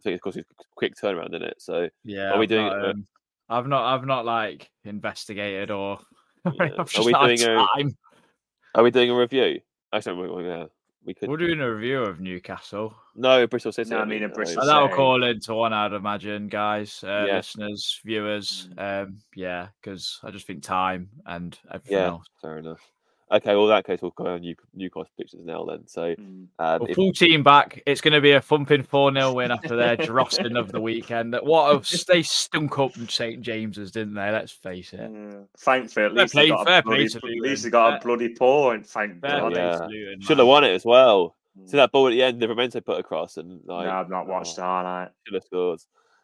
I 0.00 0.02
think, 0.02 0.14
of 0.14 0.20
course, 0.22 0.36
it's 0.36 0.48
a 0.50 0.54
quick 0.76 0.94
turnaround 0.96 1.34
in 1.34 1.42
it. 1.42 1.56
So, 1.58 1.88
yeah, 2.04 2.30
are 2.30 2.38
we 2.38 2.44
I've 2.44 2.48
doing 2.48 2.68
got, 2.68 2.78
it, 2.78 2.84
uh, 2.84 2.90
um, 2.90 3.06
I've 3.50 3.66
not, 3.66 3.94
I've 3.94 4.06
not 4.06 4.24
like 4.24 4.70
investigated 4.84 5.70
or. 5.70 5.98
Yeah. 6.54 6.68
I've 6.78 6.96
Are 6.96 7.04
we 7.04 7.12
not 7.12 7.28
had 7.28 7.36
doing 7.38 7.58
a- 7.58 8.78
Are 8.78 8.82
we 8.82 8.90
doing 8.90 9.10
a 9.10 9.14
review? 9.14 9.60
Actually, 9.92 10.28
we, 10.28 10.34
we, 10.36 10.48
yeah, 10.48 10.64
we 11.04 11.14
could. 11.14 11.28
We're 11.28 11.36
doing 11.36 11.60
a 11.60 11.72
review 11.74 12.02
of 12.02 12.20
Newcastle. 12.20 12.94
No, 13.14 13.46
Bristol 13.46 13.72
City. 13.72 13.90
No, 13.90 13.98
I 14.00 14.04
mean, 14.04 14.22
a 14.24 14.28
Bristol 14.28 14.62
Uh, 14.62 14.66
That'll 14.66 14.88
call 14.88 15.22
into 15.24 15.54
one, 15.54 15.72
I'd 15.72 15.92
imagine, 15.92 16.48
guys, 16.48 17.02
uh, 17.04 17.24
Yeah. 17.28 17.36
listeners, 17.36 18.00
viewers. 18.04 18.68
Um, 18.78 19.18
yeah, 19.34 19.68
because 19.80 20.20
I 20.22 20.30
just 20.30 20.46
think 20.46 20.62
time 20.62 21.10
and 21.26 21.58
everything 21.72 21.98
Yeah, 21.98 22.06
else. 22.08 22.26
fair 22.40 22.58
enough. 22.58 22.80
Okay, 23.30 23.54
well, 23.54 23.64
in 23.64 23.70
that 23.70 23.84
case, 23.86 24.00
we'll 24.00 24.10
go 24.12 24.24
on 24.26 24.40
New- 24.40 24.56
Newcast 24.76 25.08
pictures 25.18 25.40
now 25.44 25.62
then. 25.64 25.86
So, 25.86 26.14
Mm. 26.14 26.16
um, 26.18 26.48
Well, 26.58 26.84
if- 26.86 26.96
full 26.96 27.12
team 27.12 27.42
back. 27.42 27.82
It's 27.84 28.00
going 28.00 28.14
to 28.14 28.20
be 28.22 28.32
a 28.32 28.40
thumping 28.40 28.82
4 28.82 29.12
0 29.12 29.34
win 29.34 29.50
after 29.50 29.76
their 29.76 29.96
drossing 29.96 30.56
of 30.56 30.72
the 30.72 30.80
weekend. 30.80 31.36
What 31.42 31.74
a, 31.92 32.04
they 32.06 32.22
stunk 32.22 32.78
up 32.78 32.92
from 32.94 33.08
St 33.08 33.42
James's, 33.42 33.90
didn't 33.92 34.14
they? 34.14 34.30
Let's 34.30 34.52
face 34.52 34.94
it. 34.94 35.10
Yeah. 35.12 35.40
Thankfully, 35.58 36.06
at 36.06 36.14
least 36.14 36.32
play- 36.32 36.42
they 36.44 36.48
got 36.48 36.60
a 36.78 36.82
bloody, 36.82 37.04
at 37.04 37.22
least 37.24 37.64
they 37.64 37.70
got 37.70 37.88
Fair- 37.90 37.98
a 37.98 38.00
bloody 38.16 38.34
point. 38.34 38.86
Thank 38.86 39.20
Fair 39.20 39.40
God. 39.40 39.56
yeah. 39.56 40.14
should 40.20 40.38
have 40.38 40.46
won 40.46 40.64
it 40.64 40.72
as 40.72 40.84
well. 40.86 41.36
See 41.66 41.76
that 41.76 41.90
ball 41.92 42.06
at 42.06 42.10
the 42.12 42.22
end, 42.22 42.40
the 42.40 42.46
Memento 42.48 42.80
put 42.80 43.00
across, 43.00 43.36
and 43.36 43.60
like, 43.66 43.86
no, 43.86 43.92
I've 43.92 44.08
not 44.08 44.28
watched 44.28 44.56
the 44.56 44.62
highlight. 44.62 45.08
should 45.26 45.34
have 45.34 45.42
scored. 45.44 45.80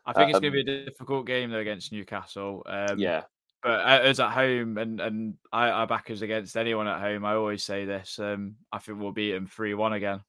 I 0.06 0.12
think 0.12 0.30
it's 0.30 0.38
going 0.38 0.52
to 0.52 0.60
Um, 0.60 0.64
be 0.66 0.72
a 0.72 0.84
difficult 0.84 1.26
game 1.26 1.50
though 1.50 1.58
against 1.58 1.90
Newcastle. 1.92 2.62
Um, 2.66 2.98
yeah, 2.98 3.22
but 3.64 3.80
as 3.80 4.20
at 4.20 4.30
home 4.30 4.76
and 4.76 5.00
and 5.00 5.34
I, 5.50 5.70
I 5.70 5.86
back 5.86 6.10
us 6.10 6.20
against 6.20 6.56
anyone 6.56 6.86
at 6.86 7.00
home. 7.00 7.24
I 7.24 7.34
always 7.34 7.64
say 7.64 7.86
this. 7.86 8.18
Um, 8.18 8.56
I 8.70 8.78
think 8.78 9.00
we'll 9.00 9.10
beat 9.10 9.32
them 9.32 9.46
three 9.46 9.72
one 9.72 9.94
again. 9.94 10.20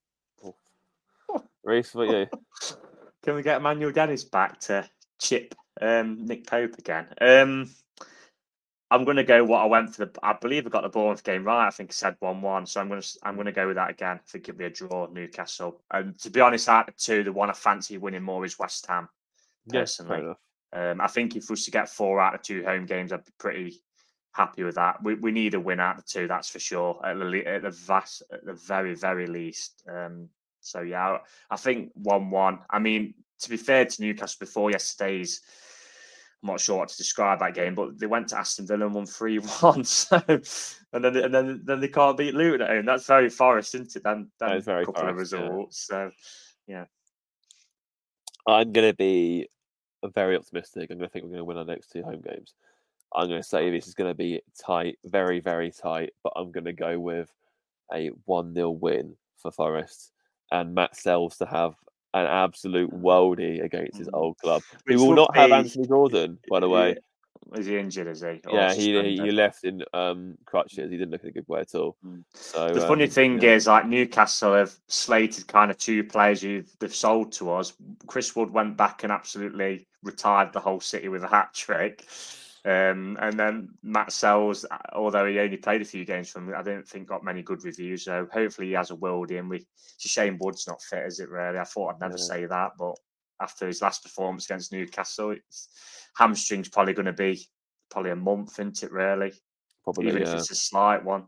Reiss, 1.64 1.94
what 1.94 2.08
you? 2.08 2.28
Can 3.24 3.36
we 3.36 3.42
get 3.42 3.62
Manuel 3.62 3.92
Dennis 3.92 4.24
back 4.24 4.60
to 4.62 4.88
chip 5.20 5.54
um, 5.82 6.26
Nick 6.26 6.48
Pope 6.48 6.78
again? 6.78 7.08
Um, 7.20 7.72
I'm 8.92 9.04
going 9.04 9.18
to 9.18 9.24
go 9.24 9.44
what 9.44 9.64
I 9.64 9.66
went 9.66 9.96
for 9.96 10.06
the. 10.06 10.12
I 10.24 10.34
believe 10.34 10.66
I 10.66 10.70
got 10.70 10.84
the 10.84 10.90
Bournemouth 10.90 11.24
game 11.24 11.44
right. 11.44 11.68
I 11.68 11.72
think 11.72 11.90
I 11.90 11.94
said 11.94 12.16
one-one, 12.20 12.68
so 12.68 12.80
I'm 12.80 12.88
going 12.88 13.02
to 13.02 13.20
I'm 13.24 13.34
going 13.36 13.48
to 13.48 13.52
go 13.52 13.68
with 13.68 13.76
that 13.76 13.90
again. 13.90 14.18
I 14.18 14.30
think 14.30 14.48
it'll 14.48 14.60
be 14.60 14.66
a 14.66 14.70
draw, 14.70 15.08
Newcastle. 15.08 15.82
And 15.92 16.18
to 16.20 16.30
be 16.30 16.40
honest, 16.40 16.70
out 16.70 16.88
of 16.88 16.96
the 16.96 17.02
two, 17.02 17.24
the 17.24 17.34
one 17.34 17.50
I 17.50 17.54
fancy 17.54 17.98
winning 17.98 18.24
more 18.24 18.46
is 18.46 18.60
West 18.60 18.86
Ham. 18.88 19.10
Yes, 19.66 19.98
fair 19.98 20.06
Personally, 20.06 20.26
enough. 20.28 20.38
Um, 20.74 21.02
I 21.02 21.08
think 21.08 21.36
if 21.36 21.50
we 21.50 21.54
was 21.54 21.66
to 21.66 21.72
get 21.72 21.90
four 21.90 22.20
out 22.20 22.36
of 22.36 22.42
two 22.42 22.64
home 22.64 22.86
games, 22.86 23.12
I'd 23.14 23.26
be 23.26 23.32
pretty 23.38 23.82
happy 24.34 24.64
with 24.64 24.76
that. 24.76 25.02
We, 25.02 25.16
we 25.16 25.32
need 25.32 25.54
a 25.54 25.60
win 25.60 25.80
out 25.80 25.98
of 25.98 26.06
two, 26.06 26.28
that's 26.28 26.50
for 26.50 26.60
sure. 26.60 27.00
At 27.06 27.18
the, 27.18 27.44
at 27.46 27.62
the 27.62 27.72
vast, 27.72 28.24
at 28.32 28.46
the 28.46 28.54
very 28.54 28.94
very 28.96 29.28
least. 29.28 29.84
Um, 29.88 30.30
so 30.62 30.82
yeah, 30.82 31.20
I 31.50 31.58
think 31.58 31.92
one-one. 31.94 32.60
I 32.70 32.80
mean, 32.80 33.14
to 33.40 33.50
be 33.50 33.58
fair 33.58 33.86
to 33.86 34.02
Newcastle, 34.02 34.38
before 34.40 34.72
yesterday's, 34.72 35.42
I'm 36.42 36.48
not 36.48 36.60
sure 36.60 36.78
what 36.78 36.90
to 36.90 36.98
describe 36.98 37.40
that 37.40 37.54
game, 37.54 37.76
but 37.76 37.98
they 38.00 38.08
went 38.08 38.30
to 38.30 38.38
Aston 38.38 38.68
Villa 38.68 38.86
and 38.86 38.96
won 38.96 39.06
three-one. 39.06 39.84
So, 39.86 40.22
and 40.28 41.04
then 41.04 41.16
and 41.18 41.34
then 41.34 41.62
then 41.64 41.80
they 41.80 41.88
can't 41.88 42.18
beat 42.18 42.34
Luton 42.34 42.62
at 42.62 42.70
home. 42.70 42.86
That's 42.86 43.06
very 43.06 43.30
Forest, 43.30 43.76
isn't 43.76 43.96
it? 43.96 44.04
Then, 44.04 44.32
That 44.40 44.58
is 44.58 44.66
very 44.66 44.84
a 44.84 44.86
couple 44.86 45.08
of 45.08 45.16
Forest, 45.16 45.34
yeah. 45.34 45.40
results. 45.40 45.88
So 45.88 46.12
yeah, 46.68 46.86
I'm 48.48 48.72
going 48.72 48.96
to 48.96 49.46
be 50.08 50.12
very 50.14 50.36
optimistic. 50.38 50.90
I'm 50.90 50.98
going 50.98 51.10
to 51.10 51.14
think 51.14 51.24
we're 51.26 51.30
going 51.32 51.40
to 51.40 51.46
win 51.46 51.58
our 51.58 51.66
next 51.66 51.92
two 51.92 52.04
home 52.04 52.22
games. 52.22 52.54
I'm 53.16 53.28
going 53.30 53.42
to 53.42 53.48
say 53.48 53.70
this 53.70 53.88
is 53.88 53.94
going 53.94 54.10
to 54.12 54.18
be 54.18 54.42
tight, 54.60 54.98
very, 55.06 55.40
very 55.40 55.72
tight, 55.72 56.12
but 56.24 56.34
I'm 56.36 56.52
going 56.52 56.66
to 56.66 56.74
go 56.74 57.00
with 57.00 57.32
a 57.94 58.08
1 58.26 58.54
0 58.54 58.70
win 58.72 59.16
for 59.38 59.52
Forest 59.52 60.12
and 60.52 60.74
Matz 60.74 61.02
Sels 61.02 61.38
to 61.38 61.46
have 61.46 61.76
an 62.14 62.26
absolute 62.26 62.92
worldie 62.92 63.64
against 63.64 63.98
his 63.98 64.08
Mhm. 64.08 64.14
old 64.18 64.38
club. 64.38 64.64
Which 64.86 64.98
we 64.98 65.04
will 65.04 65.16
not 65.16 65.36
have 65.36 65.52
Anthony 65.52 65.86
Gordon, 65.86 66.40
by 66.50 66.60
the 66.62 66.70
way. 66.70 66.98
is 67.56 67.68
he 67.68 67.78
injured? 67.78 68.08
Is 68.08 68.22
he? 68.22 68.42
Or 68.48 68.54
Yeah, 68.54 68.74
he, 68.74 68.94
he 69.02 69.18
he 69.22 69.32
left 69.32 69.66
in 69.66 69.84
um, 69.94 70.36
crutches. 70.46 70.90
He 70.90 70.98
didn't 70.98 71.12
look 71.12 71.24
in 71.24 71.30
a 71.30 71.34
good 71.34 71.48
way 71.48 71.60
at 71.62 71.76
all. 71.76 71.96
Mm. 72.06 72.24
So 72.34 72.74
The 72.74 72.82
funny 72.82 73.04
um, 73.04 73.10
thing 73.10 73.42
yeah. 73.42 73.52
is, 73.52 73.68
like 73.68 73.86
Newcastle 73.86 74.54
have 74.54 74.74
slated 74.88 75.48
kind 75.48 75.70
of 75.70 75.78
two 75.78 76.04
players 76.04 76.42
who 76.42 76.64
they've 76.80 76.96
sold 76.96 77.32
to 77.34 77.52
us. 77.52 77.74
Chris 78.08 78.36
Wood 78.36 78.50
went 78.50 78.78
back 78.78 79.04
and 79.04 79.12
absolutely 79.12 79.88
retired 80.06 80.54
the 80.54 80.60
whole 80.60 80.80
city 80.80 81.10
with 81.10 81.24
a 81.24 81.28
hat 81.28 81.54
trick. 81.54 82.06
Um, 82.64 83.18
and 83.22 83.38
then 83.40 83.70
Matz 83.84 84.16
Sels, 84.16 84.66
uh, 84.72 84.78
although 84.94 85.26
he 85.28 85.40
only 85.40 85.58
played 85.58 85.82
a 85.82 85.86
few 85.86 86.04
games 86.06 86.32
from, 86.32 86.54
I 86.56 86.64
don't 86.64 86.88
think 86.88 87.08
got 87.08 87.24
many 87.24 87.44
good 87.44 87.64
reviews. 87.64 88.06
So 88.06 88.28
hopefully 88.32 88.68
he 88.70 88.74
has 88.74 88.92
a 88.92 88.96
worldie. 88.96 89.38
in. 89.38 89.50
we, 89.50 89.58
it's 89.96 90.06
a 90.06 90.08
shame 90.08 90.38
Wood's 90.40 90.68
not 90.68 90.82
fit, 90.82 91.06
is 91.06 91.20
it? 91.20 91.30
Really, 91.30 91.60
I 91.60 91.64
thought 91.64 91.94
I'd 91.94 92.00
never 92.00 92.18
Yeah. 92.18 92.24
say 92.24 92.46
that, 92.46 92.72
but 92.80 92.96
after 93.42 93.68
his 93.68 93.82
last 93.82 94.02
performance 94.04 94.46
against 94.46 94.72
Newcastle, 94.72 95.32
it's 95.32 95.70
hamstring's 96.18 96.70
probably 96.70 96.94
going 96.94 97.06
to 97.06 97.14
be 97.14 97.46
probably 97.92 98.12
a 98.12 98.16
month, 98.16 98.54
isn't 98.60 98.82
it? 98.84 98.92
Really, 98.92 99.34
probably 99.84 100.08
even 100.08 100.22
if 100.24 100.34
it's 100.34 100.52
a 100.52 100.56
slight 100.56 101.04
one. 101.04 101.26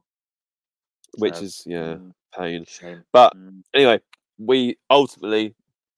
which 1.17 1.35
So, 1.35 1.43
is 1.43 1.63
yeah 1.67 1.95
mm, 1.95 2.11
pain. 2.35 2.65
shame. 2.67 3.03
But 3.13 3.35
Mm. 3.35 3.61
anyway, 3.73 4.01
we 4.39 4.77
ultimately 4.89 5.53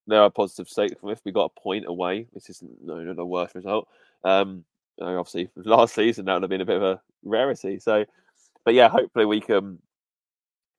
there 0.10 0.22
are 0.22 0.30
positives 0.30 0.74
to 0.74 0.88
take 0.88 0.99
from 0.99 1.10
this. 1.10 1.22
We 1.24 1.32
got 1.32 1.51
a 1.55 1.60
point 1.60 1.86
away, 1.88 2.28
which 2.32 2.49
is 2.49 2.64
no 2.84 2.95
not 2.95 3.16
the 3.16 3.26
worst 3.26 3.55
result. 3.55 3.88
Um, 4.24 4.66
obviously 5.01 5.49
last 5.55 5.95
season 5.95 6.26
that 6.26 6.34
would 6.34 6.43
have 6.43 6.49
been 6.49 6.62
a 6.62 6.66
bit 6.66 6.78
of 6.78 6.84
a 6.84 7.01
rarity. 7.24 7.80
So, 7.80 8.05
but 8.66 8.74
yeah, 8.74 8.89
hopefully 8.89 9.26
we 9.26 9.41
can 9.41 9.80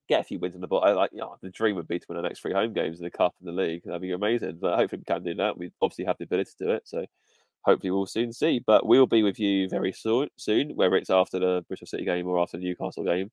get 0.07 0.21
a 0.21 0.23
few 0.23 0.39
wins 0.39 0.55
in 0.55 0.61
the 0.61 0.67
ball. 0.67 0.83
I 0.83 0.91
like, 0.91 1.11
you 1.13 1.19
know, 1.19 1.37
the 1.41 1.49
dream 1.49 1.75
would 1.75 1.87
be 1.87 1.99
to 1.99 2.05
win 2.09 2.17
the 2.17 2.27
next 2.27 2.41
three 2.41 2.53
home 2.53 2.73
games 2.73 2.99
in 2.99 3.03
the 3.03 3.11
cup 3.11 3.33
and 3.39 3.47
the 3.47 3.61
league. 3.61 3.83
That'd 3.85 4.01
be 4.01 4.11
amazing. 4.11 4.59
But 4.61 4.75
hopefully 4.75 4.99
we 4.99 5.13
can 5.13 5.23
do 5.23 5.33
that. 5.35 5.57
We 5.57 5.71
obviously 5.81 6.05
have 6.05 6.17
the 6.17 6.25
ability 6.25 6.51
to 6.57 6.65
do 6.65 6.71
it. 6.71 6.83
So 6.85 7.05
hopefully 7.61 7.91
we'll 7.91 8.05
soon 8.05 8.33
see. 8.33 8.59
But 8.59 8.85
we'll 8.85 9.07
be 9.07 9.23
with 9.23 9.39
you 9.39 9.69
very 9.69 9.91
soon, 9.91 10.29
soon, 10.35 10.75
whether 10.75 10.95
it's 10.95 11.09
after 11.09 11.39
the 11.39 11.65
Bristol 11.67 11.87
City 11.87 12.05
game 12.05 12.27
or 12.27 12.39
after 12.39 12.57
the 12.57 12.63
Newcastle 12.63 13.03
game. 13.03 13.31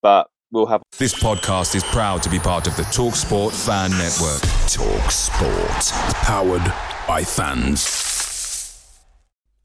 But 0.00 0.28
we'll 0.52 0.66
have 0.66 0.82
This 0.98 1.14
podcast 1.20 1.74
is 1.74 1.82
proud 1.82 2.22
to 2.22 2.30
be 2.30 2.38
part 2.38 2.68
of 2.68 2.76
the 2.76 2.82
TalkSport 2.84 3.52
Fan 3.66 3.90
Network. 3.90 4.42
Talk 4.70 5.10
Sport. 5.10 6.14
Powered 6.22 6.72
by 7.08 7.24
fans. 7.24 7.98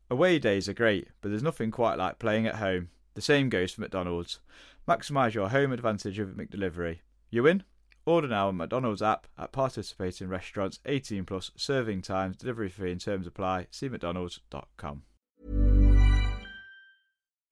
Away 0.09 0.39
days 0.39 0.67
are 0.69 0.73
great, 0.73 1.09
but 1.21 1.29
there's 1.29 1.43
nothing 1.43 1.69
quite 1.69 1.97
like 1.97 2.17
playing 2.17 2.47
at 2.47 2.55
home. 2.55 2.89
The 3.13 3.21
same 3.21 3.49
goes 3.49 3.73
for 3.73 3.81
McDonald's. 3.81 4.39
Maximise 4.87 5.33
your 5.33 5.49
home 5.49 5.73
advantage 5.73 6.17
with 6.17 6.37
McDelivery. 6.37 6.99
You 7.29 7.43
win? 7.43 7.63
Order 8.05 8.29
now 8.29 8.47
on 8.47 8.55
McDonald's 8.55 9.01
app 9.01 9.27
at 9.37 9.51
participating 9.51 10.29
restaurants 10.29 10.79
18 10.85 11.25
plus 11.25 11.51
serving 11.57 12.03
times, 12.03 12.37
delivery 12.37 12.69
fee 12.69 12.91
and 12.91 13.01
terms 13.01 13.27
apply. 13.27 13.67
See 13.69 13.89
mcdonalds.com. 13.89 15.01